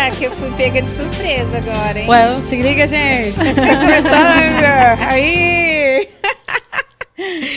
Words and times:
Eita, 0.00 0.16
que 0.16 0.24
eu 0.24 0.30
fui 0.32 0.50
pega 0.56 0.80
de 0.80 0.88
surpresa 0.88 1.58
agora, 1.58 1.98
hein? 1.98 2.08
Ué, 2.08 2.40
se 2.40 2.56
liga, 2.56 2.86
gente. 2.86 3.36
Tá 3.36 3.44
começando. 3.76 5.08
Aí. 5.08 6.08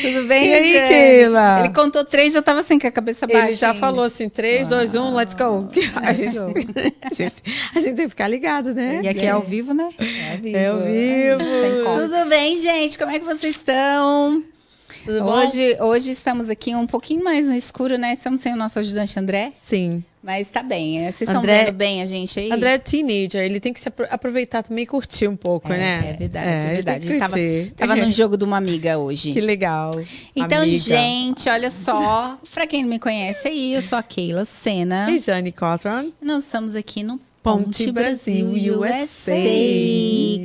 Tudo 0.01 0.27
bem, 0.27 0.49
E 0.49 0.53
aí? 0.53 0.87
Keila? 0.89 1.59
Ele 1.61 1.73
contou 1.73 2.03
três, 2.03 2.35
eu 2.35 2.43
tava 2.43 2.59
assim 2.59 2.77
com 2.77 2.85
a 2.85 2.91
cabeça 2.91 3.25
baixa. 3.25 3.47
Ele 3.47 3.53
já 3.53 3.69
ainda. 3.69 3.79
falou 3.79 4.03
assim: 4.03 4.27
3, 4.27 4.67
2, 4.67 4.95
1, 4.95 5.15
let's 5.15 5.33
go. 5.33 5.69
A 6.03 6.11
gente, 6.11 6.37
a, 7.01 7.13
gente, 7.13 7.35
a 7.73 7.79
gente 7.79 7.95
tem 7.95 8.05
que 8.05 8.09
ficar 8.09 8.27
ligado, 8.27 8.73
né? 8.73 8.99
E 9.01 9.07
aqui 9.07 9.25
é 9.25 9.29
ao 9.29 9.41
vivo, 9.41 9.73
né? 9.73 9.89
É 9.97 10.31
ao 10.33 10.37
vivo. 10.37 10.57
É 10.57 11.31
ao 11.31 11.39
vivo. 11.39 12.09
Tudo 12.09 12.29
bem, 12.29 12.57
gente? 12.57 12.97
Como 12.97 13.09
é 13.09 13.19
que 13.19 13.25
vocês 13.25 13.55
estão? 13.55 14.43
Tudo 15.05 15.19
bom? 15.21 15.31
Hoje, 15.33 15.77
hoje 15.81 16.11
estamos 16.11 16.49
aqui 16.49 16.73
um 16.73 16.87
pouquinho 16.87 17.23
mais 17.23 17.47
no 17.49 17.55
escuro, 17.55 17.97
né? 17.97 18.13
Estamos 18.13 18.39
sem 18.39 18.53
o 18.53 18.55
nosso 18.55 18.79
ajudante 18.79 19.19
André, 19.19 19.51
Sim. 19.53 20.01
mas 20.23 20.49
tá 20.49 20.63
bem. 20.63 20.99
Vocês 20.99 21.21
estão 21.27 21.39
André- 21.41 21.65
vendo 21.65 21.75
bem 21.75 22.01
a 22.01 22.05
gente 22.05 22.39
aí? 22.39 22.49
André 22.49 22.75
é 22.75 22.77
teenager, 22.77 23.43
ele 23.43 23.59
tem 23.59 23.73
que 23.73 23.81
se 23.81 23.89
apro- 23.89 24.07
aproveitar 24.09 24.63
também 24.63 24.83
e 24.85 24.87
curtir 24.87 25.27
um 25.27 25.35
pouco, 25.35 25.71
é, 25.73 25.77
né? 25.77 26.09
é 26.11 26.13
verdade, 26.13 26.47
É, 26.47 26.51
é, 26.71 26.73
verdade. 26.75 27.09
Ele 27.09 27.19
tava, 27.19 27.35
tava 27.75 27.95
no 27.97 28.09
jogo 28.11 28.37
de 28.37 28.45
uma 28.45 28.55
amiga 28.55 28.97
hoje. 28.97 29.33
Que 29.33 29.41
legal. 29.41 29.91
Então, 30.33 30.61
amiga. 30.61 30.77
gente, 30.77 31.49
olha 31.49 31.69
só. 31.69 32.37
Pra 32.53 32.65
quem 32.65 32.83
não 32.83 32.89
me 32.89 32.99
conhece 32.99 33.47
aí, 33.49 33.73
eu 33.73 33.81
sou 33.81 33.97
a 33.97 34.03
Keila 34.03 34.45
Sena. 34.45 35.11
E 35.11 35.19
Jane 35.19 35.51
Cotron. 35.51 36.11
Nós 36.21 36.45
estamos 36.45 36.75
aqui 36.75 37.03
no 37.03 37.19
Ponte 37.43 37.91
Brasil, 37.91 38.47
USA. 38.79 39.33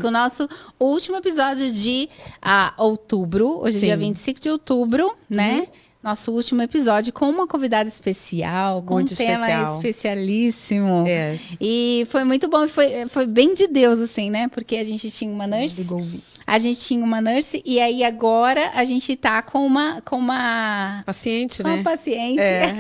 Com 0.01 0.09
o 0.09 0.11
nosso 0.11 0.49
último 0.81 1.17
episódio 1.17 1.71
de 1.71 2.09
ah, 2.43 2.75
outubro. 2.77 3.61
Hoje 3.63 3.77
é 3.77 3.81
dia 3.81 3.97
25 3.97 4.41
de 4.41 4.51
outubro, 4.51 5.17
né? 5.31 5.69
Nosso 6.03 6.33
último 6.33 6.61
episódio 6.61 7.13
com 7.13 7.31
uma 7.31 7.47
convidada 7.47 7.89
especial, 7.89 8.83
com 8.83 8.95
Muito 8.95 9.13
um 9.13 9.17
tema 9.17 9.47
especial. 9.47 9.75
especialíssimo. 9.75 11.05
É. 11.07 11.39
E 11.61 12.05
foi 12.11 12.25
muito 12.25 12.49
bom, 12.49 12.67
foi, 12.67 13.07
foi 13.09 13.27
bem 13.27 13.55
de 13.55 13.69
Deus, 13.69 14.01
assim, 14.01 14.29
né? 14.29 14.49
Porque 14.49 14.75
a 14.77 14.85
gente 14.85 15.09
tinha 15.09 15.33
uma 15.33 15.47
nurse. 15.47 15.87
A 16.49 16.59
gente 16.59 16.81
tinha 16.81 17.05
uma 17.05 17.21
nurse, 17.21 17.63
e 17.65 17.79
aí 17.79 18.03
agora 18.03 18.71
a 18.75 18.83
gente 18.85 19.15
tá 19.15 19.43
com 19.43 19.67
uma, 19.67 20.01
com 20.01 20.17
uma 20.17 21.03
Paciente, 21.05 21.63
com 21.63 21.69
uma 21.69 21.77
né? 21.77 21.83
paciente. 21.83 22.41
É. 22.41 22.75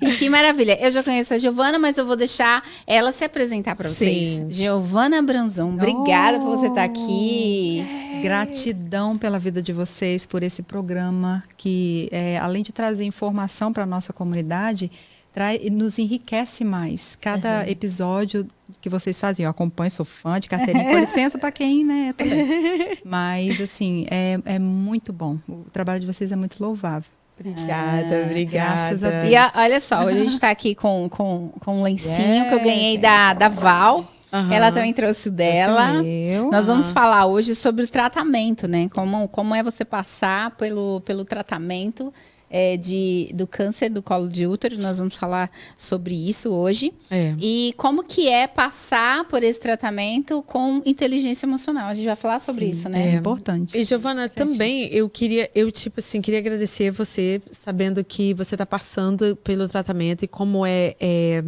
e 0.00 0.12
que 0.16 0.28
maravilha. 0.30 0.78
Eu 0.80 0.90
já 0.90 1.02
conheço 1.02 1.34
a 1.34 1.38
Giovana, 1.38 1.78
mas 1.78 1.98
eu 1.98 2.06
vou 2.06 2.16
deixar 2.16 2.62
ela 2.86 3.12
se 3.12 3.22
apresentar 3.24 3.76
para 3.76 3.88
vocês. 3.90 4.26
Sim. 4.38 4.50
Giovana 4.50 5.20
Branzon, 5.20 5.74
obrigada 5.74 6.38
por 6.38 6.56
você 6.56 6.68
estar 6.68 6.88
Oh. 6.88 6.90
aqui. 6.92 7.84
Gratidão 8.22 9.18
pela 9.18 9.38
vida 9.38 9.60
de 9.62 9.72
vocês, 9.72 10.24
por 10.24 10.42
esse 10.42 10.62
programa 10.62 11.44
que, 11.56 12.08
é, 12.10 12.38
além 12.38 12.62
de 12.62 12.72
trazer 12.72 13.04
informação 13.04 13.72
para 13.72 13.82
a 13.82 13.86
nossa 13.86 14.12
comunidade, 14.12 14.90
trai- 15.32 15.68
nos 15.70 15.98
enriquece 15.98 16.64
mais. 16.64 17.16
Cada 17.20 17.68
episódio 17.68 18.46
que 18.80 18.88
vocês 18.88 19.18
fazem, 19.18 19.44
eu 19.44 19.50
acompanho, 19.50 19.90
sou 19.90 20.04
fã 20.04 20.38
de 20.40 20.48
carteirinha, 20.48 20.90
com 20.92 20.98
licença 20.98 21.38
para 21.38 21.50
quem, 21.52 21.84
né, 21.84 22.14
também. 22.16 22.98
Mas, 23.04 23.60
assim, 23.60 24.06
é, 24.10 24.38
é 24.44 24.58
muito 24.58 25.12
bom. 25.12 25.38
O 25.48 25.66
trabalho 25.72 26.00
de 26.00 26.06
vocês 26.06 26.32
é 26.32 26.36
muito 26.36 26.62
louvável. 26.62 27.10
Obrigada, 27.38 28.22
obrigada. 28.24 28.74
graças 28.74 29.04
a 29.04 29.10
Deus. 29.10 29.30
E 29.30 29.36
a- 29.36 29.52
olha 29.56 29.80
só, 29.80 30.04
hoje 30.04 30.16
a 30.16 30.22
gente 30.22 30.32
está 30.32 30.50
aqui 30.50 30.74
com, 30.74 31.06
com, 31.10 31.52
com 31.60 31.80
um 31.80 31.82
lencinho 31.82 32.48
que 32.48 32.54
eu 32.54 32.60
ganhei 32.60 32.96
da, 32.96 33.34
da 33.34 33.48
Val. 33.48 34.10
Aham. 34.32 34.52
Ela 34.52 34.72
também 34.72 34.92
trouxe 34.92 35.28
o 35.28 35.30
dela. 35.32 36.02
Eu, 36.04 36.50
Nós 36.50 36.66
vamos 36.66 36.90
falar 36.90 37.26
hoje 37.26 37.54
sobre 37.54 37.84
o 37.84 37.88
tratamento, 37.88 38.66
né? 38.66 38.88
Como, 38.88 39.28
como 39.28 39.54
é 39.54 39.62
você 39.62 39.84
passar 39.84 40.50
pelo, 40.52 41.00
pelo 41.02 41.24
tratamento 41.24 42.12
é, 42.50 42.76
de, 42.76 43.30
do 43.34 43.46
câncer 43.46 43.90
do 43.90 44.02
colo 44.02 44.28
de 44.28 44.46
útero. 44.46 44.78
Nós 44.78 44.98
vamos 44.98 45.16
falar 45.16 45.50
sobre 45.76 46.14
isso 46.14 46.50
hoje. 46.50 46.92
É. 47.10 47.34
E 47.40 47.74
como 47.76 48.02
que 48.02 48.28
é 48.28 48.46
passar 48.46 49.24
por 49.24 49.42
esse 49.42 49.60
tratamento 49.60 50.42
com 50.42 50.82
inteligência 50.84 51.46
emocional. 51.46 51.88
A 51.88 51.94
gente 51.94 52.06
vai 52.06 52.16
falar 52.16 52.38
sobre 52.40 52.66
Sim, 52.66 52.72
isso, 52.72 52.88
é 52.88 52.90
né? 52.90 53.14
importante. 53.14 53.76
E 53.76 53.84
Giovana, 53.84 54.28
também 54.28 54.88
eu 54.92 55.08
queria, 55.08 55.50
eu 55.54 55.70
tipo 55.70 56.00
assim, 56.00 56.20
queria 56.20 56.40
agradecer 56.40 56.90
você, 56.90 57.40
sabendo 57.50 58.04
que 58.04 58.34
você 58.34 58.54
está 58.54 58.66
passando 58.66 59.36
pelo 59.36 59.68
tratamento 59.68 60.24
e 60.24 60.28
como 60.28 60.64
é, 60.64 60.94
é, 61.00 61.44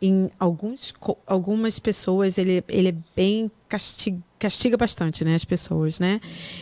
em 0.00 0.30
alguns, 0.38 0.94
algumas 1.26 1.78
pessoas 1.78 2.38
ele, 2.38 2.62
ele 2.68 2.88
é 2.88 2.94
bem 3.16 3.50
castiga, 3.74 4.18
castiga 4.38 4.76
bastante, 4.76 5.24
né, 5.24 5.34
as 5.34 5.44
pessoas, 5.44 5.98
né? 5.98 6.20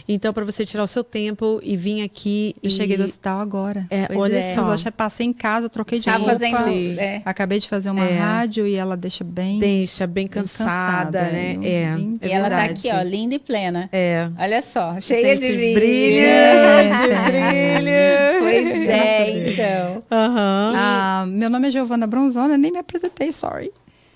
Então 0.08 0.32
para 0.32 0.44
você 0.44 0.64
tirar 0.64 0.82
o 0.84 0.86
seu 0.86 1.02
tempo 1.04 1.60
e 1.62 1.76
vir 1.76 2.02
aqui 2.02 2.54
Eu 2.62 2.68
e 2.68 2.70
cheguei 2.70 2.96
do 2.96 3.04
hospital 3.04 3.38
agora. 3.40 3.86
é, 3.90 4.06
Pois 4.06 4.18
olha 4.18 4.36
é. 4.38 4.54
só, 4.54 4.74
eu 4.74 4.92
passei 4.92 5.26
em 5.26 5.32
casa, 5.32 5.68
troquei 5.68 5.98
de 5.98 6.04
Tá 6.06 6.16
roupa. 6.16 6.32
fazendo. 6.38 6.98
É. 6.98 7.20
Acabei 7.24 7.58
de 7.58 7.68
fazer 7.68 7.90
uma 7.90 8.04
É. 8.04 8.16
rádio 8.18 8.66
e 8.66 8.76
ela 8.76 8.96
deixa 8.96 9.22
bem, 9.24 9.58
deixa 9.58 10.06
bem 10.06 10.12
bem 10.22 10.26
cansada, 10.28 11.22
né? 11.24 11.56
Eu 11.56 11.62
É, 11.64 12.26
é 12.26 12.28
e 12.28 12.32
ela 12.32 12.48
tá 12.48 12.64
aqui, 12.64 12.88
ó, 12.92 13.02
linda 13.02 13.34
e 13.34 13.38
plena. 13.38 13.88
É. 13.92 14.28
Olha 14.38 14.62
só, 14.62 15.00
cheia 15.00 15.36
de 15.36 15.46
Gente, 15.46 15.56
brilho. 15.56 15.74
brilha, 15.80 16.82
Gente. 16.84 17.30
brilha. 17.30 18.38
Pois 18.40 18.88
é, 18.88 19.50
então. 19.52 20.02
Aham. 20.10 20.72
Ah, 20.76 21.24
meu 21.28 21.50
nome 21.50 21.68
é 21.68 21.70
Giovana 21.70 22.06
Bronzona, 22.06 22.56
nem 22.56 22.70
me 22.70 22.78
apresentei, 22.78 23.32
sorry. 23.32 23.72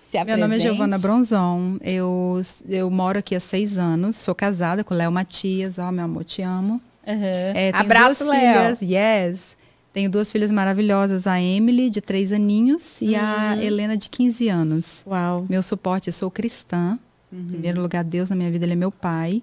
Se 0.07 0.23
Meu 0.25 0.37
nome 0.37 0.55
é 0.55 0.59
apresente. 0.59 0.63
Giovana 0.63 0.99
Bronzon. 0.99 1.79
Eu, 1.83 2.41
eu 2.69 2.89
moro 2.91 3.19
aqui 3.19 3.35
há 3.35 3.41
seis 3.41 3.77
anos, 3.77 4.17
sou 4.17 4.35
casada 4.35 4.85
com 4.85 4.95
o 4.95 4.97
Léo 4.97 5.11
Matias, 5.11 5.79
ó, 5.79 5.91
meu 5.91 6.05
amor, 6.05 6.25
te 6.25 6.43
amo. 6.43 6.81
Uhum. 7.07 7.15
É, 7.23 7.73
Abraço, 7.75 8.25
Léo. 8.29 8.77
yes. 8.83 9.57
Tenho 9.93 10.11
duas 10.11 10.31
filhas 10.31 10.51
maravilhosas, 10.51 11.27
a 11.27 11.41
Emily, 11.41 11.89
de 11.91 12.01
três 12.01 12.31
aninhos, 12.31 13.01
e 13.01 13.17
a 13.17 13.57
Helena, 13.61 13.97
de 13.97 14.09
15 14.11 14.49
anos. 14.49 15.03
Uau. 15.07 15.47
Meu 15.49 15.63
suporte, 15.63 16.09
eu 16.09 16.13
sou 16.13 16.31
cristã. 16.31 16.99
Em 17.33 17.45
primeiro 17.45 17.81
lugar, 17.81 18.05
Deus 18.05 18.31
na 18.31 18.37
minha 18.37 18.51
vida, 18.51 18.65
Ele 18.65 18.75
é 18.75 18.77
meu 18.77 18.93
pai. 18.93 19.43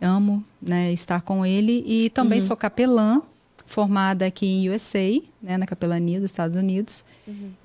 Amo 0.00 0.44
né, 0.62 0.92
estar 0.92 1.20
com 1.22 1.44
Ele. 1.44 1.84
E 1.86 2.08
também 2.10 2.40
sou 2.40 2.56
capelã, 2.56 3.20
formada 3.66 4.26
aqui 4.26 4.46
em 4.46 4.68
USA, 4.70 5.20
né, 5.42 5.56
na 5.56 5.66
capelania 5.66 6.20
dos 6.20 6.30
Estados 6.30 6.56
Unidos. 6.56 7.04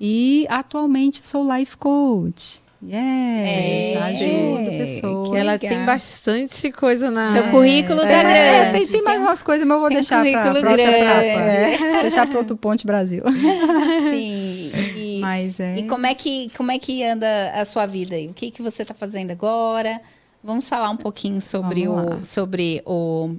E 0.00 0.46
atualmente 0.48 1.26
sou 1.26 1.44
life 1.56 1.76
coach. 1.76 2.60
É, 2.90 3.92
Yes, 3.92 4.04
ajudo 4.06 4.70
que 4.70 4.78
pessoas. 4.78 5.30
Que 5.30 5.36
Ela 5.36 5.52
legal. 5.52 5.70
tem 5.70 5.84
bastante 5.84 6.72
coisa 6.72 7.10
na. 7.10 7.34
Seu 7.34 7.50
currículo 7.50 8.00
tá 8.00 8.08
É, 8.10 8.70
grande. 8.70 8.78
tem, 8.78 8.92
tem 8.92 9.02
mais 9.02 9.20
umas 9.20 9.42
coisas, 9.42 9.66
mas 9.66 9.74
eu 9.74 9.80
vou 9.80 9.88
tem 9.90 9.96
deixar 9.98 10.24
para 10.24 10.50
a 10.50 10.54
próxima 10.60 10.90
etapa. 10.90 11.22
É. 11.22 12.00
Deixar 12.00 12.26
para 12.26 12.38
outro 12.38 12.56
ponte 12.56 12.86
Brasil. 12.86 13.22
Sim. 14.10 14.70
E, 14.96 15.18
Mas 15.20 15.60
é. 15.60 15.76
e 15.78 15.82
como 15.82 16.06
é 16.06 16.14
que 16.14 16.48
como 16.56 16.70
é 16.72 16.78
que 16.78 17.04
anda 17.04 17.50
a 17.54 17.64
sua 17.66 17.84
vida 17.84 18.14
aí? 18.14 18.28
O 18.28 18.32
que 18.34 18.50
que 18.50 18.62
você 18.62 18.80
está 18.82 18.94
fazendo 18.94 19.30
agora? 19.30 20.00
Vamos 20.42 20.66
falar 20.66 20.88
um 20.88 20.96
pouquinho 20.96 21.40
sobre 21.40 21.86
o 21.86 22.24
sobre 22.24 22.80
o 22.86 23.34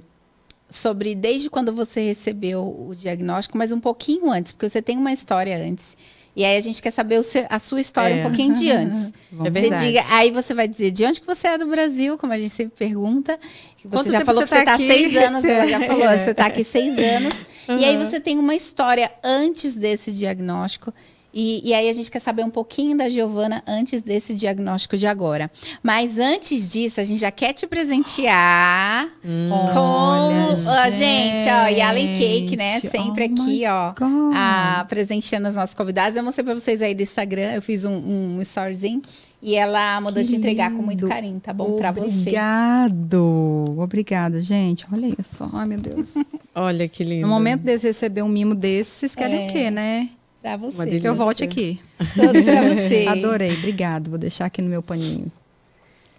sobre 0.72 1.14
desde 1.14 1.48
quando 1.50 1.72
você 1.72 2.00
recebeu 2.08 2.62
o 2.62 2.94
diagnóstico, 2.96 3.56
mas 3.58 3.70
um 3.72 3.78
pouquinho 3.80 4.30
antes, 4.30 4.52
porque 4.52 4.68
você 4.68 4.82
tem 4.82 4.96
uma 4.96 5.12
história 5.12 5.56
antes. 5.56 5.96
E 6.34 6.44
aí 6.46 6.56
a 6.56 6.60
gente 6.62 6.80
quer 6.82 6.90
saber 6.90 7.22
seu- 7.22 7.44
a 7.50 7.58
sua 7.58 7.78
história 7.80 8.14
É. 8.14 8.18
um 8.20 8.22
pouquinho 8.22 8.54
de 8.54 8.70
antes. 8.70 9.12
É 9.32 9.36
Você 9.44 9.50
verdade. 9.50 9.86
diga- 9.86 10.04
aí 10.10 10.30
você 10.30 10.54
vai 10.54 10.66
dizer 10.66 10.90
de 10.90 11.04
onde 11.04 11.20
que 11.20 11.26
você 11.26 11.46
é 11.48 11.58
do 11.58 11.66
Brasil, 11.66 12.16
como 12.16 12.32
a 12.32 12.38
gente 12.38 12.50
sempre 12.50 12.74
pergunta. 12.76 13.38
Você 13.84 13.88
Quanto 13.88 14.10
já 14.10 14.24
falou 14.24 14.40
você 14.40 14.44
que 14.46 14.48
você 14.60 14.64
tá 14.64 14.72
está 14.72 14.74
aqui? 14.74 14.86
seis 14.86 15.16
anos, 15.16 15.44
ela 15.44 15.66
já 15.66 15.80
falou, 15.80 16.04
É. 16.08 16.16
você 16.18 16.30
está 16.30 16.46
aqui 16.46 16.64
seis 16.64 16.94
anos. 16.98 17.34
E 17.68 17.84
aí 17.84 17.96
Uhum. 17.96 18.04
você 18.08 18.18
tem 18.18 18.38
uma 18.38 18.54
história 18.54 19.10
antes 19.22 19.74
desse 19.74 20.10
diagnóstico. 20.12 20.92
E, 21.34 21.68
e 21.68 21.72
aí 21.74 21.88
a 21.88 21.92
gente 21.92 22.10
quer 22.10 22.20
saber 22.20 22.44
um 22.44 22.50
pouquinho 22.50 22.96
da 22.96 23.08
Giovana 23.08 23.62
antes 23.66 24.02
desse 24.02 24.34
diagnóstico 24.34 24.96
de 24.98 25.06
agora. 25.06 25.50
Mas 25.82 26.18
antes 26.18 26.70
disso, 26.70 27.00
a 27.00 27.04
gente 27.04 27.20
já 27.20 27.30
quer 27.30 27.52
te 27.54 27.66
presentear 27.66 29.08
com 29.22 29.78
Olha, 29.78 30.52
Ó, 30.52 30.90
gente, 30.90 31.48
ó, 31.48 31.68
e 31.68 31.80
Allen 31.80 32.18
Cake, 32.18 32.56
né? 32.56 32.80
gente, 32.80 32.90
Sempre 32.90 33.24
oh 33.24 33.42
aqui, 33.42 33.62
ó. 33.66 33.94
A, 34.34 34.84
presenteando 34.88 35.48
os 35.48 35.54
nossos 35.54 35.74
convidados. 35.74 36.16
Eu 36.16 36.22
mostrei 36.22 36.44
pra 36.44 36.54
vocês 36.54 36.82
aí 36.82 36.94
do 36.94 37.02
Instagram. 37.02 37.52
Eu 37.54 37.62
fiz 37.62 37.84
um, 37.84 37.92
um 38.36 38.42
storyzinho. 38.42 39.00
E 39.44 39.56
ela 39.56 40.00
mandou 40.00 40.22
te 40.22 40.36
entregar 40.36 40.70
com 40.70 40.82
muito 40.82 41.08
carinho, 41.08 41.40
tá 41.40 41.52
bom? 41.52 41.76
Pra 41.76 41.90
você. 41.90 42.06
Obrigado. 42.20 43.74
Obrigado, 43.78 44.40
gente. 44.40 44.86
Olha 44.92 45.12
isso. 45.18 45.48
Ai, 45.52 45.66
meu 45.66 45.78
Deus. 45.80 46.14
Olha 46.54 46.86
que 46.88 47.02
lindo. 47.02 47.22
No 47.22 47.28
momento 47.32 47.62
desse 47.62 47.88
receber 47.88 48.22
um 48.22 48.28
mimo 48.28 48.54
desse, 48.54 48.90
vocês 48.90 49.14
querem 49.16 49.46
É. 49.46 49.48
o 49.48 49.52
quê, 49.52 49.70
né? 49.70 50.10
Pra 50.42 50.56
Uma 50.56 50.70
você. 50.70 50.98
Que 50.98 51.08
eu 51.08 51.14
volte 51.14 51.44
aqui. 51.44 51.80
Tudo 51.98 52.44
pra 52.44 52.62
você. 52.62 53.06
Adorei. 53.08 53.54
Obrigado. 53.54 54.10
Vou 54.10 54.18
deixar 54.18 54.46
aqui 54.46 54.60
no 54.60 54.68
meu 54.68 54.82
paninho. 54.82 55.30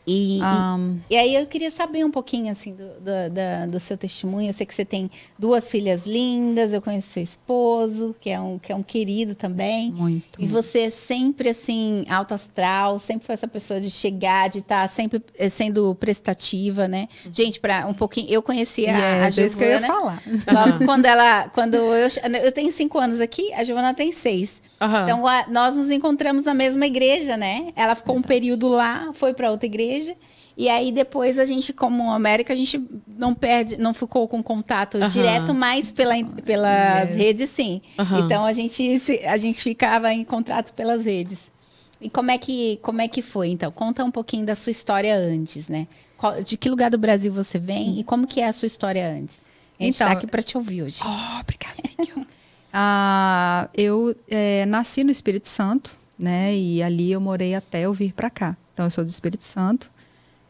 E, 0.05 0.39
e- 0.39 0.41
Ahn, 0.41 0.97
E 1.09 1.15
aí 1.15 1.33
eu 1.35 1.45
queria 1.47 1.71
saber 1.71 2.03
um 2.05 2.11
pouquinho 2.11 2.51
assim 2.51 2.73
do, 2.73 2.83
do, 2.99 3.29
da- 3.33 3.65
do 3.65 3.79
seu 3.79 3.97
testemunho. 3.97 4.49
Eu 4.49 4.53
sei 4.53 4.65
que 4.65 4.73
você 4.75 4.83
tem 4.83 5.09
duas 5.39 5.71
filhas 5.71 6.05
lindas, 6.05 6.73
eu 6.73 6.81
conheço 6.81 7.09
seu 7.09 7.23
esposo, 7.23 8.13
que 8.19 8.29
é 8.29 8.39
um, 8.39 8.59
que 8.59 8.71
é 8.71 8.75
um 8.75 8.83
querido 8.83 9.33
também. 9.35 9.91
muito. 9.91 10.41
E 10.41 10.45
você 10.47 10.79
é 10.81 10.89
sempre 10.89 11.49
assim, 11.49 12.05
alto 12.09 12.33
astral, 12.33 12.99
sempre 12.99 13.25
foi 13.25 13.33
essa 13.35 13.47
pessoa 13.47 13.79
de 13.79 13.89
chegar, 13.89 14.49
de 14.49 14.59
estar 14.59 14.87
sempre 14.89 15.21
eh, 15.37 15.47
sendo 15.49 15.95
prestativa, 15.95 16.87
né? 16.87 17.07
Gente, 17.31 17.59
para 17.59 17.87
um 17.87 17.93
pouquinho. 17.93 18.27
Eu 18.29 18.41
conheci 18.41 18.87
a, 18.87 18.95
a 19.23 19.25
Yes, 19.27 19.37
é 19.37 19.45
isso 19.45 19.57
que 19.57 19.63
eu 19.63 19.69
ia 19.69 19.79
Giovana. 19.79 19.93
falar. 19.93 20.23
Logo 20.71 20.85
quando 20.85 21.05
ela. 21.05 21.47
Quando 21.49 21.75
eu, 21.75 22.07
eu 22.43 22.51
tenho 22.51 22.71
cinco 22.71 22.97
anos 22.99 23.19
aqui, 23.21 23.53
a 23.53 23.63
Giovana 23.63 23.93
tem 23.93 24.11
seis. 24.11 24.61
Aham. 24.83 25.03
Então 25.03 25.27
a- 25.27 25.45
nós 25.49 25.75
nos 25.75 25.89
encontramos 25.91 26.43
na 26.45 26.53
mesma 26.53 26.85
igreja, 26.85 27.35
né? 27.37 27.67
Ela 27.75 27.95
ficou 27.95 28.15
um 28.17 28.21
período 28.21 28.67
lá, 28.67 29.11
foi 29.13 29.33
para 29.33 29.49
outra 29.51 29.65
igreja. 29.65 30.15
E 30.55 30.69
aí 30.69 30.91
depois 30.91 31.39
a 31.39 31.45
gente, 31.45 31.73
como 31.73 32.11
América, 32.11 32.53
a 32.53 32.55
gente 32.55 32.79
não 33.07 33.33
perde, 33.33 33.75
não 33.77 33.91
ficou 33.93 34.27
com 34.27 34.43
contato 34.43 34.97
Aham. 34.97 35.07
direto, 35.07 35.53
mas 35.53 35.91
pela, 35.91 36.13
pelas 36.45 37.09
Yes. 37.09 37.15
redes 37.17 37.49
sim. 37.49 37.81
Aham. 37.97 38.19
Então 38.19 38.45
a 38.45 38.53
gente 38.53 39.19
a 39.25 39.35
gente 39.37 39.61
ficava 39.63 40.13
em 40.13 40.23
contato 40.23 40.71
pelas 40.73 41.05
redes. 41.05 41.51
E 41.99 42.09
como 42.09 42.29
é 42.29 42.37
que 42.37 42.77
como 42.83 43.01
é 43.01 43.07
que 43.07 43.21
foi? 43.21 43.47
Então 43.49 43.71
conta 43.71 44.03
um 44.03 44.11
pouquinho 44.11 44.45
da 44.45 44.53
sua 44.55 44.69
história 44.71 45.15
antes, 45.15 45.67
né? 45.69 45.87
Qual- 46.17 46.43
de 46.43 46.55
que 46.55 46.69
lugar 46.69 46.91
do 46.91 46.97
Brasil 46.99 47.33
você 47.33 47.57
vem 47.57 47.99
e 47.99 48.03
como 48.03 48.27
que 48.27 48.39
é 48.39 48.47
a 48.47 48.53
sua 48.53 48.67
história 48.67 49.07
antes? 49.09 49.51
A 49.79 49.83
gente 49.83 49.95
Então- 49.95 50.07
tá 50.07 50.13
aqui 50.13 50.27
para 50.27 50.43
te 50.43 50.55
ouvir 50.55 50.83
hoje. 50.83 50.99
Oh, 51.03 51.39
obrigada. 51.39 52.27
Ah, 52.75 53.69
eu 53.75 54.15
eh, 54.27 54.65
nasci 54.65 55.03
no 55.03 55.11
Espírito 55.11 55.47
Santo, 55.47 55.95
né? 56.17 56.55
E 56.55 56.81
ali 56.81 57.11
eu 57.11 57.21
morei 57.21 57.53
até 57.53 57.81
eu 57.81 57.93
vir 57.93 58.13
para 58.13 58.31
cá. 58.31 58.57
Então 58.73 58.87
eu 58.87 58.89
sou 58.89 59.03
do 59.03 59.09
Espírito 59.09 59.43
Santo. 59.43 59.91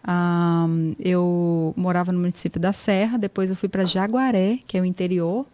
Ah, 0.02 0.66
eu 0.98 1.74
morava 1.76 2.14
no 2.14 2.20
município 2.20 2.62
da 2.62 2.72
Serra, 2.72 3.18
depois 3.18 3.50
eu 3.50 3.58
fui 3.58 3.68
para 3.68 3.84
Jaguaré, 3.84 4.60
que 4.66 4.78
é 4.78 4.82
o 4.82 4.86
interior, 4.86 5.46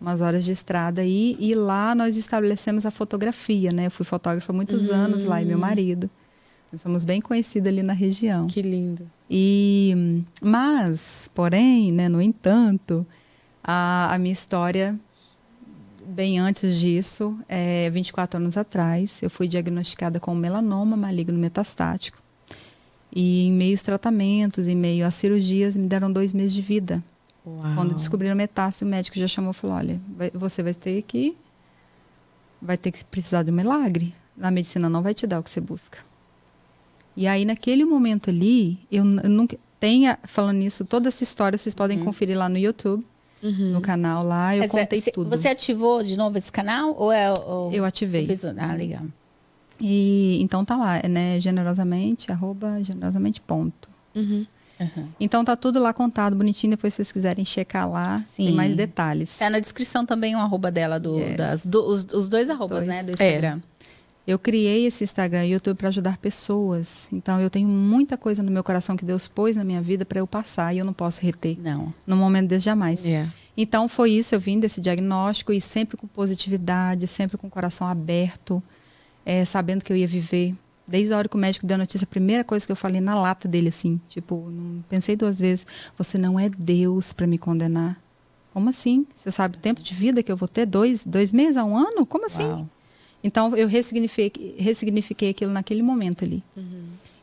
umas 0.00 0.22
horas 0.22 0.42
de 0.44 0.52
estrada 0.52 1.02
aí, 1.02 1.36
e 1.38 1.54
lá 1.54 1.94
nós 1.94 2.16
estabelecemos 2.16 2.86
a 2.86 2.90
fotografia, 2.90 3.70
né? 3.70 3.86
Eu 3.86 3.90
fui 3.90 4.06
fotógrafa 4.06 4.50
há 4.52 4.54
muitos 4.54 4.90
anos 4.90 5.24
lá 5.24 5.42
e 5.42 5.44
meu 5.44 5.58
marido. 5.58 6.08
Nós 6.72 6.80
somos 6.80 7.04
bem 7.04 7.20
conhecidos 7.20 7.68
ali 7.68 7.82
na 7.82 7.92
região. 7.92 8.44
Que 8.44 8.62
lindo. 8.62 9.08
E, 9.30 10.22
mas, 10.40 11.30
porém, 11.34 11.92
né, 11.92 12.08
no 12.08 12.20
entanto, 12.20 13.06
a, 13.62 14.14
a 14.14 14.18
minha 14.18 14.32
história, 14.32 14.98
bem 16.08 16.38
antes 16.38 16.78
disso, 16.78 17.38
é, 17.48 17.90
24 17.90 18.38
anos 18.40 18.56
atrás, 18.56 19.22
eu 19.22 19.28
fui 19.30 19.48
diagnosticada 19.48 20.18
com 20.20 20.34
melanoma 20.34 20.96
maligno 20.96 21.38
metastático. 21.38 22.18
E 23.14 23.46
em 23.46 23.52
meio 23.52 23.72
aos 23.72 23.82
tratamentos, 23.82 24.68
em 24.68 24.74
meio 24.76 25.06
às 25.06 25.14
cirurgias, 25.14 25.76
me 25.76 25.86
deram 25.88 26.12
dois 26.12 26.32
meses 26.32 26.52
de 26.52 26.62
vida. 26.62 27.02
Uau. 27.46 27.62
Quando 27.74 27.94
descobriram 27.94 28.34
metástase, 28.34 28.84
o 28.84 28.88
médico 28.88 29.18
já 29.18 29.26
chamou 29.26 29.52
e 29.52 29.54
falou: 29.54 29.76
olha, 29.76 30.00
vai- 30.16 30.30
você 30.34 30.62
vai 30.62 30.74
ter 30.74 31.00
que. 31.02 31.36
Vai 32.60 32.76
ter 32.76 32.90
que 32.90 33.04
precisar 33.04 33.42
de 33.42 33.50
um 33.50 33.54
milagre. 33.54 34.14
A 34.40 34.50
medicina 34.50 34.88
não 34.88 35.02
vai 35.02 35.14
te 35.14 35.26
dar 35.26 35.38
o 35.38 35.42
que 35.42 35.50
você 35.50 35.60
busca. 35.60 35.98
E 37.16 37.26
aí, 37.26 37.44
naquele 37.44 37.84
momento 37.84 38.28
ali, 38.30 38.78
eu, 38.90 39.04
eu 39.22 39.30
nunca. 39.30 39.56
Tenha, 39.78 40.18
falando 40.24 40.56
nisso, 40.56 40.84
toda 40.84 41.08
essa 41.08 41.22
história 41.22 41.56
vocês 41.56 41.74
podem 41.74 41.98
conferir 42.04 42.36
lá 42.36 42.48
no 42.48 42.58
YouTube, 42.58 43.06
Uhum. 43.42 43.72
no 43.72 43.80
canal 43.80 44.24
lá. 44.24 44.54
Eu 44.56 44.60
Mas 44.62 44.74
é- 44.74 44.80
contei 44.84 45.00
cê- 45.00 45.10
tudo. 45.10 45.30
Você 45.30 45.48
ativou 45.48 46.02
de 46.02 46.16
novo 46.16 46.36
esse 46.38 46.50
canal 46.50 46.94
ou 46.96 47.12
é 47.12 47.30
ou 47.32 47.70
Eu 47.72 47.84
ativei. 47.84 48.26
fez 48.26 48.44
ah, 48.44 48.74
legal. 48.74 49.02
E 49.80 50.38
então 50.42 50.64
tá 50.64 50.76
lá, 50.76 50.98
é, 50.98 51.08
né? 51.08 51.38
Generosamente, 51.40 52.32
arroba 52.32 52.82
generosamente 52.82 53.40
ponto. 53.40 53.88
Uhum. 54.14 54.46
Então 55.18 55.42
tá 55.44 55.56
tudo 55.56 55.78
lá 55.80 55.92
contado, 55.92 56.36
bonitinho. 56.36 56.72
Depois 56.72 56.92
se 56.92 56.96
vocês 56.98 57.12
quiserem 57.12 57.44
checar 57.44 57.90
lá, 57.90 58.22
tem 58.36 58.48
Sim. 58.48 58.54
mais 58.54 58.74
detalhes. 58.74 59.36
Tá 59.38 59.48
na 59.50 59.58
descrição 59.58 60.04
também 60.04 60.34
o 60.34 60.38
arroba 60.38 60.70
dela 60.70 60.98
do 61.00 61.16
Yes. 61.18 61.36
das 61.36 61.66
do- 61.66 61.86
os, 61.86 62.04
os 62.12 62.28
dois 62.28 62.50
arrobas, 62.50 62.84
Dois. 62.84 62.88
né, 62.88 63.02
do 63.02 63.12
É. 63.22 63.58
Eu 64.26 64.40
criei 64.40 64.86
esse 64.86 65.04
Instagram 65.04 65.46
e 65.46 65.52
YouTube 65.52 65.76
para 65.76 65.88
ajudar 65.88 66.18
pessoas. 66.18 67.08
Então 67.12 67.40
eu 67.40 67.48
tenho 67.48 67.68
muita 67.68 68.16
coisa 68.16 68.42
no 68.42 68.50
meu 68.50 68.64
coração 68.64 68.96
que 68.96 69.04
Deus 69.04 69.28
pôs 69.28 69.54
na 69.54 69.62
minha 69.62 69.80
vida 69.80 70.04
para 70.04 70.18
eu 70.18 70.26
passar 70.26 70.74
e 70.74 70.78
eu 70.78 70.84
não 70.84 70.92
posso 70.92 71.22
reter. 71.22 71.56
Não. 71.60 71.94
No 72.04 72.16
momento 72.16 72.48
desse 72.48 72.64
jamais. 72.64 73.04
É. 73.06 73.28
Então 73.56 73.88
foi 73.88 74.10
isso, 74.10 74.34
eu 74.34 74.40
vim 74.40 74.58
desse 74.58 74.80
diagnóstico 74.80 75.52
e 75.52 75.60
sempre 75.60 75.96
com 75.96 76.08
positividade, 76.08 77.06
sempre 77.06 77.38
com 77.38 77.46
o 77.46 77.50
coração 77.50 77.86
aberto, 77.86 78.62
eh, 79.24 79.44
sabendo 79.44 79.84
que 79.84 79.92
eu 79.92 79.96
ia 79.96 80.08
viver. 80.08 80.54
Desde 80.86 81.14
a 81.14 81.18
hora 81.18 81.28
que 81.28 81.36
o 81.36 81.38
médico 81.38 81.66
deu 81.66 81.76
a 81.76 81.78
notícia, 81.78 82.04
a 82.04 82.08
primeira 82.08 82.44
coisa 82.44 82.66
que 82.66 82.70
eu 82.70 82.76
falei 82.76 83.00
na 83.00 83.18
lata 83.18 83.48
dele, 83.48 83.68
assim, 83.68 84.00
tipo, 84.08 84.50
não 84.50 84.84
pensei 84.88 85.16
duas 85.16 85.38
vezes, 85.38 85.66
você 85.96 86.18
não 86.18 86.38
é 86.38 86.48
Deus 86.48 87.12
para 87.12 87.26
me 87.26 87.38
condenar. 87.38 88.00
Como 88.52 88.68
assim? 88.68 89.06
Você 89.14 89.30
sabe 89.30 89.56
o 89.56 89.60
tempo 89.60 89.82
de 89.82 89.94
vida 89.94 90.22
que 90.22 90.30
eu 90.30 90.36
vou 90.36 90.48
ter? 90.48 90.64
Dois, 90.64 91.04
dois 91.04 91.32
meses 91.32 91.56
a 91.56 91.64
um 91.64 91.76
ano? 91.76 92.06
Como 92.06 92.26
assim? 92.26 92.44
Uau. 92.44 92.68
Então 93.26 93.56
eu 93.56 93.66
ressignifiquei, 93.66 94.54
ressignifiquei 94.56 95.30
aquilo 95.30 95.50
naquele 95.52 95.82
momento 95.82 96.24
ali. 96.24 96.42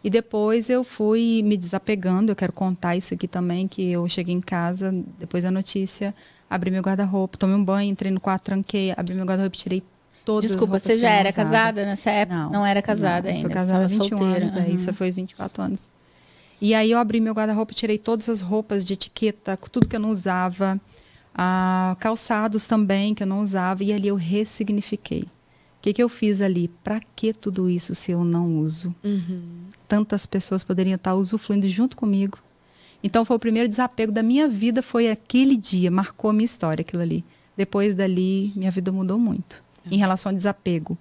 E 0.04 0.10
depois 0.10 0.70
eu 0.70 0.84
fui 0.84 1.42
me 1.46 1.56
desapegando. 1.56 2.30
Eu 2.30 2.36
quero 2.36 2.52
contar 2.52 2.98
isso 2.98 3.14
aqui 3.14 3.26
também, 3.26 3.70
que 3.70 3.90
eu 3.90 4.08
cheguei 4.10 4.36
em 4.36 4.42
casa 4.42 4.94
depois 5.18 5.46
da 5.46 5.50
notícia, 5.52 6.14
abri 6.50 6.70
meu 6.70 6.82
guarda-roupa, 6.84 7.38
tomei 7.38 7.56
um 7.56 7.64
banho, 7.64 7.90
entrei 7.90 8.12
no 8.12 8.20
quarto, 8.20 8.44
tranquei, 8.44 8.92
abri 8.98 9.14
meu 9.16 9.26
guarda-roupa, 9.26 9.56
e 9.56 9.60
tirei 9.60 9.84
todas 10.26 10.50
Desculpa, 10.52 10.76
as 10.76 10.82
roupas 10.84 10.94
você 10.94 11.00
já 11.00 11.08
não 11.10 11.16
era 11.16 11.30
usava. 11.30 11.44
casada 11.46 11.86
nessa 11.86 12.12
época? 12.12 12.50
Não, 12.50 12.66
era 12.66 12.82
casada 12.82 13.30
não, 13.30 13.36
ainda. 13.38 13.48
Sou 13.48 13.50
casada 13.50 13.86
há 13.86 13.88
tava 13.88 13.88
21 13.88 14.08
solteira. 14.18 14.46
anos, 14.46 14.56
é, 14.58 14.60
Uhum. 14.68 14.76
isso 14.76 14.94
foi 14.94 15.10
24 15.12 15.64
anos. 15.64 15.90
E 16.62 16.74
aí 16.74 16.92
eu 16.92 16.98
abri 17.00 17.22
meu 17.22 17.34
guarda-roupa, 17.34 17.74
tirei 17.74 17.98
todas 17.98 18.28
as 18.28 18.42
roupas 18.42 18.84
de 18.84 18.94
etiqueta, 18.94 19.58
tudo 19.72 19.88
que 19.88 19.96
eu 19.96 20.00
não 20.02 20.10
usava, 20.10 20.80
ah, 21.34 21.96
calçados 22.00 22.68
também 22.68 23.16
que 23.16 23.24
eu 23.24 23.28
não 23.28 23.40
usava, 23.42 23.84
e 23.86 23.94
ali 23.94 24.10
eu 24.10 24.16
ressignifiquei. 24.16 25.24
O 25.84 25.86
que, 25.86 25.92
que 25.92 26.02
eu 26.02 26.08
fiz 26.08 26.40
ali? 26.40 26.70
Para 26.82 27.02
que 27.14 27.34
tudo 27.34 27.70
isso 27.70 27.94
se 27.94 28.14
eu 28.14 28.24
não 28.24 28.58
uso? 28.60 28.96
Uhum. 29.04 29.66
Tantas 29.86 30.26
pessoas 30.26 30.64
poderiam 30.64 30.96
estar 30.96 31.14
usufruindo 31.14 31.68
junto 31.68 31.98
comigo. 31.98 32.38
Então 33.04 33.26
foi 33.26 33.36
o 33.36 33.40
primeiro 33.40 33.68
desapego 33.68 34.10
da 34.10 34.24
minha 34.24 34.48
vida, 34.48 34.82
foi 34.82 35.12
aquele 35.12 35.58
dia, 35.58 35.92
marcou 35.92 36.30
a 36.30 36.34
minha 36.34 36.46
história 36.46 36.84
aquilo 36.84 37.02
ali. 37.02 37.26
Depois 37.58 37.94
dali, 37.94 38.54
minha 38.56 38.72
vida 38.72 38.94
mudou 38.94 39.20
muito. 39.20 39.62
Em 39.92 39.98
relação 39.98 40.30
ao 40.30 40.36
desapego. 40.36 40.98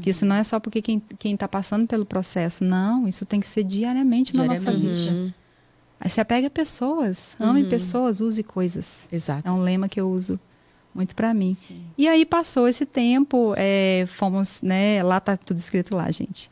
Que 0.00 0.08
isso 0.08 0.24
não 0.24 0.36
é 0.36 0.42
só 0.42 0.58
porque 0.58 0.80
quem 0.80 1.02
está 1.34 1.46
passando 1.46 1.86
pelo 1.86 2.06
processo. 2.06 2.64
Não, 2.64 3.06
isso 3.06 3.26
tem 3.26 3.40
que 3.40 3.46
ser 3.46 3.62
diariamente 3.62 4.34
na 4.34 4.46
nossa 4.46 4.70
Diariamente. 4.72 5.00
vida. 5.00 5.12
Uhum. 5.12 6.08
Se 6.08 6.18
apega 6.22 6.46
a 6.46 6.50
pessoas. 6.50 7.36
Ame 7.38 7.64
pessoas, 7.64 8.22
use 8.22 8.42
coisas. 8.42 9.06
Exato. 9.12 9.46
É 9.46 9.52
um 9.52 9.60
lema 9.60 9.86
que 9.86 10.00
eu 10.00 10.10
uso 10.10 10.40
muito 10.94 11.14
para 11.14 11.34
mim. 11.34 11.56
E 11.98 12.06
aí 12.06 12.24
passou 12.24 12.68
esse 12.68 12.86
tempo, 12.86 13.54
é, 13.56 14.04
fomos, 14.06 14.62
né? 14.62 15.02
Lá 15.02 15.18
tá 15.18 15.36
tudo 15.36 15.58
escrito 15.58 15.94
lá, 15.94 16.10
gente. 16.10 16.50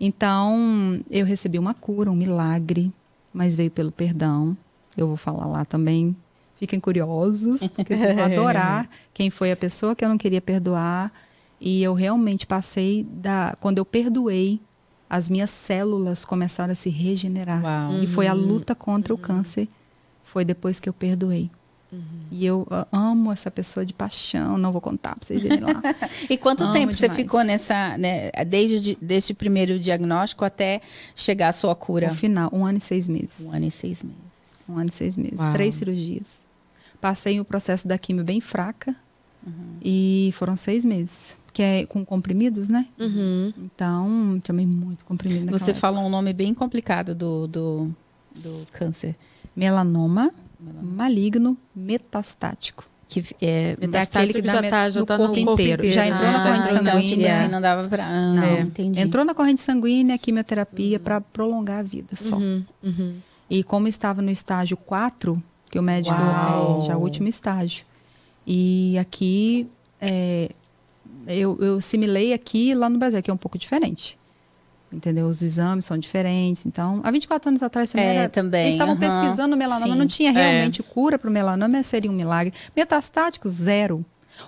Então 0.00 1.00
eu 1.10 1.26
recebi 1.26 1.58
uma 1.58 1.74
cura, 1.74 2.10
um 2.10 2.16
milagre, 2.16 2.92
mas 3.32 3.54
veio 3.54 3.70
pelo 3.70 3.92
perdão. 3.92 4.56
Eu 4.96 5.08
vou 5.08 5.16
falar 5.16 5.46
lá 5.46 5.64
também. 5.64 6.16
Fiquem 6.56 6.80
curiosos, 6.80 7.66
porque 7.68 7.96
vocês 7.96 8.14
vão 8.14 8.24
adorar 8.32 8.88
quem 9.12 9.30
foi 9.30 9.52
a 9.52 9.56
pessoa 9.56 9.94
que 9.94 10.04
eu 10.04 10.08
não 10.08 10.18
queria 10.18 10.40
perdoar. 10.40 11.12
E 11.60 11.82
eu 11.82 11.94
realmente 11.94 12.46
passei 12.46 13.04
da. 13.04 13.56
Quando 13.60 13.78
eu 13.78 13.84
perdoei, 13.84 14.60
as 15.08 15.28
minhas 15.28 15.50
células 15.50 16.24
começaram 16.24 16.72
a 16.72 16.74
se 16.74 16.88
regenerar. 16.88 17.62
Uau. 17.62 18.02
E 18.02 18.06
foi 18.06 18.26
a 18.26 18.32
luta 18.32 18.74
contra 18.74 19.14
o 19.14 19.18
câncer. 19.18 19.68
Foi 20.24 20.44
depois 20.44 20.80
que 20.80 20.88
eu 20.88 20.92
perdoei. 20.92 21.50
E 22.30 22.46
eu 22.46 22.66
ah, 22.70 22.86
amo 22.90 23.30
essa 23.30 23.50
pessoa 23.50 23.84
de 23.84 23.92
paixão. 23.92 24.56
Não 24.56 24.72
vou 24.72 24.80
contar 24.80 25.14
para 25.16 25.26
vocês 25.26 25.44
irem 25.44 25.60
lá. 25.60 25.82
E 26.30 26.36
quanto 26.36 26.62
Amo 26.62 26.72
tempo 26.72 26.94
você 26.94 27.02
demais. 27.08 27.22
ficou 27.22 27.44
nessa, 27.44 27.98
né, 27.98 28.30
desde 28.46 28.80
de, 28.80 28.98
desse 29.00 29.34
primeiro 29.34 29.78
diagnóstico 29.78 30.44
até 30.44 30.80
chegar 31.14 31.48
à 31.48 31.52
sua 31.52 31.74
cura? 31.74 32.08
No 32.08 32.14
final, 32.14 32.50
um 32.52 32.64
ano 32.64 32.78
e 32.78 32.80
seis 32.80 33.06
meses. 33.08 33.46
Um 33.46 33.52
ano 33.52 33.66
e 33.66 33.70
seis 33.70 34.02
meses. 34.02 34.20
Um 34.68 34.78
ano 34.78 34.88
e 34.88 34.92
seis 34.92 35.16
meses. 35.16 35.40
Uau. 35.40 35.52
Três 35.52 35.74
cirurgias. 35.74 36.44
Passei 37.00 37.38
o 37.40 37.44
processo 37.44 37.86
da 37.86 37.98
quimio 37.98 38.24
bem 38.24 38.40
fraca. 38.40 38.96
E 39.82 40.30
foram 40.34 40.56
seis 40.56 40.84
meses. 40.84 41.36
Que 41.52 41.62
é 41.62 41.86
com 41.86 42.04
comprimidos, 42.04 42.68
né? 42.68 42.86
Uhum. 42.98 43.52
Então, 43.58 44.40
tomei 44.42 44.64
muito 44.64 45.04
comprimido 45.04 45.50
Você 45.50 45.72
época. 45.72 45.80
falou 45.80 46.04
um 46.04 46.08
nome 46.08 46.32
bem 46.32 46.54
complicado 46.54 47.14
do, 47.14 47.46
do, 47.46 47.94
do 48.34 48.66
câncer. 48.72 49.14
Melanoma 49.54 50.32
maligno 50.82 51.56
metastático. 51.74 52.84
Que 53.08 53.22
é, 53.42 53.76
Metastático 53.78 54.34
que 54.34 54.42
dá 54.42 54.52
já 54.54 54.62
me- 54.62 54.70
tá, 54.70 54.88
já 54.88 55.00
no 55.00 55.06
tá 55.06 55.18
no 55.18 55.26
corpo 55.26 55.34
corpo 55.44 55.52
inteiro. 55.60 55.82
inteiro. 55.84 55.94
Já 55.94 56.06
entrou 56.06 56.32
na 56.32 56.38
Ah, 56.38 56.42
corrente 56.42 56.70
então, 56.70 56.84
sanguínea. 56.92 57.26
tipo 57.28 57.40
assim, 57.42 57.50
não 57.52 57.60
dava 57.60 57.88
pra... 57.88 58.06
Ah, 58.06 58.32
Não. 58.34 58.60
entendi. 58.60 59.00
Entrou 59.00 59.22
na 59.24 59.34
corrente 59.34 59.60
sanguínea, 59.60 60.16
quimioterapia 60.16 60.98
para 60.98 61.20
prolongar 61.20 61.80
a 61.80 61.82
vida 61.82 62.16
só. 62.16 62.36
Uhum. 62.36 62.64
Uhum. 62.82 63.14
E 63.50 63.62
como 63.62 63.86
estava 63.86 64.22
no 64.22 64.30
estágio 64.30 64.78
4, 64.78 65.42
que 65.70 65.78
o 65.78 65.82
médico 65.82 66.16
Uau. 66.18 66.82
é 66.82 66.86
já 66.86 66.96
o 66.96 67.02
último 67.02 67.28
estágio. 67.28 67.84
E 68.46 68.96
aqui 68.98 69.68
é, 70.00 70.50
eu, 71.26 71.58
eu 71.60 71.76
assimilei 71.76 72.32
aqui 72.32 72.74
lá 72.74 72.88
no 72.88 72.98
Brasil, 72.98 73.22
que 73.22 73.30
é 73.30 73.34
um 73.34 73.36
pouco 73.36 73.58
diferente. 73.58 74.18
Entendeu? 74.92 75.26
Os 75.26 75.40
exames 75.42 75.84
são 75.86 75.96
diferentes. 75.96 76.66
Então, 76.66 77.00
há 77.02 77.10
24 77.10 77.48
anos 77.48 77.62
atrás 77.62 77.90
também, 77.90 78.06
É, 78.06 78.14
era- 78.16 78.28
também, 78.28 78.62
eles 78.64 78.74
estavam 78.74 78.94
aham. 78.94 79.00
pesquisando 79.00 79.54
o 79.54 79.58
melanoma, 79.58 79.92
Sim. 79.94 79.98
não 79.98 80.06
tinha 80.06 80.30
realmente 80.30 80.82
cura 80.82 81.18
para 81.18 81.30
o 81.30 81.32
melanoma, 81.32 81.82
seria 81.82 82.10
um 82.10 82.14
milagre. 82.14 82.52
Metastático, 82.76 83.48
zero. 83.48 84.04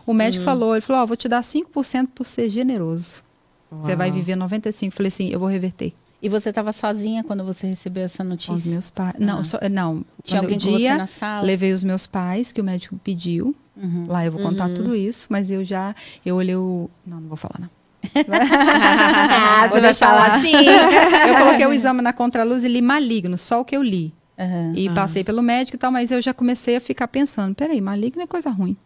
O 0.07 0.13
médico 0.13 0.45
falou, 0.45 0.75
ele 0.75 0.81
falou, 0.81 1.03
ó, 1.03 1.07
vou 1.07 1.17
te 1.17 1.29
dar 1.29 1.43
5% 1.43 2.09
por 2.15 2.27
ser 2.27 2.49
generoso. 2.51 3.23
Você 3.71 3.97
vai 3.97 4.11
viver 4.11 4.37
95. 4.37 4.93
Eu 4.93 4.97
falei 4.97 5.09
assim, 5.09 5.29
eu 5.31 5.39
vou 5.39 5.49
reverter. 5.49 5.93
E 6.23 6.29
você 6.29 6.49
estava 6.51 6.73
sozinha 6.73 7.23
quando 7.25 7.45
você 7.45 7.67
recebeu 7.67 8.05
essa 8.05 8.19
Com 8.25 8.33
os 8.33 8.49
notícia? 8.49 8.71
meus 8.71 8.89
pais. 8.91 9.15
Não, 9.19 9.41
Ah. 9.41 9.45
só- 9.45 9.59
não. 9.71 10.05
Tinha 10.23 10.41
Quando 10.41 10.45
alguém 10.53 10.59
o 10.59 10.61
com 10.61 10.71
você 10.73 10.79
dia, 10.79 10.97
na 10.97 11.07
sala? 11.07 11.45
Levei 11.47 11.73
os 11.73 11.83
meus 11.85 12.07
pais, 12.07 12.51
que 12.53 12.61
o 12.61 12.65
médico 12.65 12.97
pediu. 13.03 13.55
Uhum. 13.77 14.07
Lá 14.09 14.25
eu 14.25 14.33
vou 14.33 14.41
contar 14.41 14.69
tudo 14.71 14.95
isso, 14.95 15.27
mas 15.29 15.51
eu 15.51 15.63
já. 15.65 15.95
Eu 16.25 16.37
olhei 16.37 16.55
o. 16.57 16.89
Não, 17.05 17.21
não 17.21 17.29
vou 17.29 17.37
falar, 17.37 17.57
não. 17.61 17.69
ah, 18.31 19.69
você 19.69 19.81
vai 19.81 19.95
falar 19.95 20.37
assim. 20.37 20.53
eu 21.29 21.37
coloquei 21.39 21.67
o 21.67 21.73
exame 21.73 22.03
na 22.03 22.13
contraluz 22.13 22.65
e 22.65 22.69
li 22.69 22.83
maligno, 22.83 23.39
só 23.39 23.61
o 23.61 23.65
que 23.65 23.77
eu 23.77 23.83
li. 23.83 24.13
Uhum, 24.37 24.73
e 24.75 24.89
uhum. 24.89 24.95
passei 24.95 25.23
pelo 25.23 25.43
médico 25.43 25.77
e 25.77 25.79
tal, 25.79 25.93
mas 25.93 26.11
eu 26.11 26.21
já 26.21 26.35
comecei 26.35 26.77
a 26.77 26.81
ficar 26.81 27.09
pensando: 27.09 27.55
peraí, 27.55 27.81
maligno 27.81 28.23
é 28.23 28.27
coisa 28.27 28.51
ruim. 28.51 28.77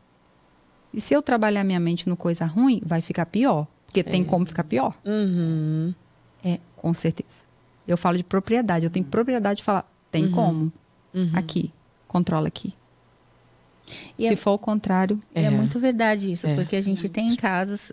E 0.93 1.01
se 1.01 1.15
eu 1.15 1.23
trabalhar 1.23 1.65
minha 1.65 1.81
mente 1.81 2.09
no 2.09 2.17
coisa 2.17 2.45
ruim, 2.45 2.81
vai 2.85 3.01
ficar 3.01 3.27
pior. 3.27 3.67
Porque 3.87 4.01
é. 4.01 4.03
tem 4.03 4.23
como 4.23 4.45
ficar 4.45 4.65
pior. 4.65 4.95
Uhum. 5.05 5.95
É, 6.45 6.59
com 6.77 6.93
certeza. 6.93 7.45
Eu 7.87 7.97
falo 7.97 8.19
de 8.19 8.25
propriedade. 8.25 8.85
Eu 8.85 8.91
tenho 8.91 9.05
propriedade 9.05 9.59
de 9.59 9.65
falar: 9.65 9.91
tem 10.11 10.27
uhum. 10.27 10.33
como. 10.33 10.73
Uhum. 11.15 11.31
Aqui. 11.35 11.73
Controla 12.07 12.49
aqui. 12.49 12.75
E 14.19 14.29
se 14.29 14.35
é, 14.35 14.37
for 14.37 14.53
o 14.53 14.59
contrário. 14.59 15.19
É, 15.35 15.45
é 15.45 15.51
muito 15.51 15.79
verdade 15.79 16.31
isso, 16.31 16.47
é. 16.47 16.55
porque 16.55 16.77
a 16.77 16.81
gente 16.81 17.09
tem 17.09 17.35
casos 17.37 17.93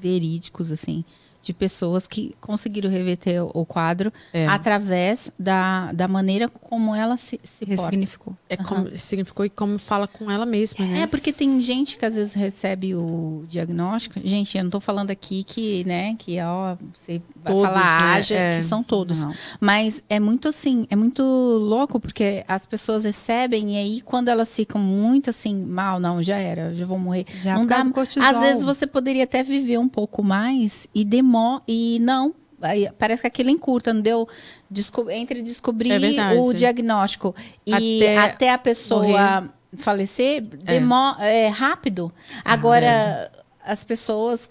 verídicos, 0.00 0.72
assim, 0.72 1.04
de 1.42 1.54
pessoas 1.54 2.06
que 2.06 2.34
conseguiram 2.40 2.90
reverter 2.90 3.40
o 3.42 3.64
quadro 3.64 4.12
é. 4.32 4.46
através 4.46 5.32
da, 5.38 5.92
da 5.92 6.06
maneira 6.06 6.48
como 6.48 6.94
ela 6.94 7.16
se, 7.16 7.40
se 7.42 7.64
Ressignificou. 7.64 8.36
É 8.48 8.56
uhum. 8.56 8.64
como 8.64 8.98
significou 8.98 9.46
e 9.46 9.50
como 9.50 9.78
fala 9.78 10.06
com 10.06 10.30
ela 10.30 10.44
mesma, 10.44 10.84
né? 10.84 11.02
É, 11.02 11.06
porque 11.06 11.32
tem 11.32 11.60
gente 11.62 11.96
que 11.96 12.04
às 12.04 12.14
vezes 12.14 12.34
recebe 12.34 12.94
o 12.94 13.44
diagnóstico. 13.48 14.20
Gente, 14.22 14.56
eu 14.56 14.64
não 14.64 14.68
estou 14.68 14.80
falando 14.80 15.10
aqui 15.10 15.42
que, 15.44 15.84
né, 15.84 16.14
que 16.18 16.38
ó, 16.40 16.76
você 16.92 17.22
vai 17.42 17.52
todos, 17.52 17.68
falar 17.68 18.00
né? 18.00 18.18
haja, 18.18 18.34
é. 18.34 18.56
que 18.56 18.64
são 18.64 18.82
todos. 18.82 19.24
Não. 19.24 19.34
Mas 19.60 20.02
é 20.08 20.20
muito 20.20 20.48
assim, 20.48 20.86
é 20.90 20.96
muito 20.96 21.22
louco, 21.22 21.98
porque 21.98 22.44
as 22.46 22.66
pessoas 22.66 23.04
recebem 23.04 23.74
e 23.74 23.78
aí 23.78 24.00
quando 24.02 24.28
elas 24.28 24.54
ficam 24.54 24.80
muito 24.80 25.30
assim, 25.30 25.64
mal, 25.64 25.98
não, 25.98 26.22
já 26.22 26.36
era, 26.36 26.74
já 26.74 26.84
vou 26.84 26.98
morrer. 26.98 27.24
Já 27.42 27.54
não 27.54 27.64
dá. 27.64 27.82
Às 28.20 28.40
vezes 28.40 28.62
você 28.62 28.86
poderia 28.86 29.24
até 29.24 29.42
viver 29.42 29.78
um 29.78 29.88
pouco 29.88 30.22
mais 30.22 30.86
e 30.94 31.04
demora 31.04 31.29
e 31.66 31.98
não. 32.00 32.34
Aí, 32.62 32.88
parece 32.98 33.22
que 33.22 33.26
aquilo 33.26 33.48
encurta, 33.48 33.92
não 33.92 34.02
deu 34.02 34.28
desco 34.70 35.10
entre 35.10 35.42
descobrir 35.42 35.92
é 35.92 36.38
o 36.38 36.52
diagnóstico 36.52 37.34
e 37.66 38.02
até, 38.02 38.18
até 38.18 38.52
a 38.52 38.58
pessoa 38.58 39.02
morrer. 39.02 39.50
falecer, 39.78 40.42
demora, 40.42 41.24
é. 41.24 41.44
é 41.44 41.48
rápido. 41.48 42.12
Agora, 42.44 42.86
ah, 42.86 43.40
é. 43.66 43.72
as 43.72 43.82
pessoas 43.82 44.46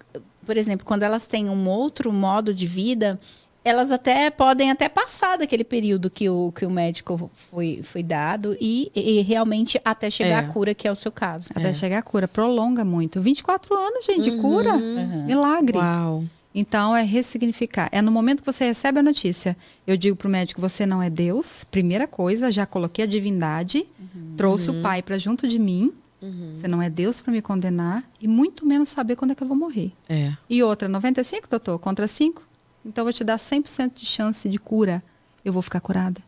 por 0.49 0.57
exemplo, 0.57 0.83
quando 0.83 1.03
elas 1.03 1.27
têm 1.27 1.47
um 1.47 1.69
outro 1.69 2.11
modo 2.11 2.51
de 2.55 2.65
vida, 2.65 3.19
elas 3.63 3.91
até 3.91 4.31
podem 4.31 4.71
até 4.71 4.89
passar 4.89 5.37
daquele 5.37 5.63
período 5.63 6.09
que 6.09 6.27
o, 6.27 6.51
que 6.51 6.65
o 6.65 6.71
médico 6.71 7.29
foi, 7.31 7.81
foi 7.83 8.01
dado 8.01 8.57
e, 8.59 8.91
e 8.95 9.21
realmente 9.21 9.79
até 9.85 10.09
chegar 10.09 10.43
é. 10.43 10.47
à 10.47 10.51
cura, 10.51 10.73
que 10.73 10.87
é 10.87 10.91
o 10.91 10.95
seu 10.95 11.11
caso. 11.11 11.49
Até 11.53 11.69
é. 11.69 11.73
chegar 11.73 11.99
à 11.99 12.01
cura, 12.01 12.27
prolonga 12.27 12.83
muito. 12.83 13.21
24 13.21 13.75
anos, 13.75 14.05
gente, 14.05 14.23
de 14.23 14.31
uhum. 14.31 14.41
cura. 14.41 14.73
Uhum. 14.73 15.25
Milagre. 15.25 15.77
Uau. 15.77 16.23
Então, 16.53 16.95
é 16.95 17.03
ressignificar. 17.03 17.89
É 17.91 18.01
no 18.01 18.11
momento 18.11 18.41
que 18.41 18.51
você 18.51 18.65
recebe 18.65 18.99
a 18.99 19.03
notícia. 19.03 19.55
Eu 19.85 19.95
digo 19.95 20.15
para 20.15 20.27
o 20.27 20.31
médico: 20.31 20.59
você 20.59 20.85
não 20.85 21.01
é 21.01 21.09
Deus. 21.09 21.63
Primeira 21.63 22.07
coisa, 22.07 22.51
já 22.51 22.65
coloquei 22.65 23.03
a 23.03 23.07
divindade, 23.07 23.85
uhum. 23.99 24.33
trouxe 24.35 24.69
o 24.69 24.73
uhum. 24.73 24.81
Pai 24.81 25.01
para 25.01 25.17
junto 25.17 25.47
de 25.47 25.59
mim. 25.59 25.93
Uhum. 26.21 26.51
Você 26.53 26.67
não 26.67 26.81
é 26.81 26.89
Deus 26.89 27.21
para 27.21 27.31
me 27.31 27.41
condenar 27.41 28.03
e 28.19 28.27
muito 28.27 28.65
menos 28.65 28.89
saber 28.89 29.15
quando 29.15 29.31
é 29.31 29.35
que 29.35 29.43
eu 29.43 29.47
vou 29.47 29.55
morrer. 29.55 29.93
É. 30.09 30.33
E 30.49 30.61
outra, 30.61 30.89
95, 30.89 31.47
doutor, 31.49 31.79
contra 31.79 32.07
5. 32.07 32.43
Então 32.85 33.03
eu 33.03 33.05
vou 33.05 33.13
te 33.13 33.23
dar 33.23 33.37
100% 33.37 33.93
de 33.95 34.05
chance 34.05 34.49
de 34.49 34.57
cura. 34.57 35.01
Eu 35.45 35.53
vou 35.53 35.61
ficar 35.61 35.79
curada. 35.79 36.21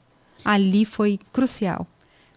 Ali 0.46 0.86
foi 0.86 1.20
crucial. 1.34 1.86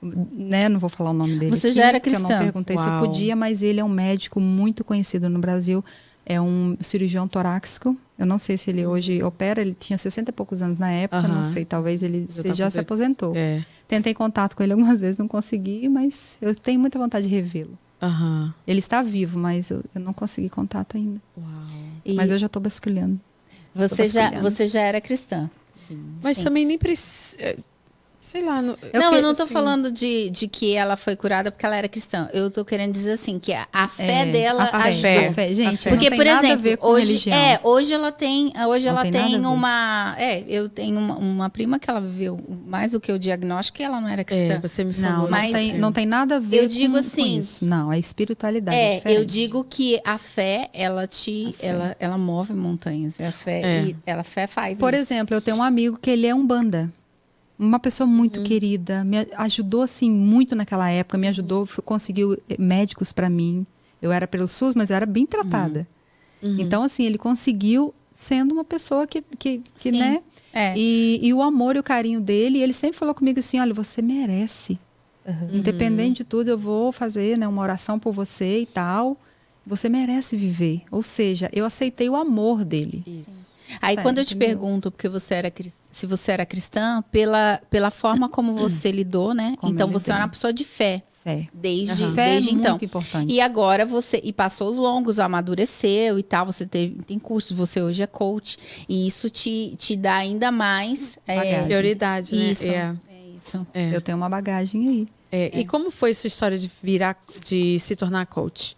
Né? 0.02 0.68
Não 0.68 0.78
vou 0.78 0.90
falar 0.90 1.10
o 1.10 1.14
nome 1.14 1.36
dele. 1.38 1.56
Você 1.56 1.68
aqui, 1.68 1.76
já 1.76 1.86
era 1.86 2.00
cristã? 2.00 2.24
Eu 2.24 2.30
não 2.30 2.38
perguntei 2.38 2.76
Uau. 2.76 2.84
se 2.84 2.90
eu 2.90 2.98
podia, 2.98 3.36
mas 3.36 3.62
ele 3.62 3.80
é 3.80 3.84
um 3.84 3.88
médico 3.88 4.40
muito 4.40 4.84
conhecido 4.84 5.28
no 5.28 5.38
Brasil. 5.38 5.84
É 6.26 6.40
um 6.40 6.76
cirurgião 6.80 7.28
torácico. 7.28 7.96
Eu 8.18 8.26
não 8.26 8.38
sei 8.38 8.56
se 8.56 8.70
ele 8.70 8.86
hoje 8.86 9.22
opera. 9.22 9.60
Ele 9.60 9.74
tinha 9.74 9.98
60 9.98 10.30
e 10.30 10.32
poucos 10.32 10.62
anos 10.62 10.78
na 10.78 10.90
época. 10.90 11.26
Não 11.28 11.44
sei, 11.44 11.64
talvez 11.64 12.02
ele 12.02 12.26
já, 12.28 12.54
já 12.54 12.70
se 12.70 12.80
aposentou. 12.80 13.34
É. 13.36 13.64
Tentei 13.86 14.14
contato 14.14 14.56
com 14.56 14.62
ele 14.62 14.72
algumas 14.72 15.00
vezes, 15.00 15.18
não 15.18 15.28
consegui, 15.28 15.88
mas 15.88 16.38
eu 16.40 16.54
tenho 16.54 16.80
muita 16.80 16.98
vontade 16.98 17.28
de 17.28 17.34
revê-lo. 17.34 17.78
Uhum. 18.00 18.52
Ele 18.66 18.78
está 18.78 19.02
vivo, 19.02 19.38
mas 19.38 19.70
eu, 19.70 19.82
eu, 19.94 20.00
não 20.00 20.12
consegui 20.12 20.48
contato 20.48 20.96
ainda. 20.96 21.20
Uau. 21.36 22.14
Mas 22.14 22.30
eu 22.30 22.38
já 22.38 22.46
estou 22.46 22.60
basculhando. 22.60 23.20
Você 23.74 24.08
já, 24.08 24.30
você 24.40 24.68
já 24.68 24.82
era 24.82 25.00
cristã. 25.00 25.50
Sim. 25.74 26.02
Mas 26.22 26.38
Sim. 26.38 26.44
também 26.44 26.64
nem 26.64 26.78
precisa 26.78 27.56
Sei 28.24 28.42
lá. 28.42 28.62
No... 28.62 28.76
Eu 28.90 29.00
não, 29.00 29.10
que, 29.10 29.16
eu 29.18 29.22
não 29.22 29.34
tô 29.34 29.42
assim... 29.42 29.52
falando 29.52 29.92
de, 29.92 30.30
de 30.30 30.48
que 30.48 30.74
ela 30.74 30.96
foi 30.96 31.14
curada 31.14 31.52
porque 31.52 31.66
ela 31.66 31.76
era 31.76 31.86
cristã. 31.86 32.28
Eu 32.32 32.50
tô 32.50 32.64
querendo 32.64 32.90
dizer 32.90 33.12
assim, 33.12 33.38
que 33.38 33.52
a, 33.52 33.68
a 33.70 33.86
fé 33.86 34.22
é, 34.22 34.32
dela 34.32 34.64
a 34.64 34.92
fé. 34.92 35.28
A 35.28 35.32
fé. 35.32 35.54
Gente, 35.54 35.88
porque, 35.90 36.10
por 36.10 36.26
exemplo, 36.26 36.78
hoje, 36.80 37.06
religião. 37.06 37.36
é, 37.36 37.60
hoje 37.62 37.92
ela 37.92 38.10
tem, 38.10 38.50
hoje 38.66 38.86
não 38.86 38.92
ela 38.92 39.02
tem, 39.02 39.12
tem 39.12 39.46
uma. 39.46 40.16
É, 40.18 40.42
eu 40.48 40.70
tenho 40.70 40.98
uma, 40.98 41.16
uma, 41.18 41.50
prima 41.50 41.78
que 41.78 41.88
ela 41.88 42.00
viveu 42.00 42.40
mais 42.66 42.92
do 42.92 43.00
que 43.00 43.12
o 43.12 43.18
diagnóstico 43.18 43.82
e 43.82 43.84
ela 43.84 44.00
não 44.00 44.08
era 44.08 44.24
cristã. 44.24 44.54
É, 44.54 44.58
você 44.58 44.82
me 44.82 44.94
falou. 44.94 45.24
Não, 45.24 45.30
mas, 45.30 45.50
não, 45.50 45.58
tem, 45.58 45.78
não 45.78 45.92
tem 45.92 46.06
nada 46.06 46.36
a 46.36 46.40
ver 46.40 46.64
eu 46.64 46.66
digo 46.66 46.94
com, 46.94 47.00
assim, 47.00 47.34
com 47.34 47.38
isso. 47.40 47.64
Não, 47.64 47.92
é 47.92 47.98
espiritualidade. 47.98 48.76
É, 48.76 49.02
é 49.04 49.16
eu 49.18 49.24
digo 49.26 49.62
que 49.68 50.00
a 50.02 50.16
fé, 50.16 50.70
ela 50.72 51.06
te. 51.06 51.54
Fé. 51.58 51.66
Ela, 51.66 51.96
ela 52.00 52.16
move 52.16 52.54
montanhas. 52.54 53.20
A 53.20 53.30
fé, 53.30 53.60
é. 53.62 53.82
e 53.82 53.96
ela 54.06 54.24
fé 54.24 54.46
faz. 54.46 54.78
Por 54.78 54.94
isso. 54.94 55.02
exemplo, 55.02 55.36
eu 55.36 55.42
tenho 55.42 55.58
um 55.58 55.62
amigo 55.62 55.98
que 56.00 56.08
ele 56.08 56.26
é 56.26 56.34
um 56.34 56.44
banda 56.44 56.90
uma 57.58 57.78
pessoa 57.78 58.06
muito 58.06 58.38
uhum. 58.38 58.44
querida, 58.44 59.04
me 59.04 59.26
ajudou 59.37 59.82
assim 59.82 60.11
muito 60.11 60.56
naquela 60.56 60.90
época, 60.90 61.16
me 61.16 61.28
ajudou, 61.28 61.68
conseguiu 61.84 62.34
eh, 62.49 62.56
médicos 62.58 63.12
para 63.12 63.30
mim. 63.30 63.66
Eu 64.02 64.12
era 64.12 64.26
pelo 64.26 64.46
SUS, 64.46 64.75
mas 64.75 64.90
eu 64.90 64.96
era 64.96 65.06
bem 65.06 65.26
tratada. 65.26 65.87
Uhum. 66.42 66.50
uhum. 66.50 66.56
Então 66.61 66.82
assim, 66.82 67.04
ele 67.04 67.18
conseguiu 67.18 67.94
sendo 68.12 68.52
uma 68.52 68.64
pessoa 68.64 69.06
que, 69.06 69.23
que, 69.38 69.62
que 69.76 69.90
né? 69.90 70.20
É. 70.52 70.73
E, 70.76 71.18
e, 71.20 71.34
o 71.34 71.42
amor 71.42 71.75
e 71.75 71.80
o 71.80 71.82
carinho 71.82 72.20
dele, 72.20 72.62
ele 72.62 72.73
sempre 72.73 72.96
falou 72.96 73.12
comigo 73.14 73.40
assim, 73.40 73.58
olha, 73.58 73.75
você 73.75 74.00
merece. 74.00 74.78
Uhum. 75.26 75.56
Independente 75.56 76.18
de 76.18 76.25
tudo, 76.25 76.49
eu 76.49 76.58
vou 76.58 76.92
fazer 76.92 77.37
né, 77.37 77.49
uma 77.49 77.61
oração 77.61 77.99
por 77.99 78.12
você 78.12 78.61
e 78.61 78.66
tal. 78.66 79.16
Você 79.66 79.88
merece 79.88 80.37
viver. 80.37 80.82
Ou 80.90 81.02
seja, 81.02 81.50
eu 81.52 81.64
aceitei 81.64 82.08
o 82.08 82.14
amor 82.14 82.64
dele. 82.64 83.02
Isso. 83.06 83.43
Aí 83.80 83.97
quando 83.97 84.18
eu 84.18 84.25
te 84.25 84.35
entendeu? 84.35 84.56
pergunto 84.59 84.90
porque 84.90 85.09
você 85.09 85.35
era 85.35 85.52
se 85.90 86.06
você 86.06 86.33
era 86.33 86.47
cristã, 86.47 87.02
pela, 87.11 87.61
pela 87.71 87.90
forma 87.90 88.28
como 88.28 88.54
você 88.59 88.90
lidou, 88.90 89.35
né? 89.35 89.56
Como 89.59 89.73
então 89.73 89.90
você 89.90 90.11
é 90.11 90.16
uma 90.16 90.28
pessoa 90.28 90.52
de 90.52 90.64
fé. 90.64 91.02
Fé. 91.23 91.49
Desde, 91.54 92.04
uhum. 92.04 92.12
desde 92.12 92.14
fé 92.14 92.35
é 92.35 92.52
então. 92.52 92.73
Muito 92.73 92.85
importante. 92.85 93.33
E 93.33 93.40
agora 93.40 93.87
você 93.87 94.21
e 94.23 94.33
passou 94.33 94.68
os 94.68 94.76
longos, 94.76 95.18
amadureceu 95.18 96.18
e 96.18 96.23
tal, 96.23 96.44
você 96.44 96.66
teve, 96.66 97.02
tem 97.02 97.18
cursos, 97.18 97.56
você 97.56 97.80
hoje 97.80 98.02
é 98.02 98.06
coach. 98.06 98.59
E 98.88 99.06
isso 99.06 99.30
te, 99.30 99.75
te 99.78 99.97
dá 99.97 100.16
ainda 100.16 100.50
mais 100.50 101.18
é, 101.26 101.62
prioridade, 101.62 102.37
né? 102.37 102.50
Isso. 102.50 102.71
É. 102.71 102.94
é 103.09 103.37
isso. 103.37 103.66
É. 103.73 103.97
Eu 103.97 104.00
tenho 104.00 104.18
uma 104.18 104.28
bagagem 104.28 104.88
aí. 104.88 105.09
É, 105.33 105.59
e 105.59 105.64
como 105.64 105.90
foi 105.90 106.14
sua 106.14 106.28
história 106.28 106.56
de 106.56 106.71
virar, 106.80 107.18
de 107.44 107.80
se 107.80 107.97
tornar 107.97 108.25
coach? 108.26 108.76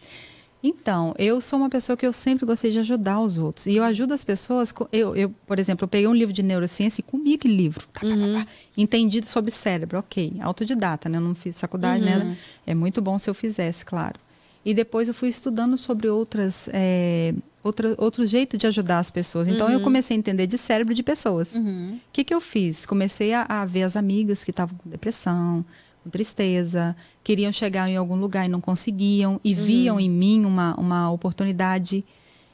Então, 0.63 1.15
eu 1.19 1.41
sou 1.41 1.59
uma 1.59 1.69
pessoa 1.71 1.97
que 1.97 2.07
eu 2.07 2.13
sempre 2.13 2.45
gostei 2.45 2.71
de 2.71 2.79
ajudar 2.79 3.21
os 3.21 3.39
outros. 3.39 3.67
E 3.67 3.77
eu 3.77 3.85
ajudo 3.85 4.15
as 4.15 4.25
pessoas. 4.25 4.75
Eu, 4.93 5.15
eu 5.15 5.35
por 5.47 5.59
exemplo, 5.59 5.85
eu 5.85 5.89
peguei 5.89 6.09
um 6.09 6.15
livro 6.15 6.33
de 6.33 6.43
neurociência 6.43 7.01
e 7.01 7.05
comi 7.05 7.35
aquele 7.35 7.57
livro. 7.57 7.87
Uhum. 8.03 8.45
Entendido 8.77 9.27
sobre 9.27 9.51
cérebro, 9.51 9.99
ok. 9.99 10.35
Autodidata, 10.41 11.09
né? 11.09 11.19
Eu 11.19 11.23
não 11.23 11.35
fiz 11.35 11.61
faculdade, 11.61 12.05
né? 12.05 12.17
uhum. 12.17 12.25
né? 12.25 12.37
É 12.67 12.75
muito 12.75 13.01
bom 13.01 13.19
se 13.19 13.31
eu 13.31 13.35
fizesse, 13.35 13.85
claro. 13.85 14.19
E 14.65 14.75
depois 14.75 15.07
eu 15.07 15.15
fui 15.15 15.29
estudando 15.29 15.79
sobre 15.79 16.09
outras. 16.09 16.69
É, 16.73 17.33
outra, 17.63 17.95
outro 17.99 18.25
jeito 18.25 18.57
de 18.57 18.67
ajudar 18.67 18.99
as 18.99 19.11
pessoas. 19.11 19.47
Então 19.49 19.67
uhum. 19.67 19.75
eu 19.75 19.81
comecei 19.81 20.17
a 20.17 20.19
entender 20.19 20.47
de 20.47 20.59
cérebro 20.59 20.95
de 20.95 21.03
pessoas. 21.03 21.55
O 21.55 21.59
uhum. 21.59 22.01
que, 22.13 22.25
que 22.25 22.35
eu 22.35 22.41
fiz? 22.41 22.87
Comecei 22.87 23.33
a, 23.33 23.47
a 23.49 23.65
ver 23.65 23.83
as 23.83 23.97
amigas 23.97 24.43
que 24.43 24.51
estavam 24.51 24.77
com 24.77 24.89
depressão, 24.89 25.65
com 26.07 26.11
tristeza, 26.11 26.97
queriam 27.25 27.51
chegar 27.51 27.89
em 27.91 27.97
algum 27.97 28.15
lugar 28.15 28.47
e 28.47 28.49
não 28.49 28.61
conseguiam, 28.61 29.41
e 29.43 29.53
uhum. 29.53 29.65
viam 29.65 30.01
em 30.01 30.09
mim 30.09 30.45
uma, 30.45 30.75
uma 30.79 31.11
oportunidade. 31.11 32.05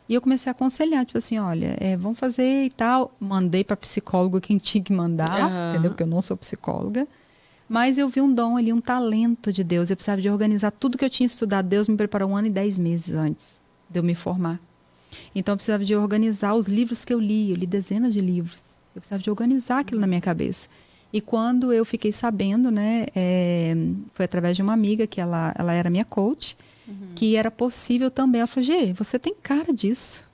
E 0.08 0.14
eu 0.14 0.20
comecei 0.20 0.48
a 0.50 0.52
aconselhar, 0.52 1.04
tipo 1.04 1.18
assim, 1.18 1.38
olha, 1.38 1.76
é, 1.78 1.96
vamos 1.96 2.18
fazer 2.18 2.64
e 2.64 2.70
tal. 2.70 3.14
Mandei 3.20 3.62
para 3.62 3.76
psicólogo 3.76 4.40
quem 4.40 4.56
tinha 4.56 4.82
que 4.82 4.92
mandar, 4.92 5.50
uhum. 5.50 5.70
entendeu? 5.70 5.90
Porque 5.90 6.02
eu 6.02 6.06
não 6.06 6.22
sou 6.22 6.36
psicóloga. 6.36 7.06
Mas 7.68 7.98
eu 7.98 8.08
vi 8.08 8.20
um 8.20 8.32
dom 8.32 8.56
ali, 8.56 8.72
um 8.72 8.80
talento 8.80 9.52
de 9.52 9.62
Deus. 9.62 9.90
Eu 9.90 9.96
precisava 9.96 10.20
de 10.20 10.28
organizar 10.28 10.70
tudo 10.70 10.98
que 10.98 11.04
eu 11.04 11.10
tinha 11.10 11.26
estudado. 11.26 11.68
Deus 11.68 11.88
me 11.88 11.96
preparou 11.96 12.30
um 12.30 12.36
ano 12.36 12.48
e 12.48 12.50
dez 12.50 12.78
meses 12.78 13.14
antes 13.14 13.62
de 13.88 13.98
eu 13.98 14.02
me 14.02 14.14
formar. 14.14 14.60
Então 15.34 15.52
eu 15.52 15.56
precisava 15.56 15.84
de 15.84 15.94
organizar 15.94 16.54
os 16.54 16.68
livros 16.68 17.04
que 17.04 17.14
eu 17.14 17.20
li. 17.20 17.50
Eu 17.50 17.56
li 17.56 17.66
dezenas 17.66 18.12
de 18.12 18.20
livros. 18.20 18.76
Eu 18.94 19.00
precisava 19.00 19.22
de 19.22 19.30
organizar 19.30 19.78
aquilo 19.78 20.00
na 20.00 20.06
minha 20.06 20.20
cabeça. 20.20 20.68
E 21.12 21.20
quando 21.20 21.72
eu 21.72 21.84
fiquei 21.84 22.10
sabendo, 22.10 22.70
né, 22.70 23.06
é, 23.14 23.74
foi 24.12 24.24
através 24.24 24.56
de 24.56 24.62
uma 24.62 24.72
amiga 24.72 25.06
que 25.06 25.20
ela, 25.20 25.54
ela 25.58 25.72
era 25.72 25.90
minha 25.90 26.06
coach, 26.06 26.56
uhum. 26.88 27.08
que 27.14 27.36
era 27.36 27.50
possível 27.50 28.10
também. 28.10 28.40
Ela 28.40 28.46
falou: 28.46 28.64
Gê, 28.64 28.92
você 28.94 29.18
tem 29.18 29.34
cara 29.34 29.74
disso. 29.74 30.26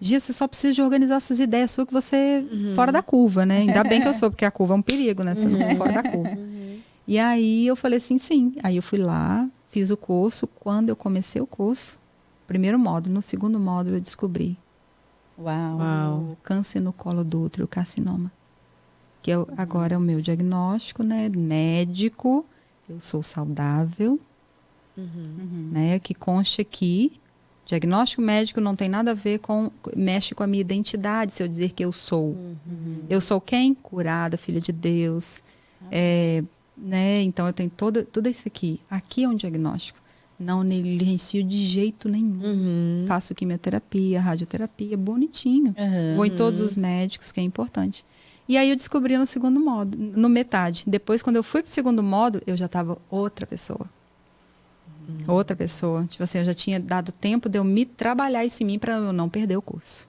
Gê, 0.00 0.18
você 0.18 0.32
só 0.32 0.48
precisa 0.48 0.72
de 0.72 0.80
organizar 0.80 1.16
essas 1.16 1.40
ideias 1.40 1.72
suas 1.72 1.86
que 1.86 1.92
você 1.92 2.46
uhum. 2.50 2.74
fora 2.74 2.90
da 2.90 3.02
curva, 3.02 3.44
né? 3.44 3.58
Ainda 3.58 3.84
bem 3.84 4.00
que 4.00 4.08
eu 4.08 4.14
sou, 4.14 4.30
porque 4.30 4.44
a 4.44 4.50
curva 4.50 4.74
é 4.74 4.76
um 4.76 4.82
perigo, 4.82 5.22
né? 5.22 5.34
Você 5.34 5.46
não 5.46 5.58
for 5.58 5.76
fora 5.76 5.92
da 5.92 6.02
curva. 6.10 6.36
Uhum. 6.36 6.78
E 7.06 7.18
aí 7.18 7.66
eu 7.66 7.76
falei 7.76 7.98
assim: 7.98 8.16
sim. 8.16 8.54
Aí 8.62 8.76
eu 8.76 8.82
fui 8.82 8.98
lá, 8.98 9.46
fiz 9.70 9.90
o 9.90 9.96
curso. 9.96 10.46
Quando 10.46 10.88
eu 10.88 10.96
comecei 10.96 11.42
o 11.42 11.46
curso, 11.46 11.98
primeiro 12.46 12.78
módulo, 12.78 13.14
no 13.14 13.22
segundo 13.22 13.60
módulo 13.60 13.96
eu 13.96 14.00
descobri 14.00 14.56
Uau. 15.38 15.78
Uau. 15.78 16.18
o 16.32 16.36
câncer 16.42 16.80
no 16.80 16.94
colo 16.94 17.22
do 17.22 17.42
útero, 17.42 17.66
o 17.66 17.68
carcinoma. 17.68 18.32
Que 19.28 19.32
eu, 19.32 19.46
agora 19.58 19.94
é 19.94 19.98
o 19.98 20.00
meu 20.00 20.22
diagnóstico, 20.22 21.02
né? 21.02 21.28
Médico, 21.28 22.46
eu 22.88 22.98
sou 22.98 23.22
saudável, 23.22 24.18
Uhum. 24.96 25.68
né? 25.70 25.98
Que 25.98 26.14
conste 26.14 26.62
aqui. 26.62 27.12
Diagnóstico 27.66 28.22
médico 28.22 28.58
não 28.58 28.74
tem 28.74 28.88
nada 28.88 29.10
a 29.10 29.14
ver 29.14 29.40
com. 29.40 29.70
mexe 29.94 30.34
com 30.34 30.42
a 30.42 30.46
minha 30.46 30.62
identidade, 30.62 31.34
se 31.34 31.42
eu 31.42 31.46
dizer 31.46 31.72
que 31.72 31.84
eu 31.84 31.92
sou. 31.92 32.34
Eu 33.10 33.20
sou 33.20 33.38
quem? 33.38 33.74
Curada, 33.74 34.38
filha 34.38 34.62
de 34.62 34.72
Deus. 34.72 35.42
É, 35.92 36.42
né? 36.74 37.20
Então 37.20 37.46
eu 37.46 37.52
tenho 37.52 37.68
todo, 37.68 38.04
tudo 38.04 38.30
isso 38.30 38.48
aqui. 38.48 38.80
Aqui 38.90 39.24
é 39.24 39.28
um 39.28 39.34
diagnóstico. 39.34 39.98
Não 40.40 40.62
negligencio 40.62 41.44
de 41.44 41.58
jeito 41.66 42.08
nenhum. 42.08 42.40
Uhum. 42.42 43.04
Faço 43.06 43.34
quimioterapia, 43.34 44.22
radioterapia, 44.22 44.96
bonitinho. 44.96 45.74
Uhum. 45.76 46.16
Vou 46.16 46.24
em 46.24 46.30
todos 46.30 46.60
os 46.60 46.78
médicos, 46.78 47.30
que 47.30 47.40
é 47.40 47.42
importante. 47.42 48.06
E 48.48 48.56
aí 48.56 48.70
eu 48.70 48.76
descobri 48.76 49.16
no 49.18 49.26
segundo 49.26 49.60
módulo, 49.60 50.02
no 50.16 50.28
metade. 50.28 50.84
Depois, 50.86 51.20
quando 51.20 51.36
eu 51.36 51.42
fui 51.42 51.62
pro 51.62 51.70
segundo 51.70 52.02
módulo, 52.02 52.42
eu 52.46 52.56
já 52.56 52.64
estava 52.66 52.96
outra 53.10 53.46
pessoa. 53.46 53.86
Outra 55.26 55.54
pessoa. 55.56 56.04
Tipo 56.08 56.24
assim, 56.24 56.38
eu 56.38 56.44
já 56.44 56.54
tinha 56.54 56.78
dado 56.80 57.12
tempo 57.12 57.48
de 57.48 57.58
eu 57.58 57.64
me 57.64 57.84
trabalhar 57.84 58.44
isso 58.44 58.62
em 58.62 58.66
mim 58.66 58.78
para 58.78 58.94
eu 58.94 59.12
não 59.12 59.28
perder 59.28 59.56
o 59.56 59.62
curso. 59.62 60.06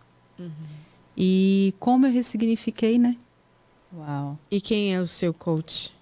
E 1.17 1.73
como 1.79 2.05
eu 2.07 2.11
ressignifiquei, 2.13 2.97
né? 2.97 3.15
Uau. 3.93 4.37
E 4.49 4.61
quem 4.61 4.93
é 4.93 5.01
o 5.01 5.07
seu 5.07 5.33
coach? 5.33 5.93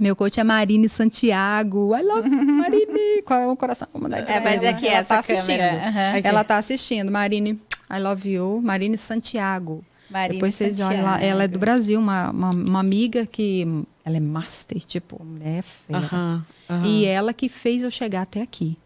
Meu 0.00 0.14
coach 0.16 0.38
é 0.38 0.44
Marine 0.44 0.88
Santiago. 0.88 1.94
I 1.96 2.02
love 2.02 2.28
you, 2.28 2.44
Marine. 2.54 3.22
Qual 3.24 3.40
é 3.40 3.46
o 3.48 3.56
coração? 3.56 3.88
Vamos 3.92 4.10
mandar 4.10 4.28
É, 4.28 4.40
mas 4.40 4.62
ela. 4.62 4.76
aqui 4.76 4.86
Ela 4.86 4.98
essa 4.98 5.14
tá 5.14 5.20
assistindo. 5.20 5.58
câmera. 5.58 6.10
Aqui. 6.18 6.26
Ela 6.28 6.44
tá 6.44 6.56
assistindo. 6.56 7.10
Marine, 7.12 7.60
I 7.90 7.98
love 8.00 8.28
you. 8.28 8.60
Marine 8.62 8.98
Santiago. 8.98 9.84
Marina 10.14 10.34
Depois 10.34 10.54
vocês 10.54 10.78
olham 10.78 11.02
lá. 11.02 11.14
Santiago. 11.14 11.32
Ela 11.32 11.44
é 11.44 11.48
do 11.48 11.58
Brasil, 11.58 11.98
uma, 11.98 12.30
uma, 12.30 12.50
uma 12.50 12.78
amiga 12.78 13.26
que. 13.26 13.66
Ela 14.04 14.18
é 14.18 14.20
master, 14.20 14.78
tipo, 14.84 15.20
mulher 15.24 15.58
é 15.58 15.62
fera. 15.62 15.98
Aham. 15.98 16.46
aham. 16.70 16.86
E 16.86 17.04
ela 17.04 17.34
que 17.34 17.48
fez 17.48 17.82
eu 17.82 17.90
chegar 17.90 18.22
até 18.22 18.40
aqui. 18.40 18.78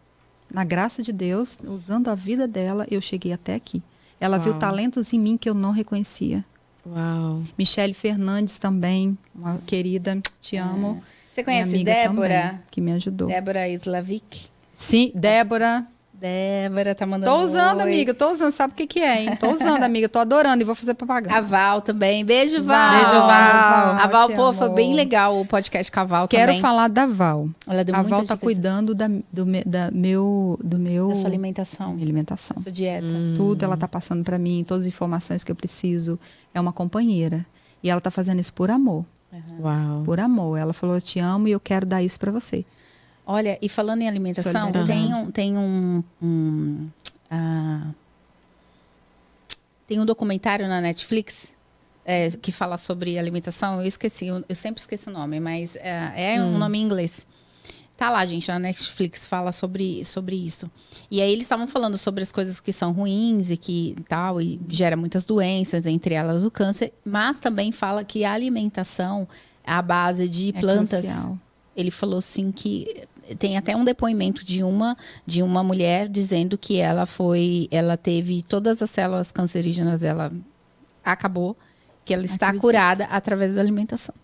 Na 0.51 0.63
graça 0.63 1.03
de 1.03 1.13
Deus, 1.13 1.59
usando 1.63 2.07
a 2.07 2.15
vida 2.15 2.47
dela, 2.47 2.87
eu 2.89 2.99
cheguei 2.99 3.31
até 3.31 3.53
aqui. 3.53 3.83
Ela 4.19 4.39
viu 4.39 4.53
Uau. 4.53 4.59
talentos 4.59 5.13
em 5.13 5.19
mim 5.19 5.37
que 5.37 5.47
eu 5.47 5.53
não 5.53 5.69
reconhecia. 5.71 6.43
Uau. 6.83 7.43
Michele 7.55 7.93
Fernandes 7.93 8.57
também, 8.57 9.15
uma 9.35 9.59
querida, 9.67 10.19
te 10.41 10.57
amo. 10.57 11.03
Você 11.31 11.43
conhece 11.43 11.83
Débora? 11.83 12.41
também, 12.41 12.59
que 12.71 12.81
me 12.81 12.91
ajudou. 12.93 13.27
Débora 13.27 13.69
Slavik? 13.69 14.47
Sim, 14.73 15.11
Débora. 15.13 15.85
Débora 16.19 16.93
tá 16.93 17.05
mandando 17.05 17.31
Tô 17.31 17.45
usando, 17.45 17.77
oi. 17.77 17.83
amiga. 17.83 18.13
Tô 18.13 18.29
usando. 18.31 18.51
Sabe 18.51 18.73
o 18.73 18.75
que 18.75 18.85
que 18.85 18.99
é, 18.99 19.21
hein? 19.23 19.35
Tô 19.37 19.51
usando, 19.51 19.83
amiga. 19.83 20.09
Tô 20.09 20.19
adorando 20.19 20.61
e 20.61 20.65
vou 20.65 20.75
fazer 20.75 20.93
propaganda. 20.93 21.35
A 21.37 21.41
Val 21.41 21.81
também. 21.81 22.25
Beijo, 22.25 22.61
Val. 22.61 22.91
Beijo, 22.91 23.11
Val. 23.11 23.95
A 23.95 24.07
Val, 24.07 24.27
Te 24.27 24.35
pô, 24.35 24.51
foi 24.51 24.69
bem 24.69 24.93
legal 24.93 25.39
o 25.39 25.45
podcast 25.45 25.89
com 25.91 25.99
a 25.99 26.03
Val 26.03 26.27
Quero 26.27 26.47
também. 26.47 26.61
falar 26.61 26.89
da 26.89 27.05
Val. 27.05 27.47
Ela 27.67 27.83
deu 27.85 27.95
a 27.95 28.01
Val 28.01 28.19
tá 28.19 28.33
dica 28.33 28.37
cuidando 28.37 28.93
da, 28.93 29.07
do, 29.31 29.45
me- 29.45 29.63
da 29.63 29.89
meu, 29.91 30.59
do 30.61 30.77
meu... 30.77 31.07
da 31.09 31.15
sua 31.15 31.27
alimentação, 31.29 31.93
minha 31.93 32.03
alimentação. 32.05 32.55
da 32.57 32.63
sua 32.63 32.71
dieta. 32.71 33.07
Tudo 33.37 33.63
ela 33.63 33.77
tá 33.77 33.87
passando 33.87 34.23
para 34.23 34.37
mim, 34.37 34.65
todas 34.67 34.83
as 34.83 34.87
informações 34.87 35.43
que 35.43 35.51
eu 35.51 35.55
preciso. 35.55 36.19
É 36.53 36.59
uma 36.59 36.73
companheira. 36.73 37.45
E 37.81 37.89
ela 37.89 38.01
tá 38.01 38.11
fazendo 38.11 38.39
isso 38.41 38.53
por 38.53 38.69
amor. 38.69 39.05
Uau. 39.59 40.01
Por 40.03 40.19
amor. 40.19 40.57
Ela 40.57 40.73
falou: 40.73 40.95
Eu 40.97 41.01
te 41.01 41.19
amo 41.19 41.47
e 41.47 41.51
eu 41.51 41.59
quero 41.59 41.85
dar 41.85 42.03
isso 42.03 42.19
para 42.19 42.31
você. 42.31 42.65
Olha, 43.31 43.59
e 43.61 43.69
falando 43.69 44.01
em 44.01 44.07
alimentação, 44.07 44.71
tem 44.87 45.13
um, 45.13 45.31
tem 45.31 45.55
um, 45.57 46.03
um, 46.19 46.87
ah, 47.29 47.91
tem 49.85 49.99
um 49.99 50.05
documentário 50.05 50.67
na 50.67 50.81
Netflix 50.81 51.53
é, 52.03 52.31
que 52.31 52.51
fala 52.51 52.75
sobre 52.75 53.19
alimentação. 53.19 53.81
Eu 53.81 53.85
esqueci, 53.85 54.25
eu, 54.25 54.43
eu 54.49 54.55
sempre 54.55 54.81
esqueço 54.81 55.11
o 55.11 55.13
nome, 55.13 55.39
mas 55.39 55.75
é, 55.75 56.33
é 56.35 56.41
um 56.41 56.57
nome 56.57 56.79
em 56.79 56.81
inglês. 56.81 57.27
Tá 57.95 58.09
lá, 58.09 58.25
gente, 58.25 58.47
na 58.47 58.57
Netflix 58.57 59.27
fala 59.27 59.51
sobre, 59.51 60.03
sobre 60.05 60.35
isso. 60.35 60.71
E 61.11 61.21
aí 61.21 61.31
eles 61.31 61.43
estavam 61.43 61.67
falando 61.67 61.97
sobre 61.99 62.23
as 62.23 62.31
coisas 62.31 62.59
que 62.59 62.71
são 62.73 62.93
ruins 62.93 63.51
e 63.51 63.57
que 63.57 63.95
tal, 64.07 64.41
e 64.41 64.59
gera 64.69 64.95
muitas 64.97 65.23
doenças, 65.23 65.85
entre 65.85 66.15
elas 66.15 66.43
o 66.43 66.49
câncer, 66.49 66.93
mas 67.05 67.39
também 67.39 67.71
fala 67.71 68.03
que 68.03 68.23
a 68.25 68.33
alimentação, 68.33 69.27
a 69.63 69.81
base 69.83 70.27
de 70.29 70.49
É 70.49 70.59
plantas, 70.59 71.01
crucial. 71.01 71.37
ele 71.75 71.91
falou 71.91 72.19
assim 72.19 72.51
que 72.53 73.03
tem 73.37 73.57
até 73.57 73.75
um 73.75 73.83
depoimento 73.83 74.43
de 74.45 74.63
uma 74.63 74.97
de 75.25 75.43
uma 75.43 75.63
mulher 75.63 76.07
dizendo 76.07 76.57
que 76.57 76.77
ela 76.79 77.05
foi 77.05 77.67
ela 77.71 77.95
teve 77.97 78.43
todas 78.43 78.81
as 78.81 78.89
células 78.89 79.31
cancerígenas 79.31 79.99
dela 79.99 80.31
acabou 81.03 81.55
que 82.05 82.13
ela 82.13 82.25
está 82.25 82.47
Acredito. 82.47 82.61
curada 82.61 83.05
através 83.05 83.53
da 83.53 83.61
alimentação 83.61 84.15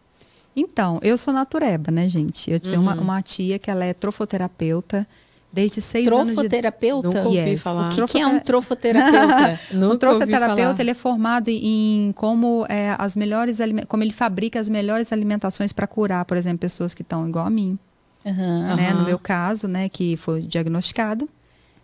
Então, 0.56 1.00
eu 1.04 1.18
sou 1.18 1.34
natureba, 1.34 1.92
né, 1.92 2.08
gente? 2.10 2.50
Eu 2.50 2.60
tenho 2.60 2.80
uma, 2.82 2.96
uma 2.96 3.22
tia 3.22 3.60
que 3.60 3.70
ela 3.70 3.84
é 3.86 3.94
trofoterapeuta 3.94 5.06
desde 5.52 5.82
seis 5.82 6.06
anos 6.08 6.28
de 6.30 6.34
trofoterapeuta 6.36 7.08
Nunca 7.08 7.24
ouvi 7.28 7.38
Yes. 7.38 7.62
falar. 7.62 7.88
o 7.88 7.96
que, 7.96 8.06
que 8.08 8.20
é 8.20 8.28
um 8.28 8.40
trofoterapeuta 8.40 9.60
ouvi 9.86 9.98
trofoterapeuta 9.98 10.82
ele 10.82 10.92
é 10.92 10.94
formado 10.94 11.48
em 11.50 12.12
como 12.16 12.66
é, 12.68 12.96
as 12.98 13.16
melhores 13.16 13.60
como 13.88 14.04
ele 14.04 14.12
fabrica 14.12 14.60
as 14.60 14.68
melhores 14.68 15.14
alimentações 15.14 15.72
para 15.72 15.88
curar, 15.88 16.26
por 16.26 16.36
exemplo, 16.38 16.60
pessoas 16.60 16.94
que 16.94 17.02
estão 17.04 17.28
igual 17.28 17.46
a 17.46 17.50
mim, 17.50 17.78
Aham. 18.26 18.76
né? 18.76 18.90
Aham. 18.90 19.00
No 19.00 19.06
meu 19.06 19.20
caso, 19.20 19.68
né, 19.68 19.88
que 19.90 20.18
foi 20.18 20.42
diagnosticado. 20.42 21.30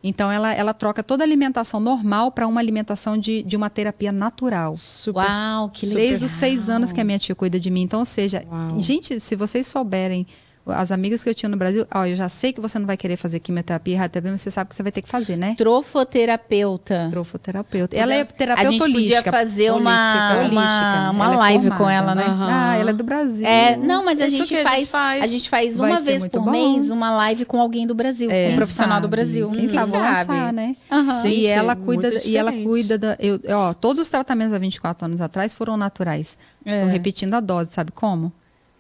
Então 0.04 0.32
ela, 0.32 0.52
ela 0.54 0.74
troca 0.74 1.04
toda 1.04 1.24
a 1.24 1.26
alimentação 1.26 1.80
normal 1.80 2.32
para 2.32 2.48
uma 2.48 2.60
alimentação 2.60 3.18
de, 3.18 3.44
de 3.44 3.56
uma 3.56 3.70
terapia 3.70 4.12
natural. 4.12 4.76
Super. 4.76 5.20
uau 5.20 5.70
que 5.70 5.86
legal 5.86 6.02
Desde 6.02 6.26
os 6.26 6.32
seis 6.32 6.70
anos 6.70 6.92
que 6.92 7.00
a 7.00 7.04
minha 7.04 7.20
tia 7.20 7.36
cuida 7.36 7.60
de 7.60 7.70
mim. 7.70 7.82
Então, 7.84 8.00
ou 8.00 8.06
seja, 8.06 8.44
Uau. 8.52 8.80
gente, 8.80 9.20
se 9.20 9.36
vocês 9.36 9.68
souberem, 9.68 10.26
as 10.66 10.92
amigas 10.92 11.24
que 11.24 11.30
eu 11.30 11.34
tinha 11.36 11.50
no 11.50 11.58
Brasil, 11.58 11.88
ó, 11.94 12.06
eu 12.06 12.16
já 12.16 12.30
sei 12.30 12.54
que 12.54 12.62
você 12.62 12.78
não 12.78 12.86
vai 12.86 12.96
querer 12.98 13.16
fazer 13.18 13.40
quimioterapia 13.40 13.94
e 13.94 13.98
radioterapia, 13.98 14.32
mas 14.32 14.42
você 14.42 14.52
sabe 14.52 14.70
que 14.70 14.76
você 14.76 14.84
vai 14.84 14.92
ter 14.92 15.02
que 15.02 15.10
fazer, 15.10 15.36
né? 15.38 15.56
trofoterapeuta 15.58 17.08
Trofoterapeuta. 17.10 17.96
Ela 17.96 18.14
é 18.14 18.22
a 18.22 18.26
terapeuta 18.26 18.70
gente 18.70 18.80
podia 18.80 18.96
holística. 18.96 19.32
fazer 19.32 19.72
uma, 19.72 20.38
holística, 20.40 20.56
uma, 20.56 21.12
uma 21.12 21.34
é 21.34 21.38
live 21.38 21.70
com 21.70 21.76
formada. 21.78 21.94
ela 21.94 22.16
né 22.16 22.24
Aham. 22.26 22.48
Ah, 22.52 22.76
ela 22.78 22.90
é 22.90 22.94
do 22.94 23.04
Brasil. 23.04 23.46
É, 23.48 23.76
não, 23.78 24.06
mas 24.06 24.20
a 24.22 24.30
gente, 24.30 24.48
que 24.48 24.58
a 24.58 24.64
faz, 24.64 24.80
gente 24.82 24.90
faz. 24.90 25.24
a 25.24 25.28
gente 25.28 25.50
faz 25.50 25.80
uma 25.80 26.00
vez 26.00 26.28
por 26.28 26.42
bom. 26.44 26.52
mês 26.52 26.90
uma 26.90 27.12
live 27.18 27.46
com 27.46 27.60
alguém 27.60 27.88
do 27.88 27.96
Brasil, 27.96 28.30
É. 28.30 28.46
um 28.46 28.48
Quem 28.50 28.56
profissional 28.58 29.00
do 29.00 29.04
sabe? 29.06 29.12
Brasil. 29.12 29.48
Quem 29.52 29.62
Ninguém 29.64 29.76
sabe 29.76 29.92
lançar, 29.98 30.54
né? 30.54 30.76
Aham. 30.92 31.22
Gente, 31.22 31.40
e 31.40 31.48
ela 31.48 31.74
é 31.74 31.76
cuida 31.76 32.14
e 32.26 32.38
ela 32.38 32.52
cuida 32.52 32.98
da 32.98 33.18
eu, 33.20 33.40
ó, 33.50 33.74
todos 33.74 34.02
os 34.02 34.10
tratamentos 34.10 34.54
há 34.54 34.60
24 34.60 35.06
anos 35.06 35.22
atrás 35.22 35.54
foram 35.54 35.76
naturais. 35.78 36.38
É. 36.66 36.82
Tô 36.84 36.88
repetindo 36.88 37.34
a 37.34 37.40
dose, 37.40 37.72
sabe 37.74 37.92
como? 37.92 38.32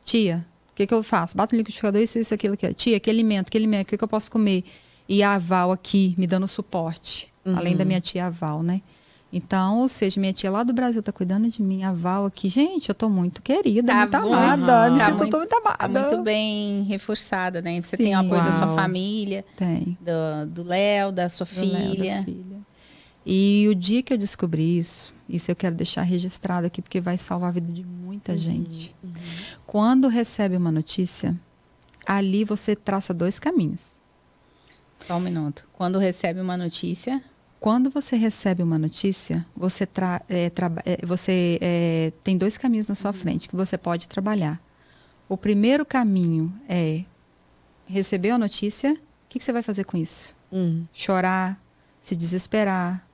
Tia, 0.03 0.45
que 0.81 0.87
que 0.87 0.93
eu 0.93 1.03
faço? 1.03 1.35
Bato 1.37 1.53
no 1.55 1.59
liquidificador 1.59 2.01
isso 2.01 2.17
isso 2.19 2.33
aquilo 2.33 2.53
aqui. 2.55 2.73
Tia, 2.73 2.99
que 2.99 3.09
alimento, 3.09 3.51
que 3.51 3.57
alimento, 3.57 3.87
o 3.87 3.89
que 3.91 3.97
que 3.97 4.03
eu 4.03 4.07
posso 4.07 4.31
comer? 4.31 4.63
E 5.07 5.21
a 5.23 5.37
Val 5.37 5.71
aqui 5.71 6.15
me 6.17 6.25
dando 6.27 6.47
suporte, 6.47 7.31
além 7.45 7.75
da 7.75 7.83
minha 7.85 7.99
tia 7.99 8.29
Val, 8.29 8.63
né? 8.63 8.81
Então, 9.33 9.79
ou 9.79 9.87
seja, 9.87 10.19
minha 10.19 10.33
tia 10.33 10.51
lá 10.51 10.61
do 10.61 10.73
Brasil 10.73 11.01
tá 11.01 11.11
cuidando 11.11 11.47
de 11.47 11.61
mim, 11.61 11.83
a 11.83 11.93
Val 11.93 12.25
aqui. 12.25 12.49
Gente, 12.49 12.89
eu 12.89 12.95
tô 12.95 13.07
muito 13.09 13.41
querida, 13.41 13.87
Tá 14.07 14.19
muito 14.19 14.19
muito- 14.29 14.33
amada. 14.35 14.91
Me 14.91 14.97
tá 14.99 15.05
sinto 15.05 15.17
muito- 15.19 15.37
muito 15.37 15.49
Tá 15.49 15.61
amada. 15.79 16.09
muito 16.09 16.23
bem 16.23 16.83
reforçada, 16.83 17.61
né? 17.61 17.79
Você 17.81 17.95
Sim. 17.95 18.03
tem 18.03 18.15
o 18.15 18.19
apoio 18.19 18.43
da 18.43 18.51
sua 18.51 18.67
Uau. 18.67 18.75
família, 18.75 19.45
Tem. 19.55 19.97
do 20.01 20.47
do 20.47 20.63
Léo, 20.63 21.11
da 21.13 21.29
sua 21.29 21.45
do 21.45 21.55
Léo, 21.61 21.69
da 21.71 21.77
filha. 21.91 22.23
filha. 22.25 22.61
E 23.25 23.67
o 23.69 23.75
dia 23.75 24.01
que 24.03 24.11
eu 24.11 24.17
descobri 24.17 24.77
isso, 24.79 25.13
isso 25.29 25.49
eu 25.51 25.55
quero 25.55 25.75
deixar 25.75 26.01
registrado 26.01 26.67
aqui, 26.67 26.81
porque 26.81 26.99
vai 26.99 27.17
salvar 27.17 27.49
a 27.49 27.51
vida 27.53 27.71
de 27.71 27.85
muita 27.85 28.35
gente. 28.35 28.95
Quando 29.71 30.09
recebe 30.09 30.57
uma 30.57 30.69
notícia, 30.69 31.33
ali 32.05 32.43
você 32.43 32.75
traça 32.75 33.13
dois 33.13 33.39
caminhos. 33.39 34.01
Só 34.97 35.15
um 35.15 35.21
minuto. 35.21 35.65
Quando 35.71 35.97
recebe 35.97 36.41
uma 36.41 36.57
notícia, 36.57 37.23
Quando 37.57 37.89
você 37.89 38.17
recebe 38.17 38.61
uma 38.61 38.77
notícia, 38.77 39.45
você, 39.55 39.85
tra 39.85 40.21
é, 40.27 40.49
traba- 40.49 40.81
é, 40.85 41.05
você 41.05 41.57
é, 41.61 42.11
tem 42.21 42.37
dois 42.37 42.57
caminhos 42.57 42.89
na 42.89 42.95
sua 42.95 43.13
frente 43.13 43.47
que 43.47 43.55
você 43.55 43.77
pode 43.77 44.09
trabalhar. 44.09 44.61
O 45.29 45.37
primeiro 45.37 45.85
caminho 45.85 46.53
é 46.67 47.05
receber 47.87 48.31
a 48.31 48.37
notícia, 48.37 48.91
o 48.91 48.97
que, 49.29 49.39
que 49.39 49.45
você 49.45 49.53
vai 49.53 49.63
fazer 49.63 49.85
com 49.85 49.95
isso? 49.95 50.35
Hum. 50.51 50.83
chorar, 50.91 51.57
se 52.01 52.13
desesperar, 52.13 53.07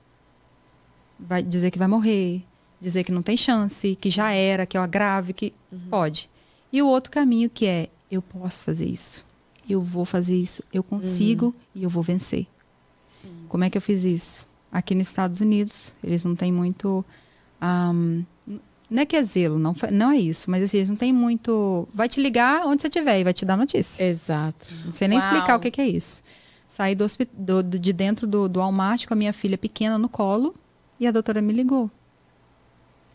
vai 1.20 1.40
dizer 1.40 1.70
que 1.70 1.78
vai 1.78 1.86
morrer, 1.86 2.42
dizer 2.80 3.04
que 3.04 3.12
não 3.12 3.22
tem 3.22 3.36
chance, 3.36 3.94
que 3.94 4.10
já 4.10 4.32
era, 4.32 4.66
que 4.66 4.76
é 4.76 4.84
grave, 4.88 5.32
que 5.32 5.52
pode. 5.88 6.28
E 6.72 6.82
o 6.82 6.86
outro 6.86 7.10
caminho 7.10 7.48
que 7.48 7.66
é 7.66 7.88
eu 8.10 8.20
posso 8.22 8.64
fazer 8.64 8.86
isso, 8.88 9.24
eu 9.68 9.82
vou 9.82 10.04
fazer 10.04 10.36
isso, 10.36 10.62
eu 10.72 10.82
consigo 10.82 11.54
e 11.74 11.82
eu 11.84 11.90
vou 11.90 12.02
vencer. 12.02 12.46
Como 13.48 13.64
é 13.64 13.70
que 13.70 13.76
eu 13.76 13.82
fiz 13.82 14.04
isso? 14.04 14.46
Aqui 14.70 14.94
nos 14.94 15.08
Estados 15.08 15.40
Unidos, 15.40 15.92
eles 16.04 16.24
não 16.24 16.36
têm 16.36 16.52
muito. 16.52 17.04
ahm, 17.60 18.22
não 18.90 19.02
é 19.02 19.06
que 19.06 19.16
é 19.16 19.22
zelo, 19.22 19.58
não, 19.58 19.74
não 19.92 20.10
é 20.12 20.16
isso, 20.18 20.50
mas 20.50 20.62
assim, 20.62 20.78
eles 20.78 20.88
não 20.88 20.96
têm 20.96 21.12
muito. 21.12 21.86
Vai 21.92 22.08
te 22.08 22.20
ligar 22.20 22.66
onde 22.66 22.80
você 22.82 22.88
estiver 22.88 23.20
e 23.20 23.24
vai 23.24 23.32
te 23.34 23.44
dar 23.44 23.56
notícia. 23.56 24.02
Exato. 24.04 24.68
Não 24.84 24.92
sei 24.92 25.08
nem 25.08 25.18
Uau. 25.18 25.26
explicar 25.28 25.56
o 25.56 25.60
que, 25.60 25.70
que 25.70 25.80
é 25.80 25.88
isso. 25.88 26.22
Saí 26.66 26.94
do 26.94 27.04
do- 27.32 27.62
do- 27.62 27.78
de 27.78 27.92
dentro 27.92 28.26
do, 28.26 28.48
do 28.48 28.60
Walmart 28.60 29.06
com 29.06 29.14
a 29.14 29.16
minha 29.16 29.32
filha 29.32 29.56
pequena 29.58 29.98
no 29.98 30.08
colo, 30.08 30.54
E 31.00 31.06
a 31.06 31.10
doutora 31.12 31.40
me 31.40 31.52
ligou. 31.52 31.90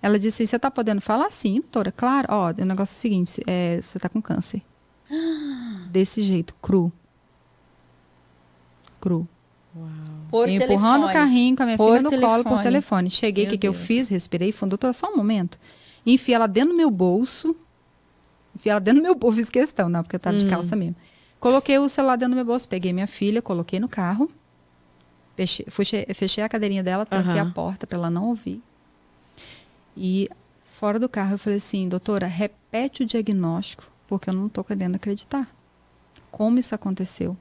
Ela 0.03 0.19
disse: 0.19 0.45
Você 0.45 0.57
está 0.57 0.69
podendo 0.69 0.99
falar? 0.99 1.31
Sim, 1.31 1.61
doutora, 1.61 1.91
claro. 1.91 2.27
Ó, 2.29 2.49
o 2.51 2.65
negócio 2.65 2.93
é 2.93 2.97
o 2.97 2.99
seguinte: 2.99 3.41
é, 3.47 3.79
você 3.81 3.97
está 3.97 4.09
com 4.09 4.21
câncer. 4.21 4.61
Desse 5.89 6.21
jeito, 6.21 6.53
cru. 6.61 6.91
Cru. 8.99 9.25
Por 10.29 10.49
empurrando 10.49 11.03
o 11.05 11.07
telefone. 11.07 11.13
carrinho 11.13 11.55
com 11.55 11.63
a 11.63 11.65
minha 11.65 11.77
Por 11.77 11.87
filha 11.97 12.01
no 12.01 12.09
colo 12.11 12.21
por 12.21 12.49
telefone. 12.49 12.63
telefone. 12.63 13.09
Cheguei, 13.09 13.45
o 13.45 13.49
que, 13.49 13.57
que 13.57 13.67
eu 13.67 13.73
fiz? 13.73 14.09
Respirei 14.09 14.51
fundo. 14.51 14.71
Doutora, 14.71 14.93
só 14.93 15.11
um 15.11 15.15
momento. 15.15 15.57
Enfiei 16.05 16.35
ela 16.35 16.47
dentro 16.47 16.71
do 16.71 16.75
meu 16.77 16.91
bolso. 16.91 17.55
Enfiei 18.55 18.71
ela 18.71 18.79
dentro 18.81 18.99
do 19.01 19.03
meu 19.03 19.15
bolso, 19.15 19.37
fiz 19.37 19.49
questão, 19.49 19.87
não, 19.89 20.03
porque 20.03 20.15
eu 20.15 20.19
tava 20.19 20.37
de 20.37 20.45
Hum. 20.45 20.49
calça 20.49 20.75
mesmo. 20.75 20.95
Coloquei 21.39 21.77
o 21.79 21.87
celular 21.89 22.17
dentro 22.17 22.33
do 22.33 22.35
meu 22.35 22.45
bolso, 22.45 22.67
peguei 22.69 22.91
minha 22.93 23.07
filha, 23.07 23.41
coloquei 23.41 23.79
no 23.79 23.87
carro. 23.87 24.29
Fechei, 25.35 25.65
fechei, 26.13 26.43
a 26.43 26.49
cadeirinha 26.49 26.83
dela, 26.83 27.05
tranquei 27.05 27.39
Aham. 27.39 27.49
a 27.49 27.53
porta 27.53 27.87
para 27.87 27.97
ela 27.97 28.09
não 28.09 28.25
ouvir. 28.29 28.61
E 29.95 30.29
fora 30.59 30.99
do 30.99 31.07
carro 31.07 31.33
eu 31.33 31.37
falei 31.37 31.57
assim, 31.57 31.87
doutora, 31.87 32.27
repete 32.27 33.03
o 33.03 33.05
diagnóstico, 33.05 33.89
porque 34.07 34.29
eu 34.29 34.33
não 34.33 34.49
tô 34.49 34.63
querendo 34.63 34.95
acreditar. 34.95 35.47
Como 36.31 36.57
isso 36.59 36.73
aconteceu? 36.73 37.37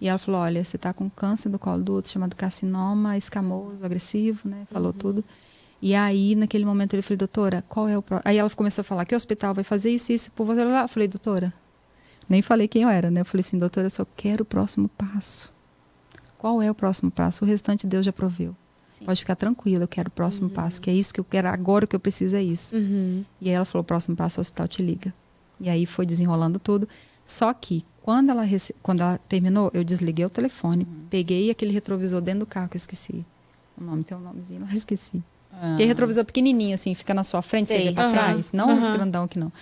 E 0.00 0.08
ela 0.08 0.18
falou, 0.18 0.40
olha, 0.40 0.62
você 0.64 0.78
tá 0.78 0.92
com 0.92 1.08
câncer 1.08 1.48
do 1.48 1.58
colo 1.58 1.82
do 1.82 1.96
útero, 1.96 2.12
chamado 2.12 2.36
carcinoma 2.36 3.16
escamoso, 3.16 3.84
agressivo, 3.84 4.48
né? 4.48 4.66
Falou 4.70 4.92
tudo. 4.92 5.24
E 5.80 5.94
aí, 5.94 6.34
naquele 6.34 6.64
momento, 6.64 6.94
ele 6.94 7.02
falou, 7.02 7.18
doutora, 7.18 7.62
qual 7.68 7.88
é 7.88 7.96
o 7.96 8.02
próximo? 8.02 8.28
Aí 8.28 8.38
ela 8.38 8.48
começou 8.50 8.82
a 8.82 8.84
falar, 8.84 9.04
que 9.04 9.14
hospital 9.14 9.54
vai 9.54 9.64
fazer 9.64 9.90
isso, 9.90 10.12
isso, 10.12 10.30
por 10.32 10.44
você 10.44 10.64
lá. 10.64 10.82
Eu 10.82 10.88
falei, 10.88 11.08
doutora, 11.08 11.52
nem 12.28 12.42
falei 12.42 12.68
quem 12.68 12.82
eu 12.82 12.88
era, 12.88 13.10
né? 13.10 13.20
Eu 13.20 13.24
falei 13.24 13.40
assim, 13.40 13.58
doutora, 13.58 13.86
eu 13.86 13.90
só 13.90 14.06
quero 14.16 14.42
o 14.42 14.46
próximo 14.46 14.88
passo. 14.88 15.52
Qual 16.38 16.60
é 16.60 16.70
o 16.70 16.74
próximo 16.74 17.10
passo? 17.10 17.44
O 17.44 17.48
restante 17.48 17.86
Deus 17.86 18.04
já 18.04 18.12
proveu. 18.12 18.54
Sim. 18.98 19.04
Pode 19.04 19.20
ficar 19.20 19.36
tranquila, 19.36 19.84
eu 19.84 19.88
quero 19.88 20.08
o 20.08 20.10
próximo 20.10 20.48
passo, 20.48 20.80
que 20.80 20.88
é 20.88 20.94
isso 20.94 21.12
que 21.12 21.20
eu 21.20 21.24
quero, 21.24 21.48
agora 21.48 21.84
o 21.84 21.88
que 21.88 21.94
eu 21.94 22.00
preciso 22.00 22.34
é 22.36 22.42
isso. 22.42 22.74
Uhum. 22.76 23.24
E 23.40 23.48
aí 23.48 23.54
ela 23.54 23.64
falou, 23.64 23.84
próximo 23.84 24.16
passo, 24.16 24.38
o 24.38 24.42
hospital 24.42 24.66
te 24.68 24.82
liga. 24.82 25.12
E 25.60 25.68
aí 25.68 25.84
foi 25.86 26.06
desenrolando 26.06 26.58
tudo. 26.58 26.88
Só 27.24 27.52
que, 27.52 27.84
quando 28.02 28.30
ela, 28.30 28.42
rece- 28.42 28.74
quando 28.82 29.00
ela 29.00 29.18
terminou, 29.28 29.70
eu 29.74 29.82
desliguei 29.84 30.24
o 30.24 30.30
telefone, 30.30 30.86
peguei 31.10 31.50
aquele 31.50 31.72
retrovisor 31.72 32.20
dentro 32.20 32.40
do 32.40 32.46
carro 32.46 32.68
que 32.68 32.76
eu 32.76 32.78
esqueci. 32.78 33.24
O 33.76 33.84
nome 33.84 34.02
tem 34.04 34.16
um 34.16 34.20
nomezinho, 34.20 34.60
lá 34.62 34.68
eu 34.70 34.76
esqueci. 34.76 35.22
Ah. 35.52 35.74
Aquele 35.74 35.88
retrovisor 35.88 36.24
pequenininho, 36.24 36.74
assim, 36.74 36.94
fica 36.94 37.12
na 37.12 37.24
sua 37.24 37.42
frente, 37.42 37.68
Sei, 37.68 37.78
você 37.78 37.84
vê 37.88 37.92
pra 37.94 38.10
trás. 38.12 38.52
Não 38.52 38.76
os 38.78 38.84
grandão 38.90 39.24
aqui, 39.24 39.38
não. 39.38 39.52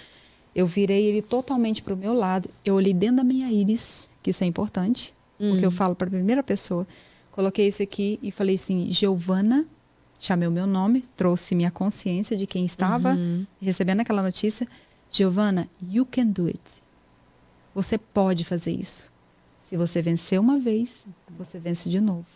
Eu 0.55 0.67
virei 0.67 1.07
ele 1.07 1.23
totalmente 1.23 1.83
pro 1.83 1.97
meu 1.97 2.13
lado. 2.15 2.49
Eu 2.65 2.75
olhei 2.77 2.95
dentro 2.95 3.17
da 3.17 3.25
minha 3.25 3.51
íris, 3.51 4.09
que 4.23 4.31
isso 4.31 4.45
é 4.45 4.47
importante, 4.47 5.13
porque 5.39 5.67
eu 5.67 5.71
falo 5.71 5.95
para 5.97 6.07
a 6.07 6.11
primeira 6.11 6.43
pessoa. 6.43 6.87
Coloquei 7.35 7.67
esse 7.67 7.83
aqui 7.83 8.17
e 8.23 8.31
falei 8.31 8.55
assim, 8.55 8.93
Giovana, 8.93 9.67
chamei 10.21 10.47
o 10.47 10.53
meu 10.53 10.69
nome, 10.69 11.03
trouxe 11.17 11.53
minha 11.57 11.69
consciência 11.69 12.37
de 12.37 12.47
quem 12.47 12.65
estava 12.65 13.19
recebendo 13.61 13.99
aquela 13.99 14.23
notícia. 14.23 14.69
Giovana, 15.11 15.69
you 15.83 16.07
can 16.07 16.27
do 16.27 16.47
it. 16.47 16.81
Você 17.75 17.99
pode 17.99 18.45
fazer 18.45 18.71
isso. 18.71 19.11
Se 19.61 19.77
você 19.77 20.01
vencer 20.01 20.39
uma 20.39 20.61
vez, 20.61 21.05
você 21.37 21.59
vence 21.59 21.91
de 21.91 22.01
novo. 22.01 22.27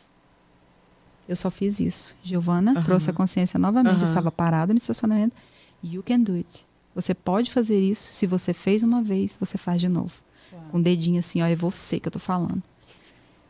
Eu 1.28 1.36
só 1.36 1.48
fiz 1.48 1.78
isso. 1.78 2.16
Giovana 2.20 2.72
Aham. 2.72 2.82
trouxe 2.82 3.08
a 3.08 3.12
consciência 3.12 3.56
novamente. 3.56 3.92
Eu 3.92 4.00
Aham. 4.00 4.04
estava 4.06 4.32
parada 4.32 4.72
no 4.72 4.78
estacionamento. 4.78 5.36
You 5.80 6.02
can 6.02 6.22
do 6.22 6.32
it. 6.32 6.66
Você 6.92 7.14
pode 7.14 7.52
fazer 7.52 7.78
isso. 7.78 8.12
Se 8.12 8.26
você 8.26 8.52
fez 8.52 8.82
uma 8.82 9.00
vez, 9.00 9.36
você 9.38 9.56
faz 9.56 9.80
de 9.80 9.88
novo. 9.88 10.14
Com 10.72 10.78
o 10.78 10.82
dedinho 10.82 11.20
assim, 11.20 11.40
ó, 11.40 11.46
é 11.46 11.54
você 11.54 12.00
que 12.00 12.08
eu 12.08 12.12
tô 12.12 12.18
falando. 12.18 12.60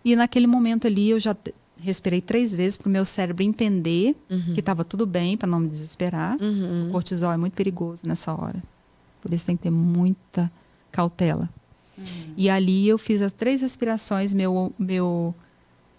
E 0.04 0.14
naquele 0.16 0.46
momento 0.46 0.86
ali, 0.86 1.10
eu 1.10 1.20
já 1.20 1.36
respirei 1.80 2.20
três 2.20 2.52
vezes 2.52 2.76
para 2.76 2.88
o 2.88 2.90
meu 2.90 3.04
cérebro 3.04 3.42
entender 3.42 4.16
que 4.54 4.60
estava 4.60 4.84
tudo 4.84 5.06
bem, 5.06 5.36
para 5.36 5.48
não 5.48 5.60
me 5.60 5.68
desesperar. 5.68 6.36
Uhum. 6.40 6.88
O 6.88 6.92
cortisol 6.92 7.32
é 7.32 7.36
muito 7.36 7.54
perigoso 7.54 8.06
nessa 8.06 8.32
hora. 8.32 8.62
Por 9.20 9.32
isso 9.32 9.46
tem 9.46 9.56
que 9.56 9.62
ter 9.62 9.70
muita 9.70 10.50
cautela. 10.90 11.48
E 12.36 12.48
ali 12.48 12.88
eu 12.88 12.96
fiz 12.96 13.22
as 13.22 13.32
três 13.32 13.60
respirações, 13.60 14.32
meu, 14.32 14.72
meu, 14.78 15.34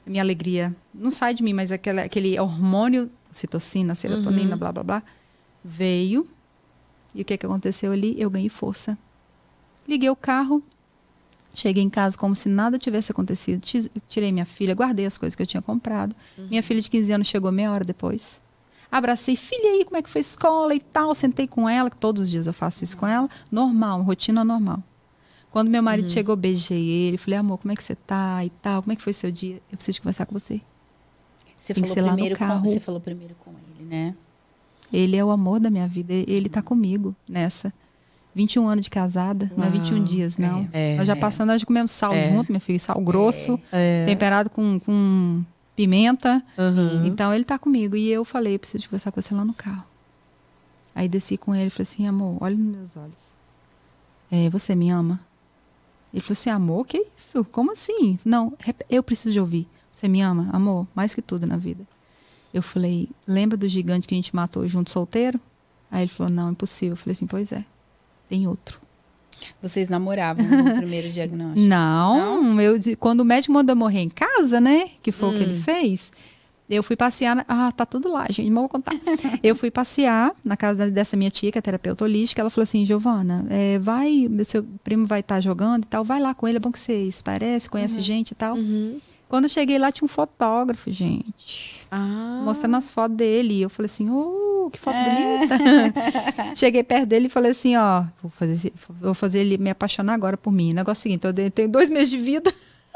minha 0.05 0.23
alegria 0.23 0.73
não 0.93 1.11
sai 1.11 1.33
de 1.33 1.43
mim, 1.43 1.53
mas 1.53 1.71
aquela, 1.71 2.03
aquele 2.03 2.39
hormônio, 2.39 3.09
citocina, 3.29 3.93
serotonina, 3.95 4.55
blá 4.55 4.71
blá 4.71 4.83
blá, 4.83 5.03
veio. 5.63 6.25
E 7.13 7.21
o 7.21 7.25
que, 7.25 7.37
que 7.37 7.45
aconteceu 7.45 7.91
ali? 7.91 8.15
Eu 8.19 8.29
ganhei 8.29 8.49
força. 8.49 8.97
Liguei 9.87 10.09
o 10.09 10.15
carro, 10.15 10.63
cheguei 11.59 11.83
em 11.83 11.89
casa 11.89 12.17
como 12.17 12.35
se 12.35 12.47
nada 12.49 12.77
tivesse 12.77 13.11
acontecido. 13.11 13.59
Ti- 13.61 13.91
Tirei 14.07 14.31
minha 14.31 14.45
filha, 14.45 14.73
guardei 14.73 15.05
as 15.05 15.17
coisas 15.17 15.35
que 15.35 15.41
eu 15.41 15.47
tinha 15.47 15.61
comprado. 15.61 16.15
Minha 16.37 16.63
filha 16.63 16.81
de 16.81 16.89
15 16.89 17.11
anos 17.11 17.27
chegou 17.27 17.51
meia 17.51 17.71
hora 17.71 17.83
depois. 17.85 18.39
Abracei, 18.91 19.35
filha 19.35 19.69
aí, 19.71 19.85
como 19.85 19.97
é 19.97 20.01
que 20.01 20.09
foi 20.09 20.19
a 20.19 20.21
escola 20.21 20.73
e 20.73 20.79
tal. 20.79 21.13
Sentei 21.13 21.47
com 21.47 21.69
ela, 21.69 21.89
que 21.89 21.95
todos 21.97 22.23
os 22.23 22.29
dias 22.29 22.47
eu 22.47 22.53
faço 22.53 22.83
isso 22.83 22.97
com 22.97 23.05
ela. 23.05 23.29
Normal, 23.51 24.01
rotina 24.01 24.43
normal. 24.43 24.81
Quando 25.51 25.69
meu 25.69 25.81
marido 25.83 26.05
chegou, 26.11 26.35
beijei 26.35 26.87
ele. 26.89 27.17
Falei, 27.17 27.37
amor, 27.39 27.57
como 27.59 27.71
é 27.71 27.75
que 27.75 27.83
você 27.83 27.95
tá 27.95 28.43
e 28.45 28.49
tal? 28.49 28.81
Como 28.81 28.93
é 28.93 28.95
que 28.95 29.01
foi 29.03 29.13
seu 29.13 29.31
dia? 29.31 29.61
Eu 29.71 29.77
preciso 29.77 29.99
conversar 30.01 30.25
com 30.25 30.33
você. 30.39 30.61
Você 31.59 31.73
Tem 31.73 31.83
falou, 31.83 31.95
primeiro 32.13 32.35
com, 32.37 32.45
você 32.73 32.79
falou 32.79 33.01
primeiro 33.01 33.35
com 33.43 33.51
ele, 33.51 33.87
né? 33.89 34.15
Ele 34.91 35.15
é 35.15 35.23
o 35.23 35.29
amor 35.29 35.59
da 35.59 35.69
minha 35.69 35.87
vida. 35.87 36.13
Ele 36.13 36.49
tá 36.49 36.61
comigo 36.61 37.15
nessa. 37.27 37.71
21 38.35 38.67
anos 38.67 38.85
de 38.85 38.89
casada, 38.89 39.51
não 39.57 39.65
é 39.65 39.69
21 39.69 39.95
Uau. 39.97 40.05
dias, 40.05 40.37
não. 40.37 40.67
É, 40.71 40.95
nós 40.97 41.07
já 41.07 41.13
é. 41.13 41.15
passamos, 41.15 41.51
nós 41.51 41.61
já 41.61 41.65
comemos 41.67 41.91
sal 41.91 42.13
É. 42.13 42.31
junto, 42.31 42.51
meu 42.51 42.61
filho, 42.61 42.79
sal 42.79 42.99
grosso, 43.01 43.59
É. 43.71 44.05
temperado 44.05 44.49
com, 44.49 44.79
com 44.79 45.43
pimenta. 45.75 46.43
Uhum. 46.57 47.05
Então 47.05 47.33
ele 47.33 47.43
tá 47.43 47.57
comigo. 47.57 47.95
E 47.95 48.09
eu 48.09 48.23
falei, 48.23 48.57
preciso 48.59 48.85
conversar 48.87 49.11
com 49.11 49.21
você 49.21 49.33
lá 49.33 49.43
no 49.43 49.53
carro. 49.53 49.83
Aí 50.93 51.07
desci 51.07 51.37
com 51.37 51.55
ele 51.55 51.67
e 51.67 51.69
falei 51.69 51.83
assim, 51.83 52.07
amor, 52.07 52.37
olha 52.41 52.55
nos 52.55 52.75
meus 52.75 52.97
olhos. 52.97 53.33
É, 54.31 54.49
você 54.49 54.75
me 54.75 54.89
ama? 54.89 55.19
Ele 56.13 56.21
falou 56.21 56.33
assim, 56.33 56.49
amor, 56.49 56.85
que 56.87 57.05
isso? 57.17 57.43
Como 57.45 57.71
assim? 57.71 58.17
Não, 58.25 58.53
eu 58.89 59.01
preciso 59.03 59.31
de 59.31 59.39
ouvir. 59.39 59.67
Você 59.91 60.07
me 60.07 60.21
ama, 60.21 60.49
amor, 60.53 60.87
mais 60.95 61.13
que 61.15 61.21
tudo 61.21 61.45
na 61.47 61.57
vida. 61.57 61.83
Eu 62.53 62.61
falei, 62.63 63.09
lembra 63.27 63.55
do 63.57 63.67
gigante 63.67 64.07
que 64.07 64.13
a 64.15 64.17
gente 64.17 64.35
matou 64.35 64.67
junto 64.67 64.89
solteiro? 64.91 65.39
Aí 65.91 66.01
ele 66.03 66.09
falou, 66.09 66.31
não, 66.31 66.51
impossível. 66.51 66.93
Eu 66.93 66.97
falei 66.97 67.11
assim, 67.11 67.27
pois 67.27 67.51
é, 67.51 67.63
tem 68.29 68.47
outro. 68.47 68.79
Vocês 69.61 69.89
namoravam 69.89 70.45
no 70.45 70.75
primeiro 70.77 71.09
diagnóstico. 71.09 71.59
Não, 71.67 72.59
eu 72.61 72.77
de- 72.77 72.95
quando 72.95 73.21
o 73.21 73.25
médico 73.25 73.53
mandou 73.53 73.75
morrer 73.75 74.01
em 74.01 74.09
casa, 74.09 74.59
né? 74.61 74.89
Que 75.01 75.11
foi 75.11 75.29
o 75.29 75.31
que 75.31 75.39
Hum. 75.39 75.41
ele 75.49 75.53
fez. 75.59 76.11
Eu 76.69 76.83
fui 76.83 76.95
passear. 76.95 77.35
na- 77.35 77.45
Ah, 77.47 77.71
tá 77.71 77.83
tudo 77.85 78.11
lá, 78.11 78.25
gente. 78.29 78.47
Mas 78.49 78.55
eu 78.57 78.61
vou 78.61 78.69
contar. 78.69 78.91
eu 79.41 79.55
fui 79.55 79.71
passear 79.71 80.33
na 80.45 80.55
casa 80.55 80.91
dessa 80.91 81.17
minha 81.17 81.31
tia, 81.31 81.51
que 81.51 81.57
é 81.57 81.61
terapeuta 81.61 82.03
holística. 82.03 82.41
Ela 82.41 82.49
falou 82.49 82.63
assim: 82.63 82.85
Giovana, 82.85 83.45
é, 83.49 83.79
vai, 83.79 84.27
meu 84.29 84.45
seu 84.45 84.63
primo 84.83 85.07
vai 85.07 85.21
estar 85.21 85.39
jogando 85.41 85.83
e 85.85 85.87
tal. 85.87 86.03
Vai 86.03 86.19
lá 86.19 86.35
com 86.35 86.47
ele, 86.47 86.57
é 86.57 86.59
bom 86.59 86.71
que 86.71 86.77
vocês 86.79 87.21
parecem, 87.21 87.69
conhece 87.71 88.01
gente 88.01 88.31
e 88.31 88.35
tal. 88.35 88.55
Uhum. 88.55 88.99
Quando 89.29 89.43
eu 89.45 89.49
cheguei 89.49 89.77
lá, 89.77 89.91
tinha 89.91 90.05
um 90.05 90.09
fotógrafo, 90.09 90.91
gente. 90.91 91.79
Ah. 91.91 92.41
Mostrando 92.43 92.75
as 92.77 92.89
fotos 92.91 93.15
dele. 93.15 93.53
E 93.53 93.61
eu 93.61 93.69
falei 93.69 93.85
assim: 93.85 94.09
oh, 94.09 94.69
que 94.73 94.79
foto 94.79 94.95
É. 94.95 95.37
bonita. 95.37 95.57
Cheguei 96.57 96.83
perto 96.83 97.05
dele 97.05 97.27
e 97.27 97.29
falei 97.29 97.51
assim: 97.51 97.75
ó, 97.77 98.03
vou 98.21 98.31
fazer, 98.31 98.73
vou 98.99 99.13
fazer 99.13 99.39
ele 99.39 99.57
me 99.59 99.69
apaixonar 99.69 100.13
agora 100.15 100.35
por 100.35 100.51
mim. 100.51 100.73
Negócio 100.73 100.99
é 100.99 101.01
o 101.01 101.03
seguinte: 101.03 101.25
eu 101.27 101.51
tenho- 101.51 101.69
dois 101.69 101.89
meses 101.91 102.09
de 102.09 102.17
vida. 102.17 102.51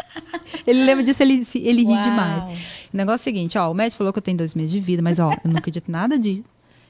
ele 0.66 0.84
lembra 0.84 1.04
disso, 1.04 1.22
ele, 1.22 1.36
ele 1.56 1.84
ri 1.86 2.02
demais. 2.02 2.44
O 2.92 2.98
negócio 2.98 3.22
é 3.22 3.22
o 3.22 3.36
seguinte: 3.36 3.58
ó, 3.58 3.70
o 3.72 3.74
médico 3.76 4.00
falou 4.00 4.12
que 4.12 4.18
eu 4.20 4.24
tenho 4.24 4.38
dois 4.38 4.56
meses 4.56 4.72
de 4.72 4.80
vida, 4.80 5.02
mas 5.04 5.20
ó, 5.20 5.30
eu 5.32 5.52
não 5.52 5.58
acredito 5.58 5.92
nada 5.92 6.18
disso. 6.18 6.44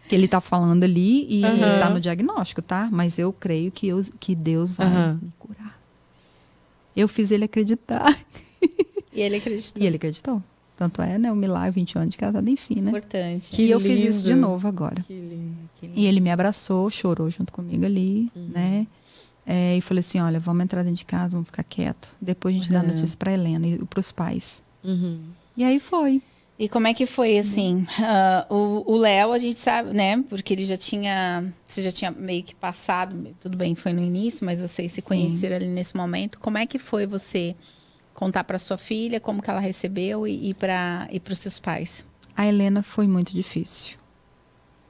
Que 0.07 0.15
ele 0.15 0.27
tá 0.27 0.39
falando 0.41 0.83
ali 0.85 1.25
e 1.29 1.43
Aham. 1.45 1.79
tá 1.79 1.89
no 1.89 1.99
diagnóstico, 1.99 2.61
tá? 2.61 2.87
Mas 2.91 3.19
eu 3.19 3.31
creio 3.33 3.71
que, 3.71 3.87
eu, 3.87 4.01
que 4.19 4.35
Deus 4.35 4.71
vai 4.71 4.87
Aham. 4.87 5.19
me 5.21 5.31
curar. 5.39 5.79
Eu 6.95 7.07
fiz 7.07 7.29
ele 7.31 7.43
acreditar. 7.45 8.05
E 9.13 9.21
ele 9.21 9.37
acreditou. 9.37 9.81
E 9.81 9.85
ele 9.85 9.95
acreditou. 9.97 10.41
Tanto 10.75 11.01
é, 11.01 11.17
né? 11.19 11.31
O 11.31 11.35
milagre, 11.35 11.71
21 11.79 12.01
anos 12.01 12.11
de 12.11 12.17
casado, 12.17 12.49
enfim, 12.49 12.81
né? 12.81 12.89
Importante. 12.89 13.51
Que 13.51 13.63
e 13.63 13.71
eu 13.71 13.79
fiz 13.79 13.99
isso 14.03 14.23
de 14.25 14.29
lindo. 14.33 14.41
novo 14.41 14.67
agora. 14.67 15.01
Que 15.03 15.13
lindo, 15.13 15.55
que 15.79 15.85
lindo. 15.87 15.99
E 15.99 16.05
ele 16.07 16.19
me 16.19 16.31
abraçou, 16.31 16.89
chorou 16.89 17.29
junto 17.29 17.53
comigo 17.53 17.85
ali, 17.85 18.31
Uhum. 18.35 18.47
né? 18.51 18.87
É, 19.45 19.77
e 19.77 19.81
falei 19.81 19.99
assim: 19.99 20.19
olha, 20.19 20.39
vamos 20.39 20.63
entrar 20.63 20.81
dentro 20.81 20.97
de 20.97 21.05
casa, 21.05 21.31
vamos 21.33 21.45
ficar 21.47 21.63
quieto. 21.63 22.09
Depois 22.19 22.55
a 22.55 22.57
gente 22.57 22.71
dá 22.71 22.81
Uhum. 22.81 22.87
notícia 22.87 23.17
pra 23.17 23.31
Helena 23.31 23.67
e 23.67 23.77
pros 23.85 24.11
pais. 24.11 24.63
Uhum. 24.83 25.19
E 25.55 25.63
aí 25.63 25.79
foi. 25.79 26.21
E 26.57 26.67
como 26.69 26.87
é 26.87 26.93
que 26.93 27.05
foi, 27.05 27.37
assim? 27.37 27.85
ah, 27.99 28.45
o 28.49 28.95
Léo, 28.95 29.31
a 29.31 29.39
gente 29.39 29.59
sabe, 29.59 29.93
né? 29.93 30.23
Porque 30.29 30.53
ele 30.53 30.65
já 30.65 30.77
tinha. 30.77 31.53
Você 31.67 31.81
já 31.83 31.91
tinha 31.91 32.09
meio 32.11 32.41
que 32.43 32.55
passado. 32.55 33.27
Tudo 33.39 33.55
bem, 33.57 33.75
foi 33.75 33.93
no 33.93 34.01
início, 34.01 34.43
mas 34.45 34.59
vocês 34.61 34.91
se 34.91 35.01
Sim. 35.01 35.07
conheceram 35.07 35.55
ali 35.55 35.67
nesse 35.67 35.95
momento. 35.95 36.39
Como 36.39 36.57
é 36.57 36.65
que 36.65 36.79
foi 36.79 37.05
você 37.05 37.55
contar 38.13 38.43
para 38.43 38.59
sua 38.59 38.77
filha 38.77 39.19
como 39.19 39.41
que 39.41 39.49
ela 39.49 39.59
recebeu 39.59 40.27
e, 40.27 40.49
e 40.49 40.53
para 40.53 41.07
e 41.11 41.21
os 41.31 41.39
seus 41.39 41.59
pais? 41.59 42.05
A 42.35 42.45
Helena 42.47 42.81
foi 42.83 43.07
muito 43.07 43.33
difícil. 43.33 43.97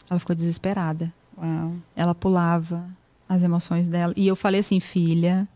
Ela 0.10 0.20
ficou 0.20 0.36
desesperada. 0.36 1.14
Uau. 1.38 1.74
Ela 1.96 2.14
pulava 2.16 2.88
as 3.28 3.42
emoções 3.44 3.88
dela. 3.88 4.14
E 4.16 4.28
eu 4.28 4.36
falei 4.36 4.60
assim, 4.60 4.80
filha, 4.80 5.48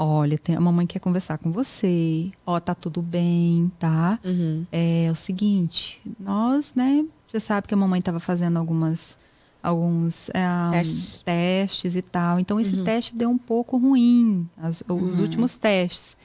Olha, 0.00 0.38
tem, 0.38 0.54
a 0.54 0.60
mamãe 0.60 0.86
quer 0.86 1.00
conversar 1.00 1.38
com 1.38 1.50
você. 1.50 2.30
Ó, 2.46 2.60
tá 2.60 2.72
tudo 2.72 3.02
bem, 3.02 3.68
tá? 3.80 4.20
Uhum. 4.24 4.64
É 4.70 5.08
o 5.10 5.14
seguinte, 5.16 6.00
nós, 6.20 6.72
né? 6.74 7.04
Você 7.26 7.40
sabe 7.40 7.66
que 7.66 7.74
a 7.74 7.76
mamãe 7.76 7.98
estava 7.98 8.20
fazendo 8.20 8.58
algumas 8.58 9.18
alguns 9.60 10.28
é, 10.30 10.70
Testes. 10.70 11.22
testes 11.22 11.96
e 11.96 12.02
tal. 12.02 12.38
Então 12.38 12.60
esse 12.60 12.76
Uhum. 12.76 12.84
teste 12.84 13.16
deu 13.16 13.28
um 13.28 13.36
pouco 13.36 13.76
ruim, 13.76 14.48
as- 14.56 14.84
os 14.88 15.18
últimos 15.18 15.56
testes. 15.56 16.16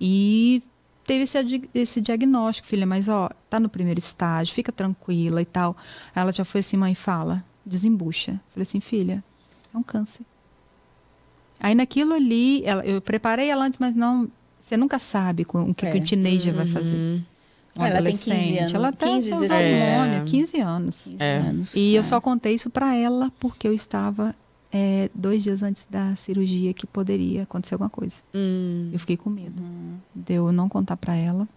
E 0.00 0.62
teve 1.04 1.24
esse, 1.24 1.38
esse 1.74 2.00
diagnóstico, 2.00 2.68
filha, 2.68 2.86
mas 2.86 3.08
ó, 3.08 3.30
tá 3.48 3.58
no 3.60 3.68
primeiro 3.68 3.98
estágio, 3.98 4.54
fica 4.54 4.72
tranquila 4.72 5.40
e 5.40 5.44
tal. 5.46 5.76
Ela 6.14 6.32
já 6.32 6.44
foi 6.44 6.60
assim, 6.60 6.76
mãe, 6.76 6.94
fala, 6.94 7.44
desembucha. 7.64 8.40
Falei 8.52 8.62
assim, 8.62 8.80
filha, 8.80 9.22
é 9.74 9.78
um 9.78 9.82
câncer. 9.82 10.22
Aí 11.58 11.74
naquilo 11.74 12.12
ali, 12.14 12.64
ela- 12.64 12.84
eu 12.84 13.00
preparei 13.00 13.48
ela 13.50 13.64
antes, 13.64 13.78
mas 13.78 13.94
não. 13.94 14.28
Você 14.60 14.76
nunca 14.76 14.98
sabe 14.98 15.44
com, 15.44 15.70
o 15.70 15.74
que, 15.74 15.86
que 15.90 15.98
É. 15.98 16.00
o 16.00 16.04
teenager 16.04 16.52
vai 16.54 16.66
fazer. 16.66 16.96
Uhum. 16.96 17.22
Um 17.78 17.84
Ela 17.84 18.02
tem 18.02 18.12
15 18.12 18.30
adolescente. 18.32 18.58
anos, 18.58 18.74
Ela 18.74 18.92
tá 18.92 19.06
15, 19.06 19.30
com 19.30 19.40
16 19.40 19.82
hormônio, 19.82 20.14
anos. 20.16 20.30
15 20.30 20.60
anos. 20.60 21.04
15 21.04 21.16
É. 21.22 21.36
anos. 21.36 21.76
E 21.76 21.94
eu 21.94 22.00
É. 22.00 22.02
só 22.02 22.20
contei 22.20 22.54
isso 22.54 22.68
pra 22.70 22.94
ela 22.94 23.30
porque 23.38 23.68
eu 23.68 23.72
estava 23.72 24.34
é, 24.78 25.10
dois 25.14 25.42
dias 25.42 25.62
antes 25.62 25.86
da 25.88 26.14
cirurgia 26.16 26.72
que 26.74 26.86
poderia 26.86 27.44
acontecer 27.44 27.74
alguma 27.74 27.88
coisa. 27.90 28.16
Hum. 28.34 28.90
Eu 28.92 28.98
fiquei 28.98 29.16
com 29.16 29.30
medo 29.30 29.62
Uhum. 29.62 29.96
de 30.14 30.34
eu 30.34 30.52
não 30.52 30.68
contar 30.68 30.96
pra 30.96 31.14
ela 31.14 31.48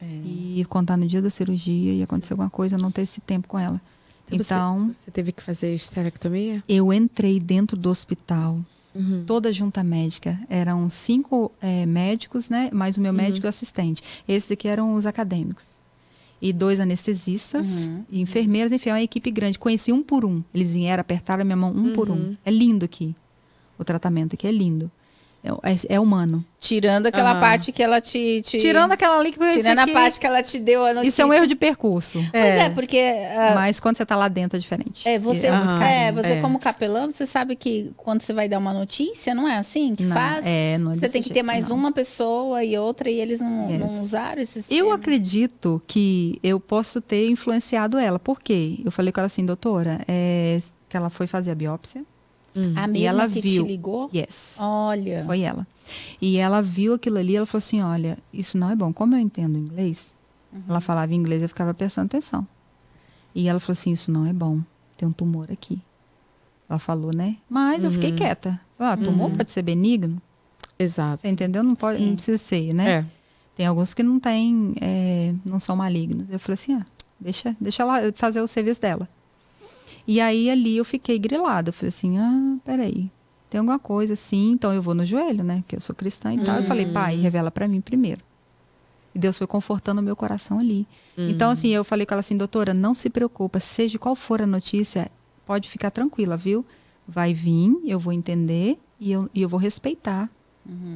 É. 0.00 0.04
e 0.04 0.64
contar 0.68 0.96
no 0.96 1.06
dia 1.06 1.22
da 1.22 1.30
cirurgia 1.30 1.92
e 1.94 2.02
acontecer 2.02 2.32
alguma 2.34 2.50
coisa, 2.50 2.76
não 2.76 2.90
ter 2.90 3.02
esse 3.02 3.20
tempo 3.20 3.48
com 3.48 3.58
ela. 3.58 3.80
Então, 4.26 4.38
você- 4.44 4.54
Então, 4.54 4.92
Você 4.92 5.10
teve 5.10 5.32
que 5.32 5.42
fazer 5.42 5.74
esterectomia? 5.74 6.62
eu 6.68 6.92
entrei 6.92 7.38
dentro 7.38 7.76
do 7.76 7.88
hospital, 7.90 8.56
Uhum. 8.94 9.24
toda 9.26 9.48
a 9.48 9.52
junta 9.52 9.82
médica. 9.82 10.38
Eram 10.50 10.88
cinco 10.90 11.50
é, 11.60 11.86
médicos, 11.86 12.48
né? 12.48 12.68
Mais 12.72 12.96
o 12.96 13.00
meu 13.00 13.12
médico 13.12 13.46
assistente. 13.46 14.02
Esses 14.28 14.50
aqui 14.52 14.68
eram 14.68 14.94
os 14.94 15.06
acadêmicos. 15.06 15.78
E 16.42 16.52
dois 16.52 16.80
anestesistas, 16.80 17.68
Uhum. 17.86 18.04
e 18.10 18.20
enfermeiras, 18.20 18.72
enfim, 18.72 18.90
é 18.90 18.92
uma 18.94 19.02
equipe 19.02 19.30
grande. 19.30 19.56
Conheci 19.58 19.92
um 19.92 20.02
por 20.02 20.24
um. 20.24 20.42
Eles 20.52 20.72
vieram, 20.74 21.00
apertaram 21.00 21.42
a 21.42 21.44
minha 21.44 21.56
mão 21.56 21.70
um 21.70 21.92
por 21.92 22.10
um. 22.10 22.14
Uhum. 22.14 22.36
É 22.44 22.50
lindo 22.50 22.84
aqui. 22.84 23.14
O 23.78 23.84
tratamento 23.84 24.34
aqui 24.34 24.46
é 24.48 24.50
lindo. 24.50 24.90
É, 25.44 25.72
é- 25.72 25.94
é 25.96 26.00
humano. 26.00 26.44
Tirando 26.60 27.06
aquela 27.06 27.40
parte 27.40 27.72
que 27.72 27.82
ela 27.82 28.00
te. 28.00 28.40
te- 28.42 28.58
Tirando 28.58 28.92
aquela 28.92 29.18
ali 29.18 29.32
que 29.32 29.38
tirando 29.52 29.80
a 29.80 29.88
parte 29.88 30.20
que 30.20 30.24
ela 30.26 30.40
te 30.40 30.60
deu 30.60 30.84
a 30.86 30.94
notícia. 30.94 31.08
Isso 31.08 31.22
é 31.22 31.26
um 31.26 31.34
erro 31.34 31.48
de 31.48 31.56
percurso. 31.56 32.20
Pois 32.30 32.44
é, 32.44 32.70
porque. 32.70 32.98
ah, 33.36 33.52
Mas 33.56 33.80
quando 33.80 33.96
você 33.96 34.06
tá 34.06 34.14
lá 34.14 34.28
dentro 34.28 34.56
é 34.56 34.60
diferente. 34.60 35.08
É, 35.08 35.18
você, 35.18 35.48
É 35.48 36.06
é, 36.08 36.12
você 36.12 36.34
É. 36.34 36.40
como 36.40 36.60
capelão, 36.60 37.10
você 37.10 37.26
sabe 37.26 37.56
que 37.56 37.90
quando 37.96 38.22
você 38.22 38.32
vai 38.32 38.48
dar 38.48 38.58
uma 38.58 38.72
notícia, 38.72 39.34
não 39.34 39.48
é 39.48 39.56
assim 39.56 39.96
que 39.96 40.04
Não, 40.04 40.14
faz? 40.14 40.46
É, 40.46 40.78
não 40.78 40.92
é 40.92 40.94
você 40.94 41.00
desse 41.00 41.12
tem 41.14 41.22
que 41.22 41.30
ter 41.30 41.34
jeito, 41.34 41.46
mais 41.46 41.68
não. 41.70 41.76
uma 41.76 41.90
pessoa 41.90 42.62
e 42.62 42.78
outra 42.78 43.10
e 43.10 43.18
eles 43.18 43.40
não, 43.40 43.68
Yes. 43.68 43.80
não 43.80 44.02
usaram 44.02 44.40
esse 44.40 44.52
sistema. 44.62 44.78
Eu 44.80 44.92
acredito 44.92 45.82
que 45.88 46.38
eu 46.44 46.60
posso 46.60 47.00
ter 47.00 47.28
influenciado 47.28 47.98
ela. 47.98 48.20
Por 48.20 48.40
quê? 48.40 48.78
Eu 48.84 48.92
falei 48.92 49.10
com 49.10 49.18
ela 49.18 49.26
assim, 49.26 49.44
doutora, 49.44 50.00
é, 50.06 50.60
que 50.88 50.96
ela 50.96 51.10
foi 51.10 51.26
fazer 51.26 51.50
a 51.50 51.54
biópsia. 51.56 52.04
Hum. 52.56 52.72
A 52.76 52.84
E 52.84 52.88
mesma 52.92 53.08
ela 53.08 53.28
que 53.28 53.40
viu. 53.40 53.64
te 53.64 53.68
ligou? 53.70 54.10
Yes. 54.14 54.56
Olha. 54.60 55.24
Foi 55.24 55.40
ela. 55.40 55.66
E 56.20 56.36
ela 56.36 56.60
viu 56.60 56.94
aquilo 56.94 57.18
ali, 57.18 57.34
ela 57.36 57.46
falou 57.46 57.58
assim: 57.60 57.80
olha, 57.80 58.18
isso 58.32 58.58
não 58.58 58.70
é 58.70 58.76
bom. 58.76 58.92
Como 58.92 59.14
eu 59.14 59.18
entendo 59.18 59.56
inglês, 59.58 60.12
Uhum. 60.52 60.62
ela 60.68 60.80
falava 60.82 61.14
inglês, 61.14 61.42
eu 61.42 61.48
ficava 61.48 61.72
prestando 61.72 62.06
atenção. 62.06 62.46
E 63.34 63.48
ela 63.48 63.58
falou 63.58 63.72
assim: 63.72 63.90
isso 63.92 64.10
não 64.10 64.26
é 64.26 64.32
bom. 64.32 64.60
Tem 64.98 65.08
um 65.08 65.12
tumor 65.12 65.50
aqui. 65.50 65.80
Ela 66.68 66.78
falou, 66.78 67.12
né? 67.14 67.36
Mas 67.48 67.84
eu 67.84 67.90
fiquei 67.90 68.10
Uhum. 68.10 68.16
quieta. 68.16 68.60
Ah, 68.78 68.96
tumor 68.96 69.28
Uhum. 69.30 69.34
pode 69.36 69.50
ser 69.50 69.62
benigno. 69.62 70.20
Exato. 70.78 71.20
Você 71.22 71.28
entendeu? 71.28 71.62
Não, 71.62 71.74
pode, 71.74 71.98
Sim. 71.98 72.06
não 72.08 72.14
precisa 72.14 72.38
ser, 72.38 72.72
né? 72.74 72.90
É. 72.90 73.04
Tem 73.54 73.66
alguns 73.66 73.94
que 73.94 74.02
não 74.02 74.18
têm, 74.18 74.74
é, 74.80 75.34
não 75.44 75.60
são 75.60 75.76
malignos. 75.76 76.26
Eu 76.30 76.38
falei 76.38 76.54
assim, 76.54 76.74
ah, 76.74 76.84
deixa, 77.20 77.54
deixa 77.60 77.82
ela 77.82 78.12
fazer 78.14 78.40
o 78.40 78.46
serviço 78.48 78.80
dela. 78.80 79.08
E 80.06 80.20
aí 80.20 80.50
ali 80.50 80.76
eu 80.76 80.84
fiquei 80.84 81.18
grilada. 81.18 81.68
Eu 81.70 81.72
falei 81.72 81.88
assim, 81.88 82.18
ah, 82.18 82.56
peraí, 82.64 83.10
tem 83.48 83.58
alguma 83.58 83.78
coisa 83.78 84.14
assim, 84.14 84.50
então 84.52 84.72
eu 84.72 84.82
vou 84.82 84.94
no 84.94 85.04
joelho, 85.04 85.44
né? 85.44 85.58
Porque 85.58 85.76
eu 85.76 85.80
sou 85.80 85.94
cristã 85.94 86.32
e 86.34 86.38
tal. 86.44 86.56
Eu 86.56 86.62
falei, 86.62 86.86
pai, 86.86 87.16
revela 87.16 87.50
pra 87.50 87.68
mim 87.68 87.80
primeiro. 87.80 88.20
E 89.14 89.18
Deus 89.18 89.36
foi 89.36 89.46
confortando 89.46 90.00
o 90.00 90.04
meu 90.04 90.16
coração 90.16 90.58
ali. 90.58 90.86
Então, 91.30 91.50
assim, 91.50 91.68
eu 91.68 91.84
falei 91.84 92.06
com 92.06 92.14
ela 92.14 92.20
assim, 92.20 92.36
doutora, 92.36 92.72
não 92.72 92.94
se 92.94 93.10
preocupa, 93.10 93.60
seja 93.60 93.98
qual 93.98 94.16
for 94.16 94.40
a 94.40 94.46
notícia, 94.46 95.10
pode 95.46 95.68
ficar 95.68 95.90
tranquila, 95.90 96.36
viu? 96.36 96.64
Vai 97.06 97.34
vir, 97.34 97.76
eu 97.84 97.98
vou 97.98 98.12
entender 98.12 98.78
e 98.98 99.12
eu, 99.12 99.28
e 99.34 99.42
eu 99.42 99.48
vou 99.48 99.60
respeitar 99.60 100.30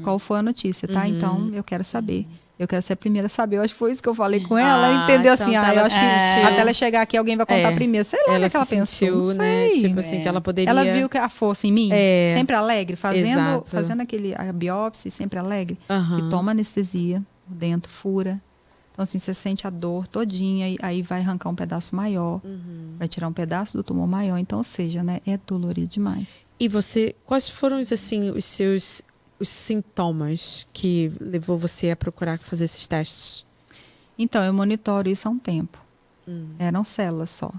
qual 0.02 0.18
foi 0.18 0.38
a 0.38 0.42
notícia, 0.42 0.88
tá? 0.88 1.00
Uhum. 1.00 1.06
Então, 1.06 1.50
eu 1.52 1.62
quero 1.62 1.84
saber. 1.84 2.26
Eu 2.58 2.66
quero 2.66 2.80
ser 2.80 2.94
a 2.94 2.96
primeira 2.96 3.26
a 3.26 3.28
saber. 3.28 3.56
Eu 3.58 3.62
acho 3.62 3.74
que 3.74 3.78
foi 3.78 3.92
isso 3.92 4.02
que 4.02 4.08
eu 4.08 4.14
falei 4.14 4.40
com 4.40 4.54
Ah, 4.56 4.60
ela. 4.62 4.86
Ela 4.88 5.04
entendeu 5.04 5.34
então 5.34 5.46
assim, 5.46 5.56
ah, 5.56 5.74
eu 5.74 5.84
acho 5.84 5.94
que 5.98 6.04
sentiu- 6.06 6.46
até 6.48 6.60
ela 6.60 6.72
chegar 6.72 7.02
aqui, 7.02 7.16
alguém 7.16 7.36
vai 7.36 7.44
contar 7.44 7.70
É. 7.72 7.74
primeiro. 7.74 8.06
Sei 8.06 8.18
lá 8.26 8.32
o 8.32 8.34
Ela 8.36 8.44
que, 8.46 8.50
que 8.50 8.56
ela 8.56 8.66
pensou. 8.66 8.86
sentiu, 8.86 9.16
não 9.26 9.34
né? 9.34 9.68
Tipo 9.70 10.00
assim, 10.00 10.22
que 10.22 10.28
ela 10.28 10.40
poderia... 10.40 10.70
Ela 10.70 10.82
viu 10.84 11.06
que 11.08 11.18
a 11.18 11.28
força 11.28 11.66
em 11.66 11.72
mim, 11.72 11.90
É. 11.92 12.32
sempre 12.34 12.56
alegre, 12.56 12.96
fazendo, 12.96 13.28
Exato. 13.40 13.68
fazendo 13.70 14.00
aquele, 14.00 14.34
a 14.34 14.50
biópsia, 14.54 15.10
sempre 15.10 15.38
alegre. 15.38 15.78
Aham. 15.90 16.18
E 16.18 16.30
toma 16.30 16.52
anestesia 16.52 17.22
dentro, 17.46 17.92
fura. 17.92 18.40
Então, 18.92 19.02
assim, 19.02 19.18
você 19.18 19.34
sente 19.34 19.66
a 19.66 19.70
dor 19.70 20.06
todinha, 20.06 20.70
e 20.70 20.78
aí 20.80 21.02
vai 21.02 21.20
arrancar 21.20 21.50
um 21.50 21.54
pedaço 21.54 21.94
maior, 21.94 22.40
Uhum. 22.42 22.94
vai 22.98 23.06
tirar 23.06 23.28
um 23.28 23.32
pedaço 23.34 23.76
do 23.76 23.82
tumor 23.82 24.06
maior. 24.08 24.38
Então, 24.38 24.56
ou 24.56 24.64
seja, 24.64 25.02
né, 25.02 25.20
é 25.26 25.38
dolorido 25.46 25.88
demais. 25.88 26.46
E 26.58 26.66
você, 26.66 27.14
quais 27.26 27.46
foram 27.46 27.78
os, 27.78 27.92
assim, 27.92 28.30
os 28.30 28.46
seus 28.46 29.02
os 29.38 29.48
sintomas 29.48 30.66
que 30.72 31.12
levou 31.20 31.56
você 31.58 31.90
a 31.90 31.96
procurar 31.96 32.38
fazer 32.38 32.64
esses 32.64 32.86
testes? 32.86 33.44
Então, 34.18 34.42
eu 34.44 34.52
monitoro 34.52 35.08
isso 35.08 35.28
há 35.28 35.30
um 35.30 35.38
tempo. 35.38 35.78
Hum. 36.26 36.54
Eram 36.58 36.82
células 36.84 37.30
só. 37.30 37.50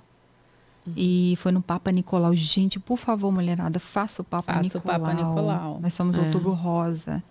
E 0.96 1.36
foi 1.38 1.52
no 1.52 1.62
Papa 1.62 1.92
Nicolau. 1.92 2.34
Gente, 2.34 2.80
por 2.80 2.98
favor, 2.98 3.30
mulherada, 3.32 3.78
faça 3.78 4.22
o 4.22 4.26
Papa 4.26 4.54
Faça 4.54 4.78
o 4.78 4.82
Nicolau. 4.82 5.00
Papa 5.02 5.14
Nicolau. 5.14 5.80
Nós 5.82 5.94
somos 5.94 6.18
É. 6.18 6.22
outubro 6.22 6.52
rosa. 6.54 7.22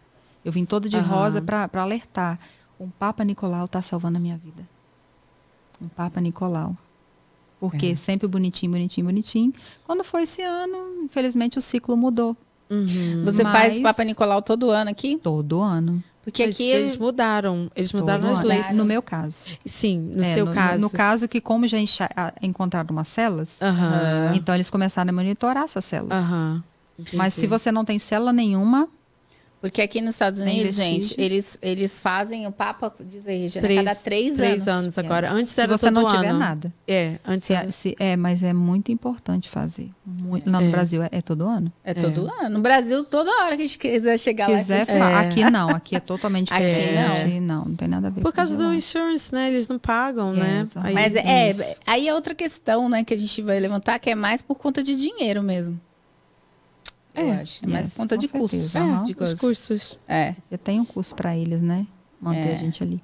Eu 0.44 0.52
vim 0.52 0.64
toda 0.66 0.88
de 0.90 0.96
Aham. 0.96 1.06
rosa 1.08 1.40
para 1.40 1.68
alertar. 1.82 2.38
Um 2.78 2.90
Papa 2.90 3.24
Nicolau 3.24 3.66
tá 3.66 3.80
salvando 3.80 4.18
a 4.18 4.20
minha 4.20 4.36
vida. 4.36 4.62
Um 5.80 5.88
Papa 5.88 6.20
Nicolau. 6.20 6.76
Porque 7.58 7.86
É. 7.86 7.96
sempre 7.96 8.28
bonitinho, 8.28 8.72
bonitinho, 8.72 9.06
bonitinho. 9.06 9.54
Quando 9.84 10.04
foi 10.04 10.24
esse 10.24 10.42
ano, 10.42 11.02
infelizmente 11.02 11.56
o 11.58 11.62
ciclo 11.62 11.96
mudou. 11.96 12.36
Uhum. 12.70 13.22
Você 13.24 13.42
Mas- 13.42 13.52
faz 13.52 13.80
Papa 13.80 14.04
Nicolau 14.04 14.42
todo 14.42 14.70
ano 14.70 14.90
aqui? 14.90 15.18
Todo 15.22 15.60
ano. 15.60 16.02
Porque 16.24 16.44
Mas 16.44 16.56
aqui 16.56 16.64
eles 16.68 16.96
mudaram. 16.96 17.70
Eles 17.76 17.92
mudaram 17.92 18.32
as 18.32 18.42
leis. 18.42 18.74
No 18.74 18.84
meu 18.84 19.00
caso. 19.00 19.44
Sim, 19.64 19.98
no 20.16 20.22
É, 20.24 20.34
seu 20.34 20.46
no, 20.46 20.52
caso. 20.52 20.80
No 20.82 20.90
caso 20.90 21.28
que 21.28 21.40
como 21.40 21.68
já 21.68 21.78
enxa- 21.78 22.10
a- 22.16 22.32
encontraram 22.42 22.88
umas 22.90 23.08
células, 23.08 23.50
Aham. 23.62 24.32
então 24.34 24.52
eles 24.54 24.68
começaram 24.68 25.08
a 25.10 25.12
monitorar 25.12 25.62
essas 25.64 25.84
células. 25.84 26.18
Aham. 26.18 26.64
Mas 27.12 27.34
se 27.34 27.46
você 27.46 27.70
não 27.70 27.84
tem 27.84 27.98
célula 28.00 28.32
nenhuma, 28.32 28.88
Porque 29.68 29.82
aqui 29.82 30.00
nos 30.00 30.14
Estados 30.14 30.40
Unidos, 30.40 30.74
gente, 30.74 31.14
eles, 31.18 31.58
eles 31.62 32.00
fazem 32.00 32.46
o 32.46 32.52
Papa, 32.52 32.92
diz 33.00 33.26
aí, 33.26 33.42
Regina, 33.42 33.62
Três- 33.62 33.84
cada 33.84 33.94
três, 33.96 34.34
três 34.34 34.68
anos. 34.68 34.68
anos 34.84 34.98
agora. 34.98 35.26
É. 35.26 35.30
Antes 35.30 35.52
se 35.54 35.60
era 35.60 35.76
você 35.76 35.86
todo 35.86 35.94
não 36.02 36.06
tiver 36.08 36.28
ano. 36.28 36.38
nada. 36.38 36.72
É, 36.86 37.18
antes 37.26 37.46
Se- 37.46 37.52
era... 37.54 37.72
se- 37.72 37.96
é, 37.98 38.16
mas 38.16 38.42
é 38.42 38.52
muito 38.52 38.90
importante 38.92 39.48
fazer. 39.48 39.90
Muito- 40.04 40.48
lá 40.50 40.60
no 40.60 40.68
É. 40.68 40.70
Brasil 40.70 41.02
é, 41.02 41.08
é 41.12 41.20
todo 41.20 41.46
ano. 41.46 41.72
É 41.84 41.92
todo 41.94 42.30
ano. 42.40 42.50
No 42.50 42.60
Brasil, 42.60 43.04
toda 43.04 43.30
hora 43.44 43.56
que 43.56 43.62
a 43.62 43.66
gente 43.66 43.78
quiser 43.78 44.18
chegar 44.18 44.46
Quiser, 44.46 44.80
lá. 44.80 44.86
fa- 44.86 44.92
É. 45.22 45.28
aqui 45.28 45.50
não, 45.50 45.68
aqui 45.70 45.96
é 45.96 46.00
totalmente 46.00 46.52
Aqui 46.54 46.64
diferente. 46.66 47.40
não. 47.40 47.64
não, 47.64 47.74
tem 47.74 47.88
nada 47.88 48.06
a 48.06 48.10
ver 48.10 48.20
Por 48.20 48.30
com 48.32 48.36
causa 48.36 48.56
do 48.56 48.64
lá. 48.68 48.74
insurance, 48.74 49.32
né? 49.34 49.48
Eles 49.48 49.68
não 49.68 49.78
pagam, 49.78 50.32
É, 50.32 50.36
né? 50.36 50.68
Aí- 50.76 50.94
Mas 50.94 51.16
é, 51.16 51.50
é, 51.50 51.76
aí 51.86 52.08
é 52.08 52.14
outra 52.14 52.34
questão, 52.34 52.88
né, 52.88 53.02
que 53.04 53.12
a 53.14 53.18
gente 53.18 53.42
vai 53.42 53.58
levantar, 53.58 53.98
que 53.98 54.10
é 54.10 54.14
mais 54.14 54.42
por 54.42 54.56
conta 54.56 54.82
de 54.82 54.94
dinheiro 54.94 55.42
mesmo. 55.42 55.80
Eu 57.16 57.32
É, 57.32 57.40
acho. 57.40 57.64
É 57.64 57.68
mais 57.68 57.86
yes, 57.86 57.96
conta 57.96 58.16
de 58.18 58.28
custos. 58.28 58.50
certeza, 58.72 58.84
né, 58.86 58.92
aham. 58.92 59.04
de 59.04 59.16
os 59.18 59.34
custos. 59.34 59.98
É. 60.06 60.32
Porque 60.32 60.58
tem 60.58 60.80
um 60.80 60.84
custo 60.84 61.14
para 61.14 61.36
eles, 61.36 61.62
né? 61.62 61.86
Manter 62.20 62.48
É. 62.48 62.54
a 62.54 62.56
gente 62.56 62.82
ali. 62.82 63.00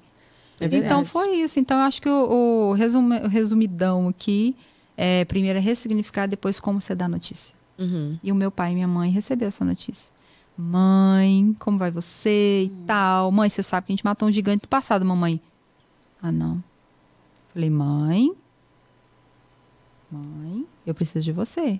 É 0.61 0.65
então 0.65 1.03
foi 1.03 1.35
isso. 1.37 1.59
Então 1.59 1.77
eu 1.79 1.83
acho 1.83 2.01
que 2.01 2.07
o, 2.09 2.69
o 2.69 2.73
resume- 2.73 3.19
o 3.21 3.27
resumidão 3.27 4.07
aqui 4.07 4.55
é 4.95 5.25
primeiro 5.25 5.57
é 5.57 5.61
ressignificar, 5.61 6.27
depois 6.27 6.59
como 6.59 6.79
você 6.79 6.93
dá 6.95 7.05
a 7.05 7.09
notícia. 7.09 7.55
Uhum. 7.77 8.17
E 8.23 8.31
o 8.31 8.35
meu 8.35 8.51
pai 8.51 8.71
e 8.71 8.75
minha 8.75 8.87
mãe 8.87 9.09
receberam 9.09 9.47
essa 9.47 9.65
notícia. 9.65 10.13
Mãe, 10.55 11.55
como 11.59 11.79
vai 11.79 11.89
você 11.89 12.65
e 12.65 12.71
tal? 12.85 13.31
Mãe, 13.31 13.49
você 13.49 13.63
sabe 13.63 13.87
que 13.87 13.93
a 13.93 13.95
gente 13.95 14.05
matou 14.05 14.29
um 14.29 14.31
gigante 14.31 14.61
no 14.63 14.67
passado, 14.69 15.03
mamãe. 15.03 15.41
Ah, 16.21 16.31
não. 16.31 16.63
Falei, 17.51 17.71
mãe. 17.71 18.31
Mãe, 20.11 20.65
eu 20.85 20.93
preciso 20.93 21.25
de 21.25 21.31
você. 21.31 21.79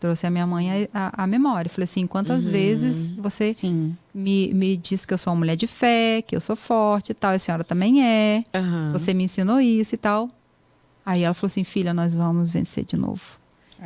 Trouxe 0.00 0.26
a 0.26 0.30
minha 0.30 0.46
mãe 0.46 0.86
a, 0.94 1.10
a, 1.16 1.24
a 1.24 1.26
memória. 1.26 1.68
Falei 1.68 1.84
assim, 1.84 2.06
quantas 2.06 2.46
Uhum. 2.46 2.52
vezes 2.52 3.08
você 3.10 3.52
Sim. 3.52 3.96
me, 4.14 4.52
me 4.54 4.76
disse 4.76 5.06
que 5.06 5.12
eu 5.12 5.18
sou 5.18 5.32
uma 5.32 5.38
mulher 5.40 5.56
de 5.56 5.66
fé, 5.66 6.22
que 6.22 6.36
eu 6.36 6.40
sou 6.40 6.54
forte 6.54 7.10
e 7.10 7.14
tal, 7.14 7.32
e 7.32 7.36
a 7.36 7.38
senhora 7.38 7.64
também 7.64 8.04
é. 8.04 8.44
Aham. 8.54 8.92
Você 8.92 9.12
me 9.12 9.24
ensinou 9.24 9.60
isso 9.60 9.94
e 9.94 9.98
tal. 9.98 10.30
Aí 11.04 11.22
ela 11.22 11.34
falou 11.34 11.46
assim, 11.48 11.64
filha, 11.64 11.92
nós 11.92 12.14
vamos 12.14 12.50
vencer 12.50 12.84
de 12.84 12.96
novo. 12.96 13.22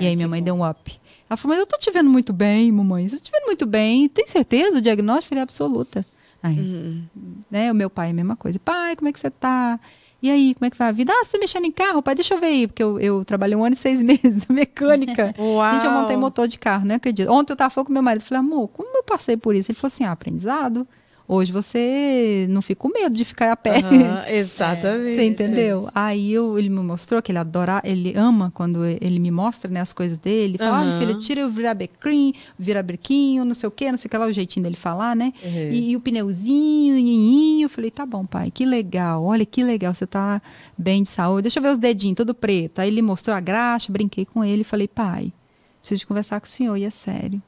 e 0.01 0.07
aí 0.07 0.15
minha 0.17 0.29
mãe 0.29 0.43
deu 0.43 0.55
um 0.55 0.69
up. 0.69 1.01
Ela 1.31 1.37
falou, 1.37 1.57
mas 1.57 1.61
eu 1.61 1.67
tô 1.67 1.79
te 1.79 1.91
vendo 1.91 2.11
muito 2.11 2.33
bem, 2.33 2.71
mamãe. 2.73 3.09
Você 3.09 3.17
tá 3.19 3.23
te 3.25 3.31
vendo 3.31 3.47
muito 3.47 3.65
bem. 3.65 4.09
Tem 4.09 4.27
certeza 4.27 4.73
do 4.77 4.83
diagnóstico? 4.83 5.27
Eu 5.27 5.29
falei, 5.31 5.43
absoluta. 5.43 6.05
Aí, 6.43 6.59
Uhum. 6.59 7.05
né, 7.51 7.71
o 7.71 7.75
meu 7.75 7.89
pai, 7.89 8.11
a 8.11 8.13
mesma 8.13 8.35
coisa. 8.37 8.59
Pai, 8.59 8.97
como 8.97 9.09
é 9.09 9.13
que 9.13 9.21
você 9.21 9.31
tá? 9.31 9.79
E 10.23 10.31
aí, 10.31 10.55
como 10.55 10.67
é 10.67 10.71
que 10.71 10.79
vai 10.79 10.89
a 10.89 10.93
vida? 10.93 11.13
Ah, 11.13 11.25
você 11.25 11.33
tá 11.33 11.39
mexendo 11.39 11.65
em 11.65 11.73
carro? 11.73 12.01
Pai, 12.01 12.15
deixa 12.15 12.35
eu 12.35 12.39
ver 12.39 12.47
aí. 12.47 12.67
Porque 12.69 12.83
eu, 12.83 13.01
eu 13.01 13.25
trabalhei 13.25 13.57
um 13.57 13.65
ano 13.65 13.75
e 13.75 13.79
seis 13.79 14.01
meses 14.03 14.47
na 14.47 14.55
mecânica. 14.55 15.35
Uau. 15.39 15.75
Gente, 15.75 15.85
eu 15.85 15.91
montei 15.91 16.17
motor 16.17 16.47
de 16.47 16.59
carro, 16.59 16.87
não 16.87 16.95
acredito. 16.95 17.31
Ontem 17.31 17.53
eu 17.53 17.57
tava 17.57 17.71
falando 17.71 17.89
com 17.89 17.93
meu 17.93 18.03
marido, 18.03 18.23
falei, 18.23 18.39
amor, 18.39 18.69
como 18.69 18.97
eu 18.97 19.03
passei 19.03 19.37
por 19.37 19.57
isso? 19.57 19.73
Ele 19.73 19.79
falou 19.79 19.89
assim, 19.89 20.05
ah, 20.05 20.13
aprendizado. 20.13 20.87
Hoje 21.27 21.53
você 21.53 22.47
não 22.51 22.61
fica 22.61 22.81
com 22.81 22.89
medo 22.89 23.15
de 23.15 23.25
ficar 23.25 23.53
a 23.53 23.57
pé. 23.57 23.79
Aham, 23.79 24.25
exatamente. 24.29 25.15
Você 25.15 25.25
entendeu? 25.25 25.89
Aí 25.95 26.33
eu, 26.33 26.59
ele 26.59 26.69
me 26.69 26.81
mostrou 26.81 27.23
que 27.23 27.31
ele 27.33 27.39
adora, 27.39 27.81
ele 27.85 28.13
ama 28.17 28.51
quando 28.53 28.85
ele 28.85 29.19
me 29.19 29.31
mostra 29.31 29.71
né, 29.71 29.81
as 29.81 29.93
coisas 29.93 30.19
dele. 30.19 30.59
Fala, 30.59 30.79
ah, 30.79 30.83
Aham. 30.83 30.99
filha, 30.99 31.15
tira 31.15 31.47
o 31.47 31.49
virabecrim, 31.49 32.35
virabequinho, 32.59 33.45
não 33.45 33.55
sei 33.55 33.69
o 33.69 33.71
quê, 33.71 33.91
não 33.91 33.99
sei 33.99 34.09
o 34.09 34.11
que 34.11 34.19
lá, 34.19 34.27
o 34.27 34.33
jeitinho 34.33 34.65
dele 34.65 34.77
falar, 34.77 35.15
né? 35.15 35.33
Uhum. 35.43 35.71
E, 35.71 35.91
e 35.91 35.97
o 35.97 36.01
pneuzinho, 36.01 36.97
nhinhinho. 36.97 37.67
Eu 37.67 37.69
falei, 37.69 37.91
tá 37.91 38.05
bom, 38.05 38.27
pai, 38.27 38.51
que 38.51 38.65
legal. 38.65 39.25
Olha 39.25 39.47
que 39.47 39.63
legal, 39.63 39.95
você 39.95 40.07
tá 40.07 40.43
bem 40.77 41.03
de 41.03 41.09
saúde. 41.09 41.43
Deixa 41.43 41.59
eu 41.59 41.63
ver 41.63 41.71
os 41.71 41.79
dedinhos, 41.79 42.17
tudo 42.17 42.35
preto. 42.35 42.81
Aí 42.81 42.89
ele 42.89 43.03
mostrou 43.03 43.37
a 43.37 43.41
graxa, 43.41 43.93
brinquei 43.93 44.25
com 44.25 44.45
ele 44.45 44.63
e 44.63 44.65
falei, 44.65 44.89
pai, 44.89 45.33
preciso 45.81 46.01
de 46.01 46.07
conversar 46.07 46.41
com 46.41 46.47
o 46.47 46.51
senhor, 46.51 46.77
e 46.77 46.85
é 46.85 46.91
sério. 46.91 47.41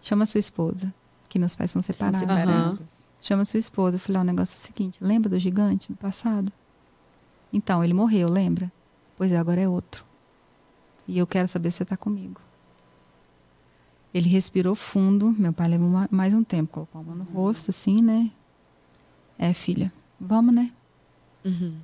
Chama 0.00 0.24
a 0.24 0.26
sua 0.26 0.38
esposa, 0.40 0.92
que 1.34 1.38
meus 1.40 1.56
pais 1.56 1.72
são 1.72 1.82
São 1.82 1.92
separados. 1.92 2.20
separados. 2.20 2.92
Chama 3.20 3.44
sua 3.44 3.58
esposa. 3.58 3.96
Eu 3.96 4.00
falei, 4.00 4.20
ó, 4.20 4.22
o 4.22 4.24
negócio 4.24 4.54
é 4.54 4.56
o 4.56 4.60
seguinte, 4.60 5.02
lembra 5.02 5.28
do 5.28 5.36
gigante 5.36 5.90
do 5.90 5.96
passado? 5.98 6.52
Então, 7.52 7.82
ele 7.82 7.92
morreu, 7.92 8.28
lembra? 8.28 8.70
Pois 9.18 9.32
é, 9.32 9.36
agora 9.36 9.60
é 9.60 9.68
outro. 9.68 10.04
E 11.08 11.18
eu 11.18 11.26
quero 11.26 11.48
saber 11.48 11.72
se 11.72 11.78
você 11.78 11.84
tá 11.86 11.96
comigo. 11.96 12.40
Ele 14.14 14.28
respirou 14.28 14.76
fundo, 14.76 15.34
meu 15.36 15.52
pai 15.52 15.66
levou 15.66 15.88
ma- 15.88 16.08
mais 16.08 16.32
um 16.34 16.44
tempo, 16.44 16.72
colocou 16.72 17.00
a 17.00 17.04
mão 17.04 17.16
no 17.16 17.24
rosto, 17.24 17.72
assim, 17.72 18.00
né? 18.00 18.30
É, 19.36 19.52
filha, 19.52 19.92
vamos, 20.20 20.54
né? 20.54 20.70
Uhum. 21.44 21.76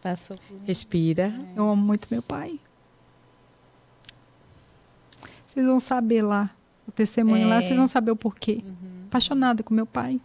Passou. 0.00 0.36
Respira. 0.64 1.32
Eu 1.56 1.68
amo 1.70 1.82
muito 1.84 2.06
meu 2.08 2.22
pai. 2.22 2.60
Vocês 5.46 5.66
vão 5.66 5.80
saber 5.80 6.22
lá, 6.22 6.50
o 6.86 6.92
testemunho 6.92 7.48
lá, 7.48 7.56
É. 7.56 7.60
vocês 7.62 7.76
vão 7.76 7.86
saber 7.86 8.10
o 8.10 8.16
porquê. 8.16 8.62
Apaixonada 9.08 9.62
com 9.62 9.72
meu 9.74 9.86
pai. 9.86 10.20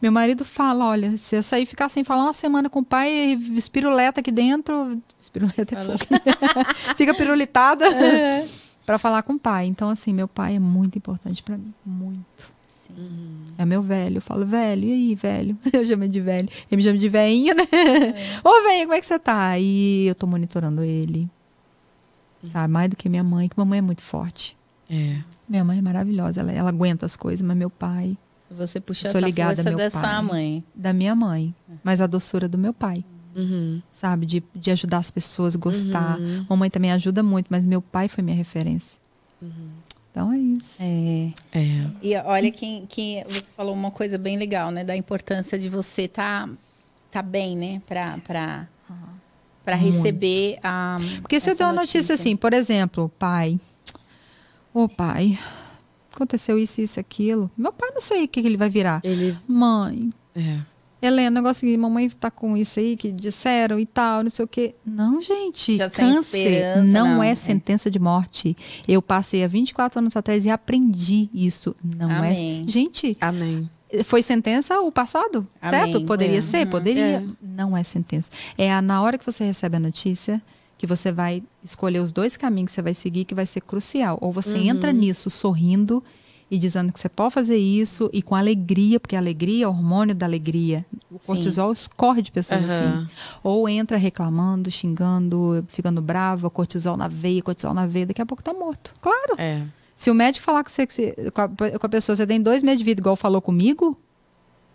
Meu 0.00 0.12
marido 0.12 0.44
fala, 0.44 0.84
olha, 0.86 1.18
se 1.18 1.34
eu 1.34 1.42
sair 1.42 1.66
ficar 1.66 1.88
sem 1.88 2.04
falar 2.04 2.22
uma 2.24 2.32
semana 2.32 2.70
com 2.70 2.78
o 2.80 2.84
pai, 2.84 3.32
espiruleta 3.54 4.20
aqui 4.20 4.30
dentro, 4.30 5.00
espiruleta 5.20 5.74
é 5.74 5.84
fogo. 5.84 5.98
Fica 6.96 7.12
pirulitada 7.14 7.84
para 8.86 8.96
falar 8.98 9.22
com 9.24 9.32
o 9.34 9.38
pai. 9.38 9.66
Então 9.66 9.88
assim, 9.88 10.12
meu 10.12 10.28
pai 10.28 10.54
é 10.56 10.60
muito 10.60 10.96
importante 10.98 11.42
para 11.42 11.56
mim, 11.58 11.74
muito. 11.84 12.52
Sim. 12.86 13.46
É 13.58 13.64
meu 13.64 13.82
velho. 13.82 14.18
Eu 14.18 14.22
falo, 14.22 14.46
velho, 14.46 14.84
e 14.84 14.92
aí, 14.92 15.14
velho? 15.16 15.58
Eu 15.72 15.84
chamo 15.84 16.08
de 16.08 16.20
velho. 16.20 16.48
Ele 16.70 16.76
me 16.76 16.82
chama 16.82 16.98
de 16.98 17.08
veinha, 17.08 17.52
né? 17.54 17.64
Ô, 18.44 18.62
velho, 18.62 18.82
como 18.82 18.94
é 18.94 19.00
que 19.00 19.06
você 19.06 19.18
tá? 19.18 19.58
E 19.58 20.06
eu 20.06 20.14
tô 20.14 20.26
monitorando 20.28 20.82
ele. 20.84 21.28
Sabe? 22.44 22.72
Mais 22.72 22.90
do 22.90 22.96
que 22.96 23.08
minha 23.08 23.24
mãe, 23.24 23.48
que 23.48 23.56
mamãe 23.58 23.78
é 23.78 23.82
muito 23.82 24.02
forte. 24.02 24.56
É. 24.90 25.18
Minha 25.52 25.64
mãe 25.64 25.78
é 25.78 25.82
maravilhosa, 25.82 26.40
ela, 26.40 26.50
ela 26.50 26.68
aguenta 26.70 27.04
as 27.04 27.14
coisas, 27.14 27.46
mas 27.46 27.54
meu 27.54 27.68
pai, 27.68 28.16
Você 28.50 28.80
puxa 28.80 29.10
Sou 29.10 29.18
essa 29.18 29.20
ligada 29.20 29.56
força 29.62 29.70
da 29.70 29.90
pai. 29.90 29.90
sua 29.90 30.22
mãe. 30.22 30.64
da 30.74 30.94
minha 30.94 31.14
mãe, 31.14 31.54
mas 31.84 32.00
a 32.00 32.06
doçura 32.06 32.48
do 32.48 32.56
meu 32.56 32.72
pai, 32.72 33.04
Uhum. 33.36 33.82
sabe? 33.92 34.24
De, 34.24 34.42
de 34.54 34.70
ajudar 34.70 34.96
as 34.96 35.10
pessoas, 35.10 35.54
gostar. 35.54 36.18
Uhum. 36.18 36.46
Mamãe 36.48 36.70
também 36.70 36.90
ajuda 36.92 37.22
muito, 37.22 37.48
mas 37.50 37.66
meu 37.66 37.82
pai 37.82 38.08
foi 38.08 38.24
minha 38.24 38.36
referência. 38.36 38.98
Então 40.10 40.32
é 40.32 40.38
isso. 40.38 40.76
É. 40.80 41.32
É. 41.52 41.86
E 42.02 42.16
olha 42.24 42.50
que, 42.50 42.84
que 42.88 43.22
você 43.28 43.46
falou 43.56 43.74
uma 43.74 43.90
coisa 43.90 44.16
bem 44.16 44.38
legal, 44.38 44.70
né? 44.70 44.82
Da 44.84 44.96
importância 44.96 45.58
de 45.58 45.68
você 45.68 46.08
tá, 46.08 46.48
tá 47.10 47.20
bem, 47.22 47.56
né? 47.56 47.82
Pra, 47.86 48.18
pra, 48.26 48.68
pra 49.64 49.76
Muito. 49.76 49.96
receber 49.96 50.58
a. 50.62 50.96
Porque 51.22 51.38
você 51.40 51.50
essa 51.50 51.58
tem 51.58 51.66
uma 51.66 51.72
notícia 51.72 52.14
assim, 52.14 52.36
por 52.36 52.52
exemplo, 52.54 53.10
pai. 53.18 53.58
Ô 54.74 54.88
pai, 54.88 55.38
aconteceu 56.14 56.58
isso, 56.58 56.80
isso, 56.80 56.98
aquilo. 56.98 57.50
Meu 57.56 57.72
pai 57.72 57.90
não 57.92 58.00
sei 58.00 58.24
o 58.24 58.28
que, 58.28 58.40
ele 58.40 58.56
vai 58.56 58.68
virar. 58.68 59.00
Ele. 59.04 59.36
Mãe, 59.46 60.12
É. 60.34 60.60
Helena, 61.04 61.30
negócio 61.42 61.66
que 61.68 61.76
mamãe 61.76 62.08
tá 62.08 62.30
com 62.30 62.56
isso 62.56 62.78
aí 62.78 62.96
que 62.96 63.10
disseram 63.10 63.76
e 63.76 63.84
tal, 63.84 64.22
não 64.22 64.30
sei 64.30 64.44
o 64.44 64.48
quê. 64.48 64.72
Não, 64.86 65.20
gente, 65.20 65.76
Já 65.76 65.90
sem 65.90 66.14
câncer 66.14 66.76
não, 66.84 67.16
não. 67.16 67.22
é 67.24 67.30
É. 67.30 67.34
sentença 67.34 67.90
de 67.90 67.98
morte. 67.98 68.56
Eu 68.86 69.02
passei 69.02 69.42
há 69.42 69.48
24 69.48 69.98
anos 69.98 70.16
atrás 70.16 70.46
e 70.46 70.50
aprendi 70.50 71.28
isso. 71.34 71.74
Não 71.98 72.08
Amém. 72.08 72.62
é. 72.64 72.70
Gente, 72.70 73.16
Amém. 73.20 73.68
foi 74.04 74.22
sentença 74.22 74.80
o 74.80 74.92
passado, 74.92 75.44
Amém. 75.60 75.80
certo? 75.92 76.06
Poderia 76.06 76.38
É. 76.38 76.42
ser, 76.42 76.68
poderia. 76.68 77.02
É. 77.02 77.24
Não 77.42 77.76
é 77.76 77.82
sentença. 77.82 78.30
É 78.56 78.80
na 78.80 79.02
hora 79.02 79.18
que 79.18 79.26
você 79.26 79.42
recebe 79.42 79.78
a 79.78 79.80
notícia 79.80 80.40
que 80.82 80.86
você 80.88 81.12
vai 81.12 81.44
escolher 81.62 82.00
os 82.00 82.10
dois 82.10 82.36
caminhos 82.36 82.70
que 82.70 82.74
você 82.74 82.82
vai 82.82 82.92
seguir 82.92 83.24
que 83.24 83.36
vai 83.36 83.46
ser 83.46 83.60
crucial. 83.60 84.18
Ou 84.20 84.32
você 84.32 84.56
Uhum. 84.56 84.64
entra 84.64 84.92
nisso 84.92 85.30
sorrindo 85.30 86.02
e 86.50 86.58
dizendo 86.58 86.92
que 86.92 86.98
você 86.98 87.08
pode 87.08 87.32
fazer 87.32 87.56
isso 87.56 88.10
e 88.12 88.20
com 88.20 88.34
alegria, 88.34 88.98
porque 88.98 89.14
a 89.14 89.20
alegria 89.20 89.64
é 89.64 89.68
o 89.68 89.70
hormônio 89.70 90.12
da 90.12 90.26
alegria. 90.26 90.84
O 91.08 91.20
Sim. 91.20 91.24
cortisol 91.24 91.72
escorre 91.72 92.20
de 92.20 92.32
pessoas 92.32 92.64
assim. 92.68 92.82
Aham. 92.84 93.10
Ou 93.44 93.68
entra 93.68 93.96
reclamando, 93.96 94.72
xingando, 94.72 95.64
ficando 95.68 96.02
brava, 96.02 96.50
cortisol 96.50 96.96
na 96.96 97.06
veia, 97.06 97.40
cortisol 97.42 97.72
na 97.72 97.86
veia, 97.86 98.06
daqui 98.06 98.20
a 98.20 98.26
pouco 98.26 98.42
tá 98.42 98.52
morto. 98.52 98.92
Claro. 99.00 99.36
É. 99.38 99.62
Se 99.94 100.10
o 100.10 100.14
médico 100.16 100.44
falar 100.44 100.64
que 100.64 100.72
você, 100.72 100.84
que 100.84 100.92
você- 100.92 101.30
com, 101.32 101.40
a, 101.42 101.48
com 101.78 101.86
a 101.86 101.88
pessoa, 101.88 102.16
você 102.16 102.26
tem 102.26 102.42
dois 102.42 102.60
meses 102.64 102.78
de 102.78 102.84
vida, 102.84 103.00
igual 103.00 103.14
falou 103.14 103.40
comigo, 103.40 103.96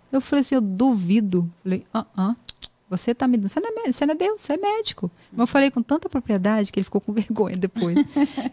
eu 0.10 0.22
falei 0.22 0.40
assim, 0.40 0.56
eu 0.56 0.62
duvido. 0.62 1.52
Falei, 1.66 1.86
ah, 1.94 2.06
ah, 2.16 2.36
você 2.90 3.14
tá 3.14 3.28
me 3.28 3.38
dando. 3.38 3.50
Você 3.50 3.60
não, 3.60 3.70
é, 3.86 3.92
você 3.92 4.06
não 4.06 4.14
é 4.14 4.18
Deus, 4.18 4.42
você 4.42 4.54
é 4.54 4.58
médico. 4.58 5.12
Mas 5.32 5.40
eu 5.40 5.48
falei 5.48 5.70
com 5.70 5.82
tanta 5.82 6.08
propriedade 6.08 6.72
que 6.72 6.80
ele 6.80 6.86
ficou 6.86 7.02
com 7.02 7.12
vergonha 7.14 7.56
depois. 7.56 7.98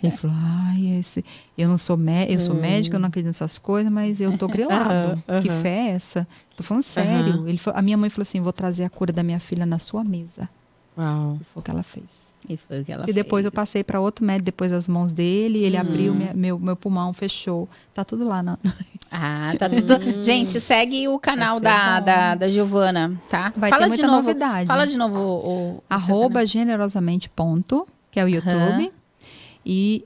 ele 0.03 0.13
falou, 0.13 0.37
ai, 0.39 0.99
esse, 0.99 1.25
eu 1.57 1.69
não 1.69 1.79
sou 1.79 1.97
médico, 1.97 2.33
eu 2.33 2.41
sou 2.41 2.55
médico, 2.55 2.97
eu 2.97 3.01
não 3.01 3.09
acredito 3.09 3.29
nessas 3.29 3.59
coisas, 3.59 3.93
mas 3.93 4.21
eu 4.21 4.37
tô 4.37 4.49
grilado. 4.49 5.23
Que 5.43 5.51
fé 5.51 5.89
é 5.89 5.91
essa? 5.91 6.27
Tô 6.57 6.63
falando 6.63 6.85
sério. 6.85 7.49
Ele 7.49 7.61
a 7.73 7.83
minha 7.83 7.97
mãe 7.97 8.11
falou 8.11 8.23
assim: 8.23 8.41
vou 8.41 8.53
trazer 8.53 8.85
a 8.85 8.91
cura 8.91 9.13
da 9.13 9.23
minha 9.23 9.41
filha 9.41 9.65
na 9.65 9.79
sua 9.79 10.03
mesa. 10.03 10.49
Uau. 10.97 11.39
E 11.41 11.45
foi 11.45 11.61
o 11.61 11.63
que 11.63 11.71
ela 11.71 11.83
fez. 11.83 12.34
E 12.49 12.57
foi 12.57 12.81
o 12.83 12.85
que 12.85 12.93
ela 12.93 13.05
E 13.09 13.13
depois 13.13 13.45
eu 13.45 13.51
fez. 13.51 13.57
passei 13.57 13.83
para 13.85 14.01
outro 14.01 14.25
médico, 14.25 14.45
depois 14.45 14.71
as 14.73 14.87
mãos 14.87 15.13
dele, 15.13 15.65
ele 15.65 15.77
Uhum. 15.77 15.81
abriu 15.81 16.15
minha- 16.15 16.35
meu, 16.35 16.59
meu 16.59 16.77
pulmão, 16.77 17.13
fechou. 17.13 17.69
Tá 17.95 18.05
tudo 18.05 18.25
lá. 18.25 18.43
Na... 18.43 18.59
Ah, 19.17 19.53
tá 19.57 19.69
tudo. 19.69 20.21
Gente, 20.23 20.59
segue 20.59 21.07
o 21.07 21.21
canal 21.21 21.61
da, 21.61 22.01
bom. 22.01 22.07
da, 22.07 22.35
da 22.35 22.49
Giovana, 22.49 23.17
tá? 23.31 23.53
Vai 23.57 23.71
fala 23.71 23.83
ter 23.83 23.91
de 23.93 23.97
muita 24.01 24.07
novo, 24.09 24.27
novidade. 24.29 24.67
Fala 24.67 24.87
de 24.87 24.97
novo 24.97 25.19
o. 25.21 25.77
o 25.77 25.83
Arroba 25.89 26.45
generosamente 26.45 27.29
ponto, 27.29 27.87
que 28.11 28.19
é 28.19 28.25
o 28.25 28.29
YouTube. 28.29 28.91
E, 29.65 30.05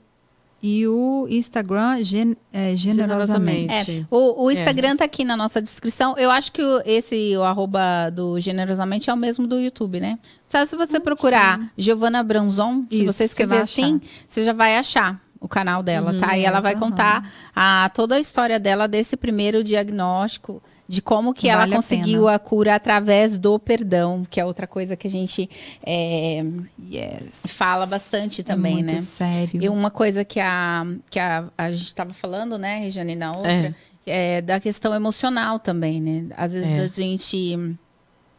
e 0.61 0.85
o 0.87 1.25
Instagram 1.29 2.03
gen, 2.03 2.35
é, 2.51 2.75
generosamente. 2.75 3.73
Generosamente. 3.73 4.01
É, 4.01 4.05
o, 4.15 4.45
o 4.45 4.51
Instagram 4.51 4.95
tá 4.97 5.05
aqui 5.05 5.23
na 5.23 5.37
nossa 5.37 5.61
descrição. 5.61 6.17
Eu 6.17 6.29
acho 6.31 6.51
que 6.51 6.61
o- 6.61 6.81
esse, 6.85 7.35
o 7.37 7.43
arroba 7.43 8.09
do 8.09 8.39
Generosamente, 8.39 9.09
é 9.09 9.13
o 9.13 9.17
mesmo 9.17 9.47
do 9.47 9.59
YouTube, 9.59 9.99
né? 9.99 10.19
Só 10.43 10.65
se 10.65 10.75
você 10.75 10.99
procurar 10.99 11.71
Giovana 11.77 12.21
Branzon, 12.23 12.85
se 12.89 12.95
Isso, 12.95 13.05
você 13.05 13.11
você 13.19 13.23
escrever 13.25 13.55
vai 13.55 13.63
assim, 13.63 14.01
você 14.27 14.43
já 14.43 14.53
vai 14.53 14.77
achar 14.77 15.21
o 15.39 15.47
canal 15.47 15.81
dela, 15.81 16.13
tá? 16.17 16.37
E 16.37 16.43
ela 16.43 16.59
vai 16.59 16.73
Aham. 16.73 16.81
contar 16.81 17.31
a, 17.55 17.89
toda 17.93 18.15
a 18.15 18.19
história 18.19 18.59
dela 18.59 18.87
desse 18.87 19.15
primeiro 19.15 19.63
diagnóstico, 19.63 20.61
de 20.89 21.03
como 21.03 21.35
que 21.35 21.47
ela 21.47 21.59
Vale 21.61 21.73
a 21.73 21.75
conseguiu 21.75 22.21
pena. 22.23 22.33
a 22.33 22.39
cura 22.39 22.73
através 22.73 23.37
do 23.37 23.59
perdão, 23.59 24.25
que 24.27 24.39
é 24.41 24.43
outra 24.45 24.65
coisa 24.65 24.95
que 24.95 25.05
a 25.07 25.09
gente 25.11 25.47
é, 25.85 26.43
Yes. 26.91 27.43
fala 27.47 27.85
bastante 27.85 28.41
também, 28.41 28.71
é 28.71 28.75
muito 28.77 28.93
né? 28.93 28.99
sério. 28.99 29.61
E 29.63 29.69
uma 29.69 29.91
coisa 29.91 30.25
que 30.25 30.39
a, 30.39 30.83
que 31.11 31.19
a, 31.19 31.45
a 31.55 31.71
gente 31.71 31.85
estava 31.85 32.11
falando, 32.11 32.57
né, 32.57 32.79
Regiane, 32.79 33.15
na 33.15 33.29
outra, 33.33 33.75
é. 34.07 34.41
da 34.41 34.59
questão 34.59 34.91
emocional 34.95 35.59
também, 35.59 36.01
né? 36.01 36.25
Às 36.35 36.53
vezes 36.53 36.71
É. 36.71 36.75
da 36.77 36.87
gente. 36.87 37.77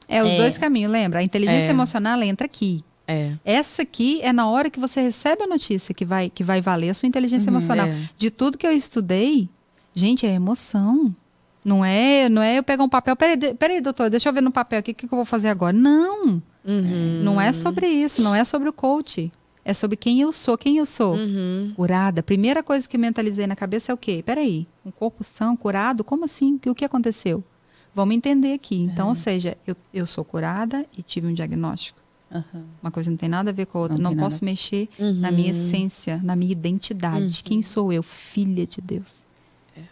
É 0.09 0.21
os 0.21 0.29
É. 0.31 0.37
dois 0.39 0.59
caminhos, 0.59 0.91
lembra? 0.91 1.21
A 1.21 1.23
inteligência 1.23 1.69
É. 1.69 1.71
emocional 1.71 2.15
ela 2.15 2.27
entra 2.27 2.47
aqui. 2.47 2.83
É. 3.07 3.33
Essa 3.45 3.83
aqui 3.83 4.21
é 4.23 4.33
na 4.33 4.49
hora 4.51 4.69
que 4.69 4.81
você 4.81 5.01
recebe 5.01 5.45
a 5.45 5.47
notícia 5.47 5.95
que 5.95 6.05
vai, 6.05 6.29
que 6.29 6.43
vai 6.43 6.61
valer 6.61 6.91
a 6.91 6.95
sua 6.95 7.07
inteligência 7.07 7.49
Uhum, 7.49 7.57
emocional. 7.59 7.87
é. 7.87 7.97
De 8.19 8.29
tudo 8.29 8.59
que 8.59 8.67
eu 8.67 8.73
estudei, 8.73 9.49
gente, 9.95 10.27
é 10.27 10.31
emoção. 10.33 11.15
Não 11.65 11.85
é, 11.85 12.29
não 12.29 12.41
é 12.43 12.59
eu 12.59 12.63
pegar 12.63 12.83
um 12.85 12.89
papel. 12.89 13.15
Peraí, 13.17 13.55
peraí, 13.55 13.81
doutor, 13.81 14.09
deixa 14.09 14.29
eu 14.29 14.33
ver 14.33 14.41
no 14.41 14.51
papel 14.51 14.79
aqui 14.79 14.93
o 14.93 14.95
que, 14.95 15.07
que 15.07 15.13
eu 15.13 15.17
vou 15.17 15.25
fazer 15.27 15.49
agora. 15.49 15.73
Não, 15.77 16.43
Uhum. 16.65 17.21
não 17.23 17.41
é 17.41 17.53
sobre 17.53 17.87
isso, 17.89 18.23
não 18.23 18.35
é 18.35 18.45
sobre 18.45 18.69
o 18.69 18.73
coach. 18.73 19.31
É 19.63 19.75
sobre 19.75 19.97
quem 19.97 20.21
eu 20.23 20.33
sou, 20.33 20.57
quem 20.57 20.79
eu 20.79 20.87
sou. 20.87 21.17
Uhum. 21.17 21.73
Curada. 21.77 22.23
Primeira 22.23 22.63
coisa 22.63 22.89
que 22.89 22.97
mentalizei 22.97 23.47
na 23.47 23.55
cabeça 23.55 23.93
é 23.93 23.95
o 23.95 23.97
quê? 23.97 24.23
Peraí, 24.25 24.67
um 24.85 24.91
corpo 24.91 25.23
são, 25.23 25.55
curado? 25.55 26.03
Como 26.03 26.25
assim? 26.25 26.57
Que- 26.57 26.71
O 26.71 26.75
que 26.75 26.85
aconteceu? 26.85 27.45
Vamos 27.95 28.15
entender 28.15 28.55
aqui. 28.55 28.77
Então, 28.77 29.09
ou 29.09 29.15
seja, 29.15 29.57
eu, 29.67 29.77
eu 29.93 30.07
sou 30.07 30.25
curada 30.25 30.87
e 30.97 31.03
tive 31.03 31.27
um 31.27 31.35
diagnóstico. 31.35 32.01
Aham. 32.33 32.65
Uma 32.83 32.91
coisa 32.91 33.11
não 33.11 33.19
tem 33.19 33.29
nada 33.29 33.51
a 33.51 33.53
ver 33.53 33.67
com 33.67 33.77
a 33.79 33.81
outra. 33.83 33.99
Não 33.99 34.13
Não, 34.15 34.23
posso 34.23 34.45
mexer 34.45 34.89
na 34.99 35.31
minha 35.31 35.51
essência, 35.51 36.21
na 36.25 36.35
minha 36.35 36.53
identidade. 36.53 37.43
Quem 37.45 37.61
sou 37.61 37.93
eu? 37.93 38.03
Filha 38.03 38.67
de 38.67 38.81
Deus. 38.81 39.23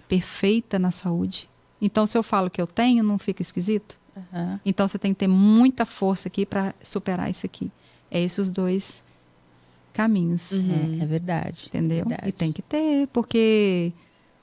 Perfeita 0.08 0.78
na 0.78 0.90
saúde. 0.90 1.48
Então, 1.80 2.06
se 2.06 2.16
eu 2.18 2.22
falo 2.22 2.50
que 2.50 2.60
eu 2.60 2.66
tenho, 2.66 3.02
não 3.04 3.18
fica 3.18 3.42
esquisito? 3.42 3.96
Aham. 4.16 4.60
Então, 4.64 4.86
você 4.88 4.98
tem 4.98 5.12
que 5.14 5.20
ter 5.20 5.28
muita 5.28 5.84
força 5.84 6.28
aqui 6.28 6.44
para 6.44 6.74
superar 6.82 7.30
isso 7.30 7.46
aqui. 7.46 7.70
É 8.10 8.20
esses 8.20 8.38
os 8.38 8.50
dois 8.50 9.02
caminhos. 9.92 10.52
É, 10.52 11.02
é 11.02 11.06
verdade. 11.06 11.66
Entendeu? 11.68 12.04
Verdade. 12.06 12.28
E 12.28 12.32
tem 12.32 12.50
que 12.52 12.62
ter, 12.62 13.06
porque 13.12 13.92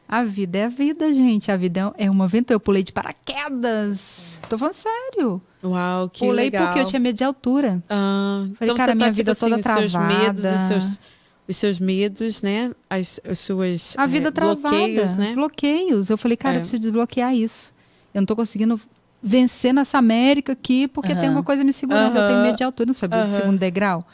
a 0.08 0.24
vida 0.24 0.58
é 0.60 0.66
a 0.66 0.70
vida, 0.70 1.14
gente. 1.14 1.52
A 1.52 1.58
vida 1.58 1.94
é 1.98 2.10
uma 2.10 2.26
aventura. 2.26 2.56
Eu 2.56 2.60
pulei 2.60 2.84
de 2.84 2.92
paraquedas. 2.92 4.40
Tô 4.48 4.58
falando 4.58 4.74
sério. 4.76 5.42
Uau, 5.64 6.10
que 6.10 6.20
pulei 6.20 6.46
legal. 6.46 6.68
porque 6.68 6.80
eu 6.80 6.86
tinha 6.86 7.00
medo 7.00 7.18
de 7.18 7.24
altura. 7.24 7.84
Ah, 7.90 8.46
Falei, 8.56 8.56
então 8.62 8.76
cara, 8.76 8.92
você 8.92 8.96
minha 8.96 9.08
tá, 9.08 9.14
vida 9.14 9.34
tipo 9.34 9.40
toda 9.46 9.56
assim, 9.56 9.86
os 9.86 9.92
seus 9.92 10.08
medos, 10.08 10.44
os 10.44 10.50
travada. 10.52 10.68
seus, 10.68 11.02
os 11.48 11.58
seus 11.58 11.80
medos, 11.80 12.41
né? 12.41 12.72
As, 12.89 13.20
as 13.30 13.39
suas 13.39 13.93
A 13.98 14.06
vida 14.06 14.30
eh, 14.30 14.32
travada, 14.32 14.60
bloqueios, 14.70 15.12
os 15.12 15.18
né? 15.18 15.34
bloqueios. 15.34 16.10
Eu 16.10 16.18
falei, 16.18 16.36
cara, 16.38 16.56
É. 16.56 16.58
eu 16.58 16.62
preciso 16.62 16.82
desbloquear 16.82 17.36
isso. 17.36 17.74
Eu 18.14 18.22
não 18.22 18.26
tô 18.26 18.36
conseguindo 18.36 18.80
vencer 19.22 19.74
nessa 19.74 19.98
América 19.98 20.54
aqui, 20.54 20.88
porque 20.88 21.14
tem 21.14 21.26
alguma 21.26 21.43
coisa 21.43 21.64
me 21.64 21.74
segurando. 21.74 22.18
Eu 22.18 22.28
tenho 22.28 22.41
medo 22.41 22.58
de 22.58 22.64
altura, 22.64 22.88
não 22.88 22.93
sabia 22.93 23.20
do 23.20 23.26
Aham. 23.30 23.34
segundo 23.36 23.58
degrau. 23.60 24.06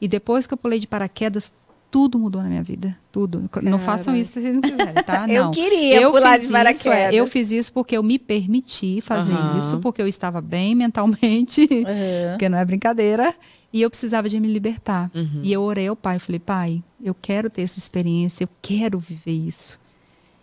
E 0.00 0.08
depois 0.08 0.46
que 0.46 0.54
eu 0.54 0.58
pulei 0.58 0.78
de 0.78 0.86
paraquedas, 0.86 1.52
tudo 1.90 2.18
mudou 2.18 2.40
na 2.42 2.48
minha 2.48 2.62
vida. 2.62 2.96
Tudo. 3.12 3.50
Não 3.62 3.78
façam 3.80 4.14
isso 4.16 4.34
se 4.34 4.40
vocês 4.40 4.54
não 4.54 4.62
quiserem, 4.62 4.94
tá? 5.04 5.26
Eu 5.28 5.44
Não. 5.46 5.50
queria 5.50 6.08
pular 6.08 6.38
fiz 6.38 6.46
de 6.46 6.52
paraquedas. 6.52 6.80
Isso, 6.80 6.88
é, 6.88 7.14
eu 7.14 7.26
fiz 7.26 7.50
isso 7.50 7.72
porque 7.72 7.96
eu 7.96 8.02
me 8.02 8.16
permiti 8.18 9.00
fazer 9.00 9.34
isso, 9.58 9.78
porque 9.80 10.00
eu 10.00 10.06
estava 10.06 10.40
bem 10.40 10.74
mentalmente, 10.76 11.66
porque 12.30 12.48
não 12.48 12.56
é 12.58 12.64
brincadeira, 12.64 13.34
e 13.72 13.82
eu 13.82 13.90
precisava 13.90 14.28
de 14.28 14.38
me 14.40 14.48
libertar. 14.48 15.10
Uhum. 15.14 15.40
E 15.42 15.52
eu 15.52 15.62
orei 15.62 15.86
ao 15.88 15.96
pai, 15.96 16.18
falei, 16.18 16.38
pai, 16.38 16.82
eu 17.02 17.14
quero 17.14 17.48
ter 17.48 17.62
essa 17.62 17.78
experiência, 17.78 18.44
eu 18.44 18.48
quero 18.60 18.98
viver 18.98 19.32
isso. 19.32 19.78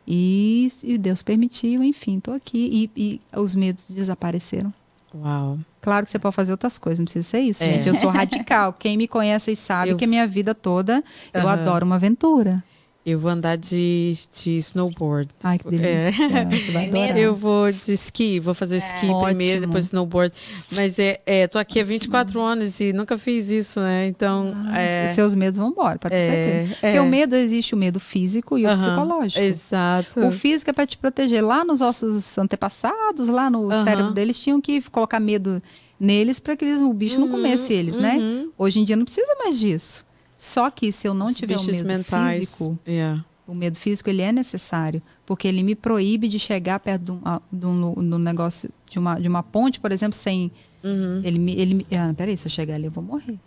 E, 0.07 0.69
e 0.83 0.97
Deus 0.97 1.21
permitiu, 1.21 1.83
enfim, 1.83 2.17
estou 2.17 2.33
aqui. 2.33 2.89
E, 2.95 3.01
e 3.01 3.21
os 3.37 3.53
medos 3.55 3.85
desapareceram. 3.89 4.73
Uau. 5.13 5.59
Claro 5.81 6.05
que 6.05 6.11
você 6.11 6.19
pode 6.19 6.35
fazer 6.35 6.51
outras 6.51 6.77
coisas, 6.77 6.99
não 6.99 7.05
precisa 7.05 7.27
ser 7.27 7.39
isso, 7.39 7.63
É. 7.63 7.73
gente. 7.73 7.87
Eu 7.87 7.95
sou 7.95 8.09
radical. 8.09 8.73
Quem 8.73 8.97
me 8.97 9.07
conhece 9.07 9.55
sabe 9.55 9.91
Eu- 9.91 9.97
que 9.97 10.05
a 10.05 10.07
minha 10.07 10.27
vida 10.27 10.53
toda 10.53 11.03
eu 11.33 11.41
Aham. 11.41 11.51
adoro 11.51 11.85
uma 11.85 11.95
aventura. 11.95 12.63
Eu 13.09 13.17
vou 13.17 13.31
andar 13.31 13.55
de, 13.57 14.13
de 14.35 14.57
snowboard. 14.57 15.29
Ai, 15.41 15.57
que 15.57 15.67
É. 15.67 16.11
delícia. 16.11 16.27
Você 16.65 16.71
vai 16.73 16.87
Tem 16.89 17.03
adorar. 17.03 17.07
medo? 17.15 17.19
Eu 17.19 17.33
vou 17.35 17.71
de 17.71 17.93
esqui, 17.93 18.37
vou 18.37 18.53
fazer 18.53 18.75
esqui 18.77 19.07
primeiro, 19.23 19.59
Ótimo. 19.59 19.67
depois 19.67 19.85
snowboard. 19.85 20.35
Mas 20.73 20.99
é, 20.99 21.21
é, 21.25 21.47
tô 21.47 21.57
aqui 21.57 21.79
há 21.79 21.85
24 21.85 22.41
anos 22.41 22.81
e 22.81 22.91
nunca 22.91 23.17
fiz 23.17 23.49
isso, 23.49 23.79
né? 23.79 24.07
Então, 24.07 24.53
Ah, 24.67 24.81
é, 24.81 25.07
Seus 25.07 25.33
medos 25.33 25.57
vão 25.57 25.69
embora, 25.69 25.97
pode 25.97 26.13
ter 26.13 26.19
é, 26.19 26.29
certeza. 26.31 26.77
é. 26.81 26.91
Porque 26.91 26.99
o 26.99 27.05
medo 27.09 27.33
existe 27.37 27.73
o 27.73 27.77
medo 27.77 27.97
físico 27.97 28.57
e 28.57 28.65
o 28.65 28.69
Aham, 28.69 28.75
psicológico. 28.75 29.41
Exato. 29.41 30.19
O 30.27 30.29
físico 30.29 30.69
é 30.69 30.73
para 30.73 30.85
te 30.85 30.97
proteger. 30.97 31.41
Lá 31.41 31.63
nos 31.63 31.79
nossos 31.79 32.37
antepassados, 32.37 33.29
lá 33.29 33.49
no 33.49 33.71
Aham. 33.71 33.83
cérebro 33.85 34.11
deles, 34.11 34.37
tinham 34.37 34.59
que 34.59 34.81
colocar 34.89 35.21
medo 35.21 35.61
neles 35.97 36.39
para 36.39 36.57
que 36.57 36.65
eles, 36.65 36.81
o 36.81 36.91
bicho 36.93 37.19
não 37.21 37.29
comesse 37.29 37.71
eles, 37.73 37.97
né? 37.97 38.17
Uhum. 38.17 38.51
Hoje 38.57 38.79
em 38.81 38.83
dia 38.83 38.97
não 38.97 39.05
precisa 39.05 39.33
mais 39.39 39.57
disso. 39.57 40.05
Só 40.37 40.69
que 40.69 40.91
se 40.91 41.07
eu 41.07 41.13
não 41.13 41.25
Os 41.27 41.35
tiver 41.35 41.57
o 41.57 41.63
medo 41.63 41.83
mentais. 41.87 42.39
físico, 42.39 42.79
Yeah. 42.87 43.25
o 43.47 43.55
medo 43.55 43.75
físico 43.77 44.09
ele 44.09 44.21
é 44.21 44.31
necessário, 44.31 45.01
porque 45.25 45.47
ele 45.47 45.63
me 45.63 45.73
proíbe 45.75 46.27
de 46.27 46.37
chegar 46.37 46.79
perto 46.79 47.01
de 47.03 47.11
um, 47.11 47.19
a- 47.25 47.41
de 47.51 47.65
um, 47.65 47.93
de 47.93 48.13
um 48.15 48.19
negócio, 48.19 48.69
de 48.89 48.99
uma, 48.99 49.19
de 49.19 49.27
uma 49.27 49.41
ponte, 49.41 49.79
por 49.79 49.91
exemplo, 49.91 50.15
sem. 50.17 50.51
Uhum. 50.83 51.21
Ele 51.23 51.39
me. 51.39 51.53
Ele 51.59 51.73
me 51.73 51.87
ah, 51.91 52.13
peraí, 52.15 52.37
se 52.37 52.45
eu 52.45 52.51
chegar 52.51 52.75
ali, 52.75 52.85
eu 52.85 52.91
vou 52.91 53.03
morrer. 53.03 53.39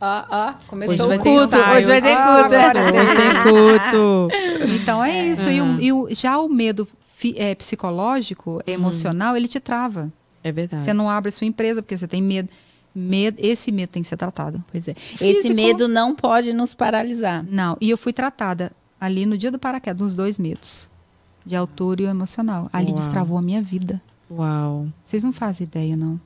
Ó, 0.00 0.24
ó, 0.30 0.50
começou 0.66 1.08
Hoje 1.08 1.18
o 1.18 1.22
culto. 1.22 1.56
ensaio. 1.56 1.76
Hoje 1.76 1.86
vai 1.86 2.00
ter 2.00 2.12
Ah, 2.16 2.24
culto. 2.40 2.54
agora 2.56 2.80
Hoje 2.80 3.16
tem 3.16 3.42
culto. 3.42 4.28
Então 4.80 5.04
é, 5.04 5.26
isso. 5.26 5.48
E, 5.50 5.60
o, 5.60 5.64
Aham. 5.64 5.78
e 5.82 5.92
o- 5.92 6.08
já 6.10 6.38
o 6.40 6.48
medo 6.48 6.88
fi- 7.18 7.34
é, 7.36 7.54
psicológico, 7.54 8.62
emocional, 8.66 9.36
ele 9.36 9.46
te 9.46 9.60
trava. 9.60 10.10
É 10.42 10.50
verdade. 10.50 10.84
Você 10.84 10.94
não 10.94 11.10
abre 11.10 11.30
sua 11.30 11.46
empresa 11.46 11.82
porque 11.82 11.96
você 11.98 12.08
tem 12.08 12.22
medo. 12.22 12.48
Medo 12.94 13.36
esse 13.40 13.70
medo 13.72 13.90
tem 13.90 14.02
que 14.02 14.08
ser 14.08 14.16
tratado. 14.16 14.62
Pois 14.70 14.88
é. 14.88 14.92
Esse 14.92 15.16
Físico. 15.16 15.54
medo 15.54 15.86
não 15.88 16.14
pode 16.14 16.52
nos 16.52 16.74
paralisar. 16.74 17.44
Não, 17.48 17.76
e 17.80 17.90
eu 17.90 17.96
fui 17.98 18.12
tratada 18.12 18.72
ali 19.00 19.24
no 19.26 19.36
dia 19.38 19.50
do 19.50 19.58
paraquedas, 19.58 20.00
nos 20.02 20.14
dois 20.14 20.38
medos. 20.38 20.88
De 21.44 21.56
altura 21.56 22.02
e 22.02 22.04
o 22.06 22.08
emocional. 22.10 22.68
Ali 22.72 22.86
Uau. 22.88 22.94
destravou 22.96 23.38
a 23.38 23.42
minha 23.42 23.62
vida. 23.62 24.00
Uau. 24.30 24.86
Vocês 25.02 25.24
não 25.24 25.32
fazem 25.32 25.66
ideia, 25.66 25.96
não. 25.96 26.20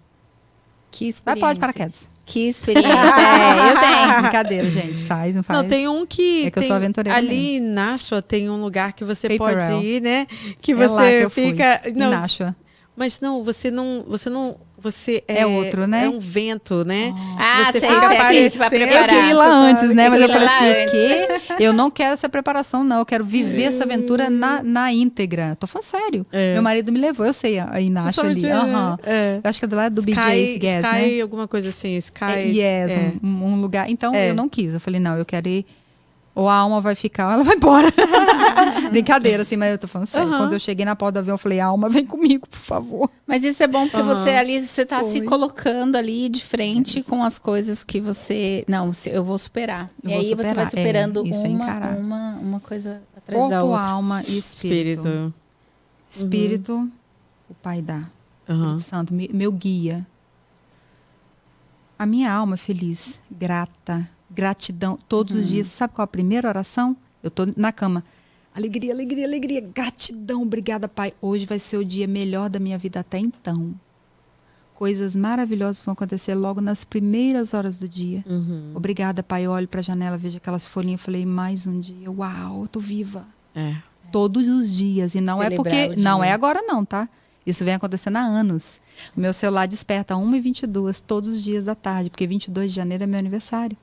Que 0.91 1.05
Vai 1.05 1.11
experiência. 1.11 1.41
pular 1.41 1.53
de 1.55 1.61
paraquedas. 1.61 2.09
Que 2.27 2.49
experiência. 2.49 2.89
é, 2.91 3.71
eu 3.73 3.81
tenho. 3.81 4.21
Brincadeira, 4.23 4.71
gente. 4.71 5.05
Faz, 5.05 5.37
não 5.37 5.43
faz. 5.43 5.61
Não, 5.61 5.69
tem 5.69 5.87
um 5.89 6.05
que. 6.07 6.47
É 6.47 6.51
que 6.51 6.59
eu 6.59 6.63
sou 6.63 6.75
aventureira 6.77 7.17
Ali 7.19 7.57
em 7.57 7.61
Nashua 7.61 8.23
tem 8.23 8.49
um 8.51 8.61
lugar 8.61 8.93
que 8.93 9.05
você 9.05 9.29
Paper 9.29 9.39
pode 9.39 9.65
Rail. 9.65 9.83
ir, 9.83 10.01
né? 10.03 10.27
Que 10.61 10.73
É 10.73 10.75
você 10.75 11.19
que 11.19 11.25
eu 11.25 11.31
fui, 11.31 11.51
fica. 11.51 11.83
Em 11.87 11.93
Não, 11.93 12.11
Nashua. 12.11 12.57
mas 12.97 13.21
não, 13.21 13.45
você 13.45 13.71
não. 13.71 14.05
Você 14.09 14.29
não. 14.31 14.57
Você 14.85 15.25
É 15.27 15.47
outro, 15.47 15.87
né? 15.87 16.05
É 16.05 16.09
um 16.09 16.19
vento, 16.21 16.85
né? 16.85 17.13
Ah, 17.39 17.65
Você 17.73 17.81
sei, 17.81 17.89
fica 17.89 18.09
sei, 18.09 18.17
parecendo- 18.19 18.65
Eu 18.65 18.71
preparar. 18.71 19.03
Eu 19.03 19.09
queria 19.09 19.31
ir 19.31 19.35
lá 19.35 19.49
antes, 19.51 19.95
né? 19.95 20.09
Mas 20.11 20.21
eu 20.21 20.29
falei 20.29 20.47
assim, 20.49 20.71
o 20.71 20.91
quê? 20.91 21.29
Eu 21.65 21.73
não 21.73 21.91
quero 21.91 22.13
essa 22.15 22.29
preparação, 22.29 22.85
não. 22.85 22.99
Eu 22.99 23.07
quero 23.07 23.25
viver 23.25 23.65
essa 23.65 23.85
aventura 23.85 24.29
na, 24.29 24.63
na 24.63 24.93
íntegra. 24.93 25.57
Tô 25.59 25.67
falando 25.67 25.85
sério. 25.87 26.27
É. 26.31 26.53
Meu 26.55 26.63
marido 26.63 26.93
me 26.93 26.99
levou, 27.01 27.25
eu 27.27 27.33
sei, 27.33 27.59
Nashua 27.91 28.13
Sabe 28.13 28.29
ali. 28.29 28.37
onde 28.39 28.47
é? 28.47 28.53
Aham. 28.53 28.99
É. 29.05 29.41
Eu 29.43 29.49
acho 29.51 29.59
que 29.59 29.65
é 29.65 29.69
do 29.69 29.77
lado 29.77 29.95
do 29.95 30.01
Sky, 30.01 30.13
BJ's 30.13 30.57
Gas, 30.59 30.85
Sky, 30.87 31.15
né? 31.17 31.21
alguma 31.23 31.49
coisa 31.49 31.69
assim. 31.71 31.97
Sky. 31.97 32.25
É, 32.25 32.43
yes, 32.47 32.97
é. 32.97 33.13
Um, 33.23 33.45
um 33.47 33.61
lugar. 33.61 33.89
Então 33.91 34.15
É. 34.15 34.31
eu 34.31 34.35
não 34.35 34.49
quis. 34.49 34.75
Eu 34.75 34.81
falei, 34.81 35.01
não, 35.01 35.17
eu 35.17 35.25
quero 35.25 35.49
ir. 35.49 35.65
Ou 36.35 36.49
a 36.49 36.55
alma 36.57 36.81
vai 36.81 36.97
ficar, 36.97 37.27
ou 37.29 37.33
ela 37.33 37.45
vai 37.45 37.55
embora. 37.57 37.89
Brincadeira, 38.91 39.43
assim, 39.45 39.57
mas 39.57 39.71
eu 39.71 39.79
tô 39.79 39.87
falando 39.87 40.09
sério. 40.09 40.29
Aham. 40.29 40.39
Quando 40.39 40.53
eu 40.55 40.59
cheguei 40.59 40.85
na 40.85 40.97
porta 40.97 41.13
do 41.15 41.19
avião, 41.21 41.35
eu 41.35 41.39
falei, 41.39 41.61
alma, 41.61 41.89
vem 41.89 42.05
comigo, 42.05 42.49
por 42.49 42.59
favor. 42.59 43.09
Mas 43.27 43.45
isso 43.45 43.63
é 43.63 43.69
bom 43.69 43.85
porque 43.89 43.99
Aham. 44.03 44.25
você 44.25 44.31
ali, 44.31 44.61
você 44.67 44.85
tá 44.85 45.01
se 45.05 45.19
Foi. 45.19 45.27
colocando 45.27 45.95
ali 45.97 46.29
de 46.29 46.43
frente 46.45 47.03
com 47.05 47.23
as 47.23 47.39
coisas 47.39 47.85
que 47.85 48.01
você. 48.01 48.65
Não, 48.67 48.93
se- 48.93 49.11
eu 49.11 49.23
vou 49.23 49.39
superar. 49.39 49.91
Eu 50.03 50.11
e 50.11 50.13
vou 50.13 50.21
aí 50.23 50.29
você 50.31 50.35
vai 50.35 50.45
superar, 50.47 50.67
é, 50.67 50.71
superando 50.71 51.27
isso 51.27 51.45
é 51.45 51.49
uma, 51.49 51.65
encarar. 51.65 51.97
uma, 51.99 52.31
uma 52.43 52.61
coisa 52.61 53.01
atrás 53.17 53.49
da 53.49 53.61
Corpo, 53.61 53.73
outra. 53.73 53.87
alma 53.87 54.23
e 54.27 54.37
espírito. 54.39 55.01
Espírito. 55.07 55.35
Espírito, 56.11 56.91
o 57.49 57.55
Pai 57.55 57.81
dá. 57.81 58.03
Espírito 58.49 58.81
Santo, 58.81 59.15
me- 59.15 59.31
meu 59.33 59.53
guia. 59.53 60.05
A 61.99 62.05
minha 62.07 62.33
alma 62.33 62.55
é 62.55 62.57
feliz, 62.57 63.21
grata, 63.31 64.09
gratidão. 64.35 64.99
Todos 65.09 65.35
os 65.35 65.49
dias, 65.49 65.67
sabe 65.69 65.95
qual 65.95 66.05
a 66.05 66.09
primeira 66.09 66.49
oração? 66.49 66.97
Eu 67.23 67.31
tô 67.31 67.47
na 67.57 67.73
cama. 67.73 68.05
Alegria, 68.55 68.93
alegria, 68.93 69.27
alegria, 69.27 69.61
gratidão, 69.61 70.43
obrigada, 70.43 70.89
Pai. 70.89 71.13
Hoje 71.21 71.45
vai 71.47 71.59
ser 71.59 71.77
o 71.77 71.85
dia 71.85 72.07
melhor 72.07 72.49
da 72.49 72.61
minha 72.61 72.79
vida 72.79 73.01
até 73.01 73.19
então. 73.19 73.75
Coisas 74.75 75.15
maravilhosas 75.15 75.83
vão 75.83 75.93
acontecer 75.93 76.35
logo 76.35 76.61
nas 76.61 76.83
primeiras 76.85 77.55
horas 77.55 77.79
do 77.79 77.89
dia. 77.89 78.25
Uhum. 78.27 78.73
Obrigada, 78.75 79.23
Pai. 79.23 79.43
Eu 79.45 79.53
olho 79.53 79.69
para 79.69 79.81
a 79.81 79.83
janela, 79.83 80.17
vejo 80.17 80.37
aquelas 80.37 80.67
folhinhas, 80.67 81.01
falei, 81.01 81.25
mais 81.25 81.67
um 81.67 81.79
dia. 81.81 82.11
Uau, 82.11 82.63
eu 82.63 82.69
tô 82.69 82.81
viva 82.81 83.25
É. 83.55 83.77
todos 84.11 84.47
os 84.49 84.71
dias. 84.71 85.15
E 85.15 85.21
não 85.21 85.41
é 85.41 85.47
Celebrar 85.49 85.65
porque. 85.75 85.93
o 85.93 85.95
dia. 85.95 86.03
Não 86.05 86.23
é 86.25 86.33
agora, 86.33 86.61
não, 86.63 86.85
tá? 86.85 87.09
Isso 87.47 87.65
vem 87.65 87.75
acontecendo 87.75 88.17
há 88.17 88.21
anos. 88.23 88.81
O 89.17 89.21
meu 89.21 89.33
celular 89.33 89.67
desperta 89.67 90.15
1h22 90.15 91.01
todos 91.07 91.29
os 91.29 91.43
dias 91.43 91.65
da 91.65 91.75
tarde, 91.75 92.11
porque 92.11 92.27
22 92.27 92.71
de 92.71 92.77
janeiro 92.77 93.05
é 93.05 93.07
meu 93.07 93.19
aniversário. 93.19 93.77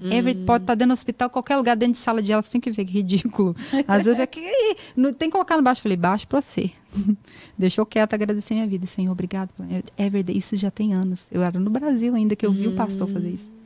Uhum. 0.00 0.12
Every, 0.12 0.34
pode 0.44 0.64
estar 0.64 0.74
dentro 0.74 0.88
do 0.90 0.94
hospital, 0.94 1.28
qualquer 1.30 1.56
lugar, 1.56 1.76
dentro 1.76 1.92
de 1.94 1.98
sala 1.98 2.22
de 2.22 2.32
aula, 2.32 2.42
você 2.42 2.52
tem 2.52 2.60
que 2.60 2.70
ver 2.70 2.84
que 2.84 2.92
ridículo. 2.92 3.54
Às 3.86 4.04
vezes, 4.06 4.18
eu 4.20 4.26
fico, 4.32 4.38
"Ih, 4.40 4.76
não, 4.96 5.12
tem 5.12 5.28
que 5.28 5.32
colocar 5.32 5.56
no 5.56 5.62
baixo. 5.62 5.80
Eu 5.80 5.82
Falei, 5.82 5.96
baixo 5.96 6.26
pra 6.26 6.40
você. 6.40 6.70
Deixou 7.58 7.84
quieto, 7.84 8.14
agradecer 8.14 8.54
minha 8.54 8.66
vida. 8.66 8.86
Senhor, 8.86 9.10
obrigado. 9.12 9.50
Everyday, 9.96 10.36
isso 10.36 10.56
já 10.56 10.70
tem 10.70 10.94
anos. 10.94 11.28
Eu 11.32 11.42
era 11.42 11.58
no 11.58 11.70
Brasil 11.70 12.14
ainda 12.14 12.36
que 12.36 12.46
eu 12.46 12.52
vi 12.52 12.68
o 12.68 12.74
pastor 12.74 13.08
fazer 13.08 13.30
isso. 13.30 13.57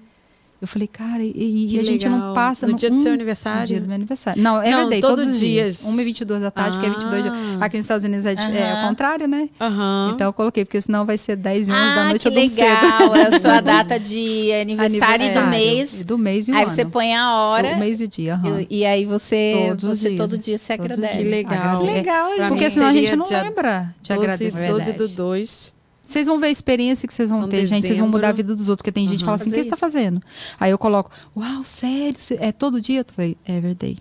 Eu 0.63 0.69
falei, 0.69 0.87
cara, 0.87 1.21
e, 1.21 1.67
e 1.75 1.81
a 1.81 1.83
gente 1.83 2.09
não 2.09 2.33
passa... 2.35 2.69
No 2.69 2.75
dia 2.75 2.89
do 2.89 2.95
um- 2.95 3.03
seu 3.03 3.13
aniversário? 3.13 3.63
No 3.63 3.67
dia 3.67 3.81
do 3.81 3.87
meu 3.89 3.97
aniversário. 3.97 4.41
Não, 4.41 4.55
Não, 4.55 4.63
everyday, 4.65 5.01
todos 5.01 5.25
todos, 5.25 5.35
os 5.35 5.41
dias. 5.41 5.83
dias. 5.83 5.93
1h22 5.93 6.39
da 6.41 6.53
tarde, 6.53 6.79
que 6.79 6.87
é 6.87 6.89
22 6.91 7.23
de... 7.25 7.29
Ah. 7.31 7.33
Aqui 7.63 7.77
nos 7.79 7.85
Estados 7.85 8.05
Unidos 8.05 8.25
é, 8.27 8.35
de- 8.37 8.57
é 8.57 8.71
Aham. 8.71 8.81
ao 8.83 8.89
contrário, 8.89 9.27
né? 9.27 9.49
Aham. 9.61 10.13
Então 10.15 10.29
eu 10.29 10.33
coloquei, 10.33 10.65
porque 10.65 10.81
senão 10.81 11.05
vai 11.05 11.19
ser 11.19 11.35
10 11.35 11.67
e 11.67 11.73
11 11.73 11.81
da 11.81 12.01
Ah, 12.01 12.05
noite 12.11 12.23
que 12.23 12.29
eu 12.29 12.33
durmo 12.33 12.49
cedo. 12.49 12.61
legal. 12.65 13.17
É 13.17 13.27
a 13.35 13.41
sua 13.41 13.59
data 13.61 13.99
de 13.99 14.53
aniversário, 14.53 15.27
e 15.27 15.33
do 15.33 15.39
Aniversário. 15.41 15.51
mês. 15.51 16.01
E 16.01 16.05
do 16.05 16.17
mês 16.17 16.47
e 16.47 16.53
o 16.53 16.55
Aí 16.55 16.63
ano. 16.63 16.71
você 16.71 16.85
põe 16.85 17.13
a 17.13 17.33
hora. 17.35 17.69
O 17.75 17.79
mês 17.81 18.01
e 18.01 18.05
o 18.05 18.09
dia, 18.09 18.35
aham. 18.35 18.61
e, 18.71 18.79
e 18.79 18.85
aí 18.87 19.05
você, 19.05 19.65
Todos 19.71 19.85
os 19.85 19.99
você 19.99 20.09
dias. 20.11 20.21
todo 20.21 20.39
dia 20.39 20.59
se 20.59 20.73
agradece. 20.73 21.17
Que 21.17 21.25
legal. 21.25 21.81
Que 21.81 21.87
legal, 21.93 22.37
gente. 22.37 22.49
Porque 22.49 22.71
senão 22.71 22.87
a 22.87 22.93
gente 22.93 23.17
não 23.17 23.25
dia 23.27 23.43
lembra 23.43 23.93
de 24.01 24.09
12, 24.15 24.21
agradecer. 24.21 24.69
12 24.69 24.93
do 24.93 24.99
Verdade. 24.99 25.17
2. 25.17 25.75
Vocês 26.13 26.27
vão 26.27 26.39
ver 26.39 26.47
a 26.47 26.51
experiência 26.51 27.07
que 27.09 27.15
vocês 27.15 27.31
vão 27.31 27.39
Então, 27.41 27.51
ter, 27.51 27.67
gente. 27.67 27.87
Vocês 27.87 27.99
vão 27.99 28.07
dezembro. 28.07 28.11
mudar 28.13 28.29
a 28.29 28.33
vida 28.33 28.55
dos 28.55 28.69
outros. 28.69 28.83
Porque 28.83 28.93
tem 28.93 29.09
gente 29.09 29.21
que 29.21 29.25
fala 29.25 29.37
assim, 29.37 29.49
o 29.49 29.53
que 29.53 29.59
você 29.59 29.67
está 29.67 29.77
fazendo? 29.77 30.23
Aí 30.61 30.71
eu 30.71 30.79
coloco, 30.79 31.11
uau, 31.37 31.65
sério? 31.65 32.19
É 32.39 32.53
todo 32.53 32.81
dia? 32.81 33.01
Eu 33.01 33.05
falei, 33.15 33.37
everyday. 33.47 33.97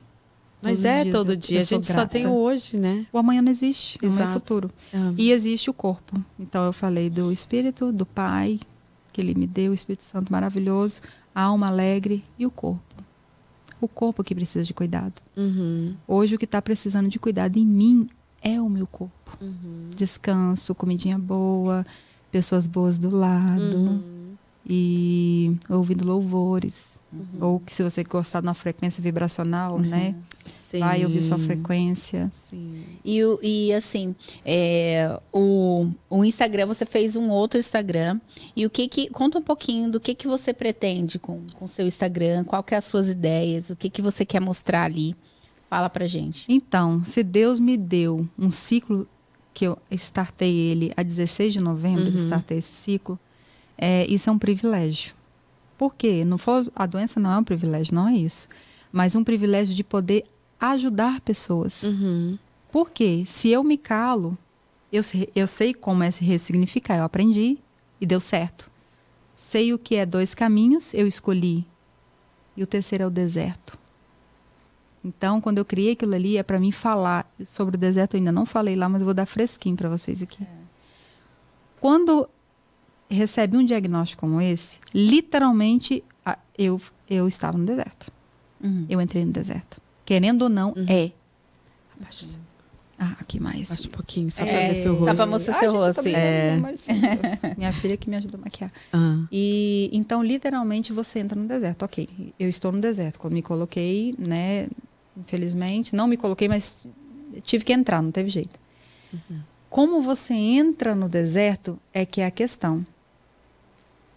Mas 0.61 0.79
Todos 0.79 0.85
é 0.85 1.03
dias 1.03 1.15
todo 1.15 1.37
dia. 1.37 1.59
A 1.59 1.63
gente 1.63 1.87
só 1.91 2.05
tem 2.05 2.27
o 2.27 2.33
hoje, 2.33 2.77
né? 2.77 3.05
O 3.11 3.17
amanhã 3.17 3.41
não 3.41 3.49
existe, 3.51 3.97
o 4.01 4.05
amanhã 4.05 4.19
é 4.19 4.23
Exato. 4.25 4.39
futuro. 4.39 4.71
Ah. 4.93 5.11
E 5.17 5.31
existe 5.31 5.69
o 5.69 5.73
corpo. 5.73 6.13
Então 6.39 6.63
eu 6.65 6.71
falei 6.73 7.09
do 7.09 7.31
espírito, 7.31 7.91
do 7.91 8.05
pai, 8.05 8.59
que 9.11 9.19
Ele 9.19 9.33
me 9.33 9.47
deu, 9.47 9.71
o 9.71 9.73
Espírito 9.73 10.03
Santo 10.03 10.31
maravilhoso, 10.31 11.01
a 11.33 11.41
alma 11.41 11.67
alegre 11.67 12.23
e 12.37 12.45
o 12.45 12.51
corpo. 12.51 12.81
O 13.79 13.87
corpo 13.87 14.23
que 14.23 14.35
precisa 14.35 14.63
de 14.63 14.73
cuidado. 14.73 15.13
Uhum. 15.35 15.95
Hoje 16.07 16.35
o 16.35 16.37
que 16.37 16.45
está 16.45 16.61
precisando 16.61 17.09
de 17.09 17.17
cuidado 17.17 17.57
em 17.57 17.65
mim 17.65 18.07
é 18.43 18.61
o 18.61 18.69
meu 18.69 18.85
corpo. 18.85 19.13
Uhum. 19.39 19.89
Descanso, 19.95 20.73
comidinha 20.75 21.17
boa, 21.17 21.85
pessoas 22.31 22.67
boas 22.67 22.97
do 22.99 23.09
lado 23.09 23.77
Uhum. 23.77 24.35
e 24.65 25.55
ouvindo 25.69 26.05
louvores. 26.05 26.99
Uhum. 27.11 27.25
Ou 27.41 27.59
que 27.59 27.73
se 27.73 27.83
você 27.83 28.03
gostar 28.05 28.39
de 28.39 28.47
uma 28.47 28.53
frequência 28.53 29.03
vibracional, 29.03 29.77
né? 29.79 30.15
Sim. 30.45 30.79
Vai 30.79 31.03
ouvir 31.03 31.21
sua 31.21 31.37
frequência. 31.37 32.29
Sim. 32.31 32.71
E, 33.03 33.19
e 33.43 33.73
assim, 33.73 34.15
é, 34.45 35.19
o, 35.33 35.89
o 36.09 36.23
Instagram, 36.23 36.67
você 36.67 36.85
fez 36.85 37.17
um 37.17 37.29
outro 37.29 37.59
Instagram. 37.59 38.19
E 38.55 38.65
o 38.65 38.69
que 38.69 38.87
que. 38.87 39.09
Conta 39.09 39.39
um 39.39 39.41
pouquinho 39.41 39.91
do 39.91 39.99
que 39.99 40.15
que 40.15 40.25
você 40.27 40.53
pretende 40.53 41.19
com 41.19 41.41
o 41.59 41.67
seu 41.67 41.85
Instagram, 41.85 42.45
qual 42.45 42.63
que 42.63 42.73
é 42.73 42.77
as 42.77 42.85
suas 42.85 43.09
ideias, 43.09 43.69
o 43.69 43.75
que 43.75 43.89
que 43.89 44.01
você 44.01 44.23
quer 44.25 44.39
mostrar 44.39 44.83
ali. 44.83 45.13
Fala 45.69 45.89
pra 45.89 46.07
gente. 46.07 46.45
Então, 46.47 47.03
se 47.03 47.23
Deus 47.23 47.59
me 47.59 47.75
deu 47.77 48.27
um 48.37 48.49
ciclo 48.51 49.07
que 49.53 49.65
eu 49.65 49.77
startei 49.91 50.53
ele 50.55 50.91
a 50.95 51.03
16 51.03 51.53
de 51.53 51.59
novembro, 51.61 52.05
Uhum. 52.05 52.17
startei 52.17 52.57
esse 52.57 52.73
ciclo, 52.73 53.19
é, 53.77 54.05
isso 54.07 54.29
é 54.29 54.33
um 54.33 54.39
privilégio. 54.39 55.13
Por 55.77 55.95
quê? 55.95 56.23
Não 56.23 56.37
for, 56.37 56.65
a 56.75 56.85
doença 56.85 57.19
não 57.19 57.31
é 57.31 57.37
um 57.37 57.43
privilégio, 57.43 57.93
não 57.95 58.07
é 58.07 58.13
isso. 58.15 58.47
Mas 58.91 59.15
um 59.15 59.23
privilégio 59.23 59.73
de 59.73 59.83
poder 59.83 60.25
ajudar 60.59 61.19
pessoas. 61.21 61.81
Uhum. 61.83 62.37
Por 62.71 62.91
quê? 62.91 63.23
Se 63.25 63.49
eu 63.49 63.63
me 63.63 63.77
calo, 63.77 64.37
eu, 64.91 65.01
sei- 65.01 65.29
eu 65.35 65.47
sei 65.47 65.73
como 65.73 66.03
é 66.03 66.11
se 66.11 66.23
ressignificar. 66.23 66.97
Eu 66.97 67.03
aprendi 67.03 67.57
e 67.99 68.05
deu 68.05 68.19
certo. 68.19 68.69
Sei 69.35 69.73
o 69.73 69.79
que 69.79 69.95
é 69.95 70.05
dois 70.05 70.35
caminhos, 70.35 70.93
eu 70.93 71.07
escolhi. 71.07 71.65
E 72.55 72.61
o 72.61 72.67
terceiro 72.67 73.03
é 73.05 73.07
o 73.07 73.11
deserto. 73.11 73.79
Então, 75.03 75.41
quando 75.41 75.57
eu 75.57 75.65
criei 75.65 75.93
aquilo 75.93 76.13
ali, 76.13 76.37
é 76.37 76.43
para 76.43 76.59
mim 76.59 76.71
falar 76.71 77.29
sobre 77.43 77.75
o 77.75 77.79
deserto. 77.79 78.13
Eu 78.13 78.19
ainda 78.19 78.31
não 78.31 78.45
falei 78.45 78.75
lá, 78.75 78.87
mas 78.87 79.01
eu 79.01 79.05
vou 79.05 79.13
dar 79.13 79.25
fresquinho 79.25 79.75
para 79.75 79.89
vocês 79.89 80.21
aqui. 80.21 80.45
Quando 81.79 82.29
recebe 83.09 83.57
um 83.57 83.65
diagnóstico 83.65 84.21
como 84.21 84.39
esse, 84.39 84.79
literalmente 84.93 86.03
a- 86.25 86.37
eu, 86.57 86.79
eu 87.09 87.27
estava 87.27 87.57
no 87.57 87.65
deserto. 87.65 88.11
Uhum. 88.63 88.85
Eu 88.89 89.01
entrei 89.01 89.25
no 89.25 89.31
deserto. 89.31 89.81
Querendo 90.05 90.43
ou 90.43 90.49
não, 90.49 90.69
Uhum. 90.77 90.85
é. 90.87 91.11
Abaixa, 91.99 92.25
Ah, 92.99 93.15
aqui 93.19 93.39
mais. 93.39 93.71
abaixa 93.71 93.87
um 93.87 93.91
pouquinho, 93.91 94.29
só 94.29 94.43
É, 94.43 94.45
pra 94.45 94.67
ver 94.67 94.75
seu 94.75 94.93
só 94.93 94.99
rosto. 94.99 95.15
pra 95.15 95.25
mostrar 95.25 95.53
seu 95.55 95.71
rosto. 95.73 96.07
É. 96.07 96.55
Minha 97.57 97.73
filha 97.73 97.97
que 97.97 98.07
me 98.07 98.15
ajuda 98.15 98.37
a 98.37 98.41
maquiar. 98.41 98.71
Ah. 98.93 99.23
E 99.31 99.89
então, 99.91 100.23
literalmente, 100.23 100.93
você 100.93 101.17
entra 101.19 101.39
no 101.39 101.47
deserto. 101.47 101.83
Ok, 101.83 102.07
eu 102.39 102.47
estou 102.47 102.71
no 102.71 102.79
deserto. 102.79 103.17
Quando 103.19 103.33
me 103.33 103.41
coloquei, 103.41 104.13
né? 104.19 104.67
Infelizmente, 105.17 105.95
não 105.95 106.07
me 106.07 106.17
coloquei, 106.17 106.47
mas 106.47 106.87
tive 107.43 107.63
que 107.65 107.73
entrar, 107.73 108.01
não 108.01 108.11
teve 108.11 108.29
jeito. 108.29 108.59
Como 109.69 110.01
você 110.01 110.33
entra 110.33 110.93
no 110.95 111.07
deserto 111.09 111.79
é 111.93 112.05
que 112.05 112.21
é 112.21 112.25
a 112.25 112.31
questão. 112.31 112.85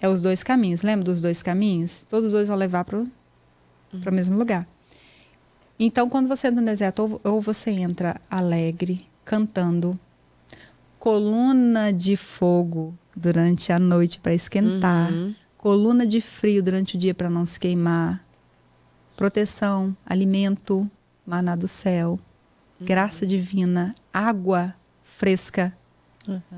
É 0.01 0.09
os 0.09 0.21
dois 0.21 0.43
caminhos. 0.43 0.83
Lembra 0.83 1.05
dos 1.05 1.21
dois 1.21 1.43
caminhos? 1.43 2.05
Todos 2.09 2.27
os 2.27 2.33
dois 2.33 2.49
vão 2.49 2.57
levar 2.57 2.85
para 2.85 2.99
o 3.01 4.13
mesmo 4.13 4.37
lugar. 4.39 4.67
Então, 5.79 6.09
quando 6.09 6.29
você 6.29 6.49
entra 6.49 6.61
no 6.61 6.67
deserto, 6.67 7.21
ou, 7.25 7.33
ou 7.35 7.41
você 7.41 7.71
entra 7.71 8.21
alegre, 8.31 9.07
cantando, 9.25 9.99
coluna 10.99 11.93
de 11.93 12.17
fogo 12.17 12.95
durante 13.17 13.73
a 13.73 13.79
noite 13.79 14.19
para 14.21 14.35
esquentar, 14.35 15.13
Uhum. 15.13 15.35
coluna 15.59 16.07
de 16.07 16.21
frio 16.21 16.63
durante 16.63 16.97
o 16.97 16.99
dia 16.99 17.15
para 17.15 17.29
não 17.31 17.45
se 17.47 17.59
queimar, 17.59 18.24
proteção, 19.17 19.97
alimento, 20.05 20.89
maná 21.27 21.57
do 21.57 21.69
céu, 21.69 22.19
graça 22.81 23.27
divina, 23.27 23.95
água 24.12 24.75
fresca, 25.03 25.77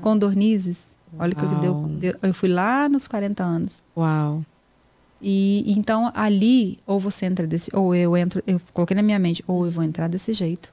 condornizes. 0.01 0.97
Olha 1.17 1.33
o 1.33 1.35
que 1.35 1.45
deu, 1.61 1.87
deu. 1.99 2.15
Eu 2.21 2.33
fui 2.33 2.49
lá 2.49 2.89
nos 2.89 3.07
40 3.07 3.43
anos. 3.43 3.83
Uau. 3.95 4.43
E 5.21 5.63
então 5.71 6.11
ali, 6.13 6.77
ou 6.85 6.99
você 6.99 7.25
entra 7.25 7.47
desse, 7.47 7.71
ou 7.73 7.95
eu 7.95 8.15
entro, 8.15 8.43
eu 8.45 8.61
coloquei 8.73 8.95
na 8.95 9.01
minha 9.01 9.17
mente, 9.17 9.43
ou 9.47 9.65
eu 9.65 9.71
vou 9.71 9.83
entrar 9.83 10.07
desse 10.07 10.33
jeito, 10.33 10.71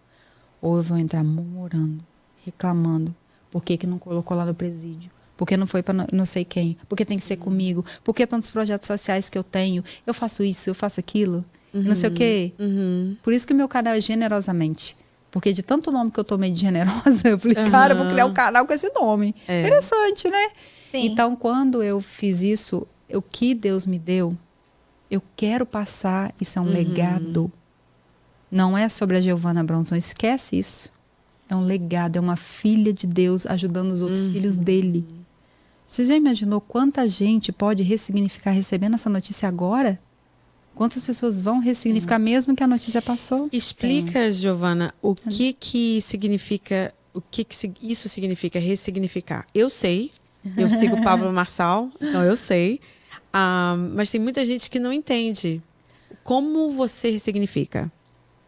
ou 0.61 0.76
eu 0.76 0.82
vou 0.82 0.99
entrar 0.99 1.24
murmurando, 1.24 2.05
reclamando, 2.45 3.14
por 3.51 3.62
que 3.62 3.76
que 3.76 3.87
não 3.87 3.99
colocou 3.99 4.37
lá 4.37 4.45
no 4.45 4.55
presídio? 4.55 5.11
Por 5.37 5.47
que 5.47 5.57
não 5.57 5.66
foi 5.66 5.82
para 5.82 6.07
não 6.12 6.26
sei 6.26 6.45
quem? 6.45 6.76
Por 6.89 6.97
que 6.97 7.05
tem 7.05 7.16
que 7.16 7.24
ser 7.24 7.37
comigo? 7.37 7.85
Por 8.05 8.14
que 8.14 8.26
tantos 8.26 8.51
projetos 8.51 8.87
sociais 8.87 9.30
que 9.30 9.37
eu 9.37 9.43
tenho? 9.43 9.82
Eu 10.07 10.14
faço 10.14 10.45
isso, 10.45 10.70
eu 10.70 10.74
faço 10.74 11.01
aquilo, 11.01 11.45
não 11.83 11.95
sei 11.95 12.09
o 12.11 12.12
quê. 12.12 12.53
Uhum. 12.59 13.16
Por 13.22 13.33
isso 13.33 13.47
que 13.47 13.53
meu 13.53 13.68
canal 13.68 13.95
é 13.95 14.01
generosamente. 14.01 14.97
Porque 15.31 15.53
de 15.53 15.62
tanto 15.62 15.91
nome 15.91 16.12
que 16.12 16.20
eu 16.20 16.25
tomei 16.25 16.53
de 16.53 16.61
generosa, 16.61 17.27
eu 17.29 17.39
falei, 17.39 17.57
cara, 17.70 17.95
eu 17.95 17.99
vou 17.99 18.09
criar 18.09 18.27
um 18.27 18.33
canal 18.33 18.64
com 18.64 18.72
esse 18.72 18.89
nome. 18.91 19.35
É. 19.49 19.62
Interessante, 19.62 20.29
né? 20.29 20.49
Sim. 20.93 21.07
Então, 21.07 21.35
quando 21.35 21.83
eu 21.83 22.01
fiz 22.01 22.43
isso, 22.43 22.87
o 23.12 23.20
que 23.20 23.53
Deus 23.53 23.85
me 23.85 23.99
deu, 23.99 24.37
eu 25.11 25.20
quero 25.35 25.66
passar, 25.66 26.33
isso 26.41 26.57
é 26.59 26.62
um 26.62 26.66
legado. 26.66 27.51
Não 28.49 28.79
é 28.79 28.89
sobre 28.89 29.16
a 29.16 29.20
Giovanna 29.20 29.64
Bronson, 29.64 29.97
esquece 29.97 30.57
isso. 30.57 30.93
É 31.49 31.57
um 31.57 31.62
legado, 31.62 32.16
é 32.16 32.20
uma 32.20 32.37
filha 32.37 32.93
de 32.93 33.07
Deus 33.07 33.45
ajudando 33.45 33.91
os 33.91 34.03
outros 34.03 34.29
filhos 34.29 34.57
dele. 34.57 35.05
Você 35.87 36.05
já 36.05 36.14
imaginou 36.16 36.61
quanta 36.61 37.09
gente 37.09 37.53
pode 37.53 37.83
ressignificar 37.83 38.53
recebendo 38.53 38.95
essa 38.95 39.11
notícia 39.11 39.49
agora? 39.49 40.01
Quantas 40.75 41.03
pessoas 41.03 41.41
vão 41.41 41.59
ressignificar 41.61 42.18
mesmo 42.18 42.55
que 42.55 42.62
a 42.62 42.66
notícia 42.66 43.01
passou? 43.01 43.49
Explica, 43.53 44.31
Giovana, 44.33 44.93
o 45.01 45.14
que 45.14 45.53
que 45.53 46.01
significa, 46.03 46.93
o 47.12 47.20
que 47.20 47.45
que 47.45 47.72
isso 47.83 48.09
significa 48.09 48.59
ressignificar. 48.59 49.47
Eu 49.55 49.70
sei, 49.70 50.11
eu 50.57 50.68
sigo 50.70 50.97
o 50.97 51.03
Pablo 51.03 51.33
Marçal, 51.33 51.91
então 52.01 52.22
eu 52.22 52.37
sei, 52.37 52.81
Ah, 53.33 53.75
mas 53.95 54.11
tem 54.12 54.20
muita 54.20 54.45
gente 54.45 54.70
que 54.70 54.79
não 54.79 54.93
entende. 54.93 55.61
Como 56.22 56.70
você 56.70 57.11
ressignifica? 57.11 57.91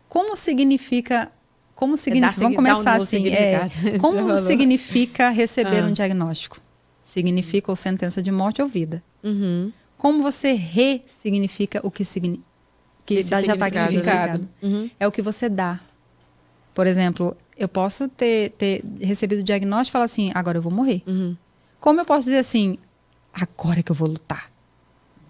Como 0.08 0.36
significa. 0.36 1.30
Como 1.74 1.96
significa. 1.96 2.32
signi- 2.32 2.42
Vamos 2.44 2.52
um 2.54 2.56
começar 2.56 2.92
novo 2.92 3.02
assim. 3.02 3.28
é, 3.28 3.68
como 4.00 4.36
significa 4.38 5.28
receber 5.30 5.82
Ah. 5.82 5.86
um 5.86 5.92
diagnóstico? 5.92 6.60
Significa 7.02 7.70
ou 7.70 7.76
sentença 7.76 8.22
de 8.22 8.30
morte 8.32 8.62
ou 8.62 8.68
vida. 8.68 9.02
Uhum. 9.24 9.72
Como 10.06 10.22
você 10.22 10.52
ressignifica 10.52 11.80
o 11.82 11.90
que 11.90 12.04
significa? 12.04 12.44
Que 13.04 13.22
já 13.22 13.40
está 13.40 13.64
significado. 13.70 14.48
Uhum. 14.62 14.88
É 15.00 15.06
o 15.06 15.10
que 15.10 15.20
você 15.20 15.48
dá. 15.48 15.80
Por 16.72 16.86
exemplo, 16.86 17.36
eu 17.58 17.66
posso 17.68 18.06
ter, 18.08 18.50
ter 18.50 18.84
recebido 19.00 19.40
o 19.40 19.42
diagnóstico 19.42 19.90
e 19.90 19.92
falar 19.94 20.04
assim: 20.04 20.30
agora 20.32 20.58
eu 20.58 20.62
vou 20.62 20.72
morrer. 20.72 21.02
Uhum. 21.08 21.36
Como 21.80 22.00
eu 22.00 22.04
posso 22.04 22.26
dizer 22.28 22.38
assim: 22.38 22.78
agora 23.34 23.82
que 23.82 23.90
eu 23.90 23.96
vou 23.96 24.06
lutar? 24.06 24.48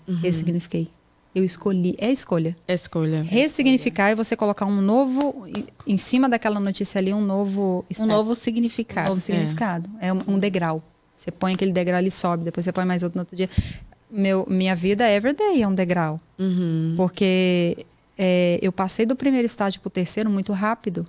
Uhum. 0.06 0.16
Ressignifiquei. 0.16 0.88
Eu 1.34 1.42
escolhi. 1.42 1.94
É 1.98 2.12
escolha. 2.12 2.54
É 2.68 2.74
escolha. 2.74 3.22
Ressignificar 3.22 4.10
é 4.10 4.14
você 4.14 4.36
colocar 4.36 4.66
um 4.66 4.82
novo, 4.82 5.46
em- 5.86 5.96
cima 5.96 6.28
daquela 6.28 6.60
notícia 6.60 6.98
ali, 6.98 7.14
um 7.14 7.20
novo 7.22 7.82
Um 7.90 7.94
step, 7.94 8.08
novo 8.08 8.32
um 8.32 8.34
significado. 8.34 9.08
novo 9.08 9.20
significado. 9.20 9.88
É 10.00 10.12
um, 10.12 10.18
um 10.28 10.38
degrau. 10.38 10.82
Você 11.16 11.30
põe 11.30 11.54
aquele 11.54 11.72
degrau 11.72 11.96
ali 11.98 12.10
sobe, 12.10 12.44
depois 12.44 12.62
você 12.64 12.72
põe 12.72 12.84
mais 12.84 13.02
outro 13.02 13.16
no 13.18 13.22
outro 13.22 13.34
dia. 13.34 13.48
Meu, 14.10 14.46
minha 14.48 14.74
vida 14.74 15.08
everyday 15.08 15.62
é 15.62 15.68
um 15.68 15.74
degrau. 15.74 16.20
Uhum. 16.38 16.94
Porque 16.96 17.86
é, 18.16 18.58
eu 18.62 18.72
passei 18.72 19.04
do 19.04 19.16
primeiro 19.16 19.46
estágio 19.46 19.80
para 19.80 19.88
o 19.88 19.90
terceiro 19.90 20.30
muito 20.30 20.52
rápido. 20.52 21.06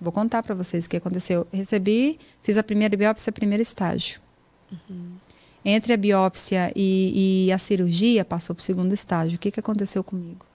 Vou 0.00 0.12
contar 0.12 0.42
para 0.42 0.54
vocês 0.54 0.86
o 0.86 0.90
que 0.90 0.96
aconteceu. 0.96 1.46
Eu 1.52 1.58
recebi, 1.58 2.18
fiz 2.42 2.56
a 2.56 2.62
primeira 2.62 2.96
biópsia, 2.96 3.30
primeiro 3.30 3.62
estágio. 3.62 4.18
Entre 5.62 5.92
a 5.92 5.96
biópsia 5.96 6.72
e, 6.74 7.46
e 7.46 7.52
a 7.52 7.58
cirurgia, 7.58 8.24
passou 8.24 8.54
para 8.54 8.62
o 8.62 8.64
segundo 8.64 8.94
estágio. 8.94 9.36
O 9.36 9.38
que, 9.38 9.50
que 9.50 9.60
aconteceu 9.60 10.02
comigo? 10.02 10.46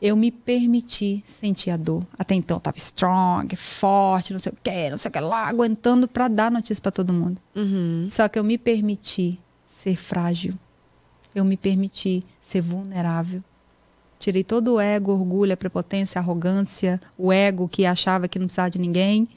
Eu 0.00 0.16
me 0.16 0.30
permiti 0.30 1.22
sentir 1.26 1.70
a 1.70 1.76
dor. 1.76 2.02
Até 2.18 2.34
então, 2.34 2.56
eu 2.56 2.58
estava 2.58 2.76
strong, 2.78 3.54
forte, 3.54 4.32
não 4.32 4.40
sei 4.40 4.52
o 4.52 4.56
que, 4.62 4.90
não 4.90 4.96
sei 4.96 5.08
o 5.10 5.12
que 5.12 5.20
lá, 5.20 5.46
aguentando 5.46 6.08
para 6.08 6.28
dar 6.28 6.50
notícia 6.50 6.80
para 6.80 6.90
todo 6.90 7.12
mundo. 7.12 7.40
Uhum. 7.54 8.06
Só 8.08 8.28
que 8.28 8.38
eu 8.38 8.44
me 8.44 8.56
permiti 8.56 9.38
ser 9.74 9.96
frágil. 9.96 10.54
Eu 11.34 11.44
me 11.44 11.56
permiti 11.56 12.22
ser 12.40 12.60
vulnerável. 12.60 13.42
Tirei 14.20 14.44
todo 14.44 14.74
o 14.74 14.80
ego, 14.80 15.12
orgulho, 15.12 15.52
a 15.52 15.56
prepotência, 15.56 16.20
a 16.20 16.22
arrogância, 16.22 17.00
o 17.18 17.32
ego 17.32 17.68
que 17.68 17.84
achava 17.84 18.28
que 18.28 18.38
não 18.38 18.46
precisava 18.46 18.70
de 18.70 18.78
ninguém. 18.78 19.28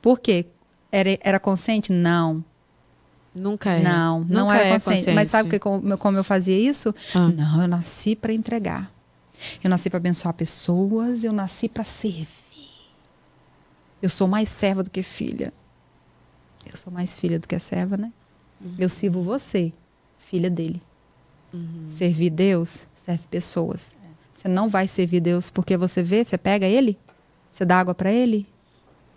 Por 0.00 0.20
quê? 0.20 0.46
Era, 0.92 1.18
era 1.20 1.40
consciente? 1.40 1.92
Não. 1.92 2.42
Nunca 3.34 3.72
é. 3.72 3.82
Não, 3.82 4.20
não 4.20 4.44
Nunca 4.44 4.56
era 4.56 4.68
é 4.68 4.72
consciente. 4.74 5.10
Mas 5.10 5.28
sabe 5.28 5.50
que, 5.50 5.58
como, 5.58 5.98
como 5.98 6.16
eu 6.16 6.24
fazia 6.24 6.56
isso? 6.56 6.94
Ah. 7.12 7.28
Não, 7.28 7.62
eu 7.62 7.68
nasci 7.68 8.14
para 8.14 8.32
entregar. 8.32 8.90
Eu 9.62 9.68
nasci 9.68 9.90
para 9.90 9.96
abençoar 9.96 10.32
pessoas, 10.34 11.24
eu 11.24 11.32
nasci 11.32 11.68
para 11.68 11.82
servir. 11.82 12.28
Eu 14.00 14.08
sou 14.08 14.28
mais 14.28 14.48
serva 14.48 14.84
do 14.84 14.90
que 14.90 15.02
filha. 15.02 15.52
Eu 16.64 16.76
sou 16.76 16.92
mais 16.92 17.18
filha 17.18 17.40
do 17.40 17.48
que 17.48 17.58
serva, 17.58 17.96
né? 17.96 18.12
Eu 18.78 18.88
sirvo 18.88 19.22
você, 19.22 19.72
filha 20.30 20.48
dele. 20.48 20.80
Servir 21.88 22.30
Deus, 22.30 22.86
serve 22.94 23.24
pessoas. 23.28 23.96
Você 24.32 24.48
não 24.48 24.68
vai 24.68 24.86
servir 24.86 25.20
Deus 25.20 25.50
porque 25.50 25.76
você 25.76 26.02
vê, 26.02 26.24
você 26.24 26.38
pega 26.38 26.64
ele, 26.66 26.96
você 27.50 27.64
dá 27.64 27.78
água 27.80 27.94
para 27.94 28.10
ele. 28.12 28.46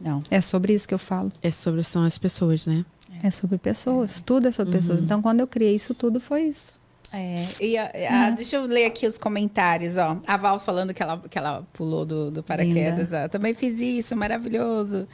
Não. 0.02 0.22
É 0.32 0.42
sobre 0.42 0.74
isso 0.74 0.88
que 0.88 0.94
eu 0.94 1.00
falo. 1.00 1.32
É 1.42 1.52
sobre 1.52 1.84
são 1.84 2.04
as 2.04 2.18
pessoas, 2.18 2.66
né? 2.66 2.84
É 3.22 3.30
sobre 3.32 3.58
pessoas. 3.58 4.20
Tudo 4.20 4.48
é 4.48 4.52
sobre 4.52 4.74
pessoas. 4.74 5.02
Então, 5.02 5.22
quando 5.22 5.40
eu 5.40 5.48
criei 5.48 5.76
isso 5.76 5.94
tudo, 5.94 6.20
foi 6.20 6.42
isso. 6.44 6.82
É, 7.14 7.36
e 7.62 7.78
a- 7.78 7.92
a- 8.10 8.30
deixa 8.32 8.56
eu 8.58 8.66
ler 8.66 8.86
aqui 8.86 9.06
os 9.06 9.18
comentários, 9.20 9.96
ó. 9.98 10.18
A 10.26 10.36
Val 10.36 10.60
falando 10.60 10.94
que 10.94 11.02
ela, 11.04 11.22
que 11.30 11.38
ela 11.38 11.62
pulou 11.72 12.04
do, 12.06 12.32
do 12.32 12.42
paraquedas. 12.44 13.14
ó. 13.14 13.28
Também 13.30 13.54
fiz 13.54 13.80
isso, 13.80 14.16
maravilhoso. 14.18 15.08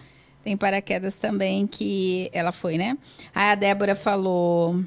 Tem 0.44 0.56
paraquedas 0.56 1.16
também 1.16 1.68
que 1.68 2.30
ela 2.32 2.54
foi, 2.54 2.78
né? 2.78 2.98
Aí 3.36 3.52
a 3.52 3.56
Débora 3.56 3.94
falou: 3.94 4.82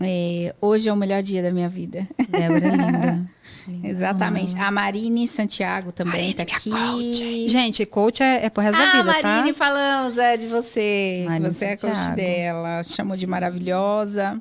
é, 0.00 0.54
hoje 0.60 0.88
é 0.88 0.92
o 0.92 0.96
melhor 0.96 1.22
dia 1.22 1.42
da 1.42 1.50
minha 1.52 1.68
vida. 1.68 2.06
Débora 2.28 2.66
é 2.66 2.76
linda. 2.76 3.30
Exatamente. 3.84 4.56
A 4.58 4.70
Marine 4.70 5.26
Santiago 5.26 5.92
também 5.92 6.32
tá 6.32 6.42
aqui. 6.42 7.46
Gente, 7.48 7.84
coach 7.84 8.22
é, 8.22 8.46
é 8.46 8.50
pro 8.50 8.62
resto 8.62 8.78
da 8.78 8.84
Ah, 8.88 8.92
vida, 8.96 9.04
Marine, 9.22 9.52
tá? 9.52 9.58
falamos 9.58 10.16
é, 10.16 10.36
de 10.38 10.46
você. 10.46 11.24
Marine 11.26 11.50
você 11.50 11.64
é 11.66 11.76
coach 11.76 11.94
Santiago. 11.94 12.16
dela. 12.16 12.82
Chamou 12.84 13.16
de 13.16 13.26
maravilhosa. 13.26 14.40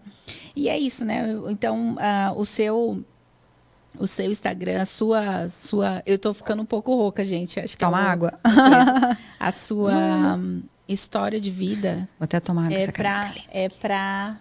E 0.56 0.70
é 0.70 0.78
isso, 0.80 1.04
né? 1.04 1.26
Então, 1.50 1.96
ah, 2.00 2.34
o 2.36 2.46
seu. 2.46 3.04
O 4.00 4.06
seu 4.06 4.30
Instagram, 4.32 4.80
a 4.82 4.86
sua, 4.86 5.50
sua. 5.50 6.04
Eu 6.06 6.20
tô 6.20 6.32
ficando 6.34 6.62
um 6.62 6.66
pouco 6.66 6.96
rouca, 6.96 7.26
gente. 7.26 7.60
Acho 7.60 7.74
que 7.76 7.84
Toma 7.84 8.00
é 8.00 8.04
o- 8.04 8.08
água. 8.08 8.34
A 9.40 9.52
sua 9.52 9.92
hum, 10.38 10.62
história 10.88 11.42
de 11.42 11.50
vida 11.50 12.08
Vou 12.20 12.26
até 12.26 12.40
tomar 12.40 12.66
água. 12.68 12.78
é 12.78 12.82
essa 12.84 12.92
pra. 12.92 13.04
caneca 13.04 13.30
ali. 13.32 13.44
É 13.52 13.70
pra 13.70 14.38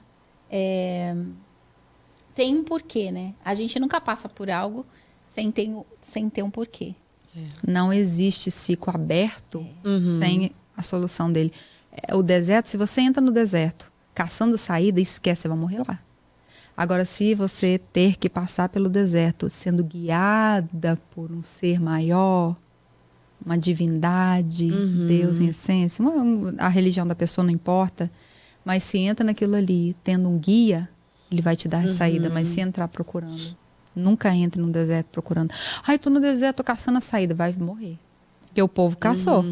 é, 0.51 1.14
tem 2.34 2.55
um 2.57 2.62
porquê, 2.64 3.11
né? 3.11 3.34
A 3.44 3.55
gente 3.55 3.78
nunca 3.80 4.01
passa 4.01 4.28
por 4.28 4.51
algo 4.51 4.84
sem 5.24 5.51
ter, 5.51 5.70
sem 6.03 6.28
ter 6.28 6.42
um 6.42 6.51
porquê. 6.51 6.94
Não 7.66 7.92
existe 7.92 8.51
ciclo 8.51 8.94
aberto 8.94 9.66
Uhum. 9.84 10.18
sem 10.18 10.53
a 10.76 10.82
solução 10.82 11.30
dele. 11.30 11.53
É, 11.92 12.14
O 12.14 12.22
deserto, 12.22 12.68
se 12.68 12.76
você 12.76 13.01
entra 13.03 13.20
no 13.20 13.30
deserto 13.30 13.92
caçando 14.14 14.57
saída, 14.57 15.01
esquece, 15.01 15.42
você 15.42 15.49
vai 15.49 15.57
morrer 15.59 15.82
lá. 15.86 15.99
Agora, 16.74 17.05
se 17.05 17.34
você 17.34 17.78
ter 17.92 18.16
que 18.16 18.28
passar 18.28 18.68
pelo 18.70 18.88
deserto 18.88 19.49
sendo 19.49 19.82
guiada 19.84 20.99
por 21.14 21.30
um 21.32 21.42
ser 21.42 21.80
maior, 21.80 22.57
uma 23.44 23.57
divindade, 23.59 24.70
Deus 25.07 25.38
em 25.40 25.49
essência, 25.49 26.03
uma- 26.03 26.55
a 26.59 26.68
religião 26.68 27.07
da 27.07 27.14
pessoa 27.14 27.44
não 27.44 27.51
importa, 27.53 28.11
mas 28.66 28.82
se 28.82 28.98
entra 28.98 29.24
naquilo 29.24 29.54
ali 29.54 29.96
tendo 30.04 30.28
um 30.28 30.36
guia, 30.36 30.86
ele 31.30 31.40
vai 31.40 31.56
te 31.56 31.68
dar 31.68 31.84
a 31.84 31.88
saída. 31.88 32.28
Mas 32.28 32.48
se 32.48 32.60
entrar 32.60 32.88
procurando, 32.88 33.56
nunca 33.94 34.34
entre 34.34 34.60
no 34.60 34.70
deserto 34.70 35.06
procurando. 35.12 35.52
Ai, 35.86 35.98
tô 35.98 36.10
no 36.10 36.20
deserto, 36.20 36.56
tô 36.58 36.64
caçando 36.64 36.98
a 36.98 37.00
saída, 37.00 37.34
vai 37.34 37.52
morrer. 37.54 37.96
Porque 38.46 38.60
o 38.60 38.68
povo 38.68 38.96
caçou. 38.96 39.44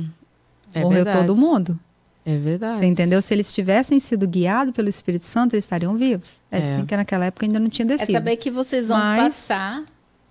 É 0.74 0.80
Morreu 0.80 1.04
verdade. 1.04 1.26
todo 1.26 1.36
mundo. 1.36 1.78
É 2.26 2.36
verdade. 2.38 2.78
Você 2.78 2.86
entendeu? 2.86 3.20
Se 3.22 3.32
eles 3.34 3.52
tivessem 3.52 4.00
sido 4.00 4.26
guiados 4.26 4.72
pelo 4.72 4.88
Espírito 4.88 5.26
Santo, 5.26 5.54
eles 5.54 5.64
estariam 5.64 5.94
vivos. 5.96 6.40
É, 6.50 6.60
se 6.62 6.72
É. 6.72 6.76
bem 6.76 6.86
que 6.86 6.96
naquela 6.96 7.26
época 7.26 7.46
ainda 7.46 7.60
não 7.60 7.68
tinha 7.68 7.84
É 7.84 7.88
descido. 7.90 8.12
saber 8.12 8.36
que 8.38 8.50
vocês 8.50 8.88
vão 8.88 8.96
Mas- 8.98 9.22
passar. 9.34 9.84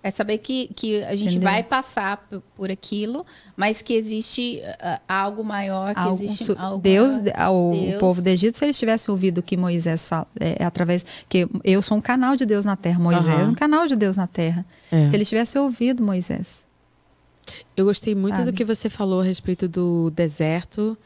É 0.05 0.11
saber 0.11 0.37
que, 0.39 0.69
que 0.75 1.01
a 1.03 1.15
gente 1.15 1.29
Entendeu? 1.35 1.49
vai 1.49 1.63
passar 1.63 2.27
por 2.57 2.69
aquilo, 2.69 3.25
mas 3.55 3.81
que 3.81 3.93
existe 3.93 4.61
ah, 4.81 4.99
algo 5.07 5.45
maior, 5.45 5.93
que 5.93 5.99
Algo 6.01 6.21
existe 6.23 6.43
su- 6.43 6.55
algo 6.59 6.79
Deus, 6.81 7.19
maior. 7.19 7.51
o, 7.53 7.71
Deus. 7.71 7.95
o 7.95 7.99
povo 7.99 8.21
do 8.21 8.27
Egito, 8.27 8.57
se 8.57 8.65
eles 8.65 8.77
tivessem 8.77 9.09
ouvido 9.13 9.37
o 9.37 9.41
que 9.41 9.55
Moisés 9.55 10.05
fala, 10.05 10.27
é, 10.39 10.61
através. 10.63 11.05
que 11.29 11.47
eu 11.63 11.81
sou 11.81 11.97
um 11.97 12.01
canal 12.01 12.35
de 12.35 12.45
Deus 12.45 12.65
na 12.65 12.75
terra, 12.75 12.99
Moisés 12.99 13.27
é 13.27 13.31
Aham. 13.43 13.51
um 13.51 13.55
canal 13.55 13.87
de 13.87 13.95
Deus 13.95 14.17
na 14.17 14.27
terra. 14.27 14.65
É. 14.91 15.07
Se 15.07 15.15
eles 15.15 15.29
tivessem 15.29 15.61
ouvido 15.61 16.03
Moisés. 16.03 16.67
Eu 17.75 17.85
gostei 17.85 18.13
muito 18.13 18.35
Sabe? 18.37 18.51
do 18.51 18.53
que 18.55 18.63
você 18.65 18.89
falou 18.89 19.21
a 19.21 19.23
respeito 19.23 19.67
do 19.69 20.09
deserto 20.11 20.97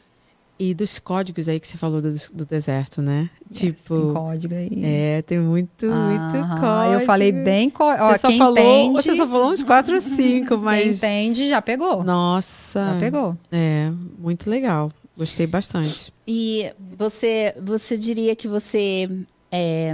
e 0.58 0.74
dos 0.74 0.98
códigos 0.98 1.48
aí 1.48 1.60
que 1.60 1.68
você 1.68 1.76
falou 1.76 2.00
do, 2.00 2.12
do 2.32 2.44
deserto, 2.44 3.00
né? 3.00 3.30
Tem 3.52 3.72
tipo, 3.72 4.12
código 4.12 4.54
aí. 4.54 4.68
é, 4.84 5.22
tem 5.22 5.38
muito, 5.38 5.86
muito 5.86 6.36
Aham, 6.36 6.60
código. 6.60 6.94
Eu 6.94 7.00
falei 7.06 7.30
bem. 7.30 7.72
Ó, 7.78 8.08
Você 8.12 8.18
só, 8.18 8.28
quem 8.28 8.38
falou, 8.38 8.58
entende, 8.58 8.92
você 8.94 9.16
só 9.16 9.26
falou 9.26 9.50
uns 9.52 9.62
quatro 9.62 9.94
ou 9.94 10.00
cinco, 10.00 10.48
quem 10.56 10.64
mas. 10.64 10.96
entende 10.98 11.48
já 11.48 11.62
pegou. 11.62 12.02
Nossa. 12.02 12.92
Já 12.94 12.98
pegou. 12.98 13.36
É, 13.52 13.90
muito 14.18 14.50
legal. 14.50 14.90
Gostei 15.16 15.46
bastante. 15.46 16.12
E 16.26 16.72
você, 16.96 17.54
você 17.60 17.96
diria 17.96 18.34
que 18.36 18.46
você, 18.48 19.08
é, 19.50 19.92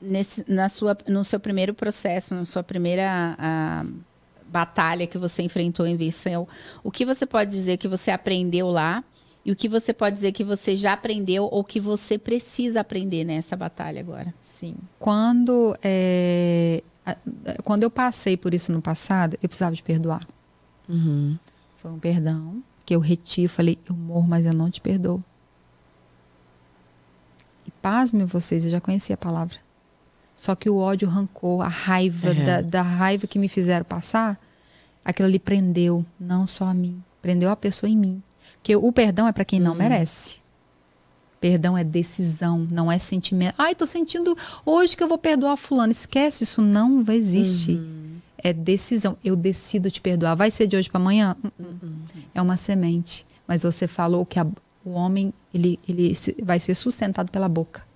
nesse, 0.00 0.44
na 0.48 0.68
sua, 0.68 0.96
no 1.08 1.22
seu 1.24 1.38
primeiro 1.38 1.74
processo, 1.74 2.34
na 2.34 2.44
sua 2.44 2.62
primeira 2.62 3.36
ah, 3.38 3.84
batalha 4.48 5.06
que 5.06 5.16
você 5.18 5.42
enfrentou 5.42 5.86
em 5.86 5.96
Viseu, 5.96 6.48
o 6.82 6.90
que 6.90 7.04
você 7.04 7.24
pode 7.24 7.50
dizer 7.50 7.76
que 7.76 7.88
você 7.88 8.10
aprendeu 8.10 8.68
lá 8.68 9.04
e 9.44 9.50
o 9.52 9.56
que 9.56 9.68
você 9.68 9.92
pode 9.92 10.16
dizer 10.16 10.32
que 10.32 10.44
você 10.44 10.76
já 10.76 10.92
aprendeu 10.92 11.44
ou 11.50 11.64
que 11.64 11.80
você 11.80 12.18
precisa 12.18 12.80
aprender 12.80 13.24
nessa 13.24 13.56
batalha 13.56 14.00
agora? 14.00 14.34
Sim. 14.42 14.74
Quando, 14.98 15.74
é, 15.82 16.82
quando 17.64 17.82
eu 17.82 17.90
passei 17.90 18.36
por 18.36 18.52
isso 18.52 18.70
no 18.70 18.82
passado, 18.82 19.38
eu 19.42 19.48
precisava 19.48 19.74
de 19.74 19.82
perdoar. 19.82 20.26
Uhum. 20.88 21.38
Foi 21.78 21.90
um 21.90 21.98
perdão 21.98 22.62
que 22.84 22.94
eu 22.94 23.00
reti, 23.00 23.42
eu 23.44 23.48
falei, 23.48 23.78
eu 23.88 23.94
morro, 23.94 24.28
mas 24.28 24.44
eu 24.46 24.52
não 24.52 24.70
te 24.70 24.80
perdoo. 24.80 25.22
E 27.66 27.70
pasme 27.82 28.24
vocês, 28.24 28.64
eu 28.64 28.70
já 28.70 28.80
conhecia 28.80 29.14
a 29.14 29.18
palavra. 29.18 29.56
Só 30.34 30.54
que 30.54 30.68
o 30.70 30.76
ódio, 30.76 31.06
o 31.08 31.10
rancor, 31.10 31.62
a 31.62 31.68
raiva, 31.68 32.30
É. 32.30 32.44
da, 32.44 32.60
da 32.62 32.82
raiva 32.82 33.26
que 33.26 33.38
me 33.38 33.48
fizeram 33.48 33.84
passar, 33.84 34.38
aquilo 35.04 35.28
ali 35.28 35.38
prendeu, 35.38 36.04
não 36.18 36.46
só 36.46 36.66
a 36.66 36.74
mim, 36.74 37.02
prendeu 37.22 37.50
a 37.50 37.56
pessoa 37.56 37.88
em 37.88 37.96
mim. 37.96 38.22
Porque 38.62 38.76
o 38.76 38.92
perdão 38.92 39.26
é 39.26 39.32
para 39.32 39.44
quem 39.44 39.58
não 39.58 39.74
merece. 39.74 40.38
Perdão 41.40 41.76
é 41.76 41.82
decisão, 41.82 42.66
não 42.70 42.92
é 42.92 42.98
sentimento. 42.98 43.54
Ai, 43.56 43.74
tô 43.74 43.86
sentindo 43.86 44.36
hoje 44.64 44.94
que 44.94 45.02
eu 45.02 45.08
vou 45.08 45.16
perdoar 45.16 45.56
fulano. 45.56 45.90
Esquece, 45.90 46.44
isso 46.44 46.60
não 46.60 47.02
existe. 47.08 47.80
É 48.36 48.52
decisão. 48.52 49.16
Eu 49.24 49.34
decido 49.36 49.90
te 49.90 50.00
perdoar. 50.00 50.34
Vai 50.34 50.50
ser 50.50 50.66
de 50.66 50.76
hoje 50.76 50.90
para 50.90 51.00
amanhã? 51.00 51.34
Uh-uh. 51.58 51.78
É 52.34 52.42
uma 52.42 52.56
semente. 52.58 53.26
Mas 53.48 53.62
você 53.62 53.86
falou 53.86 54.26
que 54.26 54.38
a- 54.38 54.46
o 54.84 54.90
homem 54.90 55.32
ele, 55.52 55.78
ele 55.88 56.14
vai 56.42 56.60
ser 56.60 56.74
sustentado 56.74 57.30
pela 57.30 57.48
boca. 57.48 57.86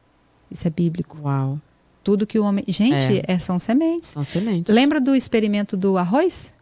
Isso 0.51 0.67
é 0.67 0.71
bíblico. 0.71 1.19
Uau. 1.23 1.61
Tudo 2.03 2.27
que 2.27 2.39
o 2.39 2.45
homem. 2.45 2.65
Gente, 2.69 3.23
é, 3.27 3.39
são 3.39 3.59
sementes. 3.59 4.09
São 4.09 4.25
sementes. 4.25 4.75
Lembra 4.75 5.01
do 5.01 5.15
experimento 5.15 5.77
do 5.77 5.97
arroz? 5.99 6.55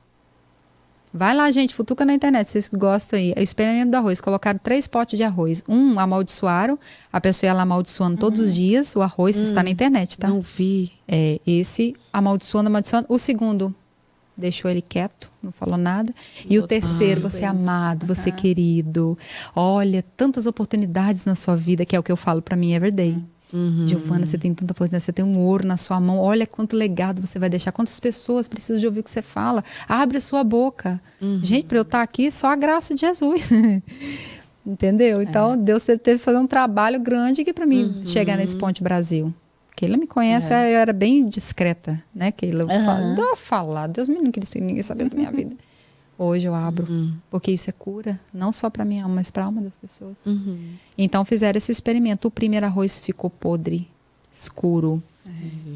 Vai 1.14 1.34
lá, 1.36 1.50
gente, 1.50 1.74
futuca 1.74 2.06
na 2.06 2.14
internet, 2.14 2.48
vocês 2.50 2.68
que 2.68 2.76
gostam 2.76 3.18
aí. 3.18 3.34
É 3.36 3.40
o 3.40 3.42
experimento 3.42 3.90
do 3.90 3.96
arroz. 3.96 4.20
Colocaram 4.20 4.58
três 4.58 4.86
potes 4.86 5.18
de 5.18 5.24
arroz. 5.24 5.62
Um 5.68 6.00
amaldiçoaram, 6.00 6.78
a 7.12 7.20
pessoa 7.20 7.48
ia 7.48 7.54
lá 7.54 7.62
amaldiçoando 7.62 8.16
todos 8.16 8.40
os 8.40 8.54
dias. 8.54 8.96
O 8.96 9.02
arroz 9.02 9.36
isso 9.36 9.44
está 9.44 9.62
na 9.62 9.68
internet, 9.68 10.16
tá? 10.16 10.28
Não 10.28 10.40
vi. 10.40 10.92
É, 11.06 11.38
esse 11.46 11.94
amaldiçoando, 12.12 12.68
amaldiçoando. 12.68 13.06
O 13.10 13.18
segundo 13.18 13.74
deixou 14.34 14.70
ele 14.70 14.80
quieto, 14.80 15.30
não 15.42 15.52
falou 15.52 15.76
nada. 15.76 16.14
E 16.48 16.58
o 16.58 16.66
terceiro, 16.66 17.20
tudo 17.20 17.30
você 17.30 17.44
é 17.44 17.46
amado, 17.46 18.06
você 18.06 18.30
é 18.30 18.32
Aham. 18.32 18.40
querido. 18.40 19.18
Olha, 19.54 20.02
tantas 20.16 20.46
oportunidades 20.46 21.26
na 21.26 21.34
sua 21.34 21.56
vida, 21.56 21.84
que 21.84 21.94
é 21.94 21.98
o 21.98 22.02
que 22.02 22.10
eu 22.10 22.16
falo 22.16 22.40
para 22.40 22.56
mim 22.56 22.72
everyday. 22.72 23.22
Uhum. 23.52 23.86
Giovana, 23.86 24.26
você 24.26 24.38
tem 24.38 24.54
tanta 24.54 24.72
oportunidade, 24.72 25.04
você 25.04 25.12
tem 25.12 25.24
um 25.24 25.38
ouro 25.38 25.66
na 25.66 25.76
sua 25.76 26.00
mão. 26.00 26.18
Olha 26.18 26.46
quanto 26.46 26.76
legado 26.76 27.20
você 27.20 27.38
vai 27.38 27.48
deixar. 27.48 27.72
Quantas 27.72 27.98
pessoas 28.00 28.48
precisam 28.48 28.78
de 28.78 28.86
ouvir 28.86 29.00
o 29.00 29.02
que 29.02 29.10
você 29.10 29.22
fala. 29.22 29.62
Abre 29.88 30.18
a 30.18 30.20
sua 30.20 30.42
boca. 30.42 31.00
Gente, 31.42 31.66
para 31.66 31.78
eu 31.78 31.82
estar 31.82 32.02
aqui, 32.02 32.30
só 32.30 32.48
a 32.48 32.56
graça 32.56 32.94
de 32.94 33.02
Jesus. 33.02 33.50
Entendeu? 34.64 35.20
Então, 35.20 35.56
Deus 35.56 35.84
teve 35.84 35.98
que 35.98 36.18
fazer 36.18 36.38
um 36.38 36.46
trabalho 36.46 37.00
grande 37.00 37.42
aqui 37.42 37.52
para 37.52 37.66
mim 37.66 38.00
chegar 38.02 38.36
nesse 38.36 38.56
ponto 38.56 38.76
de 38.76 38.82
Brasil. 38.82 39.34
Keila 39.74 39.96
me 39.96 40.06
conhece, 40.06 40.52
eu 40.52 40.78
era 40.78 40.92
bem 40.92 41.24
discreta, 41.26 42.02
né, 42.14 42.30
Keila? 42.30 42.62
Eu 42.62 42.70
Aham. 42.70 42.84
falo, 42.84 43.16
Dá 43.16 43.32
a 43.32 43.36
falar. 43.36 43.86
Deus 43.88 44.08
me 44.08 44.16
não 44.16 44.30
queria 44.30 44.48
ninguém 44.56 44.82
sabendo 44.82 45.10
da 45.10 45.16
minha 45.16 45.32
vida. 45.32 45.56
Hoje 46.18 46.46
eu 46.46 46.54
abro, 46.54 46.86
porque 47.30 47.50
isso 47.50 47.68
é 47.68 47.72
cura, 47.72 48.20
não 48.32 48.52
só 48.52 48.68
para 48.70 48.84
minha 48.84 49.02
alma, 49.04 49.16
mas 49.16 49.30
para 49.30 49.42
a 49.42 49.46
alma 49.46 49.60
das 49.60 49.76
pessoas. 49.76 50.18
Uhum. 50.26 50.74
Então 50.96 51.24
fizeram 51.24 51.56
esse 51.56 51.72
experimento. 51.72 52.28
O 52.28 52.30
primeiro 52.30 52.64
arroz 52.66 53.00
ficou 53.00 53.28
podre, 53.30 53.88
escuro. 54.32 55.02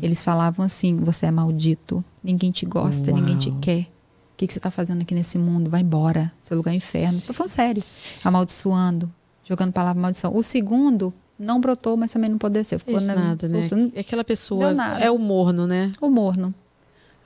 Eles 0.03 0.22
falavam 0.22 0.64
assim: 0.64 0.97
você 0.97 1.26
é 1.26 1.30
maldito, 1.30 2.05
ninguém 2.22 2.51
te 2.51 2.64
gosta, 2.66 3.11
Uau. 3.11 3.18
ninguém 3.20 3.37
te 3.39 3.51
quer. 3.61 3.82
O 3.82 4.37
que, 4.37 4.47
que 4.47 4.53
você 4.53 4.59
está 4.59 4.70
fazendo 4.70 5.01
aqui 5.01 5.14
nesse 5.14 5.39
mundo? 5.39 5.70
Vai 5.70 5.80
embora, 5.80 6.30
seu 6.39 6.59
lugar 6.59 6.72
é 6.72 6.76
inferno. 6.76 7.18
Tô 7.22 7.32
falando 7.32 7.51
sério. 7.51 7.82
Amaldiçoando, 8.22 9.11
jogando 9.43 9.72
palavra 9.72 10.01
maldição. 10.01 10.37
O 10.37 10.43
segundo 10.43 11.12
não 11.39 11.59
brotou, 11.61 11.97
mas 11.97 12.12
também 12.12 12.28
não 12.28 12.37
apodreceu. 12.37 12.78
Ficou 12.78 12.95
Fez 12.99 13.07
na- 13.07 13.14
nada, 13.14 13.49
né? 13.49 13.62
É 13.95 14.01
aquela 14.01 14.22
pessoa. 14.22 14.76
É 15.01 15.11
o 15.11 15.18
morno, 15.18 15.66
né? 15.66 15.91
O 16.01 16.11
morno. 16.11 16.55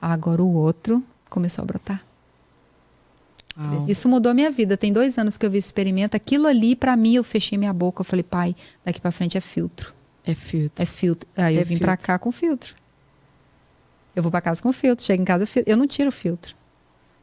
Agora 0.01 0.41
o 0.41 0.53
outro 0.53 1.03
começou 1.29 1.63
a 1.63 1.65
brotar. 1.65 2.01
Uau. 3.57 3.85
Isso 3.89 4.07
mudou 4.09 4.31
a 4.31 4.33
minha 4.33 4.49
vida. 4.51 4.77
Tem 4.77 4.91
dois 4.93 5.17
anos 5.17 5.37
que 5.37 5.45
eu 5.45 5.51
vi 5.51 5.57
esse 5.57 5.67
experimento. 5.67 6.15
Aquilo 6.15 6.47
ali, 6.47 6.75
pra 6.75 6.95
mim, 6.95 7.15
eu 7.15 7.23
fechei 7.23 7.57
minha 7.57 7.73
boca. 7.73 8.01
Eu 8.01 8.05
falei, 8.05 8.23
pai, 8.23 8.55
daqui 8.85 8.99
pra 9.01 9.11
frente 9.11 9.37
é 9.37 9.41
filtro. 9.41 9.93
É 10.25 10.33
filtro. 10.35 10.81
É 10.81 10.85
filtro. 10.85 11.29
Aí 11.35 11.57
É 11.57 11.61
eu 11.61 11.65
vim 11.65 11.75
filtro. 11.75 11.85
pra 11.87 11.97
cá 11.97 12.17
com 12.19 12.31
filtro. 12.31 12.75
Eu 14.15 14.21
vou 14.23 14.31
pra 14.31 14.41
casa 14.41 14.61
com 14.61 14.71
filtro. 14.73 15.03
Chego 15.05 15.21
em 15.21 15.25
casa, 15.25 15.43
eu 15.43 15.47
fi- 15.47 15.63
eu 15.65 15.75
não 15.77 15.87
tiro 15.87 16.09
o 16.09 16.11
filtro. 16.11 16.55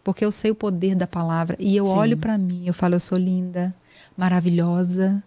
Porque 0.05 0.25
eu 0.25 0.31
sei 0.33 0.51
o 0.51 0.55
poder 0.55 0.95
da 0.95 1.07
palavra. 1.07 1.57
E 1.59 1.77
eu 1.77 1.87
Sim. 1.87 1.93
olho 1.93 2.17
pra 2.17 2.39
mim, 2.39 2.65
eu 2.67 2.73
falo, 2.75 2.95
eu 2.95 3.01
sou 3.01 3.19
linda, 3.19 3.75
maravilhosa, 4.17 5.23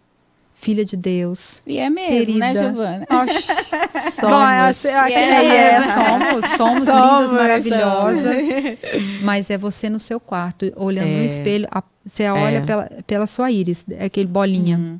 filha 0.62 0.86
de 0.86 0.95
Deus. 0.95 1.62
E 1.66 1.78
é 1.80 1.89
mesmo, 1.89 2.38
né, 2.38 2.53
Querida. 2.53 2.55
Giovana? 2.72 3.07
Oxi, 3.09 4.12
Somos. 4.14 4.38
Bom, 4.38 4.43
é, 4.43 5.12
é, 5.12 5.14
É. 5.14 5.74
é, 5.74 5.82
somos, 5.82 6.45
somos, 6.55 6.80
lindas, 6.88 6.95
Somos, 6.95 7.34
maravilhosas. 7.34 8.36
Mas 9.24 9.49
é 9.49 9.57
você 9.57 9.89
no 9.89 9.99
seu 9.99 10.20
quarto, 10.20 10.72
olhando 10.76 11.07
no 11.09 11.22
É. 11.24 11.26
espelho, 11.26 11.68
a- 11.72 11.84
você 12.05 12.30
olha 12.30 12.57
É. 12.57 12.62
pela, 12.62 12.89
pela 13.07 13.28
sua 13.28 13.49
íris, 13.51 13.86
aquele 13.99 14.28
bolinha. 14.28 14.78
Hum. 14.78 14.99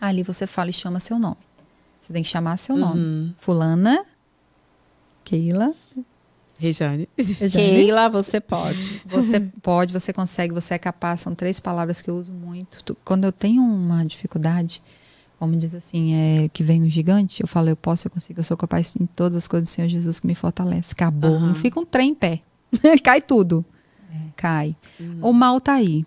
Ali 0.00 0.22
você 0.22 0.46
fala 0.46 0.70
e 0.70 0.72
chama 0.72 1.00
seu 1.00 1.18
nome. 1.18 1.36
Você 2.00 2.12
tem 2.12 2.22
que 2.22 2.28
chamar 2.28 2.56
seu 2.56 2.76
nome. 2.76 3.00
Uhum. 3.00 3.34
Fulana, 3.38 4.04
Keila, 5.24 5.72
Rejane. 6.58 7.08
Keila, 7.52 8.08
você 8.08 8.40
pode. 8.40 9.02
Você 9.06 9.40
pode, 9.62 9.92
você 9.92 10.12
consegue, 10.12 10.54
você 10.54 10.74
é 10.74 10.78
capaz. 10.78 11.20
São 11.20 11.34
três 11.34 11.60
palavras 11.60 12.00
que 12.00 12.08
eu 12.10 12.16
uso 12.16 12.32
muito. 12.32 12.96
Quando 13.04 13.24
eu 13.24 13.32
tenho 13.32 13.62
uma 13.62 14.04
dificuldade, 14.04 14.82
como 15.38 15.54
diz 15.56 15.74
assim, 15.74 16.14
é 16.14 16.48
que 16.48 16.62
vem 16.62 16.82
um 16.82 16.88
gigante, 16.88 17.42
eu 17.42 17.46
falo, 17.46 17.68
eu 17.68 17.76
posso, 17.76 18.06
eu 18.06 18.10
consigo, 18.10 18.40
eu 18.40 18.44
sou 18.44 18.56
capaz 18.56 18.96
em 18.98 19.04
todas 19.06 19.36
as 19.36 19.46
coisas 19.46 19.68
do 19.68 19.72
Senhor 19.72 19.88
Jesus 19.88 20.18
que 20.18 20.26
me 20.26 20.34
fortalece. 20.34 20.92
Acabou. 20.92 21.34
Aham. 21.36 21.48
Não 21.48 21.54
fica 21.54 21.78
um 21.78 21.84
trem 21.84 22.10
em 22.10 22.14
pé. 22.14 22.40
Cai 23.04 23.20
tudo. 23.20 23.64
Cai. 24.34 24.74
O 25.22 25.32
mal 25.32 25.60
tá 25.60 25.74
aí. 25.74 26.04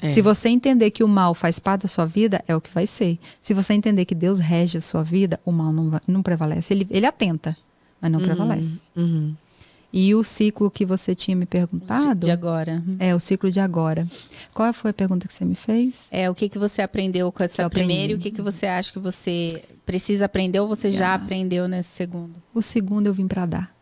É. 0.00 0.12
Se 0.12 0.22
você 0.22 0.48
entender 0.48 0.92
que 0.92 1.02
o 1.02 1.08
mal 1.08 1.34
faz 1.34 1.58
parte 1.58 1.82
da 1.82 1.88
sua 1.88 2.06
vida, 2.06 2.42
é 2.46 2.54
o 2.54 2.60
que 2.60 2.72
vai 2.72 2.86
ser. 2.86 3.18
Se 3.40 3.52
você 3.52 3.72
entender 3.74 4.04
que 4.04 4.14
Deus 4.14 4.38
rege 4.38 4.78
a 4.78 4.80
sua 4.80 5.02
vida, 5.02 5.40
o 5.44 5.50
mal 5.50 5.72
não, 5.72 5.90
vai- 5.90 6.00
não 6.06 6.22
prevalece. 6.22 6.72
Ele, 6.72 6.86
ele 6.88 7.04
atenta, 7.06 7.56
mas 8.00 8.12
não 8.12 8.20
prevalece. 8.20 8.82
Uhum. 8.94 9.34
E 9.90 10.14
o 10.14 10.22
ciclo 10.22 10.70
que 10.70 10.84
você 10.84 11.14
tinha 11.14 11.34
me 11.34 11.46
perguntado. 11.46 12.14
de 12.26 12.30
agora. 12.30 12.82
É, 12.98 13.14
o 13.14 13.18
ciclo 13.18 13.50
de 13.50 13.58
agora. 13.58 14.06
Qual 14.52 14.70
foi 14.74 14.90
a 14.90 14.94
pergunta 14.94 15.26
que 15.26 15.32
você 15.32 15.44
me 15.46 15.54
fez? 15.54 16.06
É, 16.10 16.28
o 16.28 16.34
que, 16.34 16.48
que 16.48 16.58
você 16.58 16.82
aprendeu 16.82 17.32
com 17.32 17.42
essa 17.42 17.62
eu 17.62 17.70
primeira 17.70 18.12
e 18.12 18.14
o 18.14 18.18
que, 18.18 18.30
que 18.30 18.42
você 18.42 18.66
acha 18.66 18.92
que 18.92 18.98
você 18.98 19.64
precisa 19.86 20.26
aprender 20.26 20.60
ou 20.60 20.68
você 20.68 20.90
já 20.90 21.12
Ah. 21.12 21.14
aprendeu 21.14 21.66
nesse 21.66 21.88
segundo? 21.90 22.34
O 22.52 22.60
segundo 22.60 23.06
eu 23.06 23.14
vim 23.14 23.26
para 23.26 23.46
dar 23.46 23.74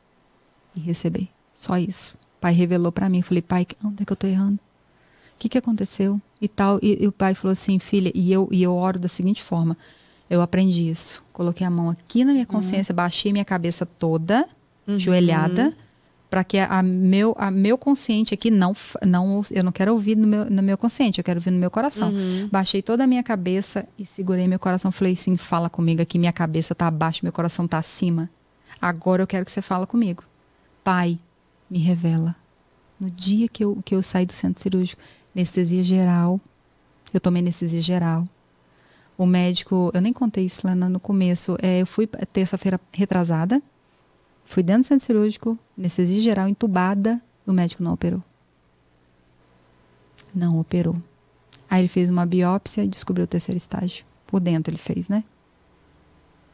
e 0.77 0.81
receber. 0.81 1.29
Só 1.53 1.77
isso. 1.77 2.15
O 2.37 2.41
pai 2.41 2.53
revelou 2.53 2.93
para 2.93 3.09
mim. 3.09 3.21
Falei, 3.21 3.43
pai, 3.43 3.67
onde 3.85 4.03
é 4.03 4.07
que 4.07 4.13
eu 4.13 4.17
tô 4.17 4.29
errando? 4.29 4.57
O 5.35 5.39
que, 5.41 5.49
que 5.49 5.59
aconteceu? 5.59 6.21
E 6.41 6.47
tal. 6.47 6.79
E, 6.83 7.03
e 7.03 7.07
o 7.09 7.13
pai 7.13 7.35
falou 7.35 7.53
assim, 7.53 7.81
filha, 7.81 8.13
e 8.15 8.33
eu, 8.33 8.49
e 8.53 8.63
eu 8.63 8.73
oro 8.75 8.99
da 9.01 9.09
seguinte 9.09 9.43
forma. 9.43 9.77
Eu 10.31 10.41
aprendi 10.41 10.89
isso. 10.89 11.21
Coloquei 11.33 11.67
a 11.67 11.71
mão 11.71 11.91
aqui 11.91 12.25
na 12.25 12.33
minha 12.33 12.47
consciência, 12.47 12.95
baixei 12.95 13.33
minha 13.33 13.45
cabeça 13.45 13.85
toda, 13.85 14.47
Uhum. 14.87 14.97
joelhada, 14.99 15.75
para 16.29 16.43
que 16.43 16.59
a, 16.59 16.79
a 16.79 16.83
meu, 16.83 17.35
a 17.39 17.51
meu 17.51 17.79
consciente 17.79 18.35
aqui 18.35 18.51
não, 18.51 18.75
não. 19.05 19.43
Eu 19.51 19.63
não 19.63 19.73
quero 19.73 19.93
ouvir 19.93 20.17
no 20.17 20.27
meu, 20.27 20.45
no 20.51 20.63
meu 20.63 20.77
consciente, 20.77 21.19
eu 21.19 21.25
quero 21.25 21.39
ouvir 21.39 21.51
no 21.51 21.59
meu 21.59 21.71
coração. 21.71 22.11
Uhum. 22.11 22.49
Baixei 22.51 22.83
toda 22.83 23.05
a 23.05 23.07
minha 23.07 23.23
cabeça 23.23 23.87
e 23.99 24.05
segurei 24.05 24.47
meu 24.49 24.59
coração. 24.59 24.91
Falei 24.91 25.13
assim: 25.13 25.37
fala 25.37 25.71
comigo 25.71 26.03
aqui, 26.03 26.19
minha 26.19 26.33
cabeça 26.33 26.75
tá 26.75 26.87
abaixo, 26.87 27.21
meu 27.23 27.33
coração 27.33 27.67
tá 27.67 27.79
acima. 27.79 28.29
Agora 28.81 29.23
eu 29.23 29.27
quero 29.27 29.45
que 29.45 29.53
você 29.53 29.63
fala 29.63 29.87
comigo. 29.87 30.25
Pai, 30.83 31.19
me 31.71 31.79
revela. 31.79 32.35
No 32.99 33.11
dia 33.11 33.49
que 33.49 33.65
eu, 33.65 33.79
que 33.85 33.95
eu 33.95 34.03
saí 34.03 34.27
do 34.27 34.33
centro 34.33 34.63
cirúrgico, 34.63 35.03
anestesia 35.35 35.83
geral, 35.83 36.41
eu 37.13 37.21
tomei 37.21 37.43
anestesia 37.43 37.83
geral. 37.83 38.25
O 39.19 39.27
médico, 39.27 39.91
eu 39.95 40.01
nem 40.01 40.13
contei 40.13 40.45
isso 40.45 40.67
lá 40.67 40.75
no 40.75 40.89
no 40.89 41.01
começo, 41.01 41.57
é, 41.63 41.81
eu 41.81 41.87
fui 41.87 42.07
terça-feira 42.07 42.79
retrasada, 42.93 43.63
fui 44.47 44.63
dentro 44.63 44.83
do 44.83 44.87
centro 44.87 45.05
cirúrgico, 45.05 45.59
anestesia 45.77 46.23
geral, 46.23 46.49
entubada, 46.49 47.21
o 47.47 47.53
médico 47.53 47.83
não 47.83 47.93
operou. 47.93 48.23
Não 50.35 50.59
operou. 50.59 50.97
Aí 51.69 51.81
ele 51.81 51.89
fez 51.89 52.09
uma 52.09 52.25
biópsia 52.25 52.85
e 52.85 52.89
descobriu 52.89 53.25
o 53.25 53.29
terceiro 53.29 53.57
estágio. 53.57 54.05
Por 54.27 54.41
dentro 54.41 54.71
ele 54.71 54.79
fez, 54.79 55.09
né? 55.09 55.25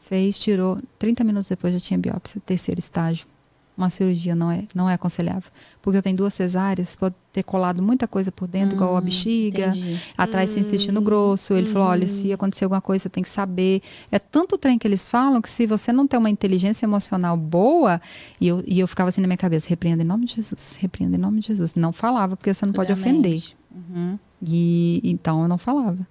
Fez, 0.01 0.37
tirou. 0.37 0.81
30 0.99 1.23
minutos 1.23 1.47
depois 1.47 1.73
já 1.73 1.79
tinha 1.79 1.97
biópsia, 1.97 2.41
terceiro 2.45 2.79
estágio. 2.79 3.27
Uma 3.75 3.89
cirurgia 3.89 4.35
não 4.35 4.51
é, 4.51 4.65
não 4.75 4.87
é 4.87 4.93
aconselhável. 4.93 5.49
Porque 5.81 5.97
eu 5.97 6.01
tenho 6.01 6.15
duas 6.15 6.33
cesáreas, 6.33 6.95
pode 6.95 7.15
ter 7.31 7.41
colado 7.41 7.81
muita 7.81 8.07
coisa 8.07 8.31
por 8.31 8.47
dentro, 8.47 8.75
igual 8.75 8.95
a 8.95 9.01
bexiga. 9.01 9.67
Entendi. 9.67 9.99
Atrás 10.15 10.53
tem 10.53 10.61
intestino 10.61 11.01
grosso. 11.01 11.55
Ele 11.55 11.67
falou: 11.67 11.87
olha, 11.87 12.07
se 12.07 12.31
acontecer 12.31 12.65
alguma 12.65 12.81
coisa, 12.81 13.03
você 13.03 13.09
tem 13.09 13.23
que 13.23 13.29
saber. 13.29 13.81
É 14.11 14.19
tanto 14.19 14.57
trem 14.57 14.77
que 14.77 14.87
eles 14.87 15.09
falam 15.09 15.41
que 15.41 15.49
se 15.49 15.65
você 15.65 15.91
não 15.91 16.07
tem 16.07 16.19
uma 16.19 16.29
inteligência 16.29 16.85
emocional 16.85 17.35
boa, 17.35 17.99
e 18.39 18.47
eu, 18.47 18.63
e 18.67 18.79
eu 18.79 18.87
ficava 18.87 19.09
assim 19.09 19.21
na 19.21 19.27
minha 19.27 19.37
cabeça: 19.37 19.67
repreenda 19.67 20.03
em 20.03 20.05
nome 20.05 20.25
de 20.25 20.35
Jesus, 20.35 20.77
repreenda 20.79 21.17
em 21.17 21.19
nome 21.19 21.39
de 21.39 21.47
Jesus. 21.47 21.73
Não 21.73 21.91
falava, 21.91 22.37
porque 22.37 22.53
você 22.53 22.65
não 22.65 22.73
pode 22.73 22.93
ofender. 22.93 23.41
Uhum. 23.71 24.19
E 24.41 25.01
então 25.03 25.41
eu 25.41 25.47
não 25.47 25.57
falava. 25.57 26.07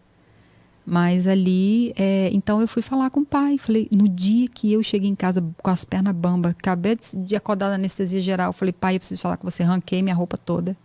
Mas 0.93 1.27
ali, 1.27 1.91
é, 1.97 2.29
então 2.35 2.61
eu 2.61 2.69
fui 2.69 2.83
falar 2.83 3.09
com 3.09 3.21
o 3.21 3.25
pai. 3.25 3.57
Falei, 3.57 3.89
no 3.91 4.07
dia 4.07 4.47
que 4.47 4.71
eu 4.71 4.83
cheguei 4.83 5.09
em 5.09 5.15
casa 5.15 5.43
com 5.63 5.71
as 5.71 5.87
pernas 5.87 6.15
bamba, 6.15 6.51
acabei 6.51 6.99
de- 7.15 7.35
acordar 7.35 7.71
da 7.71 7.77
anestesia 7.77 8.21
geral, 8.21 8.53
falei, 8.53 8.75
pai, 8.75 8.97
eu 8.97 8.99
preciso 9.01 9.23
falar 9.23 9.39
com 9.39 9.51
você. 9.51 9.63
Ranquei 9.63 10.03
minha 10.03 10.15
roupa 10.15 10.37
toda. 10.37 10.77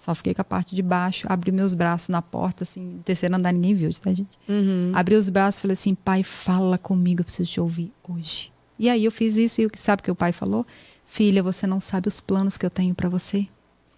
Só 0.00 0.12
fiquei 0.16 0.34
com 0.34 0.40
a 0.40 0.44
parte 0.44 0.74
de 0.74 0.82
baixo, 0.82 1.28
abri 1.30 1.52
meus 1.52 1.74
braços 1.74 2.08
na 2.08 2.20
porta, 2.20 2.64
assim, 2.64 3.00
terceiro 3.04 3.36
andar, 3.36 3.52
ninguém 3.52 3.72
viu, 3.72 3.88
tá, 4.00 4.12
gente? 4.12 4.36
Uhum. 4.48 4.90
Abri 4.92 5.14
os 5.14 5.28
braços 5.28 5.60
e 5.60 5.62
falei 5.62 5.72
assim, 5.74 5.94
pai, 5.94 6.24
fala 6.24 6.76
comigo, 6.76 7.20
eu 7.20 7.24
preciso 7.24 7.48
te 7.52 7.60
ouvir 7.60 7.92
hoje. 8.08 8.52
E 8.80 8.90
aí 8.90 9.04
eu 9.04 9.12
fiz 9.12 9.36
isso 9.36 9.60
e 9.60 9.66
o 9.66 9.70
que 9.70 9.80
sabe 9.80 10.00
o 10.00 10.02
que 10.04 10.10
o 10.10 10.14
pai 10.16 10.32
falou? 10.32 10.66
Filha, 11.04 11.40
você 11.40 11.68
não 11.68 11.78
sabe 11.78 12.08
os 12.08 12.20
planos 12.20 12.58
que 12.58 12.66
eu 12.66 12.70
tenho 12.70 12.96
para 12.96 13.08
você. 13.08 13.46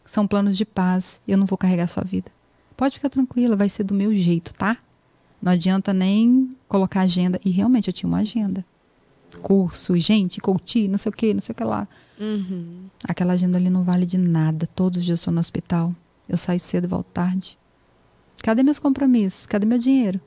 São 0.04 0.26
planos 0.26 0.58
de 0.58 0.66
paz. 0.66 1.22
Eu 1.26 1.38
não 1.38 1.46
vou 1.46 1.56
carregar 1.56 1.86
sua 1.86 2.04
vida. 2.04 2.30
Pode 2.76 2.96
ficar 2.96 3.08
tranquila, 3.08 3.56
vai 3.56 3.68
ser 3.70 3.84
do 3.84 3.94
meu 3.94 4.14
jeito, 4.14 4.52
tá? 4.54 4.76
Não 5.40 5.52
adianta 5.52 5.92
nem 5.92 6.50
colocar 6.68 7.00
agenda. 7.00 7.40
E 7.44 7.50
realmente 7.50 7.88
eu 7.88 7.92
tinha 7.92 8.08
uma 8.08 8.20
agenda. 8.20 8.64
Curso, 9.42 9.98
gente, 9.98 10.40
coach, 10.40 10.88
não 10.88 10.98
sei 10.98 11.10
o 11.10 11.12
que, 11.12 11.32
não 11.32 11.40
sei 11.40 11.52
o 11.52 11.56
que 11.56 11.64
lá. 11.64 11.86
Uhum. 12.18 12.84
Aquela 13.08 13.32
agenda 13.32 13.56
ali 13.56 13.70
não 13.70 13.84
vale 13.84 14.04
de 14.04 14.18
nada. 14.18 14.66
Todos 14.66 14.98
os 14.98 15.04
dias 15.04 15.18
eu 15.18 15.20
estou 15.20 15.34
no 15.34 15.40
hospital. 15.40 15.94
Eu 16.28 16.36
saio 16.36 16.60
cedo 16.60 16.84
e 16.84 16.88
volto 16.88 17.06
tarde. 17.06 17.58
Cadê 18.42 18.62
meus 18.62 18.78
compromissos? 18.78 19.46
Cadê 19.46 19.66
meu 19.66 19.78
dinheiro? 19.78 20.20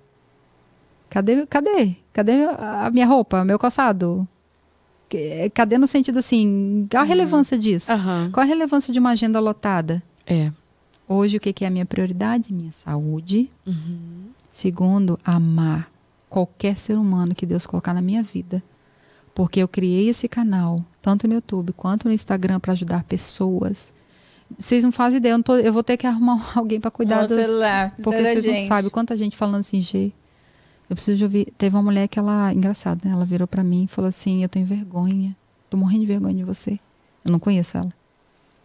Cadê? 1.10 1.46
Cadê? 1.46 1.96
Cadê 2.12 2.44
a 2.58 2.90
minha 2.92 3.06
roupa, 3.06 3.46
meu 3.46 3.60
calçado? 3.60 4.28
Cadê 5.54 5.78
no 5.78 5.86
sentido 5.86 6.18
assim? 6.18 6.88
Qual 6.90 7.04
a 7.04 7.06
relevância 7.06 7.58
disso? 7.58 7.92
Aham. 7.92 8.32
Qual 8.32 8.44
a 8.44 8.48
relevância 8.48 8.92
de 8.92 9.00
uma 9.00 9.12
agenda 9.12 9.40
lotada? 9.40 10.02
É. 10.26 10.52
Hoje, 11.08 11.38
o 11.38 11.40
que 11.40 11.54
que 11.54 11.66
é 11.66 11.68
a 11.68 11.72
minha 11.72 11.86
prioridade? 11.86 12.52
Minha 12.52 12.72
saúde. 12.72 13.52
Uhum. 13.68 14.32
Segundo, 14.54 15.20
amar 15.26 15.92
qualquer 16.30 16.78
ser 16.78 16.96
humano 16.96 17.34
que 17.34 17.44
Deus 17.44 17.66
colocar 17.66 17.92
na 17.92 18.04
minha 18.04 18.22
vida. 18.22 18.62
Porque 19.34 19.60
eu 19.60 19.68
criei 19.68 20.10
esse 20.10 20.28
canal, 20.28 20.80
tanto 21.02 21.28
no 21.28 21.34
YouTube 21.34 21.74
quanto 21.74 22.08
no 22.08 22.14
Instagram, 22.14 22.60
para 22.60 22.74
ajudar 22.74 23.04
pessoas. 23.04 23.92
Vocês 24.56 24.84
não 24.84 24.92
fazem 24.92 25.18
ideia, 25.18 25.34
eu, 25.34 25.38
não 25.40 25.44
tô- 25.44 25.58
eu 25.58 25.74
vou 25.74 25.82
ter 25.84 25.98
que 25.98 26.06
arrumar 26.06 26.40
alguém 26.56 26.80
para 26.80 26.92
cuidar 26.92 27.26
das, 27.26 27.44
celular. 27.48 27.96
porque 28.04 28.22
vocês 28.22 28.46
não 28.46 28.54
gente. 28.56 28.68
sabem 28.68 28.92
quanta 28.92 29.18
gente 29.18 29.36
falando 29.36 29.62
assim, 29.62 29.82
G. 29.82 30.14
Eu 30.88 30.96
preciso 30.96 31.18
de 31.18 31.24
ouvir. 31.24 31.52
Teve 31.58 31.76
uma 31.76 31.82
mulher 31.82 32.08
que 32.08 32.20
ela, 32.20 32.54
engraçado, 32.54 33.04
né? 33.04 33.12
Ela 33.12 33.26
virou 33.26 33.48
pra 33.48 33.64
mim 33.64 33.86
e 33.86 33.88
falou 33.88 34.08
assim: 34.10 34.44
Eu 34.44 34.50
tenho 34.50 34.68
vergonha. 34.68 35.36
Tô 35.68 35.78
morrendo 35.78 36.02
de 36.02 36.06
vergonha 36.08 36.36
de 36.36 36.44
você. 36.44 36.80
Eu 37.26 37.32
não 37.32 37.40
conheço 37.40 37.76
ela. 37.76 37.90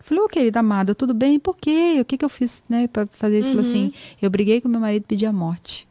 Falei, 0.09 0.23
ô 0.25 0.29
querida 0.29 0.61
amada, 0.61 0.95
tudo 0.95 1.13
bem? 1.13 1.39
Por 1.39 1.55
quê? 1.57 1.99
O 2.01 2.05
que, 2.05 2.17
que 2.17 2.25
eu 2.25 2.31
fiz, 2.31 2.65
né, 2.67 2.89
pra 2.89 3.07
fazer 3.09 3.41
isso? 3.41 3.53
Uhum. 3.53 3.61
assim: 3.61 3.93
Eu 4.23 4.31
briguei 4.31 4.59
com 4.59 4.67
meu 4.69 4.81
marido 4.81 5.03
e 5.03 5.07
pedi 5.07 5.27
a 5.27 5.33
morte. 5.33 5.87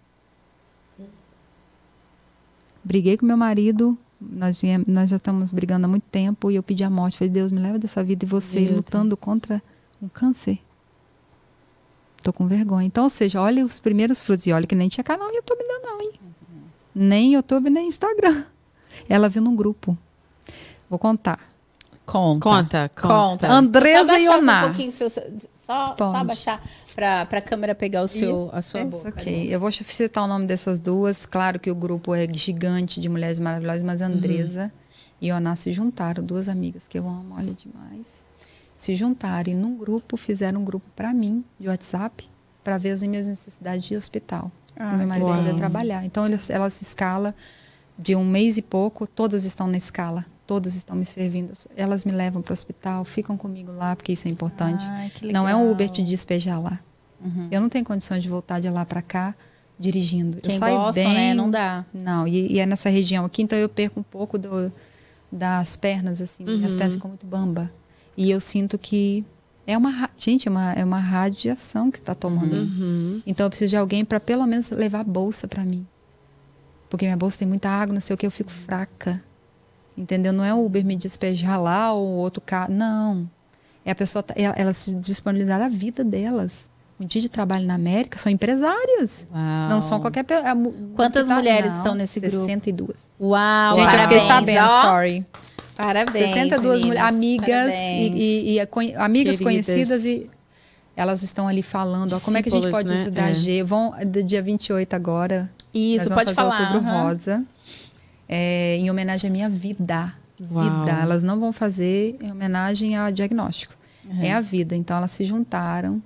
Briguei 2.84 3.18
com 3.18 3.26
meu 3.26 3.38
marido. 3.38 3.98
Nós, 4.20 4.60
viemos- 4.62 4.88
nós 4.88 5.10
já 5.12 5.18
estamos 5.18 5.52
brigando 5.52 5.86
há 5.86 5.88
muito 5.88 6.06
tempo 6.10 6.50
e 6.50 6.56
eu 6.56 6.64
pedi 6.64 6.84
a 6.84 6.90
morte. 6.90 7.18
Falei, 7.20 7.30
Deus, 7.32 7.52
me 7.52 7.60
leva 7.60 7.78
dessa 7.78 8.04
vida 8.04 8.26
e 8.26 8.28
você 8.28 8.60
lutando 8.76 9.16
contra 9.16 9.62
um 10.02 10.08
câncer. 10.08 10.58
Tô 12.24 12.34
com 12.34 12.48
vergonha. 12.48 12.88
Então, 12.88 13.04
ou 13.04 13.10
seja, 13.12 13.40
olha 13.40 13.64
os 13.64 13.80
primeiros 13.80 14.22
frutos. 14.22 14.48
E 14.48 14.52
olha 14.52 14.66
que 14.66 14.74
nem 14.74 14.90
tinha 14.90 15.04
canal 15.04 15.28
no 15.28 15.36
YouTube 15.36 15.62
ainda 15.62 15.80
não, 15.88 16.02
hein? 16.02 16.12
Nem 16.96 17.34
YouTube, 17.34 17.70
nem 17.70 17.88
Instagram. 17.88 18.44
Ela 19.08 19.30
viu 19.30 19.42
num 19.44 19.56
grupo. 19.56 19.96
Vou 20.90 20.98
contar. 20.98 21.47
Conta. 22.08 22.40
Conta, 22.50 22.92
conta. 22.96 23.52
Andresa 23.52 24.14
Só 24.14 24.18
Ioná. 24.18 24.62
Um 24.64 24.66
pouquinho 24.68 24.92
seu, 24.94 25.10
só, 25.10 25.22
só 25.98 26.16
abaixar 26.16 26.64
para 26.96 27.24
a 27.24 27.42
câmera 27.42 27.76
pegar 27.76 28.02
o 28.02 28.08
seu, 28.08 28.50
a 28.54 28.62
sua 28.62 28.80
É, 28.80 28.86
boca. 28.86 29.10
ok. 29.10 29.54
Eu 29.54 29.60
vou 29.60 29.70
citar 29.70 30.24
o 30.24 30.28
nome 30.28 30.48
dessas 30.48 30.80
duas. 30.80 31.26
Claro 31.26 31.60
que 31.60 31.70
o 31.70 31.76
grupo 31.76 32.16
é 32.16 32.26
gigante 32.34 33.02
de 33.02 33.10
mulheres 33.10 33.40
maravilhosas, 33.40 33.84
mas 33.84 34.02
Andresa 34.02 34.72
e 35.22 35.28
Ioná 35.28 35.56
se 35.58 35.74
juntaram, 35.74 36.24
duas 36.24 36.48
amigas 36.48 36.88
que 36.88 36.98
eu 36.98 37.06
amo, 37.08 37.36
olha 37.38 37.54
demais. 37.54 38.26
Se 38.78 38.96
juntaram 38.96 39.52
e 39.52 39.56
num 39.56 39.76
grupo 39.78 40.16
fizeram 40.16 40.62
um 40.62 40.64
grupo 40.64 40.86
para 40.96 41.14
mim 41.14 41.44
de 41.60 41.68
WhatsApp 41.68 42.30
para 42.64 42.78
ver 42.78 42.92
as 42.92 43.04
minhas 43.04 43.28
necessidades 43.28 43.86
de 43.86 43.98
hospital. 43.98 44.50
Ah, 44.76 44.90
para 44.90 44.98
meu 44.98 45.08
marido 45.08 45.26
uau. 45.26 45.36
poder 45.38 45.56
trabalhar. 45.56 46.06
Então 46.06 46.26
elas, 46.26 46.50
elas 46.50 46.74
se 46.74 46.84
escala 46.84 47.36
de 48.00 48.16
um 48.16 48.24
mês 48.24 48.56
e 48.58 48.62
pouco, 48.62 49.06
todas 49.08 49.44
estão 49.44 49.68
na 49.68 49.76
escala. 49.78 50.26
Todas 50.48 50.76
estão 50.76 50.96
me 50.96 51.06
servindo. 51.06 51.52
Elas 51.76 52.06
me 52.06 52.12
levam 52.14 52.42
para 52.42 52.52
o 52.52 52.54
hospital, 52.54 53.04
ficam 53.06 53.36
comigo 53.38 53.72
lá, 53.74 53.96
porque 53.96 54.14
isso 54.14 54.28
é 54.28 54.32
importante. 54.32 54.84
Ai, 54.90 55.12
que 55.14 55.32
Não 55.32 55.48
é 55.48 55.54
um. 55.56 55.70
Uber 55.70 55.90
te 55.90 56.02
despejar 56.02 56.60
lá. 56.62 56.80
Uhum. 57.24 57.48
Eu 57.52 57.60
não 57.62 57.68
tenho 57.70 57.84
condições 57.84 58.24
de 58.24 58.30
voltar 58.30 58.60
de 58.62 58.70
lá 58.70 58.86
para 58.86 59.02
cá 59.02 59.36
dirigindo. 59.78 60.38
Quem 60.42 60.54
eu 60.54 60.58
saio 60.60 60.78
gosta, 60.78 60.94
bem, 61.02 61.14
né? 61.14 61.34
Não 61.34 61.52
dá. 61.52 61.86
Não, 61.94 62.28
e, 62.28 62.54
e 62.54 62.60
é 62.60 62.66
nessa 62.66 62.90
região 62.90 63.26
aqui, 63.26 63.44
então 63.44 63.58
eu 63.60 63.68
perco 63.70 64.00
um 64.00 64.04
pouco 64.04 64.38
do- 64.38 64.72
das 65.32 65.76
pernas, 65.76 66.22
assim. 66.22 66.46
Minhas 66.46 66.72
Uhum. 66.72 66.78
pernas 66.78 66.96
ficam 66.96 67.10
muito 67.10 67.26
bamba. 67.28 67.70
E 68.16 68.32
eu 68.32 68.40
sinto 68.40 68.78
que 68.78 69.26
é 69.68 69.78
uma. 69.78 70.10
Gente, 70.18 70.48
é 70.48 70.52
uma, 70.52 70.72
é 70.74 70.84
uma 70.86 71.00
radiação 71.00 71.92
que 71.92 71.98
está 71.98 72.16
tomando. 72.16 72.56
Uhum. 72.56 73.22
Então 73.28 73.46
eu 73.46 73.50
preciso 73.50 73.70
de 73.72 73.76
alguém 73.78 74.06
para 74.06 74.20
pelo 74.20 74.46
menos 74.48 74.72
levar 74.72 75.02
a 75.02 75.04
bolsa 75.04 75.46
para 75.48 75.66
mim. 75.66 75.86
Porque 76.90 77.06
minha 77.06 77.18
bolsa 77.18 77.40
tem 77.40 77.48
muita 77.48 77.70
água, 77.70 77.94
não 77.94 78.00
sei 78.00 78.14
o 78.14 78.18
que, 78.18 78.26
eu 78.26 78.32
fico 78.32 78.50
fraca. 78.50 79.22
Entendeu? 79.98 80.32
Não 80.32 80.44
é 80.46 80.54
o 80.54 80.64
Uber 80.66 80.86
me 80.86 80.96
despejar 80.96 81.60
lá 81.60 81.92
ou 81.92 82.06
outro 82.08 82.40
carro. 82.42 82.72
Não. 82.72 83.28
É 83.84 83.92
a 83.92 83.96
pessoa, 83.96 84.24
ela, 84.36 84.54
elas 84.58 84.78
se 84.78 84.94
disponibilizar 84.96 85.62
a 85.62 85.70
vida 85.70 86.04
delas. 86.04 86.70
Um 87.00 87.06
dia 87.06 87.22
de 87.22 87.30
trabalho 87.30 87.66
na 87.66 87.76
América 87.76 88.18
são 88.18 88.32
empresárias. 88.32 89.28
Uau. 89.32 89.70
Não 89.70 89.82
são 89.82 90.00
qualquer 90.00 90.24
pessoa. 90.24 90.56
Quantas 90.96 91.28
mulheres 91.30 91.74
estão 91.74 91.96
nesse 91.96 92.20
grupo? 92.20 92.38
62. 92.38 93.14
Uau, 93.20 93.76
Gente, 93.76 93.86
parabéns, 93.86 94.22
eu 94.24 94.28
fiquei 94.28 94.34
sabendo, 94.56 94.66
ó. 94.66 94.82
sorry. 94.82 95.26
Parabéns. 95.76 96.30
62 96.30 96.82
mulheres, 96.84 97.08
amigas 97.08 97.48
Parabéns. 97.74 98.16
e, 98.16 98.18
e- 98.20 98.54
e 98.54 98.60
a 98.60 98.66
conhe- 98.68 98.96
amigas 98.96 99.38
Queridas. 99.38 99.66
conhecidas 99.68 100.06
e 100.06 100.30
elas 100.96 101.22
estão 101.22 101.48
ali 101.48 101.62
falando, 101.62 102.14
ó, 102.16 102.20
como 102.20 102.36
é 102.38 102.42
que 102.42 102.50
a 102.50 102.52
gente 102.52 102.70
pode 102.72 102.90
né? 102.92 103.00
ajudar 103.02 103.26
a 103.26 103.30
É. 103.30 103.34
G? 103.36 103.62
Vão 103.64 103.94
do 104.08 104.24
dia 104.24 104.42
28 104.42 104.94
agora. 104.96 105.50
Isso, 105.72 106.12
pode 106.14 106.34
falar. 106.34 106.60
Outubro 106.62 106.80
aham. 106.90 107.04
Rosa. 107.04 107.44
É, 108.28 108.78
em 108.78 108.90
homenagem 108.90 109.30
à 109.30 109.32
minha 109.32 109.50
vida. 109.50 110.14
Uau. 110.52 110.64
Vida. 110.64 110.92
Elas 111.02 111.24
não 111.24 111.40
vão 111.40 111.52
fazer 111.52 112.18
em 112.22 112.32
homenagem 112.32 112.96
ao 112.96 113.12
diagnóstico. 113.12 113.76
Uhum. 114.06 114.22
É 114.24 114.34
a 114.34 114.42
vida. 114.42 114.76
Então 114.76 114.96
elas 114.98 115.12
se 115.12 115.26
juntaram 115.26 116.02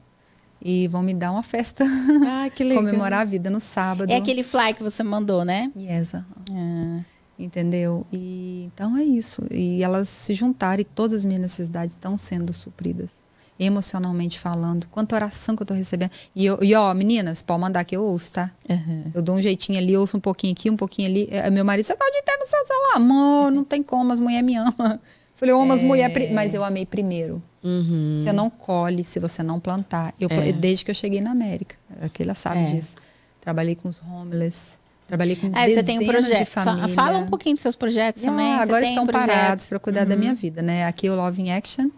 e 0.64 0.88
vão 0.88 1.02
me 1.02 1.14
dar 1.14 1.32
uma 1.32 1.44
festa, 1.44 1.84
Ah, 2.28 2.50
que 2.54 2.64
legal. 2.64 2.84
comemorar 2.84 3.22
a 3.22 3.26
vida 3.26 3.50
no 3.50 3.60
sábado. 3.60 4.10
É 4.12 4.16
aquele 4.16 4.44
fly 4.44 4.74
que 4.76 4.84
você 4.84 5.04
mandou, 5.04 5.44
né? 5.44 5.72
Yes, 5.76 6.14
aham. 6.14 6.26
Ah, 6.52 7.00
Entendeu? 7.40 8.06
E 8.12 8.70
então 8.74 8.96
é 8.96 9.04
isso. 9.04 9.42
E 9.50 9.82
elas 9.84 10.08
se 10.10 10.34
juntaram 10.36 10.82
e 10.82 10.84
todas 10.84 11.14
as 11.14 11.26
minhas 11.26 11.42
necessidades 11.42 11.96
estão 11.96 12.16
sendo 12.16 12.54
supridas. 12.54 13.21
Emocionalmente 13.64 14.40
falando. 14.40 14.88
Quanta 14.90 15.16
oração 15.16 15.56
que 15.56 15.62
eu 15.62 15.68
tô 15.68 15.74
recebendo. 15.76 16.10
E, 16.36 16.46
eu, 16.46 16.58
e 16.64 16.74
ó, 16.74 16.92
meninas, 16.96 17.44
pode 17.44 17.62
mandar 17.62 17.84
que 17.86 17.96
eu 17.96 18.04
ouço, 18.04 18.32
tá? 18.32 18.50
aham. 18.68 19.04
Eu 19.14 19.22
dou 19.22 19.36
um 19.36 19.42
jeitinho 19.42 19.78
ali, 19.78 19.96
ouço 19.96 20.18
um 20.18 20.20
pouquinho 20.20 20.54
aqui, 20.54 20.70
um 20.70 20.76
pouquinho 20.76 21.08
ali. 21.08 21.28
É, 21.30 21.48
Meu 21.52 21.64
marido, 21.64 21.86
você 21.86 21.96
tá 21.96 22.04
o 22.04 22.12
dia 22.12 22.22
inteiro 22.22 22.40
no 22.40 22.46
seu 22.48 22.66
celular. 22.66 22.96
Amor, 22.96 23.52
não 23.52 23.64
tem 23.64 23.84
como, 23.84 24.12
as 24.12 24.20
mulheres 24.20 24.44
me 24.46 24.56
amam. 24.56 25.00
Falei, 25.36 25.54
eu 25.54 25.62
amo 25.62 25.74
as 25.74 25.82
É. 25.84 25.86
mulheres, 25.86 26.14
pri- 26.14 26.32
mas 26.34 26.54
eu 26.56 26.64
amei 26.64 26.86
primeiro. 26.86 27.42
Uhum. 27.64 28.18
Você 28.20 28.34
não 28.34 28.50
colhe 28.50 29.04
se 29.04 29.20
você 29.20 29.44
não 29.44 29.60
plantar. 29.60 30.12
Eu, 30.20 30.28
É. 30.32 30.52
Desde 30.52 30.84
que 30.84 30.90
eu 30.92 30.96
cheguei 30.96 31.22
na 31.22 31.30
América. 31.32 31.76
Aquela 32.02 32.34
sabe 32.34 32.62
É. 32.62 32.66
disso. 32.66 32.96
Trabalhei 33.40 33.76
com 33.76 33.90
os 33.90 34.02
homeless. 34.02 34.80
Trabalhei 35.08 35.36
com 35.36 35.52
Ah, 35.54 35.68
você 35.68 35.84
tem 35.84 35.98
um 35.98 36.02
de 36.02 36.08
projeto. 36.08 36.48
Fa-. 36.48 36.88
Fala 36.90 37.18
um 37.20 37.26
pouquinho 37.28 37.56
dos 37.56 37.62
seus 37.62 37.76
projetos 37.76 38.24
Ah, 38.24 38.28
também. 38.28 38.54
Agora 38.54 38.84
estão 38.86 39.04
um 39.04 39.08
projeto? 39.08 39.28
parados 39.30 39.66
para 39.66 39.78
cuidar 39.78 40.06
da 40.06 40.16
minha 40.16 40.34
vida, 40.34 40.62
né? 40.62 40.86
Aqui 40.86 41.10
o 41.10 41.16
Love 41.16 41.42
in 41.42 41.52
Action, 41.52 41.90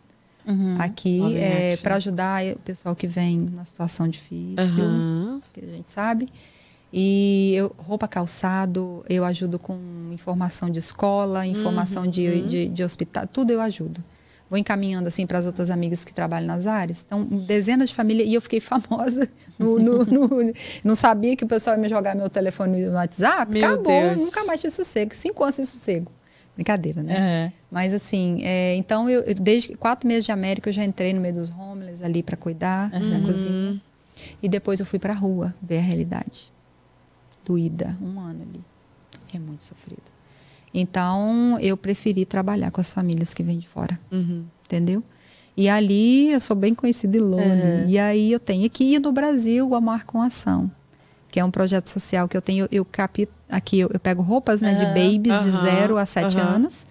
Uhum. 0.46 0.76
aqui 0.80 1.38
é 1.38 1.78
para 1.78 1.96
ajudar 1.96 2.44
o 2.54 2.60
pessoal 2.60 2.96
que 2.96 3.08
vem 3.08 3.38
numa 3.40 3.64
situação 3.66 4.08
difícil, 4.08 4.84
Aham. 4.84 5.42
que 5.54 5.62
a 5.64 5.68
gente 5.68 5.90
sabe. 5.90 6.28
E 6.92 7.54
eu, 7.56 7.74
roupa, 7.78 8.08
calçado, 8.08 9.04
eu 9.10 9.26
ajudo 9.26 9.58
com 9.58 9.78
informação 10.12 10.70
de 10.70 10.80
escola, 10.80 11.46
informação 11.48 12.06
de, 12.06 12.28
Uhum. 12.28 12.48
de, 12.48 12.70
de 12.70 12.84
hospital, 12.84 13.26
tudo 13.28 13.52
eu 13.52 13.60
ajudo. 13.62 14.04
Vou 14.50 14.60
encaminhando 14.60 15.08
assim 15.08 15.26
para 15.26 15.40
as 15.40 15.48
outras 15.48 15.72
amigas 15.72 16.06
que 16.06 16.14
trabalham 16.14 16.46
nas 16.46 16.68
áreas. 16.68 17.04
Então, 17.04 17.24
dezenas 17.26 17.90
de 17.90 17.96
famílias. 17.96 18.28
E 18.28 18.36
eu 18.36 18.42
fiquei 18.42 18.60
famosa. 18.62 19.28
No, 19.58 19.80
no- 19.80 20.06
no- 20.06 20.54
não 20.84 20.96
sabia 20.96 21.36
que 21.36 21.44
o 21.44 21.48
pessoal 21.48 21.76
ia 21.76 21.82
me 21.82 21.90
jogar 21.90 22.16
meu 22.16 22.30
telefone 22.30 22.86
no 22.86 22.94
WhatsApp. 22.94 23.52
Meu 23.52 23.66
Acabou, 23.66 23.86
Deus. 24.10 24.22
nunca 24.22 24.44
mais 24.46 24.62
tive 24.62 24.72
sossego. 24.72 25.16
Cinco 25.16 25.42
anos 25.44 25.56
sem 25.56 25.66
sossego. 25.66 26.12
Brincadeira, 26.56 27.02
né? 27.02 27.18
Aham. 27.18 27.54
Mas 27.72 27.94
assim, 27.94 28.40
é, 28.44 28.76
então 28.76 29.10
eu 29.10 29.22
eu- 29.22 29.34
desde 29.36 29.76
quatro 29.76 30.08
meses 30.08 30.24
de 30.26 30.32
América 30.32 30.70
eu 30.70 30.74
já 30.74 30.84
entrei 30.86 31.12
no 31.14 31.20
meio 31.22 31.34
dos 31.34 31.50
homeless 31.50 32.04
ali 32.04 32.22
para 32.22 32.38
cuidar 32.38 32.92
na 32.92 33.20
cozinha. 33.22 33.82
E 34.42 34.48
depois 34.48 34.80
eu 34.80 34.86
fui 34.86 35.00
para 35.00 35.14
a 35.14 35.16
rua 35.16 35.54
ver 35.62 35.80
a 35.80 35.82
realidade. 35.82 36.52
Doída, 37.46 37.98
um 38.02 38.20
ano 38.20 38.44
ali. 38.44 38.62
É 39.34 39.40
muito 39.40 39.64
sofrido. 39.64 40.04
Então 40.74 41.58
eu 41.60 41.76
preferi 41.78 42.26
trabalhar 42.26 42.72
com 42.72 42.80
as 42.82 42.92
famílias 42.92 43.34
que 43.34 43.44
vêm 43.44 43.58
de 43.60 43.68
fora, 43.68 44.00
Uhum. 44.12 44.46
entendeu? 44.66 45.04
E 45.56 45.70
ali 45.70 46.32
eu 46.32 46.42
sou 46.42 46.56
bem 46.56 46.74
conhecida 46.74 47.18
em 47.18 47.22
Lone. 47.22 47.86
E 47.88 48.00
aí 48.00 48.32
eu 48.32 48.40
tenho 48.40 48.66
aqui 48.66 48.98
no 49.00 49.12
Brasil 49.12 49.68
o 49.68 49.76
Amar 49.76 50.06
com 50.06 50.22
Ação, 50.22 50.72
que 51.34 51.40
é 51.40 51.44
um 51.44 51.50
projeto 51.50 51.88
social 51.90 52.28
que 52.28 52.38
eu 52.38 52.42
tenho. 52.44 52.68
Eu 52.72 52.86
capi, 52.86 53.28
aqui 53.50 53.80
eu, 53.80 53.90
eu 53.92 54.00
pego 54.00 54.22
roupas 54.22 54.62
né, 54.62 54.76
de 54.76 54.86
babies 54.86 55.42
de 55.42 55.50
Aham. 55.50 55.62
0 55.64 55.98
a 55.98 56.06
7 56.06 56.38
Aham. 56.38 56.48
anos 56.48 56.86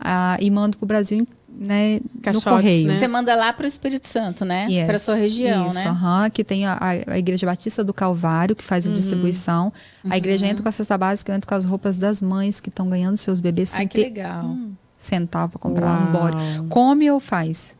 ah, 0.00 0.36
e 0.40 0.50
mando 0.50 0.76
para 0.76 0.84
o 0.84 0.88
Brasil 0.88 1.24
né, 1.48 2.00
no 2.34 2.42
correio. 2.42 2.88
né? 2.88 2.94
Você 2.98 3.06
manda 3.06 3.36
lá 3.36 3.52
para 3.52 3.62
o 3.62 3.66
Espírito 3.68 4.08
Santo, 4.08 4.44
né? 4.44 4.66
Yes, 4.68 4.86
Para 4.88 4.98
sua 4.98 5.14
região, 5.14 5.66
isso, 5.68 5.76
né? 5.76 5.84
aham, 5.86 6.28
que 6.30 6.42
tem 6.42 6.66
a, 6.66 6.76
a- 6.80 7.16
Igreja 7.16 7.46
Batista 7.46 7.84
do 7.84 7.94
Calvário, 7.94 8.56
que 8.56 8.64
faz 8.64 8.88
a 8.88 8.92
distribuição. 8.92 9.72
A 10.10 10.16
igreja 10.16 10.48
entra 10.48 10.64
com 10.64 10.68
a 10.68 10.72
cesta 10.72 10.98
básica, 10.98 11.30
eu 11.30 11.36
entro 11.36 11.48
com 11.48 11.54
as 11.54 11.64
roupas 11.64 11.96
das 11.96 12.20
mães 12.20 12.58
que 12.58 12.68
estão 12.68 12.88
ganhando 12.88 13.16
seus 13.16 13.38
bebês 13.38 13.70
sem 13.70 13.82
Ai, 13.82 13.86
que 13.86 13.98
ter 13.98 14.04
legal. 14.06 14.44
um 14.46 14.72
centavo 14.98 15.52
para 15.52 15.60
comprar 15.60 15.92
um 15.92 16.12
Uau. 16.12 16.30
body. 16.32 16.36
Come 16.68 17.08
ou 17.08 17.20
faz? 17.20 17.76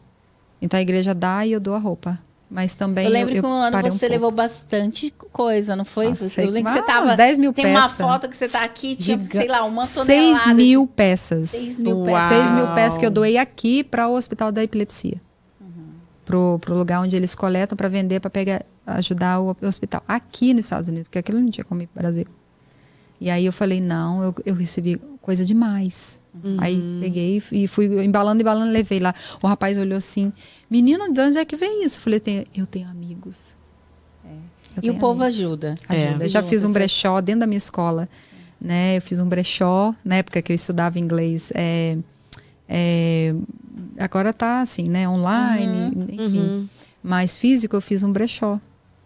Então 0.62 0.78
a 0.78 0.80
igreja 0.80 1.12
dá 1.12 1.44
e 1.44 1.50
eu 1.50 1.58
dou 1.58 1.74
a 1.74 1.78
roupa. 1.78 2.16
Mas 2.48 2.74
também 2.76 3.06
Eu 3.06 3.10
lembro 3.10 3.34
que 3.34 3.40
um 3.44 3.50
ano 3.52 3.76
você 3.82 3.88
pouco. 3.98 4.06
levou 4.12 4.30
bastante 4.30 5.10
coisa, 5.32 5.74
não 5.74 5.84
foi? 5.84 6.10
Nossa, 6.10 6.40
eu 6.40 6.48
lembro 6.50 6.70
que 6.72 6.78
você 6.78 6.84
umas 6.84 6.86
tava. 6.86 7.16
10 7.16 7.38
mil 7.38 7.52
tem 7.52 7.66
uma 7.66 7.82
peças. 7.82 7.96
foto 7.96 8.28
que 8.28 8.36
você 8.36 8.48
tá 8.48 8.62
aqui, 8.62 8.94
tinha, 8.94 9.18
Giga- 9.18 9.40
sei 9.40 9.48
lá, 9.48 9.64
uma 9.64 9.84
6 9.84 10.06
tonelada. 10.06 10.54
mil 10.54 10.86
peças. 10.86 11.50
6 11.50 11.80
mil 11.80 11.96
Uau. 11.98 12.06
peças. 12.06 12.28
6 12.28 12.50
mil 12.52 12.66
peças 12.74 12.98
que 12.98 13.04
eu 13.06 13.10
doei 13.10 13.36
aqui 13.36 13.82
para 13.82 14.06
o 14.06 14.14
Hospital 14.14 14.52
da 14.52 14.62
Epilepsia. 14.62 15.20
Uhum. 15.60 15.66
Pro, 16.24 16.58
pro 16.60 16.76
lugar 16.76 17.00
onde 17.00 17.16
eles 17.16 17.34
coletam 17.34 17.76
para 17.76 17.88
vender, 17.88 18.20
para 18.20 18.30
pegar, 18.30 18.64
ajudar 18.86 19.40
o 19.40 19.56
hospital. 19.62 20.02
Aqui 20.06 20.54
nos 20.54 20.66
Estados 20.66 20.88
Unidos, 20.88 21.08
porque 21.08 21.18
aquilo 21.18 21.40
não 21.40 21.50
tinha 21.50 21.64
como 21.64 21.82
ir 21.82 21.88
pro 21.88 22.00
Brasil. 22.00 22.26
E 23.20 23.28
aí 23.28 23.44
eu 23.44 23.52
falei, 23.52 23.80
não, 23.80 24.22
eu, 24.22 24.34
eu 24.44 24.54
recebi 24.54 25.00
coisa 25.26 25.44
demais. 25.44 26.20
Uhum. 26.32 26.56
Aí 26.60 26.80
peguei 27.00 27.42
e 27.50 27.66
fui 27.66 28.04
embalando, 28.04 28.40
embalando, 28.40 28.70
levei 28.70 29.00
lá. 29.00 29.12
O 29.42 29.46
rapaz 29.48 29.76
olhou 29.76 29.98
assim, 29.98 30.32
menino, 30.70 31.12
de 31.12 31.20
onde 31.20 31.36
é 31.36 31.44
que 31.44 31.56
vem 31.56 31.84
isso? 31.84 31.98
Eu 31.98 32.02
falei, 32.02 32.20
tenho, 32.20 32.44
eu 32.54 32.64
tenho 32.64 32.88
amigos. 32.88 33.56
Eu 34.24 34.30
É. 34.30 34.78
E 34.78 34.80
tenho 34.82 34.94
o 34.94 34.98
povo 35.00 35.24
amigos. 35.24 35.40
ajuda. 35.40 35.74
Ajuda. 35.88 36.22
É. 36.22 36.26
Eu 36.26 36.28
já 36.28 36.42
fiz 36.44 36.62
um 36.62 36.70
brechó 36.72 37.20
dentro 37.20 37.40
da 37.40 37.46
minha 37.48 37.58
escola, 37.58 38.08
né? 38.60 38.98
Eu 38.98 39.02
fiz 39.02 39.18
um 39.18 39.28
brechó 39.28 39.92
na 40.04 40.14
época 40.14 40.40
que 40.40 40.52
eu 40.52 40.54
estudava 40.54 40.96
inglês. 40.96 41.50
é, 41.56 41.98
é, 42.68 43.34
agora 43.98 44.32
tá 44.32 44.60
assim, 44.60 44.88
né? 44.88 45.08
Online, 45.08 45.92
enfim. 46.08 46.38
Uhum. 46.38 46.68
Mas 47.02 47.36
físico 47.36 47.74
eu 47.74 47.80
fiz 47.80 48.04
um 48.04 48.12
brechó 48.12 48.60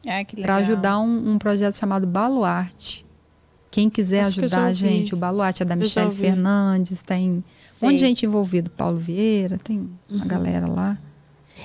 Ah, 0.06 0.22
que 0.22 0.36
para 0.36 0.56
ajudar 0.56 1.00
um, 1.00 1.32
um 1.32 1.38
projeto 1.38 1.76
chamado 1.76 2.06
Baluarte. 2.06 3.06
Quem 3.70 3.88
quiser 3.88 4.20
Acho 4.22 4.40
eu 4.40 4.44
ajudar 4.44 4.64
a 4.64 4.72
gente, 4.72 5.14
o 5.14 5.16
Baluarte 5.16 5.62
é 5.62 5.66
da 5.66 5.74
Eu 5.74 5.78
Michelle. 5.78 6.12
Fernandes, 6.12 7.02
tem 7.02 7.30
um 7.30 7.42
Sei. 7.78 7.88
monte 7.88 7.98
de 7.98 8.04
gente 8.06 8.26
envolvida, 8.26 8.68
Paulo 8.76 8.96
Vieira, 8.98 9.58
tem 9.58 9.88
uma 10.08 10.24
galera 10.24 10.66
lá. 10.68 10.98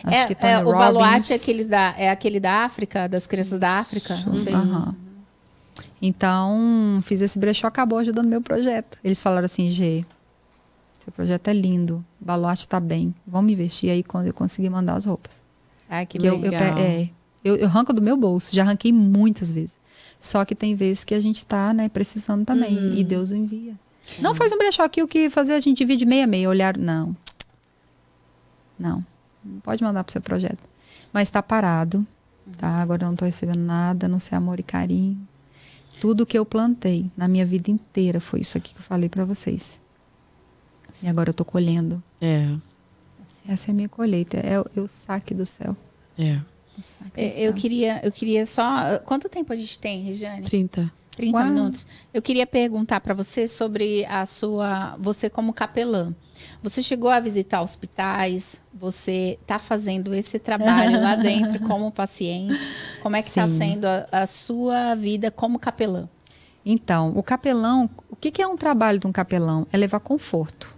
Acho 0.03 0.15
É, 0.17 0.25
que 0.27 0.35
Tony 0.35 0.53
é, 0.53 0.57
o 0.59 0.65
Robbins. 0.65 0.77
baluarte 0.79 1.33
é 1.33 1.35
aquele, 1.35 1.65
da, 1.65 1.95
é 1.97 2.09
aquele 2.09 2.39
da 2.39 2.63
África, 2.65 3.07
das 3.07 3.25
crianças 3.25 3.59
da 3.59 3.79
África? 3.79 4.15
Sei. 4.35 4.53
aham. 4.53 4.93
Então, 6.01 6.99
fiz 7.03 7.21
esse 7.21 7.39
brechó, 7.39 7.67
acabou 7.67 7.97
ajudando 7.99 8.27
meu 8.27 8.41
projeto. 8.41 8.99
Eles 9.03 9.21
falaram 9.21 9.45
assim, 9.45 9.69
G, 9.69 10.05
seu 10.97 11.11
projeto 11.11 11.47
é 11.47 11.53
lindo, 11.53 12.05
o 12.21 12.25
baluarte 12.25 12.67
tá 12.67 12.79
bem, 12.79 13.15
vamos 13.25 13.51
investir 13.51 13.89
aí 13.89 14.03
quando 14.03 14.27
eu 14.27 14.33
conseguir 14.33 14.69
mandar 14.69 14.95
as 14.95 15.05
roupas. 15.05 15.41
Ai, 15.89 16.05
que 16.05 16.17
Que 16.19 16.27
eu, 16.27 16.35
eu, 16.35 16.41
legal. 16.41 16.75
pe- 16.75 16.81
é, 16.81 17.09
eu, 17.43 17.55
eu 17.55 17.65
arranco 17.67 17.93
do 17.93 18.01
meu 18.01 18.17
bolso, 18.17 18.53
já 18.55 18.63
arranquei 18.63 18.91
muitas 18.91 19.51
vezes. 19.51 19.79
Só 20.19 20.43
que 20.45 20.55
tem 20.55 20.73
vezes 20.75 21.03
que 21.03 21.13
a 21.13 21.19
gente 21.19 21.45
tá, 21.45 21.73
né, 21.73 21.87
precisando 21.89 22.45
também, 22.45 22.77
Uhum. 22.77 22.93
e 22.95 23.03
Deus 23.03 23.31
envia. 23.31 23.75
Não 24.19 24.33
faz 24.35 24.51
um 24.51 24.57
brechó 24.57 24.83
aqui, 24.83 25.01
o 25.03 25.07
que 25.07 25.29
fazer 25.29 25.53
a 25.53 25.59
gente 25.59 25.77
divide 25.79 26.05
meia 26.05 26.25
meia, 26.27 26.49
olhar, 26.49 26.77
não. 26.77 27.15
Não, 28.77 29.05
não 29.43 29.59
pode 29.61 29.83
mandar 29.83 30.03
pro 30.03 30.11
seu 30.11 30.21
projeto. 30.21 30.63
Mas 31.13 31.29
tá 31.29 31.41
parado, 31.41 32.05
tá? 32.57 32.81
Agora 32.81 33.03
eu 33.03 33.07
não 33.09 33.15
tô 33.15 33.25
recebendo 33.25 33.59
nada, 33.59 34.07
não 34.07 34.19
ser 34.19 34.35
amor 34.35 34.59
e 34.59 34.63
carinho. 34.63 35.17
Tudo 36.01 36.25
que 36.25 36.37
eu 36.37 36.45
plantei 36.45 37.09
na 37.15 37.27
minha 37.27 37.45
vida 37.45 37.71
inteira 37.71 38.19
foi 38.19 38.41
isso 38.41 38.57
aqui 38.57 38.73
que 38.73 38.79
eu 38.79 38.83
falei 38.83 39.07
para 39.07 39.23
vocês. 39.23 39.79
E 41.01 41.07
agora 41.07 41.29
eu 41.29 41.33
tô 41.33 41.45
colhendo. 41.45 42.01
É, 42.19 42.53
Essa 43.47 43.69
é 43.69 43.71
a 43.71 43.75
minha 43.75 43.87
colheita, 43.89 44.37
é, 44.37 44.59
o- 44.59 44.65
é 44.75 44.79
o 44.81 44.87
saque 44.87 45.33
do 45.33 45.45
céu. 45.45 45.75
é. 46.17 46.39
É, 47.15 47.41
Eu 47.41 47.53
queria, 47.53 48.01
eu 48.03 48.11
queria 48.11 48.45
só. 48.45 48.99
Quanto 49.05 49.29
tempo 49.29 49.51
a 49.51 49.55
gente 49.55 49.79
tem, 49.79 50.01
Regiane? 50.01 50.43
30. 50.43 50.91
30 51.15 51.37
Uau. 51.37 51.45
minutos. 51.45 51.87
Eu 52.13 52.21
queria 52.21 52.45
perguntar 52.45 52.99
para 52.99 53.13
você 53.13 53.47
sobre 53.47 54.05
a 54.05 54.25
sua, 54.25 54.95
você 54.99 55.29
como 55.29 55.53
capelã. 55.53 56.13
Você 56.61 56.83
chegou 56.83 57.09
a 57.09 57.19
visitar 57.19 57.61
hospitais? 57.61 58.61
Você 58.73 59.37
está 59.41 59.57
fazendo 59.57 60.13
esse 60.13 60.37
trabalho 60.37 61.01
lá 61.01 61.15
dentro 61.15 61.59
como 61.65 61.91
paciente? 61.91 62.59
Como 63.01 63.15
é 63.15 63.21
que 63.21 63.29
está 63.29 63.47
sendo 63.47 63.85
a, 63.85 64.07
a, 64.11 64.27
sua 64.27 64.95
vida 64.95 65.31
como 65.31 65.57
capelã? 65.57 66.09
Então, 66.65 67.13
o 67.15 67.23
capelão, 67.23 67.89
o 68.09 68.15
que, 68.15 68.31
que 68.31 68.41
é 68.41 68.47
um 68.47 68.57
trabalho 68.57 68.99
de 68.99 69.07
um 69.07 69.11
capelão? 69.11 69.65
É 69.71 69.77
levar 69.77 69.99
conforto. 69.99 70.74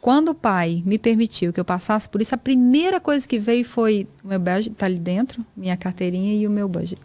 Quando 0.00 0.30
o 0.30 0.34
pai 0.34 0.82
me 0.86 0.98
permitiu 0.98 1.52
que 1.52 1.58
eu 1.58 1.64
passasse 1.64 2.08
por 2.08 2.20
isso, 2.20 2.34
a 2.34 2.38
primeira 2.38 3.00
coisa 3.00 3.26
que 3.26 3.38
veio 3.38 3.64
foi 3.64 4.06
o 4.22 4.28
meu 4.28 4.38
budget, 4.38 4.70
tá 4.70 4.86
ali 4.86 4.98
dentro, 4.98 5.44
minha 5.56 5.76
carteirinha 5.76 6.34
e 6.34 6.46
o 6.46 6.50
meu 6.50 6.68
budget. 6.68 7.00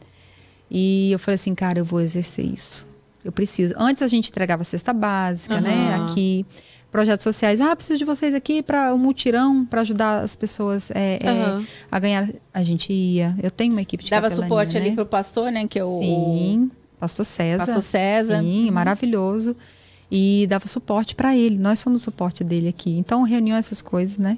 E 0.69 1.11
eu 1.11 1.19
falei 1.19 1.35
assim, 1.35 1.55
cara, 1.55 1.79
eu 1.79 1.85
vou 1.85 2.01
exercer 2.01 2.45
isso. 2.45 2.87
Eu 3.23 3.31
preciso. 3.31 3.73
Antes 3.77 4.03
a 4.03 4.07
gente 4.07 4.29
entregava 4.29 4.63
cesta 4.63 4.93
básica, 4.93 5.55
uhum. 5.55 5.61
né? 5.61 5.95
Aqui 5.95 6.45
projetos 6.91 7.23
sociais. 7.23 7.59
Ah, 7.59 7.75
preciso 7.75 7.97
de 7.97 8.05
vocês 8.05 8.35
aqui 8.35 8.61
para 8.61 8.93
um 8.93 8.97
mutirão 8.99 9.65
para 9.65 9.81
ajudar 9.81 10.19
as 10.19 10.35
pessoas 10.35 10.91
é, 10.91 11.19
uhum. 11.23 11.61
é, 11.61 11.65
a 11.91 11.99
ganhar. 11.99 12.29
A 12.53 12.63
gente 12.63 12.93
ia. 12.93 13.35
Eu 13.41 13.49
tenho 13.49 13.71
uma 13.71 13.81
equipe 13.81 14.03
de 14.03 14.11
Dava 14.11 14.29
suporte 14.29 14.75
né? 14.75 14.81
ali 14.81 14.91
pro 14.91 15.05
pastor, 15.05 15.51
né? 15.51 15.67
Que 15.67 15.79
é 15.79 15.83
o 15.83 15.99
Sim, 15.99 16.71
pastor 16.99 17.25
César. 17.25 17.65
Pastor 17.65 17.81
César. 17.81 18.41
Sim, 18.41 18.67
uhum. 18.67 18.71
maravilhoso. 18.71 19.55
E 20.15 20.45
dava 20.47 20.67
suporte 20.67 21.15
para 21.15 21.35
ele. 21.35 21.57
Nós 21.57 21.79
somos 21.79 22.01
o 22.01 22.05
suporte 22.05 22.43
dele 22.43 22.67
aqui. 22.67 22.91
Então, 22.91 23.23
reunião 23.23 23.57
essas 23.57 23.81
coisas, 23.81 24.19
né? 24.19 24.37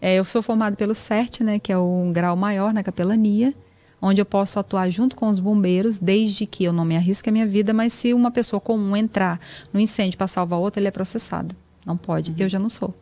É, 0.00 0.16
eu 0.16 0.24
sou 0.24 0.42
formado 0.42 0.76
pelo 0.76 0.94
CERT, 0.94 1.42
né? 1.42 1.60
Que 1.60 1.72
é 1.72 1.78
o 1.78 2.10
grau 2.12 2.36
maior 2.36 2.74
na 2.74 2.82
capelania 2.82 3.54
onde 4.02 4.20
eu 4.20 4.26
posso 4.26 4.58
atuar 4.58 4.90
junto 4.90 5.14
com 5.14 5.28
os 5.28 5.38
bombeiros, 5.38 5.96
desde 5.96 6.44
que 6.44 6.64
eu 6.64 6.72
não 6.72 6.84
me 6.84 6.96
arrisque 6.96 7.28
a 7.28 7.32
minha 7.32 7.46
vida, 7.46 7.72
mas 7.72 7.92
se 7.92 8.12
uma 8.12 8.32
pessoa 8.32 8.60
comum 8.60 8.96
entrar 8.96 9.38
no 9.72 9.78
incêndio 9.78 10.18
para 10.18 10.26
salvar 10.26 10.58
outra, 10.58 10.80
ele 10.80 10.88
é 10.88 10.90
processado. 10.90 11.54
Não 11.86 11.96
pode. 11.96 12.32
Uhum. 12.32 12.36
Eu 12.40 12.48
já 12.48 12.58
não 12.58 12.68
sou. 12.68 12.92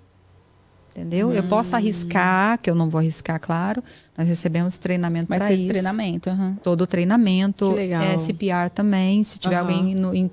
Entendeu? 0.90 1.28
Uhum. 1.28 1.34
Eu 1.34 1.44
posso 1.44 1.76
arriscar, 1.76 2.58
que 2.58 2.68
eu 2.68 2.74
não 2.74 2.90
vou 2.90 2.98
arriscar, 2.98 3.38
claro. 3.40 3.82
Nós 4.18 4.26
recebemos 4.26 4.76
treinamento 4.76 5.28
para 5.28 5.52
isso. 5.52 5.68
treinamento, 5.68 6.30
uhum. 6.30 6.56
Todo 6.62 6.82
o 6.82 6.86
treinamento. 6.86 7.76
É, 7.78 8.18
CPR 8.18 8.68
também. 8.74 9.22
Se 9.22 9.38
tiver 9.38 9.56
alguém 9.56 9.94
no, 9.94 10.14
em, 10.14 10.30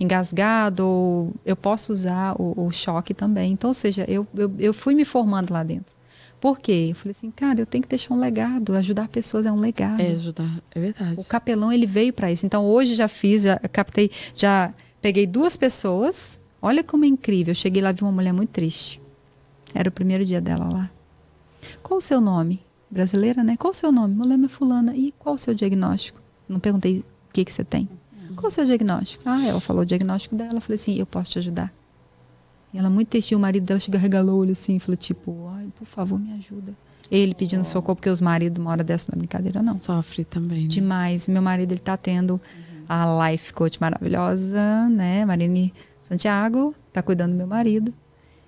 engasgado, 0.00 1.32
eu 1.46 1.54
posso 1.54 1.92
usar 1.92 2.34
o, 2.38 2.66
o, 2.66 2.72
choque 2.72 3.14
também. 3.14 3.52
Então, 3.52 3.70
ou 3.70 3.74
seja, 3.74 4.04
eu, 4.08 4.26
eu, 4.36 4.52
eu 4.58 4.74
fui 4.74 4.94
me 4.94 5.04
formando 5.04 5.52
lá 5.52 5.62
dentro. 5.62 5.94
Por 6.40 6.58
quê? 6.58 6.88
Eu 6.90 6.96
falei 6.96 7.12
assim, 7.12 7.30
cara, 7.30 7.60
eu 7.60 7.66
tenho 7.66 7.82
que 7.82 7.88
deixar 7.88 8.12
um 8.12 8.18
legado. 8.18 8.74
Ajudar 8.74 9.06
pessoas 9.06 9.46
é 9.46 9.52
um 9.52 9.60
legado. 9.60 10.00
É, 10.00 10.08
ajudar, 10.08 10.60
é 10.74 10.80
verdade. 10.80 11.14
O 11.16 11.24
capelão, 11.24 11.72
ele 11.72 11.86
veio 11.86 12.12
para 12.12 12.32
isso. 12.32 12.44
Então, 12.44 12.66
hoje 12.66 12.96
já 12.96 13.06
fiz, 13.06 13.44
já 13.44 13.56
captei, 13.56 14.10
já 14.34 14.74
peguei 15.00 15.26
duas 15.26 15.56
pessoas 15.56 16.42
Olha 16.62 16.84
como 16.84 17.04
é 17.04 17.08
incrível. 17.08 17.50
Eu 17.50 17.56
cheguei 17.56 17.82
lá 17.82 17.90
e 17.90 17.92
vi 17.92 18.02
uma 18.02 18.12
mulher 18.12 18.32
muito 18.32 18.50
triste. 18.50 19.01
Era 19.74 19.88
o 19.88 19.92
primeiro 19.92 20.24
dia 20.24 20.40
dela 20.40 20.68
lá. 20.70 20.90
Qual 21.82 21.98
o 21.98 22.00
seu 22.00 22.20
nome? 22.20 22.60
Brasileira, 22.90 23.42
né? 23.42 23.56
Qual 23.56 23.70
o 23.70 23.74
seu 23.74 23.90
nome? 23.90 24.14
Meu 24.14 24.26
nome 24.26 24.46
é 24.46 24.48
fulana. 24.48 24.94
E 24.94 25.12
qual 25.18 25.34
o 25.34 25.38
seu 25.38 25.54
diagnóstico? 25.54 26.20
Não 26.48 26.60
perguntei 26.60 26.98
o 26.98 27.32
que, 27.32 27.44
que 27.44 27.52
você 27.52 27.64
tem. 27.64 27.88
Qual 28.36 28.48
o 28.48 28.50
seu 28.50 28.64
diagnóstico? 28.64 29.24
Ah, 29.26 29.46
ela 29.46 29.60
falou 29.60 29.82
o 29.82 29.86
diagnóstico 29.86 30.34
dela. 30.34 30.54
Eu 30.54 30.60
falei 30.60 30.76
assim, 30.76 30.98
eu 30.98 31.06
posso 31.06 31.30
te 31.30 31.38
ajudar. 31.38 31.72
E 32.72 32.78
ela 32.78 32.90
muito 32.90 33.08
triste. 33.08 33.34
O 33.34 33.38
marido 33.38 33.64
dela 33.64 33.80
chega 33.80 33.98
regalou 33.98 34.36
o 34.36 34.38
olho 34.38 34.52
assim. 34.52 34.78
Falou 34.78 34.96
tipo, 34.96 35.48
ai, 35.48 35.68
por 35.74 35.86
favor, 35.86 36.18
me 36.18 36.32
ajuda. 36.32 36.74
Ele 37.10 37.34
pedindo 37.34 37.60
oh. 37.60 37.64
socorro, 37.64 37.96
porque 37.96 38.08
os 38.08 38.20
maridos, 38.20 38.58
uma 38.58 38.70
hora 38.70 38.82
dessa, 38.82 39.10
não 39.12 39.16
é 39.16 39.18
brincadeira, 39.18 39.62
não. 39.62 39.74
Sofre 39.74 40.24
também. 40.24 40.62
Né? 40.62 40.68
Demais. 40.68 41.28
Meu 41.28 41.42
marido, 41.42 41.72
ele 41.72 41.80
tá 41.80 41.96
tendo 41.96 42.34
uhum. 42.34 42.84
a 42.88 43.30
life 43.30 43.52
coach 43.52 43.78
maravilhosa, 43.80 44.88
né? 44.88 45.24
Marine 45.26 45.74
Santiago 46.02 46.74
está 46.88 47.02
cuidando 47.02 47.32
do 47.32 47.36
meu 47.36 47.46
marido. 47.46 47.92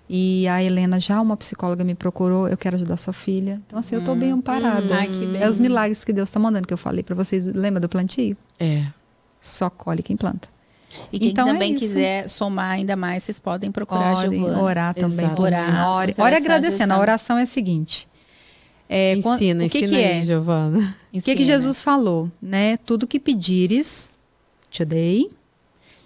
E 0.09 0.47
a 0.49 0.63
Helena, 0.63 1.01
já 1.01 1.21
uma 1.21 1.37
psicóloga, 1.37 1.83
me 1.83 1.95
procurou, 1.95 2.47
eu 2.47 2.57
quero 2.57 2.77
ajudar 2.77 2.97
sua 2.97 3.13
filha. 3.13 3.61
Então, 3.67 3.79
assim, 3.79 3.95
eu 3.95 4.01
estou 4.01 4.15
bem 4.15 4.33
hum. 4.33 4.37
amparada. 4.37 4.95
Hum, 4.95 4.99
ai, 4.99 5.09
que 5.09 5.27
bem. 5.27 5.43
É 5.43 5.49
os 5.49 5.59
milagres 5.59 6.05
que 6.05 6.13
Deus 6.13 6.29
está 6.29 6.39
mandando, 6.39 6.67
que 6.67 6.75
eu 6.75 6.79
falei 6.79 7.03
para 7.03 7.15
vocês. 7.15 7.47
Lembra 7.47 7.81
do 7.81 7.89
plantio? 7.89 8.37
É. 8.59 8.85
Só 9.41 9.71
colhe 9.71 10.03
quem 10.03 10.17
planta. 10.17 10.49
E 11.13 11.19
quem 11.19 11.31
então, 11.31 11.47
também 11.47 11.75
é 11.75 11.79
quiser 11.79 12.29
somar 12.29 12.71
ainda 12.71 12.95
mais, 12.97 13.25
vocês 13.25 13.41
podem 13.41 13.73
procurar 13.73 14.15
podem 14.15 14.39
Giovana. 14.41 14.63
orar 14.63 14.95
também. 14.95 15.27
Orar. 15.37 15.89
Ore, 15.89 16.15
ore 16.17 16.35
agradecendo. 16.35 16.93
A 16.93 16.99
oração 16.99 17.39
é 17.39 17.43
a 17.43 17.47
seguinte. 17.47 18.09
É, 18.89 19.15
ensina, 19.15 19.63
quando, 19.63 19.67
o 19.67 19.71
que 19.71 19.79
ensina 19.79 19.93
que 19.93 19.97
aí, 19.97 20.19
é? 20.19 20.23
Giovana. 20.23 20.97
O 21.13 21.23
que, 21.23 21.35
que 21.35 21.45
Jesus 21.45 21.81
falou? 21.81 22.31
Né? 22.41 22.77
Tudo 22.77 23.07
que 23.07 23.19
pedires, 23.19 24.11
today, 24.71 25.31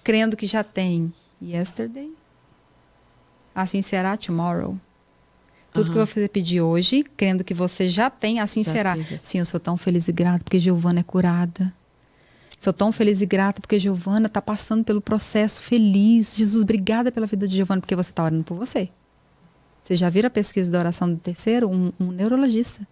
crendo 0.04 0.36
que 0.36 0.46
já 0.46 0.62
tem 0.62 1.12
yesterday. 1.42 2.10
Assim 3.58 3.82
será 3.82 4.16
tomorrow. 4.16 4.78
Tudo 5.72 5.88
uhum. 5.88 6.06
que 6.06 6.12
você 6.12 6.28
pedir 6.28 6.60
hoje, 6.60 7.02
crendo 7.16 7.42
que 7.42 7.52
você 7.52 7.88
já 7.88 8.08
tem, 8.08 8.38
assim 8.38 8.62
já 8.62 8.70
será. 8.70 8.94
Tive. 8.94 9.18
Sim, 9.18 9.40
eu 9.40 9.44
sou 9.44 9.58
tão 9.58 9.76
feliz 9.76 10.06
e 10.06 10.12
grata 10.12 10.44
porque 10.44 10.60
Giovana 10.60 11.00
é 11.00 11.02
curada. 11.02 11.74
Sou 12.56 12.72
tão 12.72 12.92
feliz 12.92 13.20
e 13.20 13.26
grata 13.26 13.60
porque 13.60 13.76
Giovana 13.76 14.28
está 14.28 14.40
passando 14.40 14.84
pelo 14.84 15.00
processo 15.00 15.60
feliz. 15.60 16.36
Jesus, 16.36 16.62
obrigada 16.62 17.10
pela 17.10 17.26
vida 17.26 17.48
de 17.48 17.56
Giovana, 17.56 17.80
porque 17.80 17.96
você 17.96 18.10
está 18.10 18.22
orando 18.22 18.44
por 18.44 18.56
você. 18.56 18.90
Você 19.82 19.96
já 19.96 20.08
viram 20.08 20.28
a 20.28 20.30
pesquisa 20.30 20.70
da 20.70 20.78
oração 20.78 21.12
do 21.12 21.18
terceiro? 21.18 21.68
Um, 21.68 21.90
um 21.98 22.12
neurologista. 22.12 22.86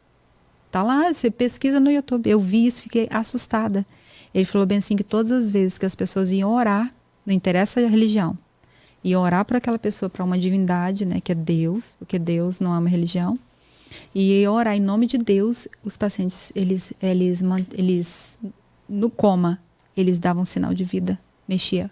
Tá 0.73 0.83
lá, 0.83 1.13
você 1.13 1.31
pesquisa 1.31 1.79
no 1.79 1.93
YouTube. 1.93 2.29
Eu 2.29 2.41
vi 2.41 2.67
isso, 2.67 2.83
fiquei 2.83 3.07
assustada. 3.09 3.87
Ele 4.35 4.45
falou 4.45 4.67
bem 4.67 4.79
assim 4.79 4.97
que 4.97 5.05
todas 5.05 5.31
as 5.31 5.49
vezes 5.49 5.79
que 5.79 5.87
as 5.87 5.95
pessoas 5.95 6.33
iam 6.33 6.53
orar, 6.53 6.93
não 7.25 7.33
interessa 7.33 7.79
a 7.79 7.87
religião. 7.87 8.37
E 9.07 9.15
orar 9.15 9.45
para 9.45 9.59
aquela 9.59 9.79
pessoa, 9.79 10.11
para 10.11 10.25
uma 10.25 10.37
divindade, 10.37 11.07
né, 11.07 11.21
que 11.21 11.31
é 11.31 11.35
Deus, 11.35 11.95
porque 11.97 12.19
Deus 12.19 12.59
não 12.59 12.75
é 12.75 12.79
uma 12.81 12.89
religião. 12.89 13.39
E 14.13 14.45
orar 14.49 14.75
em 14.75 14.81
nome 14.81 15.07
de 15.07 15.17
Deus, 15.17 15.69
os 15.85 15.97
pacientes, 15.97 16.51
eles, 16.57 16.93
eles, 17.01 17.41
eles 17.73 18.37
no 18.89 19.09
coma, 19.09 19.61
eles 19.97 20.19
davam 20.19 20.45
sinal 20.45 20.75
de 20.75 20.83
vida, 20.83 21.17
mexia. 21.47 21.89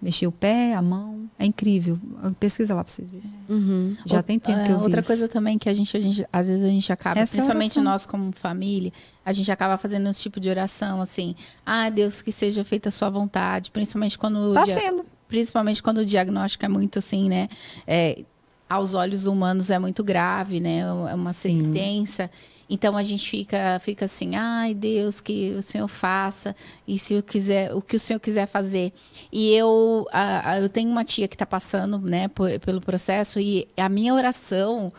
Mexia 0.00 0.26
o 0.26 0.32
pé, 0.32 0.72
a 0.72 0.80
mão, 0.80 1.28
é 1.38 1.44
incrível. 1.44 1.98
Pesquisa 2.40 2.74
lá 2.74 2.82
para 2.82 2.90
vocês 2.90 3.10
verem. 3.10 3.30
Uhum. 3.46 3.94
Já 4.06 4.20
o, 4.20 4.22
tem 4.22 4.38
tempo 4.38 4.60
é, 4.60 4.64
que 4.64 4.72
eu 4.72 4.78
vi 4.78 4.84
Outra 4.84 5.00
isso. 5.00 5.06
coisa 5.06 5.28
também 5.28 5.58
que 5.58 5.68
a 5.68 5.74
gente, 5.74 5.94
a 5.94 6.00
gente, 6.00 6.26
às 6.32 6.48
vezes 6.48 6.64
a 6.64 6.68
gente 6.68 6.90
acaba, 6.90 7.20
Essa 7.20 7.34
é 7.34 7.36
principalmente 7.36 7.78
é 7.78 7.82
nós 7.82 8.06
como 8.06 8.32
família, 8.32 8.90
a 9.22 9.32
gente 9.34 9.52
acaba 9.52 9.76
fazendo 9.76 10.08
esse 10.08 10.22
tipo 10.22 10.40
de 10.40 10.48
oração, 10.48 11.02
assim, 11.02 11.36
ah, 11.66 11.90
Deus, 11.90 12.22
que 12.22 12.32
seja 12.32 12.64
feita 12.64 12.88
a 12.88 12.92
sua 12.92 13.10
vontade, 13.10 13.70
principalmente 13.70 14.18
quando... 14.18 14.54
Tá 14.54 14.66
sendo. 14.66 15.11
Principalmente 15.32 15.82
quando 15.82 15.98
o 15.98 16.04
diagnóstico 16.04 16.62
é 16.66 16.68
muito 16.68 16.98
assim, 16.98 17.26
né, 17.26 17.48
é, 17.86 18.22
aos 18.68 18.92
olhos 18.92 19.24
humanos 19.24 19.70
é 19.70 19.78
muito 19.78 20.04
grave, 20.04 20.60
né, 20.60 20.80
é 20.80 21.14
uma 21.14 21.32
sentença... 21.32 22.24
Sim. 22.24 22.52
Então 22.70 22.96
a 22.96 23.02
gente 23.02 23.28
fica, 23.28 23.78
fica 23.80 24.06
assim, 24.06 24.34
ai 24.34 24.72
Deus, 24.72 25.20
que 25.20 25.52
o 25.58 25.62
Senhor 25.62 25.88
faça, 25.88 26.56
e 26.88 26.98
se 26.98 27.12
eu 27.12 27.22
quiser, 27.22 27.74
o 27.74 27.82
que 27.82 27.96
o 27.96 28.00
Senhor 28.00 28.18
quiser 28.18 28.46
fazer. 28.46 28.94
E 29.30 29.52
eu, 29.52 30.06
a, 30.10 30.52
a, 30.52 30.60
eu 30.60 30.70
tenho 30.70 30.90
uma 30.90 31.04
tia 31.04 31.28
que 31.28 31.34
está 31.34 31.44
passando, 31.44 31.98
né, 31.98 32.28
por, 32.28 32.48
pelo 32.60 32.80
processo, 32.80 33.38
e 33.38 33.68
a 33.76 33.90
minha 33.90 34.14
oração 34.14 34.90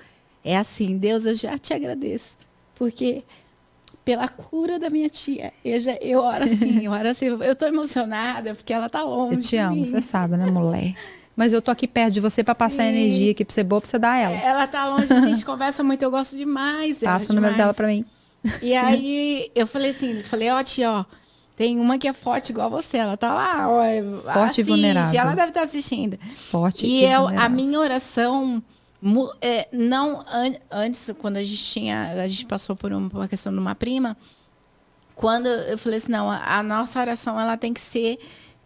é 0.44 0.56
assim, 0.56 1.00
Deus, 1.00 1.26
eu 1.26 1.36
já 1.36 1.58
te 1.58 1.74
agradeço, 1.74 2.38
porque 2.76 3.24
pela 4.04 4.28
cura 4.28 4.78
da 4.78 4.90
minha 4.90 5.10
tia. 5.10 5.54
Eu, 5.64 5.80
já, 5.80 5.94
eu 6.02 6.20
oro 6.20 6.44
assim, 6.44 6.86
eu 6.86 6.92
oro 6.92 7.08
assim, 7.08 7.26
eu 7.26 7.56
tô 7.56 7.66
emocionada 7.66 8.54
porque 8.56 8.74
ela 8.74 8.90
tá 8.90 9.02
longe. 9.04 9.36
Eu 9.36 9.42
te 9.42 9.58
amo, 9.58 9.86
você 9.86 10.02
sabe, 10.02 10.36
né, 10.38 10.50
mulher? 10.50 10.94
Mas 11.36 11.52
eu 11.52 11.62
tô 11.62 11.72
aqui 11.72 11.88
perto 11.88 12.14
de 12.14 12.20
você 12.20 12.44
para 12.44 12.54
passar 12.54 12.86
energia 12.86 13.32
aqui 13.32 13.44
pra 13.44 13.54
ser 13.54 13.64
boa, 13.64 13.82
pra 13.82 13.90
você 13.90 13.98
dar 13.98 14.18
ela. 14.18 14.36
Ela 14.36 14.68
tá 14.68 14.88
longe, 14.88 15.12
a 15.12 15.22
gente 15.22 15.44
conversa 15.46 15.84
muito, 15.84 16.04
eu 16.04 16.12
gosto 16.12 16.38
demais. 16.38 17.00
Passa 17.00 17.32
o 17.32 17.36
número 17.36 17.56
dela 17.56 17.74
pra 17.74 17.88
mim. 17.88 18.06
E 18.62 18.76
aí 18.76 19.50
eu 19.56 19.66
falei 19.66 19.92
assim, 19.92 20.22
falei, 20.22 20.50
ó, 20.50 20.62
tia, 20.62 20.92
ó, 20.92 21.06
tem 21.56 21.80
uma 21.80 21.98
que 21.98 22.08
é 22.08 22.14
forte 22.14 22.52
igual 22.52 22.70
você, 22.70 22.98
ela 22.98 23.16
tá 23.16 23.34
lá, 23.34 23.68
ó, 23.68 23.82
forte 24.22 24.38
assiste, 24.38 24.62
e 24.62 24.64
vulnerável. 24.64 25.20
Ela 25.20 25.34
deve 25.34 25.48
estar 25.48 25.62
tá 25.62 25.66
assistindo. 25.66 26.20
Forte 26.36 26.86
e 26.86 27.04
eu, 27.04 27.28
a 27.28 27.48
minha 27.50 27.80
oração 27.80 28.62
é, 29.42 29.68
não 29.72 30.22
an, 30.22 30.54
antes 30.72 31.14
quando 31.18 31.38
a 31.38 31.44
gente 31.44 31.64
tinha, 31.64 32.12
a 32.24 32.28
gente 32.28 32.46
passou 32.46 32.76
por 32.76 32.92
uma 32.92 33.28
questão 33.28 33.52
de 33.52 33.60
uma 33.60 33.76
prima, 33.76 34.16
quando 35.16 35.48
eu 35.48 35.78
falei 35.78 35.98
assim, 35.98 36.12
não, 36.12 36.30
a, 36.30 36.60
a 36.60 36.64
nossa 36.64 37.00
oração 37.00 37.40
ela 37.40 37.58
tem 37.58 37.74
que 37.74 37.82
ser 37.82 38.20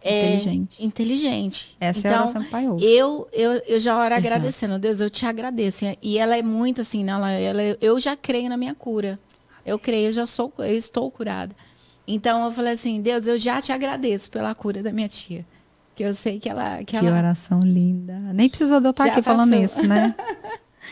Inteligente. 0.04 0.80
É, 0.80 0.84
inteligente. 0.84 1.76
Essa 1.80 1.98
então, 1.98 2.10
é 2.10 2.14
a 2.14 2.18
então, 2.18 2.30
oração 2.30 2.44
pai 2.50 2.68
ouve. 2.68 2.84
Eu, 2.86 3.28
eu, 3.32 3.52
eu 3.66 3.80
já 3.80 3.98
oro 3.98 4.14
agradecendo. 4.14 4.78
Deus, 4.78 5.00
eu 5.00 5.10
te 5.10 5.26
agradeço. 5.26 5.84
E 6.00 6.18
ela 6.18 6.36
é 6.36 6.42
muito 6.42 6.80
assim, 6.80 7.02
né? 7.02 7.12
ela, 7.12 7.32
ela, 7.32 7.62
eu 7.80 7.98
já 7.98 8.16
creio 8.16 8.48
na 8.48 8.56
minha 8.56 8.74
cura. 8.74 9.18
Eu 9.66 9.78
creio, 9.78 10.06
eu 10.08 10.12
já 10.12 10.24
sou, 10.24 10.52
eu 10.58 10.76
estou 10.76 11.10
curada. 11.10 11.54
Então 12.06 12.44
eu 12.44 12.52
falei 12.52 12.72
assim, 12.74 13.02
Deus, 13.02 13.26
eu 13.26 13.36
já 13.36 13.60
te 13.60 13.72
agradeço 13.72 14.30
pela 14.30 14.54
cura 14.54 14.82
da 14.82 14.92
minha 14.92 15.08
tia. 15.08 15.44
Que 15.98 16.04
eu 16.04 16.14
sei 16.14 16.38
que 16.38 16.48
ela. 16.48 16.78
Que, 16.78 16.84
que 16.84 16.96
ela... 16.96 17.10
oração 17.18 17.58
linda. 17.58 18.16
Nem 18.32 18.48
precisou 18.48 18.80
de 18.80 18.86
eu 18.86 18.92
estar 18.92 19.06
aqui 19.06 19.20
passou. 19.20 19.24
falando 19.24 19.54
isso, 19.56 19.84
né? 19.84 20.14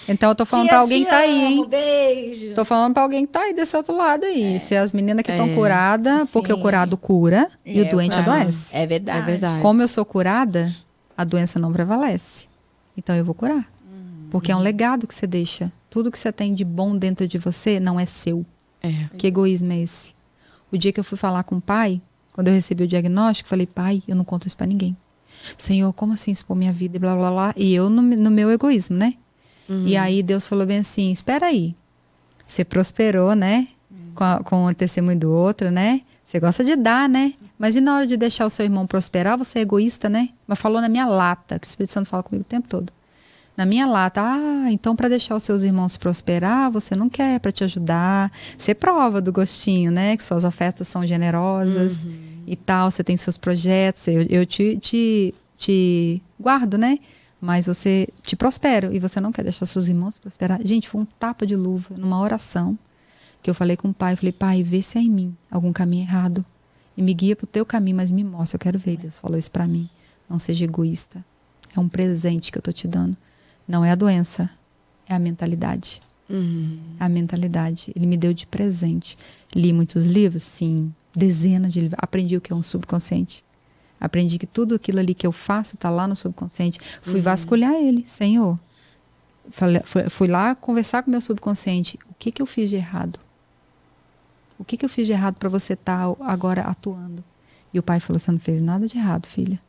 Então 0.09 0.28
eu 0.28 0.34
tô 0.34 0.44
falando 0.44 0.66
Tia, 0.66 0.72
pra 0.74 0.80
alguém 0.80 1.04
que 1.04 1.11
tá 1.11 1.16
aí, 1.18 1.44
amo, 1.46 1.64
hein? 1.64 1.68
Beijo. 1.68 2.54
Tô 2.54 2.64
falando 2.66 2.92
pra 2.92 3.02
alguém 3.02 3.24
que 3.24 3.32
tá 3.32 3.40
aí 3.40 3.54
desse 3.54 3.74
outro 3.76 3.96
lado 3.96 4.24
aí. 4.24 4.59
Se 4.61 4.76
as 4.76 4.92
meninas 4.92 5.22
que 5.24 5.30
estão 5.30 5.46
É. 5.48 5.54
curadas, 5.54 6.30
porque 6.30 6.52
o 6.52 6.61
curado 6.61 6.96
cura 6.98 7.50
e 7.64 7.80
o 7.80 7.84
É, 7.86 7.88
doente 7.88 8.12
claro. 8.12 8.30
adoece. 8.32 8.76
É 8.76 8.86
verdade. 8.86 9.18
É 9.18 9.22
verdade. 9.22 9.62
Como 9.62 9.80
eu 9.80 9.88
sou 9.88 10.04
curada, 10.04 10.70
a 11.16 11.24
doença 11.24 11.59
não 11.59 11.72
prevalece. 11.72 12.46
Então 12.96 13.16
eu 13.16 13.24
vou 13.24 13.34
curar. 13.34 13.66
Hum. 13.90 14.26
Porque 14.30 14.52
é 14.52 14.57
um 14.57 14.61
legado 14.61 15.07
que 15.07 15.14
você 15.14 15.26
deixa. 15.26 15.72
Tudo 15.88 16.11
que 16.11 16.18
você 16.18 16.30
tem 16.30 16.52
de 16.52 16.64
bom 16.64 16.94
dentro 16.96 17.26
de 17.26 17.38
você 17.38 17.80
não 17.80 17.98
é 17.98 18.04
seu. 18.04 18.44
É. 18.82 18.92
Que 19.16 19.28
egoísmo 19.28 19.72
é 19.72 19.78
esse? 19.80 20.14
O 20.70 20.76
dia 20.76 20.92
que 20.92 21.00
eu 21.00 21.04
fui 21.04 21.16
falar 21.16 21.42
com 21.42 21.57
o 21.57 21.61
pai, 21.61 22.02
quando 22.37 22.47
eu 22.49 22.55
recebi 22.55 22.84
o 22.84 22.87
diagnóstico, 22.87 23.49
falei, 23.49 23.66
pai, 23.66 24.01
eu 24.07 24.14
não 24.14 24.24
conto 24.24 24.47
isso 24.47 24.57
pra 24.57 24.66
ninguém. 24.66 24.97
Senhor, 25.59 25.93
como 25.93 26.12
assim 26.12 26.30
expor 26.30 26.57
minha 26.57 26.72
vida 26.72 26.97
e 26.97 27.01
blá 27.01 27.16
blá 27.16 27.30
blá? 27.30 27.55
E 27.57 27.74
eu 27.74 27.91
no, 27.91 28.01
no 28.03 28.30
meu 28.30 28.51
egoísmo, 28.53 28.97
né? 28.97 29.14
E 29.87 29.97
aí 29.97 30.22
Deus 30.22 30.47
falou 30.47 30.64
bem 30.64 30.78
assim: 30.78 31.11
espera 31.11 31.47
aí. 31.47 31.74
Você 32.47 32.64
prosperou, 32.64 33.34
né? 33.34 33.66
Com, 34.14 34.22
a- 34.24 34.41
com 34.45 34.64
o 34.66 34.74
testemunho 34.74 35.18
do 35.18 35.32
outro, 35.32 35.70
né? 35.70 36.03
Você 36.24 36.39
gosta 36.39 36.64
de 36.64 36.76
dar, 36.76 37.09
né? 37.09 37.34
Mas 37.59 37.74
e 37.76 37.80
na 37.80 37.97
hora 37.97 38.07
de 38.07 38.16
deixar 38.16 38.47
o 38.47 38.51
seu 38.51 38.64
irmão 38.64 38.87
prosperar, 38.87 39.37
você 39.39 39.59
é 39.61 39.62
egoísta, 39.62 40.09
né? 40.09 40.28
Mas 40.47 40.59
falou 40.59 40.80
na 40.80 40.89
minha 40.89 41.07
lata, 41.07 41.59
que 41.59 41.66
o 41.66 41.68
Espírito 41.68 41.93
Santo 41.93 42.09
fala 42.09 42.22
comigo 42.22 42.43
o 42.43 42.49
tempo 42.49 42.68
todo. 42.68 42.93
Na 43.57 43.64
minha 43.64 43.86
lata, 43.86 44.20
ah, 44.22 44.70
então 44.70 44.94
para 44.94 45.09
deixar 45.09 45.34
os 45.34 45.42
seus 45.42 45.62
irmãos 45.62 45.96
prosperar, 45.96 46.70
você 46.70 46.94
não 46.94 47.09
quer 47.09 47.40
para 47.40 47.50
te 47.50 47.64
ajudar. 47.64 48.30
Você 48.59 48.74
prova 48.74 49.20
do 49.20 49.32
gostinho, 49.32 49.90
né? 49.90 50.16
Que 50.16 50.22
suas 50.22 50.44
ofertas 50.44 50.86
são 50.88 51.07
generosas 51.07 52.07
e 52.46 52.54
tal, 52.54 52.90
você 52.90 53.02
tem 53.02 53.16
seus 53.16 53.36
projetos, 53.36 54.07
eu, 54.07 54.22
eu 54.22 54.46
te, 54.46 54.76
te, 54.76 55.34
te 55.57 56.22
guardo, 56.38 56.78
né? 56.78 56.98
Mas 57.40 57.66
você 57.66 58.09
te 58.22 58.36
prospero 58.36 58.94
e 58.94 58.98
você 58.98 59.20
não 59.20 59.32
quer 59.32 59.42
deixar 59.42 59.66
seus 59.66 59.88
irmãos 59.88 60.18
prosperar. 60.18 60.61
Gente, 60.64 60.88
foi 60.88 61.00
um 61.00 61.04
tapa 61.04 61.46
de 61.46 61.57
luva 61.57 61.94
numa 61.96 62.20
oração 62.20 62.78
que 63.42 63.50
eu 63.50 63.54
falei 63.54 63.76
com 63.76 63.88
o 63.88 63.94
pai. 63.94 64.12
Eu 64.12 64.16
falei, 64.16 64.32
pai, 64.32 64.62
vê 64.62 64.80
se 64.80 64.98
é 64.98 65.00
em 65.00 65.11
mim 65.11 65.36
algum 65.50 65.72
caminho 65.72 66.02
errado 66.02 66.44
e 66.96 67.02
me 67.02 67.12
guia 67.12 67.36
pro 67.36 67.46
teu 67.46 67.66
caminho, 67.66 67.96
mas 67.96 68.11
me 68.11 68.24
mostra, 68.24 68.57
eu 68.57 68.61
quero 68.61 68.78
ver. 68.78 68.96
Deus 68.96 69.18
falou 69.18 69.38
isso 69.38 69.50
para 69.50 69.66
mim. 69.66 69.88
Não 70.28 70.38
seja 70.38 70.64
egoísta. 70.64 71.24
É 71.76 71.80
um 71.80 71.88
presente 71.88 72.50
que 72.50 72.59
eu 72.59 72.62
tô 72.62 72.72
te 72.72 72.88
dando. 72.88 73.16
Não 73.66 73.84
é 73.84 73.90
a 73.90 73.94
doença, 73.94 74.50
é 75.08 75.14
a 75.14 75.18
mentalidade. 75.18 76.02
Uhum. 76.28 76.78
A 76.98 77.08
mentalidade. 77.08 77.92
Ele 77.94 78.06
me 78.06 78.16
deu 78.16 78.32
de 78.34 78.46
presente. 78.46 79.16
Li 79.54 79.72
muitos 79.72 80.04
livros, 80.04 80.42
sim, 80.42 80.92
dezenas 81.14 81.72
de 81.72 81.80
livros. 81.80 81.98
Aprendi 82.02 82.36
o 82.36 82.40
que 82.40 82.52
é 82.52 82.56
um 82.56 82.62
subconsciente. 82.62 83.44
Aprendi 84.00 84.38
que 84.38 84.46
tudo 84.46 84.74
aquilo 84.74 84.98
ali 84.98 85.14
que 85.14 85.26
eu 85.26 85.32
faço 85.32 85.76
está 85.76 85.88
lá 85.88 86.06
no 86.06 86.14
subconsciente. 86.16 86.78
Fui 87.00 87.20
vasculhar 87.20 87.72
ele, 87.74 88.04
Senhor. 88.06 88.58
Falei- 89.50 89.82
fui, 90.10 90.26
lá 90.26 90.54
conversar 90.54 91.02
com 91.02 91.08
o 91.08 91.12
meu 91.12 91.20
subconsciente. 91.20 91.98
O 92.10 92.14
que 92.18 92.30
que 92.32 92.42
eu 92.42 92.46
fiz 92.46 92.68
de 92.68 92.76
errado? 92.76 93.18
O 94.58 94.64
que 94.64 94.76
que 94.76 94.84
eu 94.84 94.88
fiz 94.88 95.06
de 95.06 95.12
errado 95.12 95.36
para 95.36 95.48
você 95.48 95.74
estar 95.74 96.02
agora 96.20 96.62
atuando? 96.62 97.22
E 97.72 97.78
o 97.78 97.82
pai 97.82 98.00
falou: 98.00 98.18
Você 98.18 98.32
não 98.32 98.40
fez 98.40 98.60
nada 98.60 98.88
de 98.88 98.98
errado, 98.98 99.26
filha. 99.26 99.60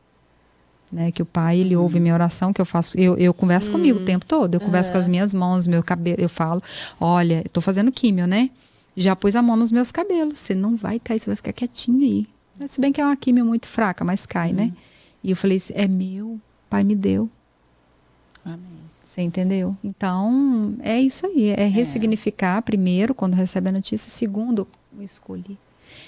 Né, 0.90 1.12
que 1.12 1.22
o 1.22 1.26
pai 1.26 1.60
ele 1.60 1.76
ouve 1.76 2.00
minha 2.00 2.14
oração 2.14 2.54
que 2.54 2.62
eu 2.62 2.66
faço 2.66 2.98
eu, 2.98 3.18
eu 3.18 3.34
converso 3.34 3.70
comigo 3.70 4.00
o 4.00 4.06
tempo 4.06 4.26
todo 4.26 4.54
eu 4.54 4.62
converso 4.62 4.90
com 4.90 4.98
as 4.98 5.06
minhas 5.06 5.34
mãos 5.34 5.68
meu 5.68 5.84
cabelo 5.84 6.22
eu 6.22 6.30
falo 6.30 6.64
olha 6.98 7.42
eu 7.44 7.50
tô 7.50 7.60
fazendo 7.60 7.92
químio 7.92 8.26
né 8.26 8.50
já 8.96 9.14
pus 9.14 9.36
a 9.36 9.42
mão 9.42 9.58
nos 9.58 9.70
meus 9.70 9.92
cabelos 9.92 10.38
você 10.38 10.56
não 10.56 10.78
vai 10.78 10.98
cair 10.98 11.20
você 11.20 11.26
vai 11.26 11.36
ficar 11.36 11.52
quietinho 11.52 12.04
aí 12.04 12.26
Mas, 12.58 12.72
se 12.72 12.80
bem 12.80 12.94
que 12.94 13.02
é 13.02 13.06
uma 13.06 13.18
químio 13.18 13.44
muito 13.44 13.68
fraca 13.68 14.06
mas 14.06 14.26
cai 14.26 14.54
né 14.54 14.72
e 15.22 15.32
eu 15.32 15.36
falei 15.36 15.62
é 15.74 15.90
meu 15.90 16.40
pai 16.70 16.86
me 16.86 16.96
deu 16.96 17.30
Amém. 18.48 18.80
você 19.04 19.22
entendeu? 19.22 19.76
Então, 19.84 20.76
é 20.80 21.00
isso 21.00 21.26
aí. 21.26 21.50
É 21.50 21.66
ressignificar, 21.66 22.62
primeiro, 22.62 23.14
quando 23.14 23.34
recebe 23.34 23.68
a 23.68 23.74
notícia. 23.74 24.10
Segundo, 24.10 24.66
escolher. 25.02 25.58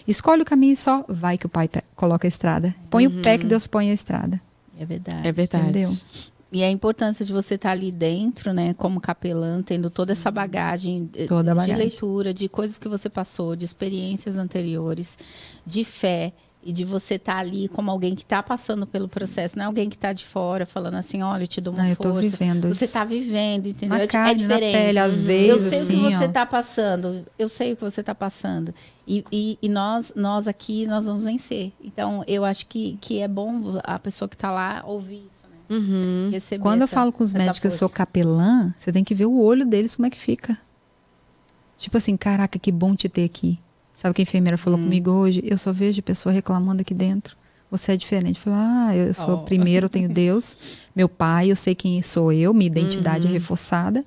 Escolhe 0.08 0.42
o 0.42 0.46
caminho 0.46 0.74
e 0.74 0.78
só 0.78 1.04
vai 1.08 1.38
que 1.38 1.46
o 1.46 1.50
pai 1.50 1.70
coloca 1.96 2.26
a 2.26 2.30
estrada. 2.30 2.74
Põe 2.90 3.08
o 3.08 3.22
pé 3.22 3.38
que 3.38 3.46
Deus 3.46 3.68
põe 3.68 3.90
a 3.90 3.94
estrada. 3.94 4.42
É 4.80 4.86
verdade. 4.86 5.28
É 5.28 5.32
verdade. 5.32 5.70
Entendeu? 5.70 5.96
E 6.52 6.64
a 6.64 6.70
importância 6.72 7.24
de 7.24 7.32
você 7.32 7.54
estar 7.56 7.70
ali 7.72 7.92
dentro, 7.92 8.52
né, 8.54 8.74
como 8.74 9.00
capelã, 9.00 9.62
tendo 9.62 9.88
toda 9.92 10.14
essa 10.14 10.32
bagagem, 10.32 11.08
eh, 11.16 11.28
Toda 11.28 11.52
a 11.52 11.54
de 11.54 11.60
bagagem. 11.60 11.76
leitura, 11.76 12.34
de 12.34 12.50
coisas 12.50 12.80
que 12.80 12.88
você 12.90 13.08
passou, 13.08 13.56
de 13.56 13.66
experiências 13.66 14.36
anteriores, 14.36 15.16
de 15.64 15.84
fé 15.84 16.34
e 16.62 16.74
de 16.74 16.84
você 16.84 17.16
estar 17.16 17.38
ali 17.38 17.70
como 17.70 17.90
alguém 17.90 18.14
que 18.14 18.22
está 18.24 18.44
passando 18.44 18.86
pelo 18.86 19.08
processo, 19.08 19.58
não 19.58 19.64
é 19.64 19.68
alguém 19.68 19.90
que 19.90 19.96
está 19.96 20.12
de 20.12 20.26
fora 20.26 20.66
falando 20.66 20.96
assim, 20.96 21.22
olha, 21.24 21.44
eu 21.44 21.48
te 21.48 21.62
dou 21.62 21.74
uma 21.74 21.84
Não, 21.84 21.90
eu 21.90 21.96
tô 21.96 22.10
força. 22.14 22.22
vivendo 22.22 22.68
Você 22.68 22.84
está 22.86 23.06
vivendo, 23.06 23.68
entendeu? 23.68 23.98
Na 23.98 24.04
É 24.04 24.08
di- 24.08 24.12
carne, 24.12 24.44
é 24.44 24.48
na 24.48 24.56
diferente. 24.56 24.72
pele, 24.78 25.00
às 25.00 25.18
eu 25.20 25.24
vezes, 25.24 25.70
sei 25.70 25.82
o 25.82 25.86
que 25.88 25.94
assim, 26.06 26.18
você 26.18 26.26
está 26.26 26.46
passando. 26.46 27.26
Eu 27.40 27.48
sei 27.48 27.72
o 27.74 27.76
que 27.78 27.82
você 27.84 28.02
está 28.02 28.14
passando. 28.14 28.74
E, 29.08 29.24
e, 29.32 29.58
e 29.62 29.70
nós, 29.70 30.12
nós 30.16 30.48
aqui, 30.50 30.86
nós 30.86 31.06
vamos 31.06 31.24
vencer. 31.24 31.72
Então, 31.82 32.24
eu 32.28 32.44
acho 32.44 32.66
que, 32.68 32.98
que 33.00 33.20
é 33.22 33.28
bom 33.28 33.80
a 33.84 33.98
pessoa 33.98 34.28
que 34.28 34.36
está 34.36 34.52
lá 34.52 34.84
ouvir 34.86 35.24
isso, 35.32 35.44
né? 35.50 35.78
Uhum. 35.78 36.32
Quando 36.60 36.82
eu 36.82 36.86
essa- 36.86 36.94
falo 36.96 37.12
com 37.14 37.24
os 37.24 37.32
médicos 37.32 37.60
que 37.60 37.68
eu 37.68 37.72
sou 37.72 37.88
força. 37.88 37.96
capelã, 37.96 38.74
você 38.78 38.92
tem 38.92 39.04
que 39.04 39.16
ver 39.16 39.26
o 39.28 39.40
olho 39.40 39.66
deles 39.66 39.96
como 39.96 40.08
é 40.08 40.10
que 40.10 40.18
fica. 40.18 40.58
Tipo 41.78 41.98
assim, 41.98 42.18
caraca, 42.18 42.60
que 42.60 42.72
bom 42.72 42.94
te 42.94 43.08
ter 43.08 43.24
aqui. 43.24 43.58
Sabe 44.00 44.12
o 44.12 44.14
que 44.14 44.22
a 44.22 44.24
enfermeira 44.24 44.58
falou 44.58 44.80
Hum. 44.80 44.84
comigo 44.84 45.12
hoje? 45.12 45.42
Eu 45.46 45.58
só 45.58 45.74
vejo 45.74 46.02
pessoa 46.02 46.32
reclamando 46.32 46.80
aqui 46.84 46.94
dentro. 46.94 47.36
Você 47.70 47.92
é 47.92 47.98
diferente. 47.98 48.38
Eu 48.38 48.44
falei, 48.44 48.60
ah, 48.62 48.96
eu 48.96 49.14
sou 49.14 49.40
Oh. 49.40 49.44
primeiro, 49.44 49.88
eu 49.88 49.90
tenho 49.90 50.08
Deus, 50.14 50.56
meu 50.96 51.10
pai, 51.10 51.52
eu 51.52 51.56
sei 51.58 51.76
quem 51.76 52.02
sou 52.02 52.32
eu, 52.32 52.54
minha 52.54 52.68
identidade 52.68 53.26
Uhum. 53.26 53.30
é 53.32 53.34
reforçada. 53.34 54.06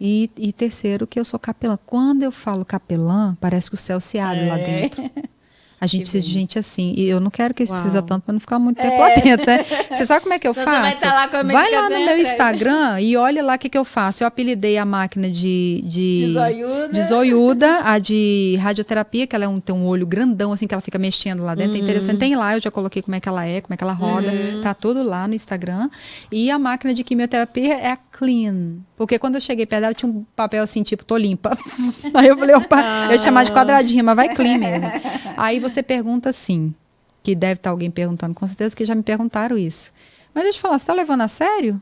E, 0.00 0.28
e 0.36 0.52
terceiro, 0.52 1.06
que 1.06 1.20
eu 1.20 1.24
sou 1.24 1.38
capelã. 1.38 1.78
Quando 1.86 2.24
eu 2.24 2.32
falo 2.32 2.64
capelã, 2.64 3.36
parece 3.40 3.68
que 3.70 3.74
o 3.76 3.78
céu 3.78 4.00
se 4.00 4.18
abre 4.18 4.44
lá 4.48 4.58
É. 4.58 4.64
dentro. 4.88 5.02
A 5.80 5.86
gente 5.86 6.00
Que 6.00 6.04
precisa 6.04 6.24
de 6.24 6.28
beleza. 6.32 6.40
gente 6.40 6.58
assim. 6.58 6.94
E 6.96 7.08
eu 7.08 7.20
não 7.20 7.30
quero 7.30 7.54
que 7.54 7.62
eles 7.62 7.70
Uau. 7.70 7.78
precisem 7.80 8.02
tanto 8.02 8.24
para 8.24 8.32
não 8.32 8.40
ficar 8.40 8.58
muito 8.58 8.76
tempo 8.80 8.98
lá 9.00 9.08
dentro, 9.14 9.46
né? 9.46 9.64
Você 9.96 10.04
sabe 10.06 10.22
como 10.22 10.34
é 10.34 10.38
que 10.38 10.46
eu 10.48 10.52
Então 10.52 10.64
faço? 10.64 10.80
vai 10.80 10.92
estar 10.92 11.14
lá 11.14 11.28
com 11.28 11.36
a 11.36 11.42
Vai 11.44 11.70
lá 11.72 11.82
no 11.84 11.96
meu 11.98 12.08
aí. 12.14 12.22
Instagram 12.22 13.00
e 13.00 13.16
olha 13.16 13.42
lá 13.42 13.54
o 13.54 13.58
que, 13.58 13.68
que 13.68 13.78
eu 13.78 13.84
faço. 13.84 14.22
Eu 14.22 14.26
apelidei 14.28 14.76
a 14.78 14.84
máquina 14.84 15.30
de. 15.30 15.82
De, 15.84 16.26
De 16.26 16.32
zoiuda. 16.32 16.88
de 16.88 17.02
zoiuda, 17.04 17.80
a 17.84 17.98
de 17.98 18.58
radioterapia, 18.60 19.26
que 19.26 19.36
ela 19.36 19.44
é 19.44 19.48
um, 19.48 19.60
tem 19.60 19.74
um 19.74 19.86
olho 19.86 20.06
grandão, 20.06 20.52
assim, 20.52 20.66
que 20.66 20.74
ela 20.74 20.80
fica 20.80 20.98
mexendo 20.98 21.42
lá 21.44 21.54
dentro. 21.54 21.76
É 21.76 21.78
interessante. 21.78 22.18
Tem 22.18 22.34
lá, 22.34 22.54
eu 22.56 22.60
já 22.60 22.70
coloquei 22.70 23.00
como 23.02 23.14
é 23.14 23.20
que 23.20 23.28
ela 23.28 23.44
é, 23.46 23.60
como 23.60 23.74
é 23.74 23.76
que 23.76 23.84
ela 23.84 23.92
roda. 23.92 24.32
Tá 24.62 24.74
tudo 24.74 25.02
lá 25.02 25.28
no 25.28 25.34
Instagram. 25.34 25.88
E 26.32 26.50
a 26.50 26.58
máquina 26.58 26.92
de 26.92 27.04
quimioterapia 27.04 27.74
é 27.74 27.92
a 27.92 27.98
Clean. 28.18 28.80
Porque 28.96 29.16
quando 29.16 29.36
eu 29.36 29.40
cheguei 29.40 29.64
perto 29.64 29.82
dela, 29.82 29.94
tinha 29.94 30.10
um 30.10 30.24
papel 30.34 30.60
assim, 30.60 30.82
tipo, 30.82 31.04
tô 31.04 31.16
limpa. 31.16 31.56
Aí 32.12 32.26
eu 32.26 32.36
falei, 32.36 32.56
opa, 32.56 33.04
eu 33.04 33.12
ia 33.12 33.18
chamar 33.18 33.44
de 33.44 33.52
quadradinha, 33.52 34.02
mas 34.02 34.16
vai 34.16 34.34
clean 34.34 34.58
mesmo. 34.58 34.90
Aí 35.36 35.60
você 35.60 35.84
pergunta 35.84 36.30
assim, 36.30 36.74
que 37.22 37.36
deve 37.36 37.54
estar 37.60 37.70
alguém 37.70 37.92
perguntando 37.92 38.34
com 38.34 38.44
certeza, 38.44 38.70
porque 38.70 38.84
já 38.84 38.96
me 38.96 39.04
perguntaram 39.04 39.56
isso. 39.56 39.92
Mas 40.34 40.42
deixa 40.42 40.56
eu 40.56 40.58
te 40.58 40.62
falar, 40.62 40.78
você 40.80 40.82
está 40.82 40.94
levando 40.94 41.20
a 41.20 41.28
sério 41.28 41.80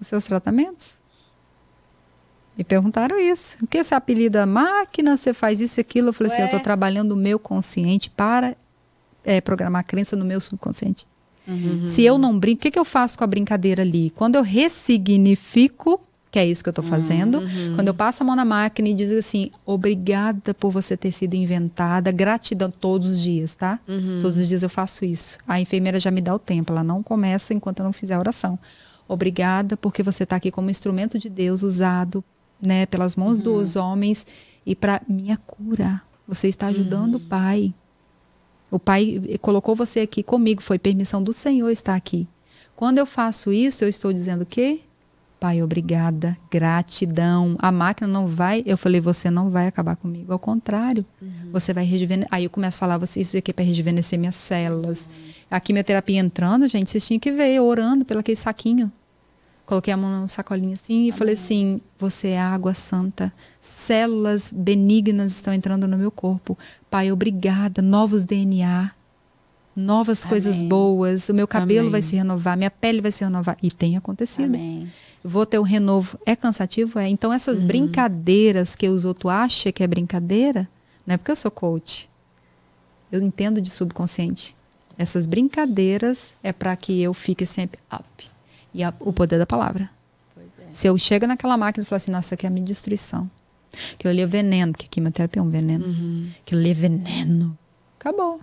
os 0.00 0.08
seus 0.08 0.24
tratamentos? 0.24 1.00
Me 2.56 2.64
perguntaram 2.64 3.16
isso. 3.16 3.58
O 3.62 3.66
que 3.68 3.84
você 3.84 3.94
apelida 3.94 4.44
máquina, 4.44 5.16
você 5.16 5.32
faz 5.32 5.60
isso 5.60 5.78
e 5.78 5.82
aquilo? 5.82 6.08
Eu 6.08 6.12
falei 6.12 6.32
assim, 6.32 6.42
eu 6.42 6.46
estou 6.46 6.58
Ué. 6.58 6.64
trabalhando 6.64 7.12
o 7.12 7.16
meu 7.16 7.38
consciente 7.38 8.10
para 8.10 8.56
é, 9.24 9.40
programar 9.40 9.82
a 9.82 9.84
crença 9.84 10.16
no 10.16 10.24
meu 10.24 10.40
subconsciente. 10.40 11.06
Uhum. 11.48 11.84
Se 11.84 12.04
eu 12.04 12.18
não 12.18 12.38
brinco, 12.38 12.58
o 12.58 12.62
que, 12.62 12.70
que 12.70 12.78
eu 12.78 12.84
faço 12.84 13.16
com 13.16 13.24
a 13.24 13.26
brincadeira 13.26 13.82
ali? 13.82 14.10
Quando 14.10 14.36
eu 14.36 14.42
ressignifico, 14.42 16.00
que 16.30 16.38
é 16.38 16.44
isso 16.46 16.62
que 16.62 16.68
eu 16.68 16.72
estou 16.72 16.84
fazendo, 16.84 17.40
quando 17.74 17.88
eu 17.88 17.94
passo 17.94 18.22
a 18.22 18.26
mão 18.26 18.36
na 18.36 18.44
máquina 18.44 18.88
e 18.88 18.94
diz 18.94 19.10
assim, 19.12 19.50
obrigada 19.64 20.52
por 20.52 20.70
você 20.70 20.94
ter 20.94 21.10
sido 21.10 21.34
inventada, 21.34 22.12
gratidão 22.12 22.70
todos 22.70 23.08
os 23.08 23.20
dias, 23.20 23.54
tá? 23.54 23.80
Todos 24.20 24.36
os 24.36 24.46
dias 24.46 24.62
eu 24.62 24.68
faço 24.68 25.06
isso. 25.06 25.38
A 25.48 25.58
enfermeira 25.58 25.98
já 25.98 26.10
me 26.10 26.20
dá 26.20 26.34
o 26.34 26.38
tempo, 26.38 26.72
ela 26.72 26.84
não 26.84 27.02
começa 27.02 27.54
enquanto 27.54 27.78
eu 27.78 27.84
não 27.84 27.92
fizer 27.94 28.14
a 28.14 28.18
oração. 28.18 28.58
Obrigada 29.08 29.74
porque 29.74 30.02
você 30.02 30.24
está 30.24 30.36
aqui 30.36 30.50
como 30.50 30.68
instrumento 30.68 31.18
de 31.18 31.30
Deus 31.30 31.62
usado, 31.62 32.22
né, 32.60 32.84
pelas 32.84 33.16
mãos 33.16 33.40
dos 33.40 33.74
homens 33.74 34.26
e 34.66 34.76
para 34.76 35.00
minha 35.08 35.38
cura. 35.38 36.02
Você 36.26 36.48
está 36.48 36.66
ajudando 36.66 37.14
o 37.14 37.20
Pai. 37.20 37.72
O 38.70 38.78
Pai 38.78 39.20
colocou 39.40 39.74
você 39.74 40.00
aqui 40.00 40.22
comigo, 40.22 40.62
foi 40.62 40.78
permissão 40.78 41.22
do 41.22 41.32
Senhor 41.32 41.70
estar 41.70 41.94
aqui. 41.94 42.28
Quando 42.76 42.98
eu 42.98 43.06
faço 43.06 43.52
isso, 43.52 43.84
eu 43.84 43.88
estou 43.88 44.12
dizendo 44.12 44.42
o 44.42 44.46
quê? 44.46 44.80
Pai, 45.40 45.62
obrigada, 45.62 46.36
gratidão. 46.50 47.56
A 47.60 47.70
máquina 47.70 48.08
não 48.08 48.26
vai, 48.26 48.62
eu 48.66 48.76
falei, 48.76 49.00
você 49.00 49.30
não 49.30 49.50
vai 49.50 49.68
acabar 49.68 49.94
comigo. 49.94 50.32
Ao 50.32 50.38
contrário, 50.38 51.04
você 51.52 51.72
vai 51.72 51.84
rejuvenescer. 51.84 52.28
Aí 52.32 52.44
eu 52.44 52.50
começo 52.50 52.76
a 52.76 52.80
falar, 52.80 52.98
você, 52.98 53.20
isso 53.20 53.36
aqui 53.36 53.52
é 53.52 53.54
para 53.54 53.64
rejuvenescer 53.64 54.18
minhas 54.18 54.34
células. 54.34 55.08
A 55.48 55.60
quimioterapia 55.60 56.18
entrando, 56.18 56.66
gente, 56.66 56.90
vocês 56.90 57.06
tinham 57.06 57.20
que 57.20 57.30
ver, 57.30 57.60
orando 57.60 58.04
pelo 58.04 58.20
aquele 58.20 58.36
saquinho. 58.36 58.92
Coloquei 59.68 59.92
a 59.92 59.98
mão 59.98 60.22
no 60.22 60.28
sacolinho 60.30 60.72
assim 60.72 61.08
e 61.08 61.12
falei 61.12 61.34
assim: 61.34 61.78
Você 61.98 62.28
é 62.28 62.40
água 62.40 62.72
santa. 62.72 63.30
Células 63.60 64.50
benignas 64.50 65.32
estão 65.32 65.52
entrando 65.52 65.86
no 65.86 65.98
meu 65.98 66.10
corpo. 66.10 66.56
Pai, 66.90 67.12
obrigada. 67.12 67.82
Novos 67.82 68.24
DNA. 68.24 68.90
Novas 69.76 70.24
coisas 70.24 70.56
Amém. 70.56 70.68
boas. 70.70 71.28
O 71.28 71.34
meu 71.34 71.46
cabelo 71.46 71.80
Amém. 71.80 71.92
vai 71.92 72.00
se 72.00 72.16
renovar. 72.16 72.56
Minha 72.56 72.70
pele 72.70 73.02
vai 73.02 73.12
se 73.12 73.22
renovar. 73.22 73.58
E 73.62 73.70
tem 73.70 73.94
acontecido. 73.94 74.54
Amém. 74.54 74.90
vou 75.22 75.44
ter 75.44 75.58
o 75.58 75.62
renovo. 75.62 76.18
É 76.24 76.34
cansativo? 76.34 76.98
É. 76.98 77.06
Então, 77.06 77.30
essas 77.30 77.60
brincadeiras 77.60 78.74
que 78.74 78.88
os 78.88 79.04
outros 79.04 79.30
acham 79.30 79.70
que 79.70 79.82
é 79.82 79.86
brincadeira, 79.86 80.66
não 81.06 81.12
é 81.12 81.18
porque 81.18 81.32
eu 81.32 81.36
sou 81.36 81.50
coach. 81.50 82.08
Eu 83.12 83.20
entendo 83.20 83.60
de 83.60 83.68
subconsciente. 83.68 84.56
Essas 84.96 85.26
brincadeiras 85.26 86.34
é 86.42 86.54
para 86.54 86.74
que 86.74 87.02
eu 87.02 87.12
fique 87.12 87.44
sempre 87.44 87.78
up. 87.92 88.37
E 88.74 88.82
a- 88.84 88.92
o 89.00 89.12
poder 89.12 89.38
da 89.38 89.46
palavra. 89.46 89.88
Pois 90.34 90.58
é. 90.58 90.62
Se 90.72 90.86
eu 90.86 90.96
chego 90.98 91.26
naquela 91.26 91.56
máquina 91.56 91.82
e 91.82 91.86
falo 91.86 91.96
assim, 91.96 92.10
nossa, 92.10 92.26
isso 92.28 92.34
aqui 92.34 92.46
é 92.46 92.48
a 92.48 92.50
minha 92.50 92.64
destruição. 92.66 93.30
Aquilo 93.94 94.10
ali 94.10 94.22
é 94.22 94.26
veneno, 94.26 94.72
porque 94.72 94.86
quimioterapia 94.88 95.40
é 95.40 95.42
um 95.44 95.50
veneno. 95.50 95.84
Aquilo 96.40 96.60
ali 96.60 96.70
é 96.70 96.74
veneno. 96.74 97.56
Acabou. 97.98 98.40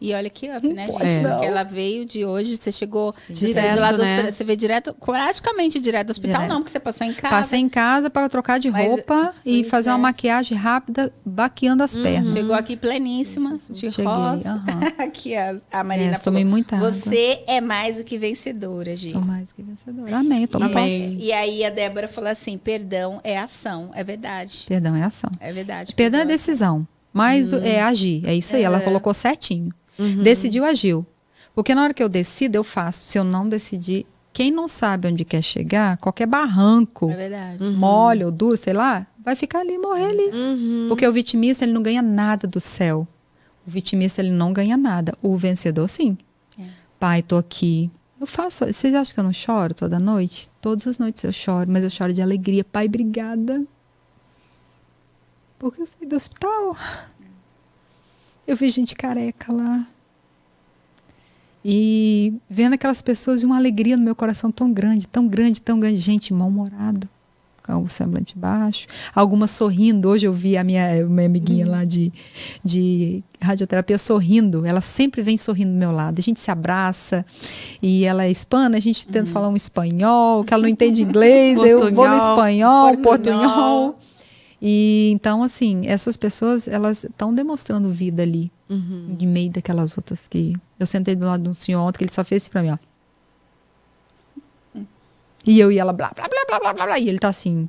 E 0.00 0.12
olha 0.14 0.28
que 0.30 0.48
up, 0.50 0.66
né, 0.72 0.86
pode 0.86 1.10
gente? 1.10 1.22
não. 1.22 1.30
Porque 1.32 1.46
ela 1.46 1.62
veio 1.62 2.04
de 2.04 2.24
hoje, 2.24 2.56
você 2.56 2.70
chegou 2.72 3.14
Direto, 3.28 3.72
de 3.74 3.78
lá 3.78 3.92
do 3.92 3.98
né? 3.98 4.04
hospital, 4.14 4.32
você 4.32 4.44
veio 4.44 4.56
direto, 4.56 4.94
praticamente 4.94 5.78
direto 5.80 6.06
do 6.08 6.10
hospital, 6.10 6.36
Direto. 6.36 6.48
não, 6.52 6.58
porque 6.60 6.72
você 6.72 6.80
passou 6.80 7.06
em 7.06 7.12
casa. 7.12 7.34
Passei 7.34 7.60
em 7.60 7.68
casa 7.68 8.08
para 8.10 8.28
trocar 8.28 8.58
de 8.58 8.70
Mas, 8.70 8.86
roupa 8.88 9.34
e 9.44 9.64
fazer 9.64 9.90
é. 9.90 9.92
uma 9.92 9.98
maquiagem 9.98 10.56
rápida, 10.56 11.12
baqueando 11.24 11.82
as 11.82 11.96
pernas. 11.96 12.32
Chegou 12.32 12.54
aqui 12.54 12.76
pleníssima, 12.76 13.58
de 13.70 13.90
Cheguei, 13.90 14.04
rosa. 14.04 14.50
aham. 14.50 14.80
aqui 14.98 15.34
a, 15.36 15.56
a 15.72 15.84
Marina 15.84 16.12
É, 16.14 16.18
tomei 16.18 16.44
muita 16.44 16.76
água. 16.76 16.90
Você 16.92 17.42
é 17.46 17.60
mais 17.60 17.98
do 17.98 18.04
que 18.04 18.18
vencedora, 18.18 18.94
Gi. 18.96 19.10
Sou 19.10 19.20
mais 19.22 19.52
que 19.52 19.62
vencedora. 19.62 20.16
Amém, 20.16 20.48
Amém. 20.52 20.70
posse. 20.72 21.18
E 21.20 21.32
aí 21.32 21.64
a 21.64 21.70
Débora 21.70 22.08
falou 22.08 22.30
assim, 22.30 22.56
perdão 22.58 23.20
é 23.24 23.38
ação. 23.38 23.90
É 23.94 24.02
verdade. 24.04 24.64
Perdão 24.68 24.94
é 24.96 25.02
ação. 25.02 25.30
É 25.40 25.52
verdade. 25.52 25.92
Perdão 25.94 26.20
é 26.20 26.24
decisão. 26.24 26.86
Mas 27.12 27.48
do- 27.48 27.58
é 27.64 27.80
agir. 27.82 28.22
É 28.26 28.34
isso 28.34 28.54
aí. 28.54 28.62
Ela 28.62 28.80
colocou 28.80 29.12
certinho. 29.14 29.72
Decidiu, 30.22 30.64
agiu. 30.64 31.04
Porque 31.54 31.74
na 31.74 31.82
hora 31.82 31.94
que 31.94 32.02
eu 32.02 32.08
decido, 32.08 32.56
eu 32.56 32.62
faço. 32.64 33.00
Se 33.00 33.18
eu 33.18 33.24
não 33.24 33.48
decidir, 33.48 34.06
quem 34.32 34.50
não 34.50 34.68
sabe 34.68 35.08
onde 35.08 35.24
quer 35.24 35.42
chegar, 35.42 35.96
qualquer 35.96 36.26
barranco, 36.26 37.10
É 37.10 37.16
verdade. 37.16 37.64
mole 37.64 38.24
ou 38.24 38.30
duro, 38.30 38.56
sei 38.56 38.72
lá, 38.72 39.06
vai 39.24 39.34
ficar 39.34 39.60
ali, 39.60 39.76
morrer 39.76 40.06
ali. 40.06 40.30
Uhum. 40.32 40.86
Porque 40.88 41.06
o 41.06 41.12
vitimista, 41.12 41.64
ele 41.64 41.72
não 41.72 41.82
ganha 41.82 42.00
nada 42.02 42.46
do 42.46 42.60
céu. 42.60 43.06
O 43.66 43.70
vitimista, 43.70 44.20
ele 44.22 44.30
não 44.30 44.52
ganha 44.52 44.76
nada. 44.76 45.12
O 45.22 45.36
vencedor, 45.36 45.88
sim. 45.88 46.16
É. 46.58 46.62
Pai, 47.00 47.22
tô 47.22 47.36
aqui. 47.36 47.90
Eu 48.20 48.26
faço. 48.26 48.64
Vocês 48.66 48.94
acham 48.94 49.14
que 49.14 49.20
eu 49.20 49.24
não 49.24 49.32
choro 49.32 49.74
toda 49.74 49.98
noite? 49.98 50.48
Todas 50.60 50.86
as 50.86 50.98
noites 50.98 51.22
eu 51.24 51.32
choro, 51.32 51.70
mas 51.70 51.82
eu 51.84 51.90
choro 51.90 52.12
de 52.12 52.22
alegria. 52.22 52.64
Pai, 52.64 52.86
obrigada. 52.86 53.64
Porque 55.58 55.82
eu 55.82 55.86
saí 55.86 56.06
do 56.06 56.14
hospital. 56.16 56.76
Eu 58.48 58.56
vi 58.56 58.70
gente 58.70 58.94
careca 58.94 59.52
lá. 59.52 59.86
E 61.62 62.32
vendo 62.48 62.72
aquelas 62.72 63.02
pessoas 63.02 63.42
e 63.42 63.44
uma 63.44 63.58
alegria 63.58 63.94
no 63.94 64.02
meu 64.02 64.16
coração 64.16 64.50
tão 64.50 64.72
grande, 64.72 65.06
tão 65.06 65.28
grande, 65.28 65.60
tão 65.60 65.78
grande. 65.78 65.98
Gente 65.98 66.32
mal-humorado, 66.32 67.06
com 67.62 67.82
o 67.82 67.90
semblante 67.90 68.38
baixo. 68.38 68.86
Algumas 69.14 69.50
sorrindo. 69.50 70.08
Hoje 70.08 70.26
eu 70.26 70.32
vi 70.32 70.56
a 70.56 70.64
minha, 70.64 71.04
minha 71.04 71.26
amiguinha 71.26 71.68
lá 71.68 71.84
de, 71.84 72.10
de 72.64 73.22
radioterapia 73.38 73.98
sorrindo. 73.98 74.64
Ela 74.64 74.80
sempre 74.80 75.20
vem 75.20 75.36
sorrindo 75.36 75.72
do 75.72 75.78
meu 75.78 75.92
lado. 75.92 76.18
A 76.18 76.22
gente 76.22 76.40
se 76.40 76.50
abraça. 76.50 77.26
E 77.82 78.06
ela 78.06 78.24
é 78.24 78.30
hispana, 78.30 78.78
a 78.78 78.80
gente 78.80 79.06
tenta 79.06 79.30
falar 79.30 79.50
um 79.50 79.56
espanhol, 79.56 80.42
que 80.42 80.54
ela 80.54 80.62
não 80.62 80.70
entende 80.70 81.02
inglês. 81.04 81.62
eu 81.62 81.92
vou 81.92 82.08
no 82.08 82.16
espanhol, 82.16 82.96
Portunhol. 82.96 83.42
portunhol. 83.42 83.98
E 84.60 85.10
então, 85.14 85.42
assim, 85.42 85.82
essas 85.86 86.16
pessoas, 86.16 86.66
elas 86.66 87.04
estão 87.04 87.32
demonstrando 87.34 87.88
vida 87.90 88.22
ali, 88.22 88.50
Uhum. 88.68 89.16
em 89.18 89.26
meio 89.26 89.50
daquelas 89.50 89.96
outras 89.96 90.26
que. 90.28 90.54
Eu 90.78 90.86
sentei 90.86 91.14
do 91.14 91.24
lado 91.26 91.42
de 91.44 91.48
um 91.48 91.54
senhor 91.54 91.80
ontem 91.80 91.98
que 91.98 92.04
ele 92.04 92.12
só 92.12 92.24
fez 92.24 92.42
isso 92.42 92.50
pra 92.50 92.62
mim, 92.62 92.70
ó. 92.70 92.78
E 95.46 95.58
eu 95.58 95.72
e 95.72 95.78
ela, 95.78 95.92
blá, 95.92 96.10
blá, 96.14 96.28
blá, 96.28 96.44
blá, 96.48 96.58
blá, 96.60 96.72
blá, 96.74 96.86
blá. 96.86 96.98
E 96.98 97.08
ele 97.08 97.18
tá 97.18 97.28
assim. 97.28 97.68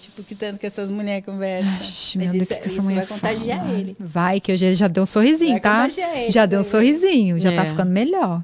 Tipo, 0.00 0.22
que 0.22 0.34
tanto 0.34 0.58
que 0.58 0.66
essas 0.66 0.90
mulheres 0.90 1.24
conversam. 1.24 1.72
"Ixi, 1.80 2.18
Mas 2.18 2.32
meu 2.32 2.32
Deus, 2.34 2.42
isso, 2.50 2.54
que 2.54 2.60
que 2.62 2.68
isso 2.68 2.82
vai 2.82 3.06
contagiar 3.06 3.60
fala?" 3.60 3.72
ele. 3.78 3.96
Vai, 3.98 4.40
que 4.40 4.52
eu 4.52 4.56
já, 4.56 4.72
já 4.72 4.88
deu 4.88 5.02
um 5.02 5.06
sorrisinho, 5.06 5.52
Vai 5.52 5.60
tá? 5.60 5.82
contagiar 5.82 6.16
ele, 6.18 6.30
Já 6.30 6.46
deu 6.46 6.60
um 6.60 6.64
sorrisinho, 6.64 7.40
já 7.40 7.50
tá 7.54 7.62
É. 7.62 7.66
ficando 7.66 7.90
melhor. 7.90 8.42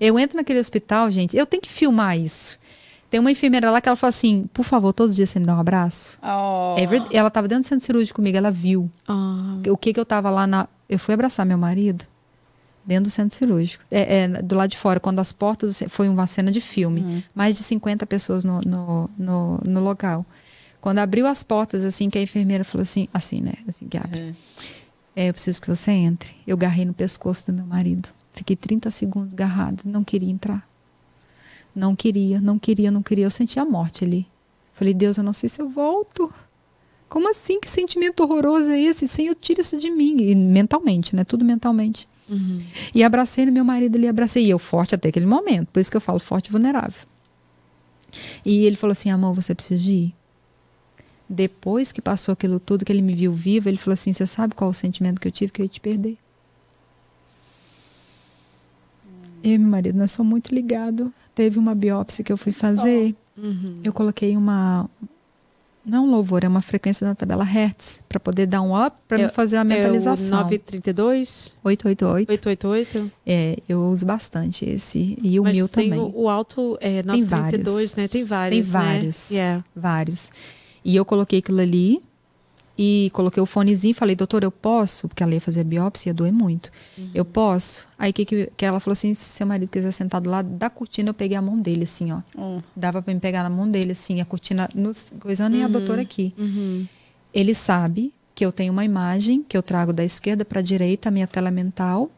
Eu 0.00 0.18
entro 0.18 0.36
naquele 0.36 0.58
hospital, 0.58 1.10
gente, 1.10 1.36
eu 1.36 1.46
tenho 1.46 1.62
que 1.62 1.70
filmar 1.70 2.18
isso. 2.18 2.58
Tem 3.14 3.20
uma 3.20 3.30
enfermeira 3.30 3.70
lá 3.70 3.80
que 3.80 3.88
ela 3.88 3.94
fala 3.94 4.08
assim: 4.08 4.48
por 4.52 4.64
favor, 4.64 4.92
todos 4.92 5.12
os 5.12 5.16
dias 5.16 5.30
você 5.30 5.38
me 5.38 5.46
dá 5.46 5.54
um 5.54 5.60
abraço. 5.60 6.18
Oh. 6.20 6.74
É. 6.76 7.16
Ela 7.16 7.30
tava 7.30 7.46
dentro 7.46 7.62
do 7.62 7.68
centro 7.68 7.86
cirúrgico 7.86 8.16
comigo, 8.16 8.36
ela 8.36 8.50
viu. 8.50 8.90
Ah, 9.06 9.56
O 9.68 9.76
que 9.76 9.92
que 9.92 10.00
eu 10.00 10.04
tava 10.04 10.28
lá 10.30 10.48
na. 10.48 10.68
Eu 10.88 10.98
fui 10.98 11.14
abraçar 11.14 11.46
meu 11.46 11.56
marido 11.56 12.04
dentro 12.84 13.04
do 13.04 13.10
centro 13.10 13.36
cirúrgico. 13.36 13.84
É, 13.88 14.22
é, 14.22 14.28
do 14.42 14.56
lado 14.56 14.70
de 14.70 14.76
fora, 14.76 14.98
quando 14.98 15.20
as 15.20 15.30
portas. 15.30 15.84
Foi 15.90 16.08
uma 16.08 16.26
cena 16.26 16.50
de 16.50 16.60
filme. 16.60 17.24
Mais 17.32 17.56
de 17.56 17.62
50 17.62 18.04
pessoas 18.04 18.42
no, 18.42 18.60
no, 18.62 19.08
no, 19.16 19.60
no 19.64 19.78
local. 19.78 20.26
Quando 20.80 20.98
abriu 20.98 21.28
as 21.28 21.44
portas, 21.44 21.84
assim, 21.84 22.10
que 22.10 22.18
a 22.18 22.20
enfermeira 22.20 22.64
falou 22.64 22.82
assim, 22.82 23.06
assim, 23.14 23.40
né? 23.40 23.52
Assim, 23.68 23.86
que 23.86 23.96
abre. 23.96 24.34
É, 25.14 25.28
eu 25.28 25.32
preciso 25.32 25.62
que 25.62 25.68
você 25.68 25.92
entre. 25.92 26.34
Eu 26.44 26.56
garrei 26.56 26.84
no 26.84 26.92
pescoço 26.92 27.46
do 27.46 27.52
meu 27.52 27.64
marido. 27.64 28.08
Fiquei 28.32 28.56
30 28.56 28.90
segundos 28.90 29.34
garrado. 29.34 29.82
Não 29.84 30.02
queria 30.02 30.32
entrar. 30.32 30.68
Não 31.74 31.96
queria, 31.96 32.40
não 32.40 32.58
queria, 32.58 32.90
não 32.90 33.02
queria. 33.02 33.24
Eu 33.24 33.30
senti 33.30 33.58
a 33.58 33.64
morte 33.64 34.04
ali. 34.04 34.26
Falei, 34.72 34.94
Deus, 34.94 35.18
eu 35.18 35.24
não 35.24 35.32
sei 35.32 35.48
se 35.48 35.60
eu 35.60 35.68
volto. 35.68 36.32
Como 37.08 37.28
assim? 37.30 37.60
Que 37.60 37.68
sentimento 37.68 38.22
horroroso 38.22 38.70
é 38.70 38.80
esse? 38.80 39.06
Senhor, 39.06 39.34
tira 39.34 39.60
isso 39.60 39.78
de 39.78 39.90
mim. 39.90 40.16
E 40.20 40.34
mentalmente, 40.34 41.14
né? 41.14 41.24
Tudo 41.24 41.44
mentalmente. 41.44 42.08
E 42.94 43.04
abracei 43.04 43.44
no 43.46 43.52
meu 43.52 43.64
marido 43.64 43.96
ali, 43.96 44.08
abracei. 44.08 44.46
E 44.46 44.50
eu 44.50 44.58
forte 44.58 44.94
até 44.94 45.08
aquele 45.08 45.26
momento. 45.26 45.68
Por 45.68 45.80
isso 45.80 45.90
que 45.90 45.96
eu 45.96 46.00
falo 46.00 46.18
forte 46.18 46.48
e 46.48 46.52
vulnerável. 46.52 47.06
E 48.44 48.64
ele 48.64 48.76
falou 48.76 48.92
assim, 48.92 49.10
amor, 49.10 49.34
você 49.34 49.54
precisa 49.54 49.82
de 49.82 49.92
ir. 49.92 50.14
Depois 51.28 51.90
que 51.90 52.02
passou 52.02 52.32
aquilo 52.32 52.60
tudo, 52.60 52.84
que 52.84 52.92
ele 52.92 53.02
me 53.02 53.14
viu 53.14 53.32
viva, 53.32 53.68
ele 53.68 53.78
falou 53.78 53.94
assim, 53.94 54.12
você 54.12 54.26
sabe 54.26 54.54
qual 54.54 54.70
o 54.70 54.74
sentimento 54.74 55.20
que 55.20 55.26
eu 55.26 55.32
tive? 55.32 55.50
Que 55.50 55.62
eu 55.62 55.64
ia 55.64 55.68
te 55.68 55.80
perder. 55.80 56.16
Eu 59.42 59.52
e 59.52 59.58
meu 59.58 59.68
marido, 59.68 59.98
nós 59.98 60.12
somos 60.12 60.30
muito 60.30 60.54
ligados. 60.54 61.08
Teve 61.34 61.58
uma 61.58 61.74
biópsia 61.74 62.22
que 62.24 62.32
eu 62.32 62.36
fui 62.36 62.52
fazer. 62.52 63.14
uhum. 63.36 63.80
Eu 63.82 63.92
coloquei 63.92 64.36
uma. 64.36 64.88
Não 65.84 65.98
é 65.98 66.00
um 66.00 66.10
louvor, 66.10 66.44
é 66.44 66.48
uma 66.48 66.62
frequência 66.62 67.06
na 67.06 67.14
tabela 67.14 67.44
Hertz, 67.44 68.02
para 68.08 68.18
poder 68.18 68.46
dar 68.46 68.62
um 68.62 68.74
up, 68.74 68.96
para 69.06 69.28
fazer 69.28 69.56
a 69.56 69.60
É 69.60 69.62
o 69.62 69.66
mentalização. 69.66 70.38
932? 70.38 71.58
888. 71.62 72.30
888? 72.30 73.12
É, 73.26 73.58
eu 73.68 73.84
uso 73.84 74.06
bastante 74.06 74.64
esse. 74.64 75.18
E 75.22 75.38
o 75.38 75.42
Mas 75.42 75.56
mil 75.56 75.68
tem 75.68 75.90
também. 75.90 76.02
O, 76.02 76.22
o 76.22 76.28
alto 76.30 76.78
é 76.80 77.02
Tem 77.02 77.20
932, 77.20 77.96
né? 77.96 78.08
Tem 78.08 78.24
vários. 78.24 78.66
Tem 78.66 78.72
vários. 78.72 79.30
Né? 79.30 79.36
Yeah. 79.36 79.64
Vários. 79.76 80.30
E 80.82 80.96
eu 80.96 81.04
coloquei 81.04 81.40
aquilo 81.40 81.60
ali 81.60 82.02
e 82.76 83.08
coloquei 83.12 83.40
o 83.40 83.46
fonezinho 83.46 83.92
e 83.92 83.94
falei, 83.94 84.16
doutor, 84.16 84.42
eu 84.42 84.50
posso? 84.50 85.08
Porque 85.08 85.22
ela 85.22 85.32
ia 85.32 85.40
fazer 85.40 85.60
a 85.60 85.64
biópsia, 85.64 86.10
ia 86.10 86.14
doer 86.14 86.32
muito. 86.32 86.72
Uhum. 86.98 87.10
Eu 87.14 87.24
posso? 87.24 87.86
Aí 87.96 88.12
que, 88.12 88.24
que, 88.24 88.50
que 88.56 88.64
ela 88.64 88.80
falou 88.80 88.92
assim: 88.92 89.14
se 89.14 89.24
seu 89.24 89.46
marido 89.46 89.70
quiser 89.70 89.92
sentar 89.92 90.20
do 90.20 90.28
lado 90.28 90.48
da 90.48 90.68
cortina, 90.68 91.10
eu 91.10 91.14
peguei 91.14 91.36
a 91.36 91.42
mão 91.42 91.58
dele, 91.58 91.84
assim, 91.84 92.10
ó. 92.10 92.20
Hum. 92.36 92.60
Dava 92.74 93.00
pra 93.00 93.14
me 93.14 93.20
pegar 93.20 93.44
na 93.44 93.50
mão 93.50 93.70
dele, 93.70 93.92
assim, 93.92 94.20
a 94.20 94.24
cortina, 94.24 94.68
nos, 94.74 95.06
coisando 95.20 95.56
e 95.56 95.62
a 95.62 95.68
doutora 95.68 96.02
aqui. 96.02 96.34
Uhum. 96.36 96.86
Ele 97.32 97.54
sabe 97.54 98.12
que 98.34 98.44
eu 98.44 98.50
tenho 98.50 98.72
uma 98.72 98.84
imagem 98.84 99.42
que 99.42 99.56
eu 99.56 99.62
trago 99.62 99.92
da 99.92 100.04
esquerda 100.04 100.44
para 100.44 100.58
a 100.58 100.62
direita, 100.62 101.08
a 101.08 101.12
minha 101.12 101.28
tela 101.28 101.52
mental, 101.52 102.10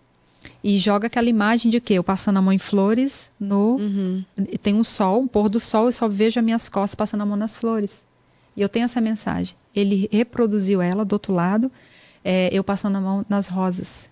e 0.65 0.79
joga 0.79 1.09
aquela 1.09 1.29
imagem 1.29 1.71
de 1.71 1.81
quê? 1.81 1.95
Eu 1.95 2.05
passando 2.05 2.39
a 2.39 2.43
mão 2.43 2.53
em 2.53 2.59
flores 2.59 3.31
no. 3.39 3.77
Uhum. 3.77 4.25
Tem 4.63 4.75
um 4.75 4.85
sol, 4.85 5.21
um 5.21 5.27
pôr 5.29 5.51
do 5.51 5.61
sol, 5.61 5.85
eu 5.85 5.93
só 5.93 6.09
vejo 6.09 6.41
as 6.41 6.45
minhas 6.45 6.69
costas 6.69 6.95
passando 6.95 7.21
a 7.21 7.27
mão 7.27 7.37
nas 7.37 7.55
flores. 7.57 8.07
E 8.57 8.63
eu 8.63 8.69
tenho 8.69 8.85
essa 8.85 9.01
mensagem. 9.01 9.57
Ele 9.75 10.09
reproduziu 10.11 10.81
ela 10.81 11.05
do 11.05 11.13
outro 11.13 11.33
lado, 11.33 11.71
é, 12.25 12.49
eu 12.53 12.65
passando 12.65 12.97
a 12.97 13.01
mão 13.01 13.27
nas 13.29 13.49
rosas. 13.49 14.11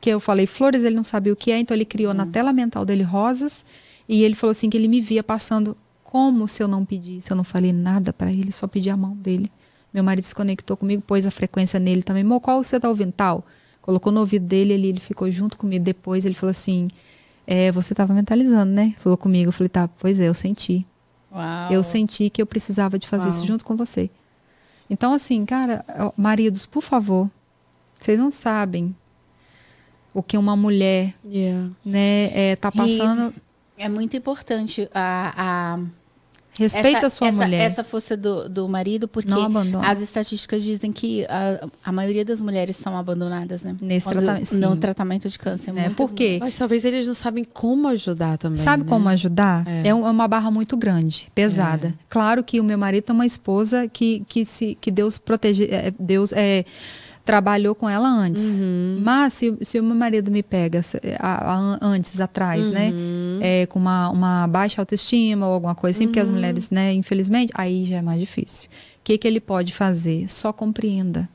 Que 0.00 0.10
eu 0.10 0.20
falei 0.20 0.46
flores, 0.46 0.84
ele 0.84 0.94
não 0.94 1.04
sabia 1.04 1.32
o 1.32 1.36
que 1.36 1.50
é, 1.50 1.58
então 1.58 1.74
ele 1.74 1.84
criou 1.84 2.14
na 2.14 2.26
tela 2.26 2.52
mental 2.52 2.84
dele 2.84 3.02
rosas, 3.02 3.64
e 4.08 4.22
ele 4.22 4.34
falou 4.34 4.52
assim 4.52 4.70
que 4.70 4.76
ele 4.76 4.88
me 4.88 5.00
via 5.00 5.22
passando 5.24 5.76
como 6.04 6.46
se 6.46 6.62
eu 6.62 6.68
não 6.68 6.84
pedisse, 6.84 7.30
eu 7.32 7.36
não 7.36 7.44
falei 7.44 7.72
nada 7.72 8.12
para 8.12 8.32
ele, 8.32 8.52
só 8.52 8.66
pedi 8.66 8.88
a 8.88 8.96
mão 8.96 9.16
dele. 9.16 9.50
Meu 9.92 10.04
marido 10.04 10.24
se 10.24 10.34
conectou 10.34 10.76
comigo, 10.76 11.02
pôs 11.02 11.26
a 11.26 11.30
frequência 11.30 11.80
nele 11.80 12.02
também. 12.02 12.22
Mo, 12.22 12.40
qual 12.40 12.62
você 12.62 12.78
tá 12.78 12.88
ouvindo? 12.88 13.12
Tal. 13.12 13.44
Colocou 13.80 14.12
no 14.12 14.20
ouvido 14.20 14.44
dele, 14.44 14.74
ele, 14.74 14.88
ele 14.88 15.00
ficou 15.00 15.30
junto 15.30 15.56
comigo. 15.56 15.82
Depois 15.82 16.24
ele 16.24 16.34
falou 16.34 16.50
assim: 16.50 16.88
é, 17.46 17.72
você 17.72 17.92
estava 17.92 18.12
mentalizando, 18.12 18.72
né? 18.72 18.94
Falou 18.98 19.16
comigo. 19.16 19.48
Eu 19.48 19.52
falei, 19.52 19.68
tá, 19.68 19.88
pois 19.88 20.20
é, 20.20 20.28
eu 20.28 20.34
senti. 20.34 20.84
Uau. 21.36 21.70
Eu 21.72 21.82
senti 21.82 22.30
que 22.30 22.40
eu 22.40 22.46
precisava 22.46 22.98
de 22.98 23.06
fazer 23.06 23.28
Uau. 23.28 23.36
isso 23.36 23.46
junto 23.46 23.64
com 23.64 23.76
você. 23.76 24.10
Então, 24.88 25.12
assim, 25.12 25.44
cara, 25.44 25.84
maridos, 26.16 26.64
por 26.66 26.80
favor, 26.82 27.28
vocês 27.98 28.18
não 28.18 28.30
sabem 28.30 28.94
o 30.14 30.22
que 30.22 30.38
uma 30.38 30.56
mulher, 30.56 31.14
Yeah. 31.24 31.70
né, 31.84 32.30
é, 32.32 32.56
tá 32.56 32.70
E- 32.72 32.76
passando. 32.76 33.34
É 33.76 33.88
muito 33.88 34.16
importante 34.16 34.88
a, 34.94 35.34
a 35.76 35.78
Respeita 36.58 36.98
essa, 36.98 37.06
a 37.06 37.10
sua 37.10 37.28
essa, 37.28 37.36
mulher. 37.36 37.60
Essa 37.70 37.84
força 37.84 38.16
do, 38.16 38.48
do 38.48 38.68
marido, 38.68 39.06
porque 39.06 39.30
Não 39.30 39.42
abandona. 39.42 39.86
as 39.86 40.00
estatísticas 40.00 40.62
dizem 40.62 40.90
que 40.90 41.24
a, 41.26 41.68
a 41.84 41.92
maioria 41.92 42.24
das 42.24 42.40
mulheres 42.40 42.76
são 42.76 42.96
abandonadas, 42.96 43.62
né? 43.62 43.76
Nesse 43.80 44.06
Quando- 44.08 44.20
tratamento, 44.20 44.46
sim. 44.46 44.60
No 44.60 44.76
tratamento 44.76 45.28
de 45.28 45.38
câncer. 45.38 45.76
É, 45.76 45.90
por 45.90 46.12
quê? 46.12 46.38
Mas 46.40 46.56
talvez 46.56 46.84
eles 46.84 47.06
não 47.06 47.14
sabem 47.14 47.44
como 47.44 47.88
ajudar 47.88 48.38
também. 48.38 48.56
Sabe 48.58 48.84
né? 48.84 48.88
como 48.88 49.08
ajudar? 49.08 49.66
É. 49.66 49.82
É. 49.84 49.88
é 49.88 49.94
uma 49.94 50.26
barra 50.26 50.50
muito 50.50 50.76
grande, 50.76 51.30
pesada. 51.34 51.94
Claro 52.08 52.42
que 52.42 52.58
o 52.60 52.64
meu 52.64 52.78
marido 52.78 53.04
tem 53.04 53.14
uma 53.14 53.26
esposa 53.26 53.88
que, 53.88 54.24
que, 54.28 54.44
se, 54.44 54.76
que 54.80 54.90
Deus 54.90 55.18
protege, 55.18 55.64
é, 55.70 55.92
Deus 55.98 56.32
é, 56.32 56.64
trabalhou 57.26 57.74
com 57.74 57.86
ela 57.88 58.08
antes. 58.08 58.60
Uhum. 58.60 59.00
Mas 59.02 59.32
se, 59.34 59.54
se 59.60 59.78
o 59.80 59.84
meu 59.84 59.96
marido 59.96 60.30
me 60.30 60.42
pega 60.42 60.80
a- 61.18 61.54
a- 61.54 61.78
antes, 61.82 62.20
atrás, 62.20 62.70
né? 62.70 62.90
Uhum. 62.92 63.38
É, 63.42 63.66
com 63.66 63.78
uma, 63.78 64.08
uma 64.10 64.46
baixa 64.46 64.80
autoestima 64.80 65.46
ou 65.46 65.52
alguma 65.52 65.74
coisa 65.74 65.98
assim, 65.98 66.06
porque 66.06 66.20
as 66.20 66.30
mulheres, 66.30 66.70
né, 66.70 66.94
infelizmente, 66.94 67.52
aí 67.54 67.84
já 67.84 67.96
é 67.96 68.02
mais 68.02 68.20
difícil. 68.20 68.68
O 68.70 69.04
que, 69.04 69.18
que 69.18 69.26
ele 69.28 69.40
pode 69.40 69.74
fazer? 69.74 70.28
Só 70.30 70.52
compreenda. 70.52 71.28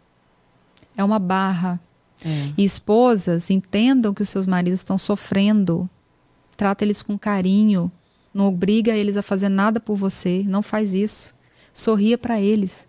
É 0.97 1.03
uma 1.03 1.19
barra. 1.19 1.79
É. 2.25 2.49
E 2.57 2.63
esposas, 2.63 3.49
entendam 3.49 4.13
que 4.13 4.21
os 4.21 4.29
seus 4.29 4.47
maridos 4.47 4.79
estão 4.79 4.97
sofrendo. 4.97 5.89
Trata 6.55 6.83
eles 6.85 7.01
com 7.01 7.17
carinho. 7.17 7.91
Não 8.33 8.47
obriga 8.47 8.95
eles 8.95 9.17
a 9.17 9.21
fazer 9.21 9.49
nada 9.49 9.79
por 9.79 9.95
você. 9.97 10.43
Não 10.47 10.61
faz 10.61 10.93
isso. 10.93 11.33
Sorria 11.73 12.17
para 12.17 12.39
eles. 12.39 12.87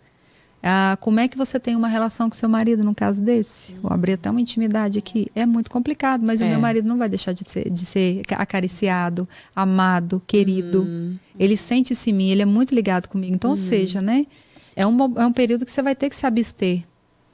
Ah, 0.62 0.96
como 1.00 1.18
é 1.18 1.26
que 1.26 1.36
você 1.36 1.58
tem 1.58 1.74
uma 1.74 1.88
relação 1.88 2.30
com 2.30 2.36
seu 2.36 2.48
marido 2.48 2.84
num 2.84 2.94
caso 2.94 3.20
desse? 3.20 3.74
Vou 3.82 3.92
abrir 3.92 4.12
até 4.12 4.30
uma 4.30 4.40
intimidade 4.40 4.98
aqui. 4.98 5.26
É 5.34 5.44
muito 5.44 5.68
complicado, 5.70 6.24
mas 6.24 6.40
o 6.40 6.44
É. 6.44 6.50
meu 6.50 6.60
marido 6.60 6.86
não 6.86 6.96
vai 6.98 7.08
deixar 7.08 7.32
de 7.32 7.42
ser, 7.50 7.68
de 7.68 7.84
ser 7.84 8.22
acariciado, 8.30 9.28
amado, 9.56 10.22
querido. 10.26 10.82
Uhum. 10.82 11.16
Ele 11.38 11.56
sente-se 11.56 12.10
em 12.10 12.12
mim, 12.12 12.28
ele 12.30 12.42
é 12.42 12.46
muito 12.46 12.74
ligado 12.74 13.08
comigo. 13.08 13.34
Então, 13.34 13.50
ou 13.50 13.56
seja, 13.56 14.00
né? 14.00 14.24
É 14.76 14.86
um, 14.86 14.96
é 15.20 15.26
um 15.26 15.32
período 15.32 15.64
que 15.64 15.70
você 15.72 15.82
vai 15.82 15.96
ter 15.96 16.08
que 16.08 16.14
se 16.16 16.26
abster. 16.26 16.84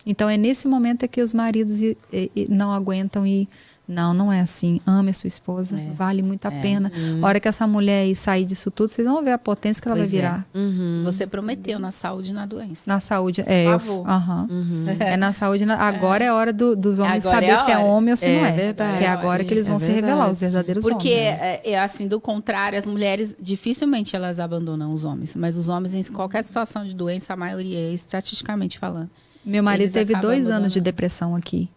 Então, 0.06 0.28
é 0.28 0.36
nesse 0.38 0.66
momento 0.66 1.02
é 1.02 1.08
que 1.08 1.20
os 1.20 1.34
maridos 1.34 1.82
e- 1.82 1.96
e 2.12 2.46
não 2.48 2.72
aguentam 2.72 3.26
e. 3.26 3.46
Não, 3.88 4.12
não 4.12 4.30
é 4.30 4.40
assim. 4.40 4.80
Ame 4.86 5.10
a 5.10 5.14
sua 5.14 5.28
esposa, 5.28 5.80
É. 5.80 5.90
vale 5.94 6.22
muito 6.22 6.44
a 6.46 6.52
É. 6.52 6.60
pena. 6.60 6.92
A 7.22 7.26
hora 7.26 7.40
que 7.40 7.48
essa 7.48 7.66
mulher 7.66 8.02
aí 8.02 8.14
sair 8.14 8.44
disso 8.44 8.70
tudo, 8.70 8.90
vocês 8.90 9.08
vão 9.08 9.24
ver 9.24 9.30
a 9.32 9.38
potência 9.38 9.80
que 9.80 9.88
ela 9.88 9.96
Pois 9.96 10.10
vai 10.10 10.18
é. 10.18 10.22
virar. 10.22 10.46
Uhum. 10.54 11.02
Você 11.04 11.26
prometeu 11.26 11.78
na 11.78 11.90
saúde 11.90 12.30
e 12.32 12.34
na 12.34 12.44
doença. 12.44 12.82
Na 12.86 13.00
saúde. 13.00 13.42
É, 13.46 13.64
eu, 13.66 13.78
favor. 13.80 14.06
Uhum. 14.50 14.84
é 15.00 15.16
na 15.16 15.32
saúde. 15.32 15.64
na- 15.64 15.76
agora 15.76 16.22
é, 16.22 16.30
hora 16.30 16.52
do- 16.52 16.76
dos 16.76 16.98
homens 16.98 17.24
Agora 17.24 17.46
é 17.46 17.56
saber 17.56 17.64
se 17.64 17.70
é 17.70 17.78
homem 17.78 18.10
ou 18.10 18.16
se 18.18 18.26
É 18.26 18.38
não 18.38 18.46
é. 18.46 18.52
verdade. 18.52 18.90
Porque 18.92 19.04
é 19.04 19.08
agora 19.08 19.42
que 19.42 19.54
eles 19.54 19.66
vão 19.66 19.76
É 19.76 19.80
se 19.80 19.90
revelar, 19.90 20.30
os 20.30 20.38
verdade. 20.38 20.52
verdadeiros 20.66 20.84
Porque, 20.84 21.08
homens. 21.08 21.38
é, 21.40 21.60
é 21.64 21.80
assim, 21.80 22.06
do 22.06 22.20
contrário, 22.20 22.78
as 22.78 22.86
mulheres 22.86 23.34
dificilmente 23.40 24.14
elas 24.14 24.38
abandonam 24.38 24.92
os 24.92 25.02
homens. 25.04 25.34
Mas 25.34 25.56
os 25.56 25.68
homens, 25.68 25.94
em 25.94 26.02
qualquer 26.12 26.44
situação 26.44 26.84
de 26.84 26.94
doença, 26.94 27.32
a 27.32 27.36
maioria, 27.36 27.90
estatisticamente 27.92 28.78
falando. 28.78 29.08
Meu 29.44 29.62
marido 29.62 29.90
teve 29.92 30.14
dois 30.16 30.46
anos 30.48 30.72
de 30.74 30.80
depressão 30.80 31.34
aqui. 31.34 31.70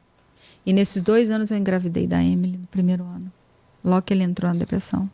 E 0.65 0.73
nesses 0.73 1.01
dois 1.03 1.29
anos 1.31 1.49
eu 1.51 1.57
engravidei 1.57 2.05
da 2.07 2.23
Emily 2.23 2.57
no 2.57 2.67
primeiro 2.67 3.03
ano. 3.03 3.31
Logo 3.83 4.01
que 4.03 4.13
ele 4.13 4.23
entrou 4.23 4.51
na 4.53 4.59
depressão. 4.59 5.09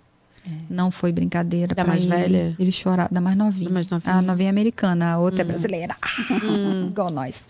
Não 0.69 0.89
foi 0.91 1.11
brincadeira 1.11 1.75
Da 1.75 1.83
pra 1.83 1.91
mais 1.93 2.03
ele. 2.03 2.09
velha? 2.15 2.55
Ele 2.57 2.71
chorava, 2.71 3.09
da 3.13 3.19
mais 3.19 3.35
novinha. 3.35 3.67
Da 3.67 3.73
mais 3.73 3.89
novinha. 3.89 4.15
A 4.15 4.21
novinha 4.21 4.49
americana, 4.49 5.11
a 5.13 5.19
outra 5.19 5.41
é 5.41 5.43
brasileira. 5.43 5.95
Igual 6.87 7.09
nós. 7.11 7.43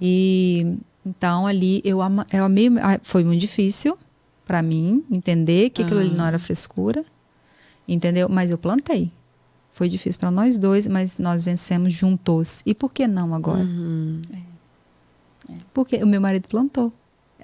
E 0.00 0.78
então 1.04 1.46
ali 1.46 1.82
eu, 1.84 2.00
ama, 2.00 2.26
eu 2.32 2.44
amei, 2.44 2.68
ah, 2.80 2.98
foi 3.02 3.22
muito 3.22 3.40
difícil 3.40 3.98
pra 4.46 4.62
mim 4.62 5.04
entender 5.10 5.70
que 5.70 5.82
aquilo 5.82 6.00
ali 6.00 6.10
não 6.14 6.24
era 6.26 6.38
frescura. 6.38 7.04
Entendeu? 7.86 8.28
Mas 8.30 8.50
eu 8.50 8.56
plantei. 8.56 9.10
Foi 9.74 9.88
difícil 9.88 10.18
pra 10.20 10.30
nós 10.30 10.56
dois, 10.58 10.86
mas 10.86 11.18
nós 11.18 11.42
vencemos 11.42 11.92
juntos. 11.92 12.62
E 12.64 12.74
por 12.74 12.92
que 12.92 13.06
não 13.06 13.34
agora? 13.34 13.64
Uhum. 13.64 14.22
Porque 15.74 15.96
o 15.96 16.06
meu 16.06 16.20
marido 16.20 16.48
plantou. 16.48 16.92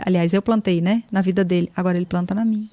Aliás, 0.04 0.32
eu 0.32 0.42
plantei, 0.42 0.80
né? 0.80 1.02
Na 1.12 1.20
vida 1.20 1.44
dele. 1.44 1.70
Agora 1.76 1.96
ele 1.96 2.06
planta 2.06 2.34
na 2.34 2.44
minha. 2.44 2.68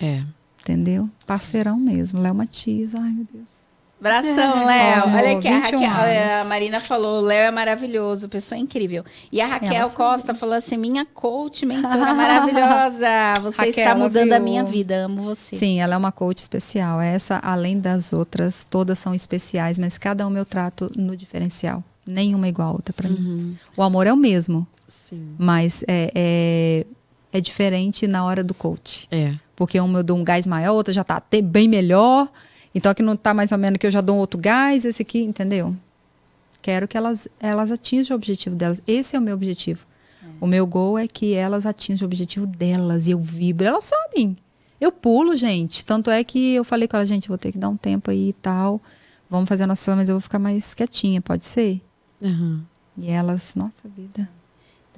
É. 0.00 0.22
Entendeu? 0.60 1.08
Parceirão 1.26 1.78
mesmo. 1.78 2.20
Léo 2.20 2.34
Matias. 2.34 2.94
Ai, 2.94 3.10
meu 3.10 3.26
Deus. 3.32 3.68
Bração, 4.00 4.64
Léo. 4.64 5.04
Amor, 5.04 5.18
Olha 5.18 5.38
aqui, 5.38 5.48
a, 5.48 5.60
21 5.60 5.80
Raquel, 5.80 5.90
a 5.90 6.36
anos. 6.36 6.48
Marina 6.48 6.80
falou, 6.80 7.18
o 7.18 7.20
Léo 7.20 7.48
é 7.48 7.50
maravilhoso, 7.50 8.28
pessoa 8.28 8.56
incrível. 8.56 9.04
E 9.32 9.40
a 9.40 9.46
Raquel 9.46 9.72
Ela 9.72 9.90
Costa 9.90 10.34
falou 10.34 10.54
assim, 10.54 10.76
minha 10.76 11.04
coach, 11.04 11.66
mentora 11.66 12.14
maravilhosa. 12.14 13.08
Você 13.42 13.56
Raquel, 13.56 13.70
está 13.70 13.94
mudando 13.96 14.32
a 14.32 14.36
viu. 14.36 14.44
minha 14.44 14.62
vida, 14.62 15.04
amo 15.06 15.22
você. 15.24 15.56
Sim, 15.56 15.80
ela 15.80 15.94
é 15.94 15.96
uma 15.96 16.12
coach 16.12 16.38
especial. 16.38 17.00
Essa, 17.00 17.40
além 17.42 17.80
das 17.80 18.12
outras, 18.12 18.62
todas 18.62 18.98
são 19.00 19.14
especiais, 19.14 19.78
mas 19.78 19.98
cada 19.98 20.26
uma 20.26 20.38
eu 20.38 20.44
trato 20.44 20.90
no 20.96 21.16
diferencial. 21.16 21.82
Nenhuma 22.06 22.46
é 22.46 22.50
igual 22.50 22.68
a 22.68 22.72
outra 22.72 22.94
pra 22.94 23.08
mim. 23.08 23.18
Uhum. 23.18 23.54
O 23.76 23.82
amor 23.82 24.06
é 24.06 24.12
o 24.12 24.16
mesmo, 24.16 24.66
Sim. 24.88 25.36
mas 25.38 25.84
é, 25.86 26.10
é, 26.14 26.86
é 27.32 27.40
diferente 27.40 28.06
na 28.06 28.24
hora 28.24 28.42
do 28.42 28.54
coach. 28.54 29.06
É. 29.10 29.34
Porque 29.54 29.78
uma 29.78 30.00
eu 30.00 30.02
dou 30.02 30.16
um 30.16 30.24
gás 30.24 30.46
maior, 30.46 30.74
outra 30.74 30.92
já 30.92 31.04
tá 31.04 31.16
até 31.16 31.42
bem 31.42 31.68
melhor. 31.68 32.28
Então 32.74 32.90
aqui 32.90 33.02
não 33.02 33.16
tá 33.16 33.34
mais 33.34 33.52
ou 33.52 33.58
menos 33.58 33.78
que 33.78 33.86
eu 33.86 33.90
já 33.90 34.00
dou 34.00 34.16
um 34.16 34.18
outro 34.18 34.38
gás, 34.38 34.84
esse 34.84 35.02
aqui, 35.02 35.20
entendeu? 35.20 35.76
Quero 36.62 36.88
que 36.88 36.96
elas, 36.96 37.28
elas 37.40 37.70
atinjam 37.70 38.14
o 38.14 38.18
objetivo 38.18 38.56
delas. 38.56 38.82
Esse 38.86 39.16
é 39.16 39.18
o 39.18 39.22
meu 39.22 39.34
objetivo. 39.34 39.86
O 40.40 40.46
meu 40.46 40.66
gol 40.66 40.98
é 40.98 41.08
que 41.08 41.34
elas 41.34 41.66
atinjam 41.66 42.06
o 42.06 42.08
objetivo 42.08 42.46
delas 42.46 43.08
e 43.08 43.10
eu 43.10 43.18
vibro. 43.18 43.66
Elas 43.66 43.84
sabem. 43.84 44.36
Eu 44.80 44.92
pulo, 44.92 45.36
gente. 45.36 45.84
Tanto 45.84 46.10
é 46.10 46.22
que 46.22 46.54
eu 46.54 46.64
falei 46.64 46.86
com 46.86 46.96
elas, 46.96 47.08
gente, 47.08 47.28
vou 47.28 47.38
ter 47.38 47.50
que 47.50 47.58
dar 47.58 47.68
um 47.68 47.76
tempo 47.76 48.10
aí 48.10 48.28
e 48.28 48.32
tal. 48.32 48.80
Vamos 49.28 49.48
fazer 49.48 49.64
a 49.64 49.66
nossa, 49.66 49.96
mas 49.96 50.08
eu 50.08 50.14
vou 50.14 50.20
ficar 50.20 50.38
mais 50.38 50.74
quietinha, 50.74 51.20
pode 51.20 51.44
ser? 51.44 51.82
Uhum. 52.20 52.62
E 52.96 53.10
elas, 53.10 53.54
nossa 53.54 53.88
vida. 53.88 54.28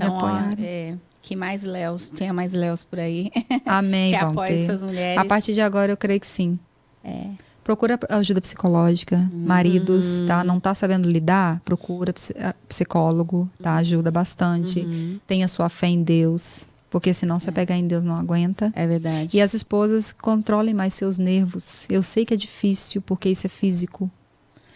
Então, 0.07 0.19
ó, 0.19 0.63
é, 0.63 0.95
que 1.23 1.37
mais 1.37 1.63
Léos, 1.65 2.11
tinha 2.15 2.33
mais 2.33 2.53
Léos 2.53 2.83
por 2.85 2.99
aí, 2.99 3.31
Amém, 3.67 4.13
que 4.13 4.47
ter. 4.47 4.53
essas 4.55 4.83
mulheres. 4.83 5.19
A 5.19 5.25
partir 5.25 5.53
de 5.55 5.61
agora 5.61 5.93
eu 5.93 5.97
creio 5.97 6.19
que 6.21 6.27
sim. 6.27 6.59
É. 7.05 7.27
Procura 7.63 7.99
ajuda 8.09 8.41
psicológica, 8.41 9.31
maridos, 9.33 10.23
tá? 10.27 10.43
Não 10.43 10.59
tá 10.59 10.75
sabendo 10.75 11.09
lidar? 11.09 11.61
Procura 11.65 12.13
psi- 12.13 12.35
psicólogo, 12.67 13.49
tá? 13.63 13.75
Ajuda 13.77 14.11
bastante. 14.11 14.81
Uhum. 14.81 15.19
Tenha 15.27 15.47
sua 15.47 15.69
fé 15.69 15.87
em 15.87 16.03
Deus, 16.03 16.67
porque 16.89 17.13
senão 17.13 17.39
você 17.39 17.53
pegar 17.53 17.77
em 17.77 17.87
Deus 17.87 18.03
não 18.03 18.15
aguenta. 18.17 18.73
É 18.75 18.87
verdade. 18.87 19.37
E 19.37 19.41
as 19.41 19.53
esposas 19.55 20.11
controlem 20.13 20.75
mais 20.75 20.95
seus 20.95 21.19
nervos. 21.19 21.87
Eu 21.91 22.03
sei 22.03 22.25
que 22.25 22.35
é 22.35 22.37
difícil, 22.37 23.03
porque 23.03 23.29
isso 23.29 23.47
é 23.47 23.51
físico. 23.51 24.11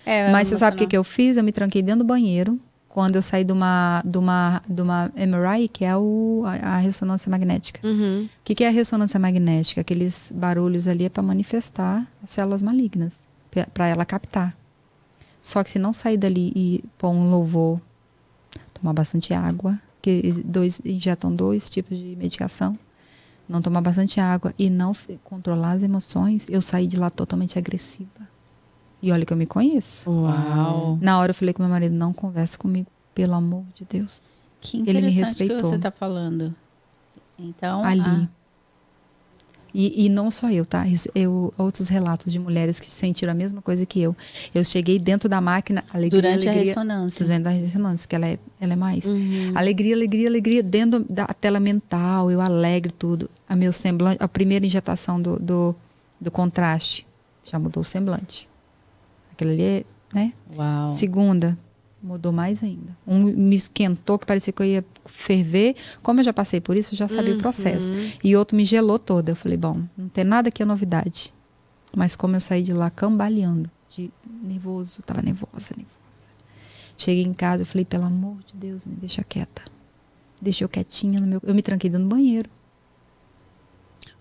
É, 0.06 0.30
Mas 0.30 0.48
você 0.48 0.56
sabe 0.58 0.76
o 0.76 0.78
que, 0.78 0.86
que 0.86 0.96
eu 0.96 1.02
fiz? 1.02 1.36
Eu 1.38 1.42
me 1.42 1.52
tranquei 1.52 1.82
dentro 1.82 2.00
do 2.04 2.06
banheiro. 2.06 2.60
Quando 2.94 3.16
eu 3.16 3.22
saí 3.22 3.42
de 3.42 3.52
uma, 3.52 4.04
de 4.04 4.18
uma, 4.18 4.62
de 4.68 4.80
uma 4.80 5.10
MRI, 5.16 5.66
que 5.66 5.84
é 5.84 5.96
o, 5.96 6.44
a, 6.46 6.74
a 6.74 6.76
ressonância 6.76 7.28
magnética. 7.28 7.84
Uhum. 7.84 8.26
O 8.26 8.44
que, 8.44 8.54
que 8.54 8.62
é 8.62 8.68
a 8.68 8.70
ressonância 8.70 9.18
magnética? 9.18 9.80
Aqueles 9.80 10.32
barulhos 10.32 10.86
ali 10.86 11.06
é 11.06 11.08
para 11.08 11.20
manifestar 11.20 12.06
as 12.22 12.30
células 12.30 12.62
malignas, 12.62 13.26
para 13.74 13.88
ela 13.88 14.04
captar. 14.04 14.56
Só 15.42 15.64
que 15.64 15.70
se 15.70 15.78
não 15.80 15.92
sair 15.92 16.16
dali 16.16 16.52
e 16.54 16.84
pôr 16.96 17.08
um 17.08 17.28
louvor, 17.28 17.80
tomar 18.72 18.92
bastante 18.92 19.34
água, 19.34 19.76
que 20.00 20.30
dois 20.44 20.80
injetam 20.84 21.34
dois 21.34 21.68
tipos 21.68 21.98
de 21.98 22.14
medicação, 22.14 22.78
não 23.48 23.60
tomar 23.60 23.80
bastante 23.80 24.20
água 24.20 24.54
e 24.56 24.70
não 24.70 24.94
controlar 25.24 25.72
as 25.72 25.82
emoções, 25.82 26.48
eu 26.48 26.62
saí 26.62 26.86
de 26.86 26.96
lá 26.96 27.10
totalmente 27.10 27.58
agressiva. 27.58 28.33
E 29.04 29.12
olha 29.12 29.26
que 29.26 29.32
eu 29.34 29.36
me 29.36 29.44
conheço. 29.44 30.10
Uau. 30.10 30.98
Na 30.98 31.18
hora 31.18 31.32
eu 31.32 31.34
falei 31.34 31.52
com 31.52 31.62
meu 31.62 31.68
marido, 31.68 31.94
não 31.94 32.10
converse 32.10 32.58
comigo, 32.58 32.86
pelo 33.14 33.34
amor 33.34 33.62
de 33.74 33.84
Deus. 33.84 34.22
Que 34.62 34.78
Ele 34.78 34.84
me 34.84 34.90
interessante 34.90 35.12
que 35.12 35.18
respeitou. 35.18 35.60
você 35.60 35.76
está 35.76 35.90
falando. 35.90 36.54
Então, 37.38 37.84
ali. 37.84 38.26
E, 39.74 40.06
e 40.06 40.08
não 40.08 40.30
só 40.30 40.50
eu, 40.50 40.64
tá? 40.64 40.86
Eu, 41.14 41.52
outros 41.58 41.88
relatos 41.88 42.32
de 42.32 42.38
mulheres 42.38 42.80
que 42.80 42.90
sentiram 42.90 43.32
a 43.32 43.34
mesma 43.34 43.60
coisa 43.60 43.84
que 43.84 44.00
eu. 44.00 44.16
Eu 44.54 44.64
cheguei 44.64 44.98
dentro 44.98 45.28
da 45.28 45.38
máquina, 45.38 45.84
alegria, 45.92 46.22
durante 46.22 46.48
a 46.48 46.52
alegria. 46.52 46.72
ressonância. 46.72 47.26
Dentro 47.26 47.44
da 47.44 47.50
ressonância, 47.50 48.08
que 48.08 48.16
ela 48.16 48.26
é, 48.26 48.38
ela 48.58 48.72
é 48.72 48.76
mais. 48.76 49.04
Uhum. 49.04 49.52
Alegria, 49.54 49.94
alegria, 49.94 50.28
alegria, 50.28 50.62
dentro 50.62 51.04
da 51.10 51.26
tela 51.26 51.60
mental, 51.60 52.30
eu 52.30 52.40
alegre 52.40 52.90
tudo. 52.90 53.28
A 53.46 53.54
meu 53.54 53.70
semblante, 53.70 54.16
a 54.22 54.28
primeira 54.28 54.64
injetação 54.64 55.20
do, 55.20 55.36
do, 55.36 55.76
do 56.18 56.30
contraste 56.30 57.06
já 57.44 57.58
mudou 57.58 57.82
o 57.82 57.84
semblante. 57.84 58.48
Aquilo 59.34 59.50
ali, 59.50 59.62
é, 59.62 59.84
né? 60.14 60.32
Uau. 60.56 60.88
Segunda, 60.88 61.58
mudou 62.02 62.32
mais 62.32 62.62
ainda. 62.62 62.96
Um 63.06 63.24
me 63.24 63.56
esquentou 63.56 64.18
que 64.18 64.26
parecia 64.26 64.52
que 64.52 64.62
eu 64.62 64.66
ia 64.66 64.84
ferver. 65.06 65.74
Como 66.02 66.20
eu 66.20 66.24
já 66.24 66.32
passei 66.32 66.60
por 66.60 66.76
isso, 66.76 66.94
eu 66.94 66.98
já 66.98 67.08
sabia 67.08 67.34
o 67.34 67.38
processo. 67.38 67.92
Uhum. 67.92 68.10
E 68.22 68.36
outro 68.36 68.56
me 68.56 68.64
gelou 68.64 68.98
toda. 68.98 69.32
Eu 69.32 69.36
falei, 69.36 69.56
bom, 69.56 69.82
não 69.96 70.08
tem 70.08 70.24
nada 70.24 70.50
que 70.50 70.62
é 70.62 70.66
novidade. 70.66 71.32
Mas 71.96 72.14
como 72.16 72.36
eu 72.36 72.40
saí 72.40 72.62
de 72.62 72.72
lá 72.72 72.90
cambaleando, 72.90 73.70
de 73.88 74.10
nervoso, 74.42 75.02
tava 75.02 75.22
nervosa, 75.22 75.72
nervosa. 75.76 75.98
Cheguei 76.96 77.24
em 77.24 77.34
casa, 77.34 77.62
eu 77.62 77.66
falei, 77.66 77.84
pelo 77.84 78.04
amor 78.04 78.36
de 78.46 78.54
Deus, 78.54 78.84
me 78.86 78.94
deixa 78.94 79.22
quieta. 79.24 79.62
Deixa 80.40 80.62
eu 80.64 80.68
quietinha 80.68 81.20
no 81.20 81.26
meu. 81.26 81.40
Eu 81.42 81.54
me 81.54 81.62
tranquei 81.62 81.88
dentro 81.90 82.06
do 82.08 82.14
banheiro. 82.14 82.48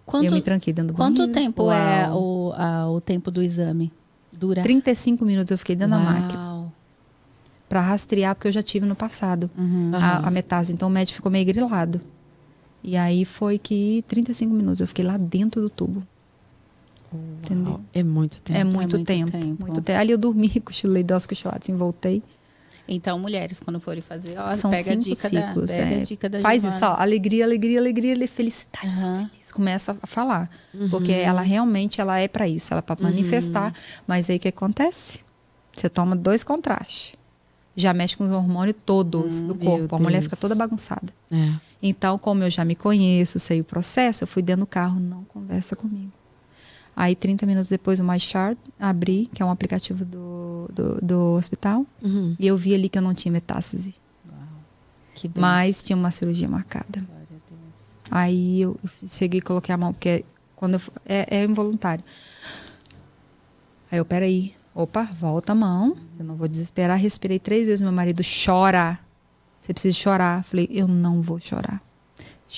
Quanto, 0.05 0.25
eu 0.25 0.31
me 0.33 0.41
tranquei 0.41 0.73
dentro 0.73 0.93
do 0.93 0.97
quanto 0.97 1.17
banheiro. 1.19 1.33
tempo 1.33 1.71
é 1.71 2.07
Uau. 2.09 2.21
o, 2.21 2.53
a- 2.55 2.89
o 2.89 2.99
tempo 3.01 3.31
do 3.31 3.41
exame? 3.41 3.91
Dura. 4.37 4.61
35 4.61 5.23
minutos 5.25 5.51
eu 5.51 5.57
fiquei 5.57 5.75
dentro 5.75 5.91
da 5.97 5.99
máquina 5.99 6.41
Uau. 6.41 6.71
para 7.69 7.81
rastrear, 7.81 8.35
porque 8.35 8.47
eu 8.47 8.51
já 8.51 8.61
tive 8.63 8.85
no 8.85 8.95
passado 8.95 9.49
Uhum. 9.57 9.91
a, 9.93 10.27
a 10.27 10.31
metase. 10.31 10.73
Então 10.73 10.87
o 10.87 10.91
médico 10.91 11.15
ficou 11.15 11.31
meio 11.31 11.45
grilado. 11.45 12.01
E 12.83 12.97
aí 12.97 13.23
foi 13.23 13.57
que 13.57 14.03
35 14.07 14.53
minutos 14.53 14.81
eu 14.81 14.87
fiquei 14.87 15.05
lá 15.05 15.15
dentro 15.17 15.61
do 15.61 15.69
tubo. 15.69 16.03
Entendeu? 17.43 17.79
É 17.93 18.01
muito 18.03 18.41
tempo. 18.41 18.59
É 18.59 18.63
muito, 18.63 18.77
muito 18.97 19.03
tempo, 19.05 19.31
tempo. 19.31 19.63
Muito 19.63 19.81
tempo. 19.81 19.99
Ali 19.99 20.11
eu 20.11 20.17
dormi, 20.17 20.49
cochilei, 20.59 21.05
umas 21.09 21.25
cochiladas, 21.27 21.61
assim, 21.63 21.75
voltei. 21.75 22.23
Então, 22.87 23.17
mulheres, 23.17 23.61
quando 23.61 23.79
forem 23.79 24.01
fazer, 24.01 24.35
ó, 24.37 24.51
São 24.53 24.69
pega 24.69 24.81
a 24.81 24.93
cinco 24.93 25.03
dica 25.03 25.29
ciclos. 25.29 25.69
da, 25.69 25.75
pega 25.75 25.95
é. 25.95 26.01
a 26.01 26.03
dica 26.03 26.29
da 26.29 26.41
Faz 26.41 26.61
Giovana. 26.63 26.77
isso, 26.85 26.85
ó, 26.91 27.01
alegria, 27.01 27.45
alegria, 27.45 27.79
alegria, 27.79 28.13
ale- 28.13 28.27
felicidade, 28.27 28.91
sou 28.97 29.09
Aham. 29.09 29.29
feliz. 29.31 29.51
Começa 29.53 29.97
a 30.01 30.07
falar. 30.07 30.49
Porque 30.89 31.11
ela 31.13 31.41
realmente 31.41 32.01
ela 32.01 32.19
é 32.19 32.27
para 32.27 32.47
isso, 32.47 32.73
ela 32.73 32.79
é 32.79 32.81
para 32.81 33.01
manifestar. 33.01 33.73
Mas 34.05 34.29
aí 34.29 34.35
o 34.35 34.39
que 34.39 34.49
acontece? 34.49 35.21
Você 35.75 35.87
toma 35.89 36.13
dois 36.15 36.43
contrastes. 36.43 37.15
Já 37.75 37.93
mexe 37.93 38.15
com 38.17 38.25
os 38.25 38.29
hormônios 38.31 38.75
todos 38.85 39.41
do 39.41 39.55
meu 39.55 39.55
corpo. 39.55 39.95
A 39.95 39.99
mulher 39.99 40.21
fica 40.21 40.35
toda 40.35 40.53
bagunçada. 40.53 41.07
É. 41.31 41.53
Então, 41.81 42.17
como 42.19 42.43
eu 42.43 42.49
já 42.49 42.63
me 42.63 42.75
conheço, 42.75 43.39
sei 43.39 43.61
o 43.61 43.63
processo, 43.63 44.23
eu 44.23 44.27
fui 44.27 44.43
dentro 44.43 44.61
do 44.61 44.67
carro, 44.67 44.99
não 44.99 45.23
conversa 45.23 45.75
comigo. 45.75 46.11
Aí, 46.95 47.15
30 47.15 47.45
minutos 47.45 47.69
depois, 47.69 47.99
o 47.99 48.03
MyChart, 48.03 48.57
abri, 48.79 49.27
que 49.33 49.41
é 49.41 49.45
um 49.45 49.49
aplicativo 49.51 50.05
do, 50.05 50.69
do, 50.71 51.01
do 51.01 51.19
hospital, 51.35 51.85
Uhum. 52.01 52.35
e 52.39 52.45
eu 52.47 52.55
vi 52.55 52.73
ali 52.75 52.87
que 52.87 52.97
eu 52.97 53.01
não 53.01 53.13
tinha 53.15 53.31
metástase, 53.31 53.95
mas 55.41 55.81
tinha 55.81 55.97
uma 55.97 56.11
cirurgia 56.11 56.47
marcada. 56.47 57.03
Aí 58.11 58.61
eu 58.61 58.79
eu 58.83 58.89
cheguei 59.07 59.39
e 59.39 59.41
coloquei 59.41 59.73
a 59.73 59.77
mão, 59.77 59.91
porque 59.93 60.23
quando 60.55 60.75
eu, 60.75 60.81
é, 61.05 61.37
é 61.37 61.43
involuntário. 61.45 62.03
Aí 63.91 63.97
eu, 63.97 64.05
peraí, 64.05 64.53
opa, 64.75 65.03
volta 65.03 65.51
a 65.53 65.55
mão, 65.55 65.95
eu 66.19 66.25
não 66.25 66.35
vou 66.35 66.47
desesperar. 66.47 66.97
Respirei 66.99 67.39
três 67.39 67.65
vezes, 67.67 67.81
meu 67.81 67.91
marido 67.91 68.21
chora. 68.45 68.99
Você 69.59 69.73
precisa 69.73 69.95
chorar. 69.97 70.43
Falei, 70.43 70.67
eu 70.71 70.87
não 70.87 71.21
vou 71.21 71.39
chorar. 71.39 71.81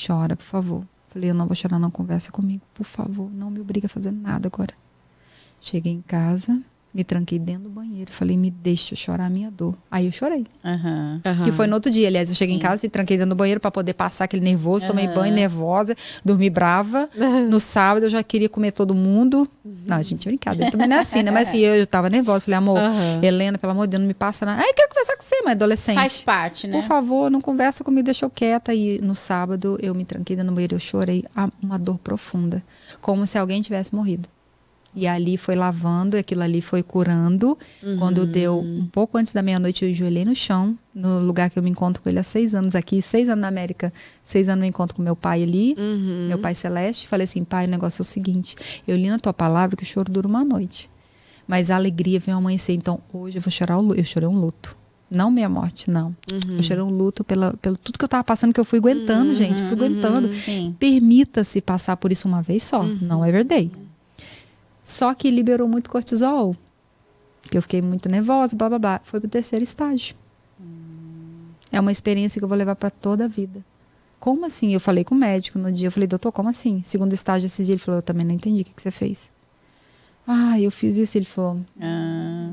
Chora, 0.07 0.35
por 0.35 0.43
favor. 0.43 0.83
Falei, 1.15 1.29
eu 1.29 1.33
não 1.33 1.47
vou 1.47 1.55
chorar, 1.55 1.79
não 1.79 1.89
conversa 1.89 2.29
comigo, 2.29 2.61
por 2.73 2.83
favor. 2.83 3.31
Não 3.31 3.49
me 3.49 3.61
obriga 3.61 3.85
a 3.85 3.89
fazer 3.89 4.11
nada 4.11 4.49
agora. 4.49 4.73
Cheguei 5.61 5.93
em 5.93 6.01
casa, 6.01 6.61
me 6.95 7.03
tranquei 7.03 7.37
dentro 7.37 7.63
do 7.63 7.69
banheiro. 7.69 8.09
Falei, 8.13 8.37
me 8.37 8.49
deixa 8.49 8.95
chorar 8.95 9.25
a 9.25 9.29
minha 9.29 9.51
dor. 9.51 9.75
Aí 9.91 10.05
eu 10.05 10.13
chorei. 10.13 10.45
Aham. 10.63 11.21
Aham. 11.25 11.43
Que 11.43 11.51
foi 11.51 11.67
no 11.67 11.73
outro 11.75 11.91
dia, 11.91 12.07
aliás. 12.07 12.29
Eu 12.29 12.35
cheguei 12.35 12.55
em 12.55 12.57
Sim. 12.57 12.63
casa 12.63 12.85
e 12.85 12.89
tranquei 12.89 13.17
dentro 13.17 13.31
do 13.31 13.35
banheiro 13.35 13.59
para 13.59 13.69
poder 13.69 13.93
passar 13.93 14.23
aquele 14.23 14.41
nervoso. 14.41 14.87
Tomei 14.87 15.05
Aham. 15.05 15.13
banho 15.13 15.33
nervosa, 15.35 15.93
dormi 16.23 16.49
brava. 16.49 17.09
No 17.49 17.59
sábado 17.59 18.05
eu 18.05 18.09
já 18.09 18.23
queria 18.23 18.47
comer 18.47 18.71
todo 18.71 18.95
mundo. 18.95 19.47
Uhum. 19.63 19.75
Não, 19.85 19.97
a 19.97 20.01
gente, 20.01 20.25
brincadeira. 20.27 20.71
Também 20.71 20.87
não 20.87 20.95
é 20.95 20.99
assim, 20.99 21.21
né? 21.21 21.31
Mas 21.31 21.49
assim, 21.49 21.57
eu, 21.59 21.75
eu 21.75 21.85
tava 21.85 22.09
nervosa. 22.09 22.39
Falei, 22.39 22.57
amor. 22.57 22.79
Helena, 23.21 23.57
pelo 23.57 23.71
amor 23.71 23.87
de 23.87 23.91
Deus, 23.91 24.01
não 24.01 24.07
me 24.07 24.13
passa 24.13 24.45
nada. 24.45 24.61
Ai, 24.61 24.73
quero 24.73 24.87
conversar 24.89 25.17
com 25.17 25.23
você, 25.23 25.35
mas 25.43 25.51
adolescente. 25.51 25.95
Faz 25.95 26.21
parte, 26.21 26.65
né? 26.65 26.79
Por 26.79 26.83
favor, 26.83 27.29
não 27.29 27.41
conversa 27.41 27.83
comigo, 27.83 28.05
deixa 28.05 28.25
eu 28.25 28.29
quieta. 28.29 28.73
E 28.73 28.99
no 29.01 29.13
sábado 29.13 29.77
eu 29.81 29.93
me 29.93 30.05
tranquei 30.05 30.35
dentro 30.35 30.51
do 30.51 30.55
banheiro, 30.55 30.75
eu 30.75 30.79
chorei 30.79 31.25
uma 31.61 31.77
dor 31.77 31.97
profunda, 31.97 32.63
como 33.01 33.27
se 33.27 33.37
alguém 33.37 33.61
tivesse 33.61 33.93
morrido. 33.93 34.29
E 34.95 35.05
ali 35.07 35.35
foi 35.37 35.55
lavando, 35.55 36.15
aquilo 36.15 36.41
ali 36.41 36.61
foi 36.61 36.81
curando. 36.81 37.57
Quando 37.99 38.25
deu 38.25 38.59
um 38.59 38.85
pouco 38.87 39.17
antes 39.17 39.33
da 39.33 39.41
meia-noite, 39.41 39.83
eu 39.83 39.89
enjoelhei 39.91 40.23
no 40.23 40.33
chão, 40.33 40.77
no 40.93 41.19
lugar 41.19 41.49
que 41.49 41.59
eu 41.59 41.63
me 41.63 41.69
encontro 41.69 42.01
com 42.01 42.07
ele 42.09 42.17
há 42.19 42.23
seis 42.23 42.55
anos 42.55 42.75
aqui, 42.75 43.01
seis 43.01 43.27
anos 43.27 43.41
na 43.41 43.47
América, 43.49 43.91
seis 44.23 44.47
anos 44.47 44.63
eu 44.63 44.69
encontro 44.69 44.95
com 44.95 45.01
meu 45.01 45.15
pai 45.15 45.43
ali, 45.43 45.75
Uhum. 45.77 46.27
meu 46.29 46.39
pai 46.39 46.55
celeste. 46.55 47.07
Falei 47.07 47.25
assim, 47.25 47.43
pai, 47.43 47.65
o 47.65 47.69
negócio 47.69 48.01
é 48.01 48.03
o 48.03 48.05
seguinte: 48.05 48.55
eu 48.87 48.95
li 48.95 49.09
na 49.09 49.19
tua 49.19 49.33
palavra 49.33 49.75
que 49.75 49.83
o 49.83 49.85
choro 49.85 50.09
dura 50.11 50.27
uma 50.27 50.45
noite, 50.45 50.89
mas 51.47 51.69
a 51.69 51.75
alegria 51.75 52.19
vem 52.19 52.33
ao 52.33 52.39
amanhecer. 52.39 52.73
Então 52.73 52.99
hoje 53.13 53.37
eu 53.37 53.41
vou 53.41 53.51
chorar 53.51 53.77
o. 53.77 53.93
Eu 53.93 54.05
chorei 54.05 54.29
um 54.29 54.37
luto. 54.39 54.77
Não 55.11 55.29
minha 55.29 55.47
morte, 55.47 55.89
não. 55.89 56.15
Uhum. 56.31 56.57
Eu 56.57 56.63
chorei 56.63 56.81
um 56.81 56.89
luto 56.89 57.23
pela, 57.23 57.53
pelo 57.61 57.77
tudo 57.77 57.99
que 57.99 58.03
eu 58.03 58.09
tava 58.09 58.23
passando, 58.23 58.51
que 58.51 58.59
eu 58.59 58.65
fui 58.65 58.79
aguentando, 58.79 59.35
gente. 59.35 59.61
Eu 59.61 59.67
fui 59.67 59.77
aguentando. 59.77 60.33
Sim. 60.33 60.75
Permita-se 60.79 61.61
passar 61.61 61.95
por 61.97 62.11
isso 62.11 62.27
uma 62.27 62.41
vez 62.41 62.63
só. 62.63 62.81
Não 62.83 63.23
é 63.23 63.31
verdade. 63.31 63.69
Só 64.85 65.13
que 65.15 65.29
liberou 65.31 65.67
muito 65.67 65.89
cortisol. 65.89 66.55
Que 67.41 67.57
eu 67.57 67.61
fiquei 67.61 67.81
muito 67.81 68.07
nervosa, 68.07 68.55
blá 68.55 68.69
blá 68.69 68.79
blá. 68.79 69.01
Foi 69.03 69.19
pro 69.19 69.27
terceiro 69.27 69.63
estágio. 69.63 70.15
É 71.71 71.79
uma 71.79 71.91
experiência 71.91 72.39
que 72.39 72.43
eu 72.45 72.47
vou 72.47 72.57
levar 72.57 72.75
para 72.75 72.89
toda 72.91 73.25
a 73.25 73.27
vida. 73.27 73.65
Como 74.19 74.45
assim? 74.45 74.73
Eu 74.73 74.79
falei 74.79 75.03
com 75.03 75.13
o 75.13 75.17
médico 75.17 75.59
no 75.59 75.71
dia. 75.71 75.87
Eu 75.87 75.91
falei, 75.91 76.07
doutor, 76.07 76.31
como 76.31 76.47
assim? 76.49 76.81
Segundo 76.83 77.13
estágio 77.13 77.47
esse 77.47 77.65
dia. 77.65 77.73
Ele 77.73 77.79
falou, 77.81 77.97
eu 77.97 78.03
também 78.03 78.25
não 78.25 78.33
entendi 78.33 78.61
o 78.61 78.65
que, 78.65 78.73
que 78.73 78.81
você 78.81 78.91
fez. 78.91 79.31
Ah, 80.27 80.59
eu 80.59 80.71
fiz 80.71 80.95
isso. 80.97 81.17
Ele 81.17 81.25
falou, 81.25 81.59
Ah, 81.81 82.51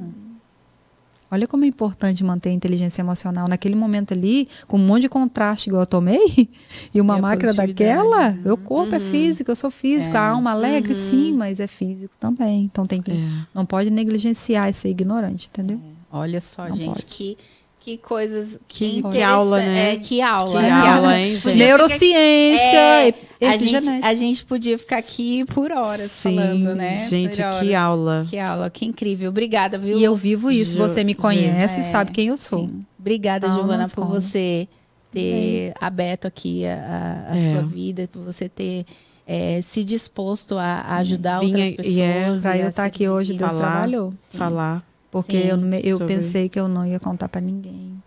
Olha 1.33 1.47
como 1.49 1.65
é 1.65 1.67
importante 1.67 2.23
manter 2.23 2.51
a 2.51 2.53
inteligência 2.53 3.01
emocional. 3.01 3.49
Naquele 3.49 3.75
momento 3.75 4.13
ali, 4.13 4.47
com 4.69 4.77
um 4.77 4.87
monte 4.87 5.03
de 5.03 5.09
contraste 5.09 5.71
igual 5.71 5.83
eu 5.83 5.87
tomei, 5.87 6.49
e 6.95 7.01
uma 7.01 7.17
E 7.17 7.21
máquina 7.23 7.55
daquela, 7.55 8.31
né? 8.33 8.41
meu 8.45 8.59
corpo 8.59 8.95
é 8.95 9.01
físico, 9.01 9.51
eu 9.51 9.57
sou 9.57 9.71
físico, 9.71 10.15
É. 10.15 10.21
a 10.21 10.29
alma 10.29 10.51
alegre, 10.51 10.95
sim, 10.95 11.33
mas 11.33 11.59
é 11.59 11.67
físico 11.67 12.15
também. 12.21 12.63
Então 12.65 12.87
tem 12.87 13.01
que. 13.01 13.13
É. 13.13 13.17
Não 13.55 13.65
pode 13.65 13.89
negligenciar 13.91 14.69
e 14.69 14.75
ser 14.75 14.91
ignorante, 14.91 15.49
entendeu? 15.51 15.81
olha 16.15 16.41
só, 16.43 16.69
Não 16.69 16.77
gente, 16.77 16.87
pode. 16.93 17.07
que, 17.07 17.39
que 17.85 17.97
coisas. 17.99 18.59
Que- 18.69 19.03
que 19.03 19.21
aula, 19.23 19.59
né? 19.59 19.95
É, 19.95 19.97
que 19.97 20.21
aula. 20.21 20.61
Que 20.63 20.71
aula, 20.71 21.19
hein, 21.19 21.31
Tipo, 21.33 21.51
gente? 21.51 21.59
Neurociência, 21.59 23.15
É, 23.41 23.49
A 23.49 23.57
gente, 23.57 23.75
a 24.05 24.15
gente 24.15 24.45
podia 24.45 24.79
ficar 24.79 24.99
aqui 24.99 25.45
por 25.47 25.73
horas 25.73 26.13
Sim, 26.13 26.37
falando, 26.37 26.77
né? 26.77 27.09
gente, 27.09 27.31
Por 27.31 27.37
que 27.37 27.43
horas. 27.43 27.75
aula. 27.75 28.27
Que 28.31 28.39
aula, 28.39 28.71
que 28.71 28.85
incrível. 28.87 29.31
Obrigada, 29.31 29.77
viu? 29.79 29.99
E 29.99 30.05
eu 30.05 30.15
vivo 30.15 30.49
isso. 30.49 30.73
Ju- 30.77 30.79
Você 30.79 31.03
me 31.03 31.13
conhece, 31.15 31.81
É, 31.81 31.83
sabe 31.83 32.13
quem 32.13 32.29
eu 32.29 32.37
sou. 32.37 32.69
Sim. 32.69 32.85
Obrigada, 33.01 33.49
Não, 33.49 33.55
Giovana, 33.57 33.83
por 33.83 33.89
escondo. 33.89 34.09
você 34.21 34.69
ter 35.11 35.75
aberto 35.81 36.27
aqui 36.27 36.65
a, 36.67 37.27
a- 37.31 37.37
É. 37.37 37.51
sua 37.51 37.63
vida, 37.63 38.09
por 38.13 38.23
você 38.23 38.49
ter 38.49 38.87
é, 39.27 39.61
se 39.63 39.83
disposto 39.85 40.57
a, 40.59 40.65
a 40.65 40.97
ajudar 40.99 41.41
Vinha- 41.41 41.67
outras 41.71 41.87
e 41.87 42.01
é, 42.01 42.23
pessoas. 42.25 42.43
Pra 42.43 42.57
e 42.57 42.61
eu 42.61 42.69
estar 42.69 42.85
aqui 42.85 43.09
hoje, 43.09 43.35
Deus 43.35 43.53
Falar. 43.53 43.71
trabalhou. 43.71 44.15
Falar. 44.33 44.85
Porque 45.13 45.41
Sim, 45.43 45.49
eu, 45.49 45.57
não 45.57 45.69
me- 45.69 45.81
eu 45.85 45.99
sobre- 45.99 46.15
pensei 46.17 46.49
que 46.49 46.59
eu 46.59 46.67
não 46.67 46.85
ia 46.85 46.99
contar 46.99 47.29
pra 47.29 47.41
ninguém. 47.41 48.03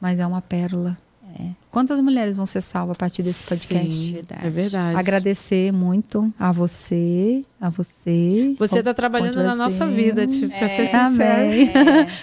Mas 0.00 0.18
é 0.18 0.26
uma 0.26 0.42
pérola. 0.42 0.98
É. 1.40 1.46
Quantas 1.70 1.98
mulheres 2.02 2.36
vão 2.36 2.44
ser 2.44 2.60
salvas 2.60 2.94
a 2.94 2.98
partir 2.98 3.22
desse 3.22 3.44
podcast? 3.48 3.90
Sim, 3.90 4.12
Verdade. 4.14 4.46
é 4.46 4.50
verdade. 4.50 4.96
Agradecer 4.98 5.72
muito 5.72 6.30
a 6.38 6.52
você, 6.52 7.40
a 7.58 7.70
você. 7.70 8.54
Você 8.58 8.80
está 8.80 8.92
trabalhando 8.92 9.36
na 9.42 9.52
você. 9.52 9.56
nossa 9.58 9.86
vida, 9.86 10.26
tipo, 10.26 10.48
pra 10.58 10.68
ser 10.68 10.82
É. 10.82 10.86
sincera. 10.88 11.06
Amém. 11.06 11.70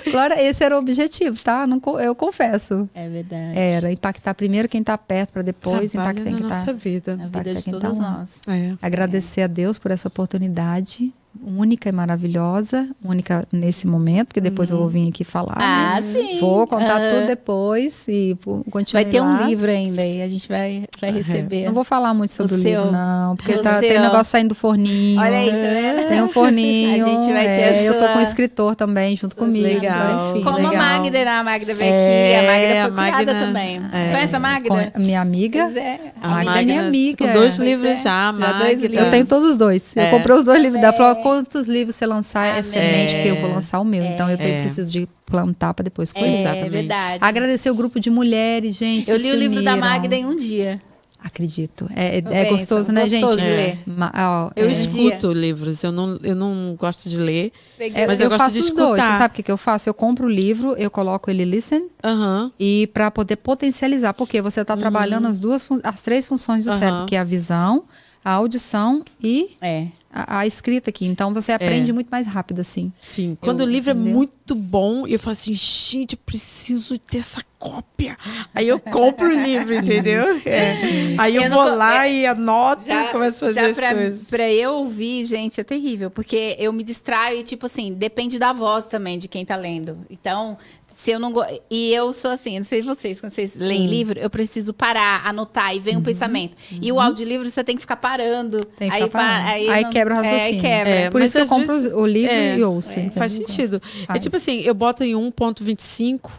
É, 0.06 0.10
Glória, 0.12 0.40
esse 0.44 0.64
era 0.64 0.76
o 0.76 0.80
objetivo, 0.80 1.42
tá? 1.44 1.66
Não 1.66 1.82
eu 2.00 2.14
confesso. 2.14 2.88
é 2.94 3.10
verdade. 3.10 3.58
Era 3.58 3.92
impactar 3.92 4.36
primeiro 4.36 4.70
quem 4.70 4.84
tá 4.84 4.96
perto, 4.96 5.34
para 5.34 5.42
depois 5.42 5.92
Trabalha 5.92 6.12
impactar 6.20 6.24
quem 6.32 6.44
na 6.44 6.50
tá. 6.50 6.60
nossa 6.60 6.74
vida. 6.74 7.16
Na 7.16 7.26
vida 7.28 7.56
de 7.56 7.66
tá 7.66 7.72
todos 7.80 7.98
lá. 7.98 8.12
nós. 8.20 8.42
É. 8.48 8.76
Agradecer 8.80 9.42
a 9.42 9.48
Deus 9.48 9.80
por 9.80 9.90
essa 9.90 10.08
oportunidade 10.08 11.12
única 11.46 11.88
e 11.90 11.92
maravilhosa, 11.92 12.90
única 13.04 13.48
nesse 13.52 13.88
momento, 13.88 14.28
porque 14.28 14.42
depois 14.42 14.70
eu 14.70 14.78
vou 14.78 14.90
vir 14.90 15.08
aqui 15.10 15.24
falar. 15.24 15.56
Ah, 15.58 16.02
né? 16.02 16.08
sim. 16.14 16.40
Vou 16.40 16.66
contar 16.68 17.00
Aham. 17.00 17.10
tudo 17.10 17.28
depois 17.28 18.06
e 18.08 18.36
continuar. 18.70 19.04
Vai 19.04 19.12
ter 19.12 19.22
um 19.22 19.48
livro 19.48 19.70
ainda 19.70 20.02
aí, 20.02 20.22
a 20.22 20.28
gente 20.28 20.48
vai, 20.50 20.84
vai 21.00 21.12
receber. 21.12 21.66
Não 21.66 21.74
vou 21.74 21.84
falar 21.84 22.14
muito 22.14 22.32
sobre 22.32 22.56
O 22.56 22.58
o, 22.58 22.62
seu. 22.62 22.82
livro, 22.82 22.92
não, 22.92 23.36
porque 23.36 23.54
O 23.54 23.62
tá, 23.62 23.80
tem 23.80 24.00
negócio 24.00 24.26
saindo 24.32 24.50
do 24.50 24.56
forninho. 24.56 25.20
Olha 25.20 25.38
aí, 25.38 25.50
tá 25.50 25.56
vendo? 25.58 26.08
Tem 26.08 26.22
um 26.22 26.28
forninho. 26.30 27.06
A 27.06 27.10
gente 27.10 27.32
vai 27.34 27.46
ter 27.46 27.50
é, 27.50 27.80
a 27.80 27.84
Eu 27.84 27.94
tô 27.94 28.00
sua- 28.00 28.10
com 28.10 28.20
um 28.20 28.22
escritor 28.22 28.76
também 28.76 29.16
junto 29.16 29.36
Suas 29.36 29.46
comigo. 29.48 29.66
legal. 29.68 29.96
Então, 29.96 30.32
enfim, 30.32 30.44
Como 30.44 30.58
legal. 30.58 30.74
a 30.74 30.78
Magda, 30.78 31.26
né? 31.26 31.32
A 31.32 31.44
Magda 31.44 31.74
veio 31.74 31.92
É, 31.94 32.36
aqui, 32.40 32.46
a 32.48 32.52
Magda 32.52 32.96
foi 32.96 33.10
a 33.10 33.12
Magda- 33.12 33.34
também. 33.36 33.82
é. 33.94 34.12
Conhece 34.12 34.36
a 34.36 34.40
Magda? 34.40 34.92
Com- 34.94 35.00
minha 35.02 35.22
amiga. 35.22 35.64
Pois 35.64 35.78
é. 35.78 36.00
A 36.22 36.28
Magda 36.28 36.60
é 36.62 36.66
minha 36.66 36.82
amiga. 36.82 37.28
Com 37.28 37.34
dois 37.34 37.58
livros 37.58 37.90
é, 37.90 37.96
já, 37.96 38.02
já 38.04 38.34
Magda. 38.34 38.60
dois 38.60 38.82
livros. 38.82 39.00
Eu 39.00 39.10
tenho 39.10 39.26
todos 39.26 39.48
os 39.50 39.58
dois. 39.58 39.96
Eu 39.96 40.04
É. 40.04 40.10
comprei 40.10 40.36
os 40.36 40.46
dois 40.46 40.62
livros 40.62 40.82
dela. 40.82 40.94
Falou, 40.94 41.16
quantos 41.22 41.68
livros 41.68 41.96
você 41.96 42.06
lançar 42.06 42.46
é 42.58 42.62
semente, 42.64 43.16
porque 43.16 43.30
eu 43.30 43.36
vou 43.42 43.52
lançar 43.54 43.80
o 43.80 43.86
meu. 43.86 44.04
Então 44.04 44.30
eu 44.30 44.38
tenho, 44.38 44.56
É. 44.56 44.62
preciso 44.62 44.92
de 44.92 45.08
plantar 45.26 45.74
para 45.74 45.84
depois 45.84 46.12
colher. 46.12 46.30
É, 46.34 46.42
Exatamente. 46.42 46.70
verdade. 46.70 47.18
Agradecer 47.22 47.70
o 47.70 47.76
grupo 47.76 48.00
de 48.00 48.10
mulheres, 48.10 48.76
gente. 48.76 49.10
Eu 49.12 49.18
li 49.18 49.32
o 49.32 49.36
livro 49.36 49.64
da. 49.64 49.76
Magda 49.76 50.16
em 50.16 50.26
um 50.26 50.36
dia. 50.36 50.82
Acredito. 51.22 51.90
É, 51.98 52.20
é- 52.20 52.42
é 52.42 52.46
gostoso, 52.46 52.94
né, 52.94 53.02
gostoso 53.02 53.38
gente? 53.40 53.50
de 53.50 53.56
ler. 53.56 53.80
Ma- 53.86 54.12
ó, 54.16 54.52
Eu 54.56 54.70
é- 54.70 54.72
escuto 54.72 55.34
livros, 55.34 55.84
eu 55.84 55.92
não, 55.92 56.18
eu 56.24 56.34
não 56.34 56.76
gosto 56.80 57.10
de 57.10 57.18
ler. 57.18 57.52
Peguei 57.78 58.04
é, 58.04 58.08
mas 58.08 58.22
eu, 58.22 58.28
eu 58.28 58.30
gosto 58.30 58.40
faço 58.42 58.54
de 58.54 58.60
os 58.62 58.70
dois. 58.70 58.80
escutar. 59.00 59.12
Você 59.12 59.18
sabe 59.18 59.32
o 59.34 59.36
que, 59.36 59.44
que 59.44 59.52
eu 59.52 59.58
faço? 59.58 59.90
Eu 59.90 59.94
compro 59.94 60.28
o 60.28 60.30
livro, 60.30 60.76
eu 60.78 60.90
coloco 60.90 61.30
ele 61.30 61.44
listen 61.44 61.88
Aham. 62.02 62.50
e 62.58 62.88
para 62.94 63.12
poder 63.12 63.36
potencializar, 63.36 64.14
porque 64.14 64.42
você 64.42 64.62
está 64.62 64.78
trabalhando 64.78 65.28
as 65.28 65.40
duas, 65.40 65.68
as 65.84 66.02
três 66.02 66.26
funções 66.26 66.64
do 66.64 66.72
Uhum. 66.72 66.80
cérebro, 66.80 67.06
que 67.06 67.18
é 67.18 67.20
a 67.20 67.24
visão, 67.26 67.84
a 68.24 68.32
audição 68.32 69.04
e 69.22 69.58
É. 69.62 69.88
a, 70.12 70.40
a 70.40 70.48
escrita 70.48 70.90
aqui. 70.90 71.06
Então 71.06 71.34
você 71.34 71.52
aprende 71.52 71.94
muito 71.94 72.10
mais 72.10 72.26
rápido 72.28 72.60
assim. 72.62 72.92
Sim. 73.00 73.38
Quando 73.40 73.62
Eu- 73.62 73.66
o 73.68 73.70
livro 73.70 73.92
entendeu? 73.92 74.12
é 74.12 74.14
muito 74.16 74.56
bom. 74.56 75.06
Eu 75.08 75.20
falo 75.20 75.34
assim, 75.34 75.54
gente, 75.54 76.14
eu 76.14 76.20
preciso 76.26 76.98
ter 76.98 77.20
essa 77.20 77.42
cópia. 77.58 78.18
Aí 78.56 78.68
eu 78.68 78.80
compro 78.80 79.28
o 79.28 79.32
livro, 79.44 79.74
entendeu? 79.76 80.24
É. 80.46 81.16
Aí 81.18 81.36
eu, 81.36 81.44
Eu 81.44 81.52
vou 81.52 81.76
lá 81.76 82.08
é, 82.08 82.14
e 82.14 82.26
anoto 82.26 82.84
e 82.90 83.12
começo 83.12 83.46
a 83.46 83.48
fazer 83.50 83.62
já 83.62 83.68
as 83.70 83.76
pra, 83.76 83.94
coisas. 83.94 84.28
pra 84.30 84.50
eu 84.50 84.74
ouvir, 84.76 85.26
gente, 85.26 85.60
é 85.60 85.64
terrível. 85.64 86.10
Porque 86.10 86.56
eu 86.58 86.72
me 86.74 86.84
distraio 86.84 87.40
e, 87.40 87.44
tipo 87.44 87.66
assim, 87.66 87.94
depende 87.94 88.40
da 88.40 88.54
voz 88.54 88.86
também 88.86 89.18
de 89.18 89.28
quem 89.28 89.46
tá 89.46 89.56
lendo. 89.56 89.98
Então, 90.10 90.58
se 91.02 91.12
eu 91.12 91.20
não 91.20 91.32
go... 91.32 91.42
E 91.72 91.94
eu 91.94 92.12
sou 92.12 92.30
assim, 92.32 92.56
eu 92.56 92.60
não 92.60 92.66
sei 92.68 92.82
vocês, 92.82 93.22
quando 93.22 93.32
vocês 93.34 93.56
leem 93.56 93.84
Hum. 93.86 93.90
livro, 93.90 94.20
eu 94.20 94.30
preciso 94.30 94.74
parar, 94.74 95.22
anotar 95.26 95.74
e 95.74 95.80
vem 95.80 95.94
Uhum. 95.96 96.02
um 96.02 96.04
pensamento. 96.04 96.58
E 96.82 96.92
o 96.92 97.00
audiolivro 97.00 97.50
você 97.50 97.64
tem 97.64 97.76
que 97.78 97.82
ficar 97.82 97.96
parando. 97.96 98.60
Tem 98.78 98.90
que 98.90 98.96
aí, 98.98 99.04
ficar 99.04 99.18
parando. 99.18 99.48
Aí 99.72 99.84
não- 99.84 99.90
quebra 99.92 100.16
o 100.16 100.18
é, 100.18 100.20
aí 100.20 100.32
raciocínio. 100.34 100.62
quebra. 100.62 100.90
É, 100.90 101.10
Por 101.10 101.22
isso 101.22 101.38
que 101.38 101.44
eu 101.44 101.48
compro 101.48 101.74
vezes- 101.74 101.94
o 101.94 102.06
livro 102.06 102.34
é, 102.36 102.58
e 102.58 102.64
ouço. 102.66 102.90
é, 102.90 102.94
entendeu? 103.04 103.12
Faz 103.18 103.32
sentido. 103.32 103.82
É 104.02 104.06
Faz. 104.08 104.20
tipo 104.20 104.36
assim, 104.36 104.60
eu 104.60 104.74
boto 104.74 105.02
em 105.06 105.16
1.25. 105.16 106.30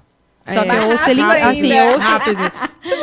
Só 0.47 0.65
que 0.65 0.71
é, 0.71 0.79
eu 0.79 0.89
ouço 0.89 1.09
ele, 1.09 1.21
rápido 1.21 1.49
assim, 1.49 1.73
eu 1.73 1.87
ouço, 1.93 2.07
rápido. 2.07 2.41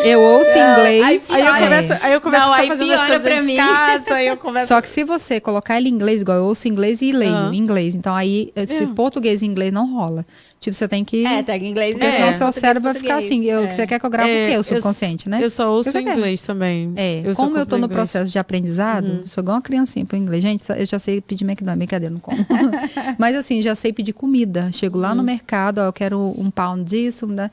eu 0.04 0.22
ouço 0.22 0.50
em 0.58 0.72
inglês. 0.72 1.32
Aí 1.32 1.42
eu 1.46 1.54
começo, 1.54 1.94
aí 2.06 2.14
eu 2.14 2.22
começo 2.22 2.44
Não, 2.46 2.52
a 2.54 2.56
aí 2.58 2.64
ficar 2.64 2.78
fazendo 2.78 2.94
as 2.94 3.04
coisas 3.08 3.46
de 3.46 3.56
casa, 3.56 4.14
aí 4.16 4.28
eu 4.28 4.36
começo... 4.38 4.68
Só 4.68 4.82
que 4.82 4.90
se 4.90 5.04
você 5.06 5.40
colocar 5.40 5.78
ele 5.78 5.88
em 5.88 5.94
inglês, 5.94 6.22
igual 6.22 6.40
eu 6.40 6.46
ouço 6.46 6.68
inglês 6.68 7.02
e 7.02 7.12
leio 7.14 7.54
em 7.54 7.58
inglês. 7.58 7.96
Então 7.96 8.14
aí, 8.14 8.52
se 8.68 8.84
É. 8.84 8.88
português 8.88 9.42
e 9.44 9.46
inglês 9.46 9.72
não 9.72 9.94
rola. 9.96 10.26
Tipo, 10.60 10.76
você 10.76 10.88
tem 10.88 11.06
que. 11.06 11.24
É, 11.24 11.44
pega 11.44 11.64
inglês 11.66 11.94
porque 11.94 12.12
senão 12.12 12.28
é, 12.28 12.30
o 12.32 12.34
seu 12.34 12.52
cérebro 12.52 12.92
vai 12.92 12.94
ficar 13.00 13.18
assim. 13.18 13.44
Eu, 13.46 13.66
É. 13.66 13.70
Você 13.72 13.86
quer 13.86 14.00
que 14.00 14.06
eu 14.06 14.10
grave 14.10 14.30
o 14.32 14.48
quê? 14.48 14.54
É, 14.54 14.60
O 14.60 14.64
subconsciente, 14.64 15.28
eu, 15.28 15.32
né? 15.32 15.40
Eu 15.44 15.50
só 15.52 15.72
ouço 15.72 15.90
em 15.90 15.92
você 15.92 16.02
quer? 16.04 16.14
inglês 16.18 16.42
também. 16.42 16.94
É, 16.96 17.22
eu 17.24 17.36
como 17.36 17.56
eu 17.58 17.66
tô 17.66 17.78
no 17.78 17.86
inglês. 17.86 17.92
processo 17.96 18.32
de 18.32 18.40
aprendizado, 18.40 19.08
Uhum. 19.08 19.22
sou 19.26 19.44
igual 19.44 19.56
uma 19.58 19.62
criancinha 19.62 20.04
pro 20.04 20.18
inglês. 20.18 20.42
Gente, 20.42 20.64
eu 20.76 20.86
já 20.86 20.98
sei 20.98 21.22
pedir 21.22 21.44
McDonald's, 21.46 21.78
brincadeira, 21.78 22.12
não 22.12 22.20
como. 22.20 22.38
Mas 23.20 23.36
assim, 23.36 23.62
já 23.62 23.76
sei 23.76 23.94
pedir 23.94 24.14
comida. 24.14 24.72
Chego 24.72 24.98
lá 24.98 25.14
no 25.14 25.20
Uhum. 25.22 25.26
mercado, 25.28 25.78
ó, 25.80 25.86
eu 25.86 25.94
quero 25.94 26.34
um 26.36 26.50
pound 26.50 26.84
disso, 26.84 27.28
né? 27.28 27.52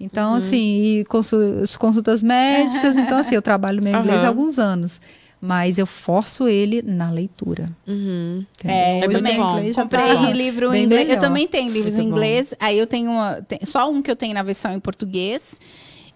Então, 0.00 0.32
Uhum. 0.32 0.36
assim, 0.38 0.98
e 0.98 1.04
consu- 1.04 1.60
as 1.62 1.76
consultas 1.76 2.20
médicas. 2.20 2.96
Então, 2.96 3.18
assim, 3.18 3.34
eu 3.36 3.42
trabalho 3.42 3.80
meu 3.82 3.96
inglês 3.96 4.24
há 4.24 4.28
alguns 4.28 4.58
anos. 4.58 5.00
Mas 5.40 5.78
eu 5.78 5.86
forço 5.86 6.46
ele 6.46 6.82
na 6.82 7.10
leitura. 7.10 7.70
Uhum. 7.86 8.44
entendeu? 8.58 8.76
É, 8.76 9.04
eu 9.06 9.10
também 9.10 9.40
inglês 9.40 9.76
comprei 9.76 10.02
tá 10.02 10.30
livro 10.32 10.74
em 10.74 10.84
inglês. 10.84 11.00
Eu 11.02 11.06
melhor. 11.08 11.20
também 11.20 11.48
tenho 11.48 11.72
livros 11.72 11.94
Muito 11.94 12.06
em 12.06 12.10
bom. 12.10 12.16
inglês. 12.16 12.54
Aí 12.60 12.78
eu 12.78 12.86
tenho 12.86 13.10
uma. 13.10 13.40
tem- 13.40 13.60
só 13.64 13.90
um 13.90 14.02
que 14.02 14.10
eu 14.10 14.16
tenho 14.16 14.34
na 14.34 14.42
versão 14.42 14.74
em 14.74 14.80
português. 14.80 15.58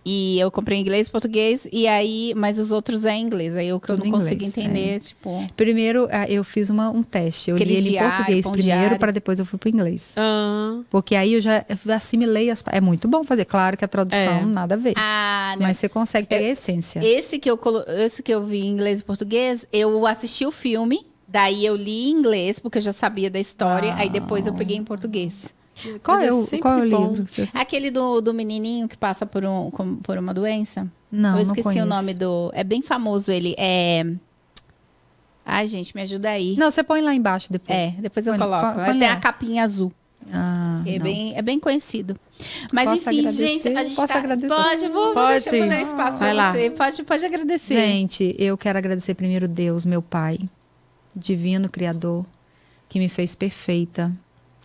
E 0.07 0.39
eu 0.39 0.51
comprei 0.51 0.77
em 0.79 0.83
inglês 0.83 1.09
e 1.09 1.11
português. 1.11 1.67
E 1.73 1.87
aí, 1.89 2.35
mas 2.37 2.59
os 2.59 2.71
outros 2.71 3.07
é 3.07 3.15
em 3.15 3.23
inglês. 3.23 3.57
Aí 3.57 3.73
o 3.73 3.81
que 3.81 3.91
eu 3.91 3.97
Tudo 3.97 4.01
não 4.05 4.09
em 4.09 4.13
consigo 4.13 4.35
inglês, 4.45 4.59
entender, 4.59 5.01
tipo. 5.01 5.47
Primeiro, 5.57 6.07
ah, 6.11 6.29
eu 6.29 6.45
fiz 6.45 6.69
uma- 6.69 6.91
um 6.91 7.03
teste. 7.03 7.49
Eu 7.51 7.57
Aqueles 7.57 7.73
li 7.73 7.79
ele 7.81 7.89
em 7.89 7.93
diário, 7.93 8.17
português 8.17 8.45
pão 8.45 8.53
primeiro, 8.53 8.99
para 8.99 9.13
depois 9.13 9.39
eu 9.39 9.47
fui 9.47 9.59
para 9.59 9.71
inglês. 9.71 10.15
Ah, 10.19 10.81
Porque 10.91 11.15
aí 11.17 11.33
eu 11.35 11.41
já 11.41 11.65
assimilei 11.97 12.51
as. 12.51 12.63
É 12.67 12.81
muito 12.81 13.09
bom 13.09 13.25
fazer. 13.25 13.47
Claro 13.47 13.77
que 13.79 13.85
a 13.85 13.89
tradução 13.89 14.19
É. 14.41 14.45
nada 14.45 14.75
a 14.75 14.79
ver. 14.79 14.93
Ah, 14.97 15.55
não. 15.59 15.67
Mas 15.67 15.79
você 15.79 15.89
consegue 15.89 16.27
pegar 16.29 16.45
a 16.47 16.51
essência. 16.51 17.01
Esse 17.03 17.39
que 17.39 17.51
eu 17.51 17.57
colo... 17.57 17.83
esse 17.89 18.23
que 18.23 18.33
eu 18.35 18.45
vi 18.45 18.61
em 18.61 18.69
inglês 18.71 19.01
e 19.01 19.05
português, 19.05 19.67
eu 19.73 20.07
assisti 20.07 20.45
o 20.45 20.53
filme. 20.53 21.07
Daí 21.27 21.65
eu 21.65 21.75
li 21.75 22.11
em 22.11 22.11
inglês, 22.11 22.59
porque 22.61 22.79
eu 22.79 22.83
já 22.83 22.93
sabia 22.93 23.31
da 23.31 23.41
história. 23.41 23.93
Ah. 23.95 24.01
Aí 24.01 24.11
depois 24.11 24.47
eu 24.47 24.53
peguei 24.55 24.77
em 24.77 24.85
português. 24.85 25.53
Qual 26.03 26.17
Mas 26.19 26.27
é, 26.27 26.29
é 26.29 26.33
o, 26.33 26.61
qual 26.61 26.79
é 26.79 26.83
o 26.83 26.85
livro? 26.85 27.27
Você- 27.27 27.49
Aquele 27.53 27.91
do, 27.91 28.21
do 28.21 28.33
menininho 28.33 28.87
que 28.89 28.97
passa 28.97 29.27
por, 29.27 29.45
um, 29.45 29.71
com- 29.71 29.97
por 29.97 30.17
uma 30.17 30.33
doença. 30.33 30.87
Não, 31.11 31.31
eu 31.31 31.35
não 31.47 31.53
esqueci 31.53 31.63
conheço. 31.63 31.85
o 31.85 31.89
nome 31.89 32.15
do. 32.15 32.51
É 32.55 32.63
bem 32.65 32.81
famoso 32.83 33.31
ele. 33.33 33.55
É. 33.59 34.05
Ai, 35.47 35.67
gente, 35.69 35.95
me 35.95 36.03
ajuda 36.03 36.31
aí. 36.31 36.57
Não, 36.57 36.71
você 36.71 36.83
põe 36.83 37.03
lá 37.03 37.15
embaixo 37.15 37.53
depois. 37.53 37.77
É, 37.79 37.91
depois 38.01 38.27
eu 38.27 38.33
Põe- 38.35 38.43
coloco. 38.43 38.75
põe- 38.75 38.99
tem 38.99 39.09
lá. 39.09 39.13
a 39.13 39.17
capinha 39.17 39.63
azul. 39.65 39.93
Ah, 40.33 40.83
É 40.87 40.93
não. 40.99 41.05
bem, 41.05 41.37
é 41.37 41.43
bem 41.43 41.61
conhecido. 41.61 42.17
Mas 42.73 42.87
Posso 42.89 42.97
enfim, 43.11 43.19
agradecer? 43.19 43.47
gente, 43.47 43.69
a 43.69 43.85
gente 43.85 43.95
Posso 43.97 44.09
tá... 44.13 44.19
agradecer? 44.19 44.49
Pode, 44.55 44.89
vou, 44.89 45.13
Pode. 45.13 45.51
vou 45.51 45.69
dar 45.69 45.83
espaço 45.83 46.19
lá. 46.35 46.53
você. 46.53 46.71
Pode, 46.71 47.03
pode 47.03 47.25
agradecer. 47.27 47.75
Gente, 47.75 48.35
eu 48.39 48.57
quero 48.57 48.79
agradecer 48.79 49.15
primeiro 49.15 49.47
Deus, 49.47 49.85
meu 49.85 50.01
Pai, 50.01 50.39
divino 51.15 51.69
Criador, 51.69 52.25
que 52.89 52.99
me 52.99 53.09
fez 53.11 53.35
perfeita. 53.35 54.11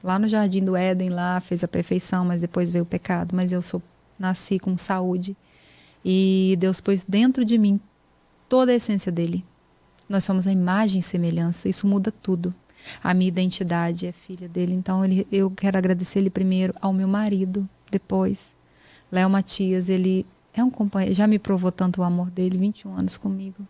Lá 0.03 0.17
no 0.17 0.27
Jardim 0.27 0.63
do 0.63 0.75
Éden, 0.75 1.09
lá 1.09 1.39
fez 1.39 1.63
a 1.63 1.67
perfeição, 1.67 2.25
mas 2.25 2.41
depois 2.41 2.71
veio 2.71 2.83
o 2.83 2.87
pecado. 2.87 3.35
Mas 3.35 3.51
eu 3.51 3.61
sou, 3.61 3.81
nasci 4.17 4.59
com 4.59 4.77
saúde. 4.77 5.35
E 6.03 6.55
Deus 6.59 6.79
pôs 6.79 7.05
dentro 7.05 7.43
de 7.43 7.57
mim 7.57 7.79
toda 8.47 8.71
a 8.71 8.75
essência 8.75 9.11
dele. 9.11 9.43
Nós 10.07 10.23
somos 10.23 10.47
a 10.47 10.51
imagem 10.51 10.99
e 10.99 11.03
semelhança. 11.03 11.67
Isso 11.67 11.85
muda 11.85 12.11
tudo. 12.11 12.53
A 13.03 13.13
minha 13.13 13.27
identidade 13.27 14.07
é 14.07 14.11
filha 14.11 14.47
dele. 14.47 14.73
Então 14.73 15.03
ele, 15.03 15.27
eu 15.31 15.51
quero 15.51 15.77
agradecer 15.77 16.19
ele 16.19 16.29
primeiro 16.29 16.73
ao 16.81 16.93
meu 16.93 17.07
marido, 17.07 17.67
depois. 17.91 18.55
Léo 19.11 19.29
Matias, 19.29 19.89
ele 19.89 20.25
é 20.53 20.63
um 20.63 20.69
companheiro, 20.69 21.13
já 21.13 21.27
me 21.27 21.37
provou 21.37 21.71
tanto 21.71 22.01
o 22.01 22.03
amor 22.03 22.29
dele, 22.29 22.57
21 22.57 22.97
anos 22.97 23.17
comigo. 23.17 23.67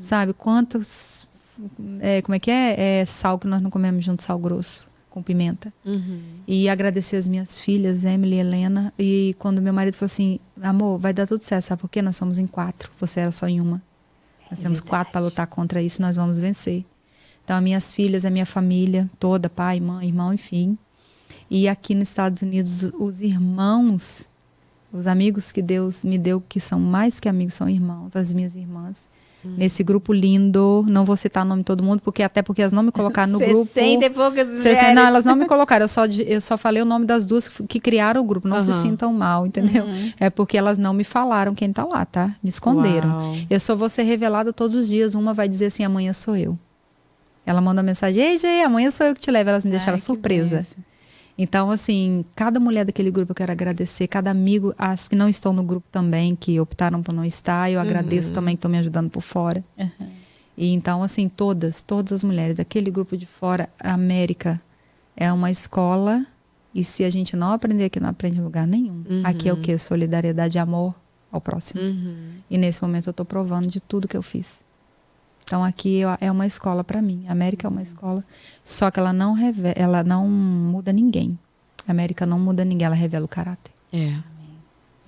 Sabe 0.00 0.34
quantos 0.34 1.26
é, 2.00 2.22
como 2.22 2.34
é 2.34 2.38
que 2.38 2.50
é? 2.50 3.00
É 3.00 3.04
sal 3.04 3.38
que 3.38 3.46
nós 3.46 3.62
não 3.62 3.70
comemos 3.70 4.04
junto, 4.04 4.22
sal 4.22 4.38
grosso, 4.38 4.88
com 5.10 5.22
pimenta. 5.22 5.70
uhum. 5.84 6.22
E 6.46 6.68
agradecer 6.68 7.16
as 7.16 7.26
minhas 7.26 7.58
filhas, 7.60 8.04
Emily 8.04 8.36
e 8.36 8.38
Helena. 8.38 8.92
E 8.98 9.36
quando 9.38 9.60
meu 9.60 9.72
marido 9.72 9.94
falou 9.96 10.06
assim: 10.06 10.38
amor, 10.62 10.98
vai 10.98 11.12
dar 11.12 11.26
tudo 11.26 11.42
certo, 11.42 11.64
sabe 11.64 11.80
por 11.82 11.88
quê? 11.90 12.00
Nós 12.00 12.16
somos 12.16 12.38
em 12.38 12.46
quatro, 12.46 12.90
você 12.98 13.20
era 13.20 13.30
só 13.32 13.46
em 13.46 13.60
uma. 13.60 13.82
Nós 14.50 14.58
É 14.60 14.62
temos 14.62 14.80
quatro 14.80 15.12
para 15.12 15.20
verdade. 15.20 15.24
lutar 15.34 15.46
contra 15.46 15.82
isso, 15.82 16.00
nós 16.00 16.16
vamos 16.16 16.38
vencer. 16.38 16.84
Então, 17.44 17.56
as 17.56 17.62
minhas 17.62 17.92
filhas, 17.92 18.24
a 18.24 18.30
minha 18.30 18.46
família 18.46 19.10
toda, 19.18 19.50
pai, 19.50 19.80
mãe, 19.80 20.06
irmão, 20.08 20.32
enfim. 20.32 20.78
E 21.50 21.68
aqui 21.68 21.94
nos 21.94 22.08
Estados 22.08 22.42
Unidos, 22.42 22.84
os 22.98 23.22
irmãos, 23.22 24.28
os 24.92 25.06
amigos 25.06 25.50
que 25.50 25.60
Deus 25.62 26.04
me 26.04 26.16
deu, 26.18 26.40
que 26.40 26.60
são 26.60 26.78
mais 26.78 27.18
que 27.18 27.28
amigos, 27.28 27.54
são 27.54 27.68
irmãos, 27.68 28.14
as 28.14 28.32
minhas 28.32 28.54
irmãs. 28.56 29.08
Hum. 29.44 29.54
Nesse 29.56 29.82
grupo 29.82 30.12
lindo, 30.12 30.84
não 30.86 31.04
vou 31.04 31.16
citar 31.16 31.44
o 31.44 31.48
nome 31.48 31.62
de 31.62 31.64
todo 31.66 31.82
mundo, 31.82 32.00
porque 32.02 32.22
até 32.22 32.42
porque 32.42 32.60
elas 32.60 32.72
não 32.74 32.82
me 32.82 32.92
colocaram 32.92 33.32
no 33.32 33.38
grupo. 33.40 33.64
60 33.72 34.04
e 34.04 34.10
poucas 34.10 34.46
mulheres. 34.46 34.94
não, 34.94 35.02
elas 35.06 35.24
não 35.24 35.34
me 35.34 35.46
colocaram. 35.48 35.84
Eu 35.84 35.88
só, 35.88 36.04
eu 36.06 36.40
só 36.40 36.58
falei 36.58 36.82
o 36.82 36.84
nome 36.84 37.06
das 37.06 37.24
duas 37.24 37.48
que, 37.48 37.66
que 37.66 37.80
criaram 37.80 38.20
o 38.20 38.24
grupo. 38.24 38.46
Não 38.46 38.60
se 38.60 38.70
Aham. 38.70 38.80
sintam 38.82 39.12
mal, 39.14 39.46
entendeu? 39.46 39.84
Uhum. 39.84 40.12
É 40.20 40.28
porque 40.28 40.58
elas 40.58 40.78
não 40.78 40.92
me 40.92 41.04
falaram 41.04 41.54
quem 41.54 41.72
tá 41.72 41.84
lá, 41.84 42.04
tá? 42.04 42.34
Me 42.42 42.50
esconderam. 42.50 43.08
Uau. 43.08 43.34
Eu 43.48 43.58
só 43.60 43.74
vou 43.74 43.88
ser 43.88 44.02
revelada 44.02 44.52
todos 44.52 44.76
os 44.76 44.88
dias. 44.88 45.14
Uma 45.14 45.32
vai 45.32 45.48
dizer 45.48 45.66
assim: 45.66 45.84
amanhã 45.84 46.12
sou 46.12 46.36
eu. 46.36 46.58
Ela 47.46 47.60
manda 47.62 47.80
uma 47.80 47.86
mensagem: 47.86 48.22
Ei, 48.22 48.36
Gê, 48.38 48.62
amanhã 48.62 48.90
sou 48.90 49.06
eu 49.06 49.14
que 49.14 49.20
te 49.20 49.30
levo. 49.30 49.48
Elas 49.50 49.64
me 49.64 49.70
deixaram 49.70 49.94
Ai, 49.94 50.00
que 50.00 50.04
surpresa. 50.04 50.56
benção. 50.56 50.89
Então, 51.36 51.70
assim, 51.70 52.24
cada 52.36 52.60
mulher 52.60 52.84
daquele 52.84 53.10
grupo 53.10 53.32
eu 53.32 53.36
quero 53.36 53.52
agradecer, 53.52 54.06
cada 54.06 54.30
amigo, 54.30 54.74
as 54.76 55.08
que 55.08 55.16
não 55.16 55.28
estão 55.28 55.52
no 55.52 55.62
grupo 55.62 55.86
também, 55.90 56.36
que 56.36 56.60
optaram 56.60 57.02
por 57.02 57.12
não 57.12 57.24
estar, 57.24 57.70
eu 57.70 57.80
agradeço 57.80 58.32
também 58.32 58.54
que 58.54 58.58
estão 58.58 58.70
me 58.70 58.78
ajudando 58.78 59.08
por 59.08 59.22
fora. 59.22 59.64
Uhum. 59.78 60.08
E 60.56 60.74
então, 60.74 61.02
assim, 61.02 61.28
todas, 61.28 61.80
todas 61.80 62.12
as 62.12 62.22
mulheres 62.22 62.56
daquele 62.56 62.90
grupo 62.90 63.16
de 63.16 63.24
fora, 63.24 63.70
a 63.82 63.94
América 63.94 64.60
é 65.16 65.32
uma 65.32 65.50
escola, 65.50 66.26
e 66.74 66.84
se 66.84 67.04
a 67.04 67.10
gente 67.10 67.34
não 67.36 67.52
aprender 67.52 67.84
aqui, 67.84 67.98
não 67.98 68.10
aprende 68.10 68.38
em 68.38 68.42
lugar 68.42 68.66
nenhum. 68.66 69.02
Uhum. 69.08 69.22
Aqui 69.24 69.48
é 69.48 69.52
o 69.52 69.56
quê? 69.56 69.76
Solidariedade 69.78 70.58
e 70.58 70.60
amor 70.60 70.94
ao 71.32 71.40
próximo. 71.40 71.80
Uhum. 71.80 72.32
E 72.50 72.58
nesse 72.58 72.82
momento 72.82 73.08
eu 73.08 73.12
estou 73.12 73.26
provando 73.26 73.66
de 73.66 73.80
tudo 73.80 74.06
que 74.06 74.16
eu 74.16 74.22
fiz. 74.22 74.64
Então 75.50 75.64
aqui 75.64 76.02
é 76.20 76.30
uma 76.30 76.46
escola 76.46 76.84
para 76.84 77.02
mim. 77.02 77.24
A 77.26 77.32
América 77.32 77.66
é 77.66 77.68
uma 77.68 77.82
escola, 77.82 78.24
só 78.62 78.88
que 78.88 79.00
ela 79.00 79.12
não 79.12 79.32
revela, 79.32 79.74
ela 79.76 80.04
não 80.04 80.28
muda 80.28 80.92
ninguém. 80.92 81.36
A 81.88 81.90
América 81.90 82.24
não 82.24 82.38
muda 82.38 82.64
ninguém, 82.64 82.86
ela 82.86 82.94
revela 82.94 83.24
o 83.24 83.28
caráter. 83.28 83.72
É, 83.92 84.16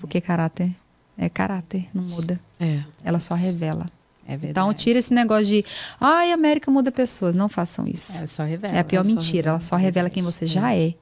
Porque 0.01 0.21
caráter 0.21 0.75
é 1.17 1.29
caráter, 1.29 1.89
não 1.95 2.03
muda. 2.03 2.41
é. 2.59 2.83
Ela 3.05 3.21
só 3.21 3.35
revela. 3.35 3.87
É 4.27 4.37
verdade. 4.37 4.51
Então 4.51 4.75
tira 4.75 4.99
esse 4.99 5.15
negócio 5.15 5.47
de, 5.47 5.65
ai, 6.01 6.33
a 6.33 6.35
América 6.35 6.73
muda 6.73 6.91
pessoas. 6.91 7.37
Não 7.37 7.49
façam 7.49 7.87
isso. 7.87 8.25
É, 8.25 8.27
só 8.27 8.43
revela. 8.43 8.75
É 8.75 8.81
a 8.81 8.85
pior 8.85 9.03
ela 9.03 9.09
só 9.09 9.15
mentira. 9.15 9.51
Ela 9.51 9.61
só 9.61 9.79
é 9.79 9.81
revela 9.81 10.11
quem 10.11 10.25
você 10.25 10.45
já 10.45 10.75
é. 10.75 10.95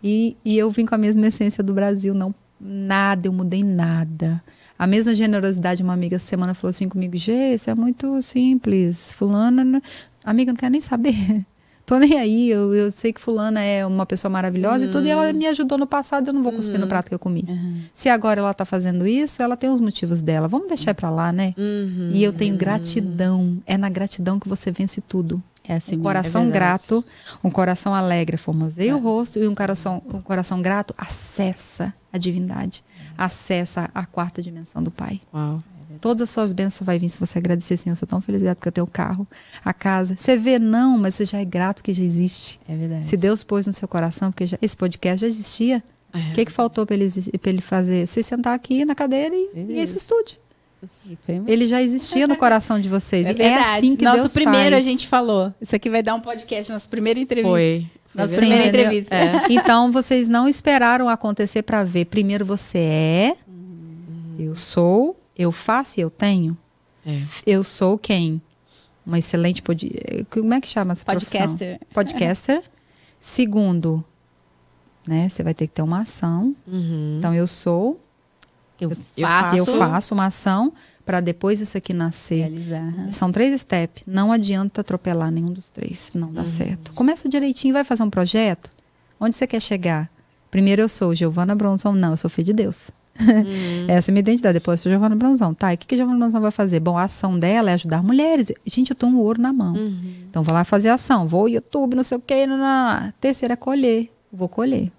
E, 0.00 0.36
e 0.44 0.56
eu 0.56 0.70
vim 0.70 0.86
com 0.86 0.94
a 0.94 0.98
mesma 0.98 1.26
essência 1.26 1.60
do 1.60 1.74
Brasil. 1.74 2.14
Não, 2.14 2.32
nada, 2.60 3.26
eu 3.26 3.32
mudei 3.32 3.64
nada. 3.64 4.40
A 4.78 4.86
mesma 4.86 5.14
generosidade, 5.14 5.82
uma 5.82 5.92
amiga 5.92 6.16
essa 6.16 6.26
semana 6.26 6.54
falou 6.54 6.70
assim 6.70 6.88
comigo: 6.88 7.16
Gê, 7.16 7.54
isso 7.54 7.70
é 7.70 7.74
muito 7.74 8.20
simples. 8.22 9.12
Fulana, 9.12 9.62
não- 9.64 9.82
amiga, 10.24 10.52
não 10.52 10.56
quero 10.56 10.72
nem 10.72 10.80
saber. 10.80 11.14
Tô 11.86 11.98
nem 11.98 12.14
aí. 12.18 12.48
Eu, 12.50 12.74
eu 12.74 12.90
sei 12.90 13.12
que 13.12 13.20
Fulana 13.20 13.60
é 13.60 13.84
uma 13.84 14.06
pessoa 14.06 14.30
maravilhosa 14.30 14.86
e 14.86 14.88
tudo. 14.88 15.06
E 15.06 15.10
ela 15.10 15.30
me 15.34 15.46
ajudou 15.48 15.76
no 15.76 15.86
passado. 15.86 16.28
Eu 16.28 16.32
não 16.32 16.42
vou 16.42 16.50
cuspir 16.50 16.80
no 16.80 16.86
prato 16.86 17.08
que 17.10 17.14
eu 17.14 17.18
comi. 17.18 17.44
Uhum. 17.46 17.82
Se 17.92 18.08
agora 18.08 18.40
ela 18.40 18.54
tá 18.54 18.64
fazendo 18.64 19.06
isso, 19.06 19.42
ela 19.42 19.54
tem 19.54 19.68
os 19.68 19.78
motivos 19.80 20.22
dela. 20.22 20.48
Vamos 20.48 20.66
deixar 20.68 20.94
pra 20.94 21.10
lá, 21.10 21.30
né? 21.30 21.52
Uhum. 21.58 22.10
E 22.14 22.24
eu 22.24 22.32
tenho 22.32 22.56
gratidão. 22.56 23.58
É 23.66 23.76
na 23.76 23.90
gratidão 23.90 24.40
que 24.40 24.48
você 24.48 24.70
vence 24.72 25.02
tudo. 25.02 25.42
É 25.66 25.74
assim 25.76 25.92
Um 25.92 25.96
mesmo. 25.98 26.04
coração 26.04 26.42
é 26.46 26.50
grato, 26.50 27.04
um 27.42 27.50
coração 27.50 27.94
alegre 27.94 28.36
formoseia 28.38 28.90
É. 28.90 28.94
o 28.94 28.98
rosto 28.98 29.38
e 29.38 29.46
um 29.46 29.54
coração, 29.54 30.02
um 30.12 30.20
coração 30.22 30.60
grato 30.62 30.94
acessa 30.96 31.92
a 32.12 32.18
divindade, 32.18 32.84
acessa 33.16 33.90
a 33.94 34.04
quarta 34.06 34.42
dimensão 34.42 34.82
do 34.82 34.90
Pai. 34.90 35.20
Uau. 35.32 35.62
Todas 36.00 36.22
as 36.22 36.30
suas 36.30 36.52
bênçãos 36.52 36.84
vai 36.84 36.98
vir 36.98 37.08
se 37.08 37.20
você 37.20 37.38
agradecer, 37.38 37.76
Senhor. 37.76 37.92
Eu 37.92 37.96
sou 37.96 38.06
tão 38.08 38.20
feliz 38.20 38.42
porque 38.42 38.68
eu 38.68 38.72
tenho 38.72 38.84
o 38.86 38.90
carro, 38.90 39.26
a 39.64 39.72
casa. 39.72 40.16
Você 40.16 40.36
vê, 40.36 40.58
não, 40.58 40.98
mas 40.98 41.14
você 41.14 41.24
já 41.24 41.38
é 41.40 41.44
grato 41.44 41.82
que 41.84 41.92
já 41.94 42.02
existe. 42.02 42.60
É 42.68 42.74
verdade. 42.76 43.06
Se 43.06 43.16
Deus 43.16 43.44
pôs 43.44 43.66
no 43.66 43.72
seu 43.72 43.86
coração, 43.86 44.30
porque 44.32 44.44
já- 44.46 44.58
esse 44.60 44.76
podcast 44.76 45.20
já 45.20 45.26
existia. 45.28 45.82
O 46.12 46.18
É. 46.18 46.32
que, 46.32 46.44
que 46.44 46.52
faltou 46.52 46.84
para 46.84 46.94
ele, 46.96 47.06
pra 47.40 47.50
ele 47.50 47.60
fazer? 47.60 48.06
Se 48.06 48.22
sentar 48.22 48.54
aqui 48.54 48.84
na 48.84 48.94
cadeira 48.94 49.34
e, 49.34 49.48
e 49.70 49.78
esse 49.78 49.96
estúdio. 49.98 50.36
Ele 51.46 51.66
já 51.66 51.80
existia 51.80 52.26
no 52.26 52.36
coração 52.36 52.78
de 52.80 52.88
vocês. 52.88 53.26
É 53.26 53.30
E 53.30 53.34
verdade. 53.34 53.78
assim 53.78 53.96
que 53.96 54.04
Nosso 54.04 54.18
Deus 54.20 54.32
primeiro 54.32 54.74
faz. 54.76 54.86
a 54.86 54.90
gente 54.90 55.08
falou. 55.08 55.52
Isso 55.60 55.74
aqui 55.74 55.88
vai 55.88 56.02
dar 56.02 56.14
um 56.14 56.20
podcast, 56.20 56.70
nossa 56.72 56.88
primeira 56.88 57.18
entrevista. 57.18 57.50
Foi. 57.50 57.86
Nossa 58.14 58.32
Sim, 58.32 58.36
primeira 58.38 58.66
entendeu? 58.68 58.80
entrevista. 58.86 59.14
É. 59.14 59.46
Então 59.50 59.90
vocês 59.90 60.28
não 60.28 60.48
esperaram 60.48 61.08
acontecer 61.08 61.62
para 61.62 61.82
ver. 61.82 62.04
Primeiro 62.06 62.44
você 62.44 62.78
é, 62.78 63.36
eu 64.38 64.54
sou, 64.54 65.18
eu 65.36 65.50
faço 65.50 66.00
e 66.00 66.02
eu 66.02 66.10
tenho. 66.10 66.56
É. 67.04 67.20
Eu 67.46 67.64
sou 67.64 67.98
quem? 67.98 68.40
Uma 69.06 69.18
excelente 69.18 69.62
pod... 69.62 69.90
como 70.30 70.54
é 70.54 70.60
que 70.60 70.68
chama 70.68 70.92
essa 70.92 71.04
profissão? 71.04 71.40
Podcaster. 71.40 71.80
Podcaster. 71.92 72.62
Segundo, 73.20 74.04
né? 75.06 75.28
Você 75.28 75.42
vai 75.42 75.52
ter 75.54 75.66
que 75.66 75.72
ter 75.74 75.82
uma 75.82 76.00
ação. 76.00 76.54
Uhum. 76.66 77.16
Então 77.18 77.34
eu 77.34 77.46
sou, 77.46 78.00
Eu, 78.80 78.90
eu 79.16 79.26
faço. 79.26 79.56
eu 79.56 79.66
faço 79.66 80.14
uma 80.14 80.26
ação 80.26 80.72
para 81.04 81.20
depois 81.20 81.60
isso 81.60 81.76
aqui 81.76 81.92
nascer. 81.92 82.48
Realizar. 82.48 83.12
São 83.12 83.30
três 83.30 83.58
steps. 83.60 84.04
Não 84.06 84.32
adianta 84.32 84.80
atropelar 84.80 85.30
nenhum 85.30 85.52
dos 85.52 85.70
três. 85.70 86.10
Não 86.14 86.32
dá 86.32 86.46
certo. 86.46 86.92
Começa 86.94 87.28
direitinho, 87.28 87.74
vai 87.74 87.84
fazer 87.84 88.02
um 88.02 88.10
projeto. 88.10 88.70
Onde 89.20 89.36
você 89.36 89.46
quer 89.46 89.60
chegar? 89.60 90.10
Primeiro 90.50 90.82
eu 90.82 90.88
sou 90.88 91.14
Giovana 91.14 91.54
Bronson. 91.54 91.92
Não, 91.92 92.10
eu 92.10 92.16
sou 92.16 92.30
filha 92.30 92.46
de 92.46 92.52
Deus. 92.52 92.90
Essa 93.86 94.10
é 94.10 94.12
a 94.12 94.12
minha 94.12 94.20
identidade. 94.20 94.54
Depois 94.54 94.80
eu 94.80 94.84
sou 94.84 94.92
Giovana 94.92 95.14
Bronson. 95.14 95.52
Tá, 95.52 95.72
e 95.72 95.76
o 95.76 95.78
que, 95.78 95.86
que 95.86 95.94
a 95.94 95.98
Giovana 95.98 96.18
Bronson 96.18 96.40
vai 96.40 96.50
fazer? 96.50 96.80
Bom, 96.80 96.96
a 96.96 97.04
ação 97.04 97.38
dela 97.38 97.70
é 97.70 97.74
ajudar 97.74 98.02
mulheres. 98.02 98.52
Gente, 98.66 98.90
eu 98.90 98.96
tô 98.96 99.06
um 99.06 99.18
ouro 99.18 99.40
na 99.40 99.52
mão. 99.52 99.74
Então 100.30 100.42
vou 100.42 100.54
lá 100.54 100.64
fazer 100.64 100.88
ação. 100.88 101.26
Vou 101.26 101.48
YouTube, 101.48 101.94
não 101.94 102.04
sei 102.04 102.18
o 102.18 102.20
quê. 102.20 102.46
Não, 102.46 102.56
não, 102.56 102.64
não. 102.64 103.12
Terceira 103.20 103.54
é 103.54 103.56
colher. 103.56 104.10
Vou 104.32 104.48
colher. 104.48 104.90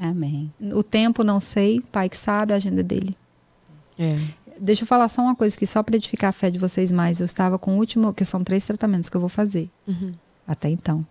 Amém. 0.00 0.52
O 0.72 0.82
tempo 0.82 1.24
não 1.24 1.40
sei, 1.40 1.82
pai 1.90 2.08
que 2.08 2.16
sabe, 2.16 2.52
a 2.52 2.56
agenda 2.56 2.82
dele. 2.82 3.16
É. 3.98 4.14
Deixa 4.60 4.82
eu 4.82 4.86
falar 4.86 5.08
só 5.08 5.22
uma 5.22 5.34
coisa 5.34 5.54
aqui, 5.54 5.66
só 5.66 5.82
para 5.82 5.96
edificar 5.96 6.30
a 6.30 6.32
fé 6.32 6.50
de 6.50 6.58
vocês 6.58 6.90
mais. 6.90 7.20
Eu 7.20 7.26
estava 7.26 7.58
com 7.58 7.74
o 7.74 7.78
último, 7.78 8.12
que 8.12 8.24
são 8.24 8.42
três 8.42 8.66
tratamentos 8.66 9.08
que 9.08 9.16
eu 9.16 9.20
vou 9.20 9.28
fazer. 9.28 9.70
Uhum. 9.86 10.12
Até 10.46 10.68
então. 10.68 11.06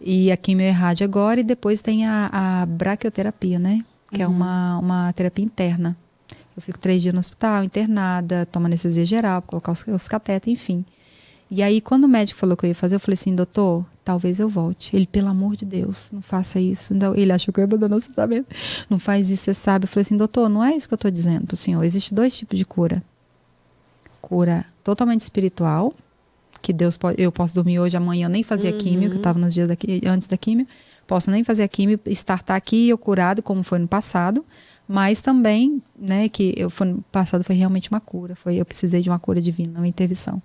E 0.00 0.30
a 0.30 0.36
quimio 0.36 0.66
e 0.66 0.70
rádio 0.70 1.04
agora, 1.04 1.40
e 1.40 1.44
depois 1.44 1.80
tem 1.80 2.06
a, 2.06 2.62
a 2.62 2.66
braquioterapia, 2.66 3.58
né? 3.58 3.84
Que 4.10 4.22
é 4.22 4.28
uma, 4.28 4.78
uma 4.78 5.12
terapia 5.12 5.44
interna. 5.44 5.96
Eu 6.56 6.62
fico 6.62 6.78
três 6.78 7.02
dias 7.02 7.12
no 7.12 7.20
hospital, 7.20 7.64
internada, 7.64 8.46
tomo 8.46 8.66
anestesia 8.66 9.04
geral, 9.04 9.42
colocar 9.42 9.72
os, 9.72 9.84
os 9.86 10.06
catetes, 10.06 10.52
enfim. 10.52 10.84
E 11.50 11.62
aí, 11.62 11.80
quando 11.80 12.04
o 12.04 12.08
médico 12.08 12.38
falou 12.38 12.56
que 12.56 12.64
eu 12.64 12.68
ia 12.68 12.74
fazer, 12.74 12.96
eu 12.96 13.00
falei 13.00 13.14
assim, 13.14 13.34
doutor, 13.34 13.84
talvez 14.04 14.40
eu 14.40 14.48
volte. 14.48 14.96
Ele, 14.96 15.06
pelo 15.06 15.28
amor 15.28 15.56
de 15.56 15.64
Deus, 15.64 16.10
não 16.12 16.22
faça 16.22 16.58
isso. 16.58 16.94
Não, 16.94 17.14
ele 17.14 17.32
achou 17.32 17.52
que 17.52 17.60
eu 17.60 17.62
ia 17.62 17.66
abandonar 17.66 17.98
o 17.98 18.02
tratamento. 18.02 18.54
Não 18.88 18.98
faz 18.98 19.30
isso, 19.30 19.44
você 19.44 19.54
sabe. 19.54 19.84
Eu 19.84 19.88
falei 19.88 20.02
assim, 20.02 20.16
doutor, 20.16 20.48
não 20.48 20.64
é 20.64 20.74
isso 20.74 20.88
que 20.88 20.94
eu 20.94 20.96
estou 20.96 21.10
dizendo 21.10 21.46
pro 21.46 21.56
senhor. 21.56 21.82
Existe 21.84 22.14
dois 22.14 22.36
tipos 22.36 22.58
de 22.58 22.64
cura. 22.64 23.02
Cura 24.20 24.64
totalmente 24.82 25.20
espiritual, 25.20 25.92
que 26.60 26.72
Deus 26.72 26.96
pode, 26.96 27.20
eu 27.20 27.30
posso 27.30 27.54
dormir 27.54 27.78
hoje, 27.78 27.96
amanhã, 27.96 28.26
eu 28.26 28.30
nem 28.30 28.42
fazer 28.42 28.68
a 28.68 28.72
químio, 28.72 29.10
que 29.10 29.16
eu 29.16 29.18
estava 29.18 29.38
nos 29.38 29.52
dias 29.52 29.68
da, 29.68 29.76
antes 30.10 30.26
da 30.26 30.36
químio. 30.36 30.66
Posso 31.06 31.30
nem 31.30 31.44
fazer 31.44 31.62
a 31.62 31.68
químio, 31.68 32.00
estartar 32.06 32.56
aqui 32.56 32.88
eu 32.88 32.96
curado, 32.96 33.42
como 33.42 33.62
foi 33.62 33.78
no 33.78 33.86
passado. 33.86 34.44
Mas 34.86 35.22
também, 35.22 35.82
né, 35.98 36.28
que 36.28 36.54
eu 36.56 36.68
foi 36.68 36.86
no 36.88 37.02
passado 37.10 37.42
foi 37.42 37.54
realmente 37.54 37.90
uma 37.90 38.00
cura. 38.00 38.34
Foi, 38.34 38.56
eu 38.56 38.64
precisei 38.64 39.00
de 39.00 39.08
uma 39.08 39.18
cura 39.18 39.40
divina, 39.40 39.78
uma 39.78 39.88
intervenção. 39.88 40.42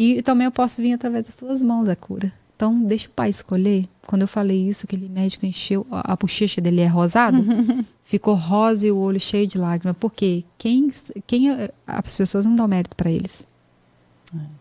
E 0.00 0.22
também 0.22 0.44
eu 0.44 0.52
posso 0.52 0.80
vir 0.80 0.92
através 0.92 1.24
das 1.24 1.34
suas 1.34 1.60
mãos 1.60 1.88
a 1.88 1.96
cura. 1.96 2.32
Então, 2.54 2.80
deixa 2.84 3.08
o 3.08 3.10
pai 3.10 3.30
escolher. 3.30 3.84
Quando 4.06 4.22
eu 4.22 4.28
falei 4.28 4.68
isso, 4.68 4.86
aquele 4.86 5.08
médico 5.08 5.44
encheu, 5.44 5.84
a, 5.90 6.12
a 6.12 6.16
bochecha 6.16 6.60
dele 6.60 6.82
é 6.82 6.86
rosado, 6.86 7.44
ficou 8.04 8.34
rosa 8.36 8.86
e 8.86 8.92
o 8.92 8.96
olho 8.96 9.18
cheio 9.18 9.46
de 9.48 9.58
lágrimas. 9.58 9.96
Porque 9.98 10.44
quem, 10.56 10.88
quem 11.26 11.48
as 11.84 12.16
pessoas 12.16 12.44
não 12.44 12.54
dão 12.54 12.68
mérito 12.68 12.94
para 12.94 13.10
eles. 13.10 13.44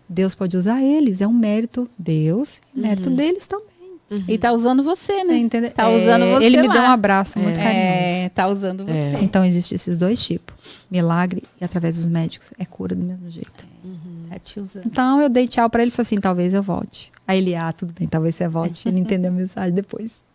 Deus 0.09 0.33
pode 0.33 0.57
usar 0.57 0.81
eles, 0.81 1.21
é 1.21 1.27
um 1.27 1.33
mérito 1.33 1.87
Deus, 1.99 2.59
e 2.75 2.79
mérito 2.79 3.09
deles 3.11 3.45
também. 3.45 3.67
E 4.27 4.37
tá 4.37 4.53
usando 4.53 4.83
você, 4.83 5.13
Você 5.19 5.23
né? 5.25 5.37
entendeu? 5.37 5.69
Tá 5.69 5.89
usando 5.89 6.25
você 6.31 6.45
Ele 6.45 6.61
me 6.61 6.67
lá. 6.67 6.73
deu 6.73 6.81
um 6.81 6.85
abraço 6.85 7.37
muito 7.37 7.57
carinhoso. 7.59 7.77
É, 7.77 8.29
tá 8.29 8.47
usando 8.47 8.85
você. 8.85 9.17
Então, 9.21 9.43
existem 9.43 9.75
esses 9.75 9.97
dois 9.97 10.25
tipos. 10.25 10.55
Milagre 10.89 11.43
e 11.59 11.65
através 11.65 11.97
dos 11.97 12.07
médicos 12.07 12.53
é 12.57 12.63
cura 12.65 12.95
do 12.95 13.03
mesmo 13.03 13.29
jeito. 13.29 13.51
Tá 13.51 13.65
te 14.39 14.59
usando. 14.59 14.85
Então 14.85 15.21
eu 15.21 15.29
dei 15.29 15.47
tchau 15.47 15.69
pra 15.69 15.81
ele 15.81 15.89
e 15.89 15.91
falei 15.91 16.03
assim: 16.07 16.17
talvez 16.17 16.53
eu 16.53 16.63
volte. 16.63 17.11
Aí 17.27 17.39
ele, 17.39 17.55
ah, 17.55 17.71
tudo 17.73 17.93
bem, 17.93 18.07
talvez 18.07 18.35
você 18.35 18.47
volte. 18.47 18.87
Ele 18.87 18.99
entendeu 18.99 19.31
a 19.31 19.33
mensagem 19.35 19.73
depois. 19.73 20.25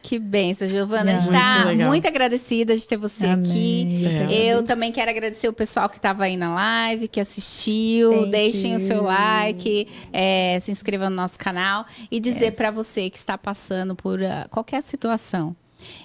Que 0.00 0.16
benção, 0.18 0.68
Giovana. 0.68 1.16
A 1.16 1.18
gente 1.18 1.32
Muito 1.32 1.78
tá 1.80 1.88
muito 1.88 2.06
agradecida 2.06 2.76
de 2.76 2.86
ter 2.86 2.96
você 2.96 3.26
Amém. 3.26 3.50
aqui. 3.50 4.04
Eu 4.04 4.28
que 4.28 4.34
Eu 4.34 4.62
também 4.62 4.92
quero 4.92 5.10
agradecer 5.10 5.48
o 5.48 5.52
pessoal 5.52 5.88
que 5.88 5.96
estava 5.96 6.22
aí 6.24 6.36
na 6.36 6.54
live, 6.54 7.08
que 7.08 7.18
assistiu. 7.20 8.12
Thank 8.12 8.30
Deixem 8.30 8.74
o 8.76 8.78
seu 8.78 8.98
you. 8.98 9.02
like, 9.02 9.88
é, 10.12 10.58
se 10.60 10.70
inscreva 10.70 11.10
no 11.10 11.16
nosso 11.16 11.36
canal 11.38 11.84
e 12.10 12.20
dizer 12.20 12.46
Yes. 12.46 12.54
para 12.54 12.70
você 12.70 13.10
que 13.10 13.18
está 13.18 13.36
passando 13.36 13.96
por 13.96 14.22
ah, 14.22 14.46
qualquer 14.50 14.82
situação. 14.84 15.54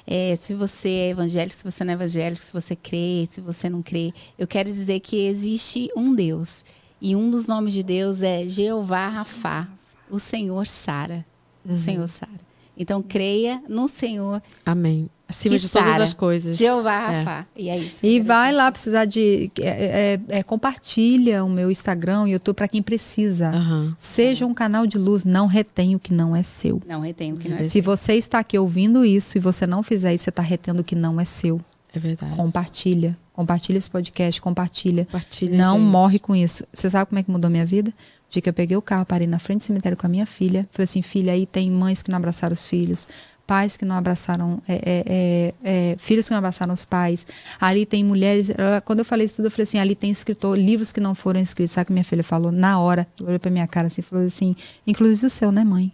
É, 0.08 0.36
se 0.38 0.54
você 0.56 0.90
é 0.90 1.10
evangélico, 1.10 1.56
se 1.56 1.64
você 1.64 1.84
não 1.84 1.92
é 1.92 1.96
evangélico, 1.96 2.42
se 2.42 2.52
você 2.52 2.76
crê, 2.76 3.28
se 3.30 3.42
você 3.42 3.70
não 3.70 3.82
crê, 3.84 4.12
eu 4.40 4.48
quero 4.48 4.68
dizer 4.70 5.00
que 5.02 5.26
existe 5.28 5.90
um 5.96 6.16
Deus. 6.16 6.64
E 7.06 7.16
um 7.16 7.30
dos 7.30 7.46
nomes 7.46 7.72
de 7.72 7.84
Deus 7.84 8.24
é 8.24 8.48
Jeová 8.48 9.08
Rafá, 9.10 9.68
o 10.10 10.18
Senhor 10.18 10.66
Sara. 10.66 11.24
O 11.64 11.76
Senhor 11.76 12.08
Sara. 12.08 12.32
Então 12.76 13.00
creia 13.00 13.62
no 13.70 13.88
Senhor 13.88 14.42
Amém. 14.66 15.08
Acima 15.28 15.56
de 15.58 15.70
todas 15.70 16.02
as 16.02 16.14
coisas. 16.14 16.58
Jeová 16.58 17.12
É. 17.12 17.18
Rafá. 17.20 17.46
E 17.56 17.70
é 17.70 17.78
isso. 17.78 18.04
E 18.04 18.20
vai 18.20 18.52
lá 18.52 18.72
precisar 18.72 19.06
de. 19.06 19.52
é, 19.60 20.20
é, 20.30 20.40
é, 20.40 20.44
compartilha 20.44 21.44
o 21.44 21.50
meu 21.50 21.70
Instagram, 21.70 22.24
o 22.24 22.28
YouTube, 22.28 22.56
para 22.56 22.68
quem 22.68 22.82
precisa. 22.82 23.50
Aham. 23.50 23.96
Seja 24.00 24.44
um 24.48 24.54
canal 24.54 24.88
de 24.88 24.98
luz, 24.98 25.24
não 25.24 25.46
retém 25.46 25.94
o 25.94 26.00
que 26.00 26.12
não 26.12 26.36
é 26.36 26.42
seu. 26.42 26.82
Não 26.88 27.02
retendo 27.02 27.40
que 27.40 27.48
não 27.48 27.58
é 27.58 27.64
Se 27.64 27.82
você 27.82 28.16
está 28.16 28.40
aqui 28.40 28.58
ouvindo 28.58 29.06
isso 29.06 29.38
e 29.38 29.42
você 29.42 29.68
não 29.68 29.84
fizer 29.84 30.12
isso, 30.12 30.24
você 30.24 30.32
está 30.32 30.42
retendo 30.42 30.82
o 30.82 30.84
que 30.84 30.96
não 30.96 31.22
é 31.22 31.26
seu. 31.26 31.62
É 31.96 32.00
verdade. 32.00 32.36
Compartilha. 32.36 33.18
Compartilha 33.34 33.78
esse 33.78 33.90
podcast, 33.90 34.42
compartilha. 34.42 35.06
Compartilha, 35.06 35.58
não 35.58 35.78
gente. 35.78 35.88
morre 35.88 36.20
com 36.20 36.36
isso. 36.36 36.66
Você 36.72 36.90
sabe 36.90 37.10
como 37.10 37.20
é 37.20 37.24
que 37.24 37.32
mudou 37.32 37.50
minha 37.50 37.66
vida? 37.66 37.90
O 37.90 38.32
dia 38.32 38.42
que 38.42 38.50
eu 38.50 38.54
peguei 38.54 38.76
o 38.76 38.82
carro, 38.82 39.06
parei 39.06 39.28
na 39.28 39.40
frente 39.40 39.60
do 39.60 39.64
cemitério 39.64 39.98
com 39.98 40.06
a 40.06 40.10
minha 40.10 40.26
filha. 40.26 40.68
Falei 40.72 40.84
assim, 40.84 41.02
filha, 41.02 41.34
aí 41.34 41.46
tem 41.46 41.70
mães 41.72 42.02
que 42.02 42.10
não 42.10 42.18
abraçaram 42.18 42.54
os 42.54 42.66
filhos, 42.66 43.08
pais 43.46 43.78
que 43.78 43.86
não 43.86 43.96
abraçaram, 43.96 44.62
é, 44.68 44.74
é, 44.74 45.04
é, 45.06 45.54
é, 45.64 45.96
filhos 45.98 46.28
que 46.28 46.32
não 46.32 46.40
abraçaram 46.40 46.74
os 46.74 46.84
pais. 46.84 47.26
Ali 47.60 47.86
tem 47.86 48.04
mulheres. 48.04 48.52
Quando 48.84 49.00
eu 49.00 49.06
falei 49.06 49.26
isso 49.26 49.38
tudo, 49.38 49.46
eu 49.46 49.52
falei 49.52 49.64
assim, 49.64 49.80
ali 49.80 49.96
tem 49.96 50.10
escritor, 50.12 50.58
livros 50.58 50.92
que 50.92 51.00
não 51.00 51.14
foram 51.14 51.40
escritos. 51.40 51.72
Sabe 51.74 51.84
o 51.84 51.88
que 51.88 51.94
minha 51.94 52.04
filha 52.04 52.24
falou? 52.24 52.52
Na 52.52 52.80
hora, 52.80 53.08
olhou 53.22 53.40
pra 53.40 53.52
minha 53.52 53.68
cara 53.68 53.88
assim, 53.88 54.02
falou 54.02 54.26
assim, 54.26 54.56
inclusive 54.88 55.26
o 55.26 55.30
seu, 55.30 55.52
né, 55.52 55.64
mãe? 55.64 55.92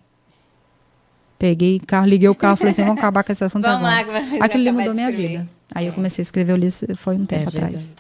Peguei 1.38 1.78
o 1.78 1.86
carro, 1.88 2.06
liguei 2.06 2.30
o 2.30 2.36
carro, 2.36 2.56
falei 2.56 2.70
assim, 2.70 2.84
vamos 2.84 3.00
acabar 3.00 3.24
com 3.24 3.32
esse 3.32 3.44
assunto 3.44 3.64
Vamos 3.64 3.82
lá, 3.82 3.98
agora. 3.98 4.22
vai 4.22 4.42
Aquilo 4.42 4.74
mudou 4.74 4.94
minha 4.94 5.12
vida. 5.12 5.50
Aí 5.74 5.88
eu 5.88 5.94
comecei 5.94 6.22
a 6.22 6.24
escrever 6.24 6.54
o 6.54 6.58
livro, 6.58 6.96
foi 6.98 7.16
um 7.16 7.26
tempo 7.26 7.50
atrás. 7.50 7.72
verdade. 7.72 7.96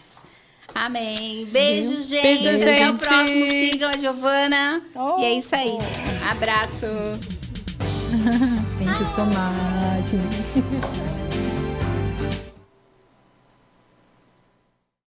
Amém. 0.74 1.46
Beijo, 1.52 2.02
gente. 2.02 2.22
Beijo, 2.22 2.48
Até 2.50 2.86
o 2.92 2.98
gente. 2.98 3.06
próximo. 3.08 3.46
Sigam 3.50 3.90
a 3.90 3.98
Giovana. 3.98 4.82
E 5.20 5.24
é 5.26 5.34
isso 5.34 5.56
aí. 5.56 5.78
Abraço. 6.30 6.86
Thank 8.80 9.00
you 9.00 9.06
so 9.06 9.26
much. 9.26 11.12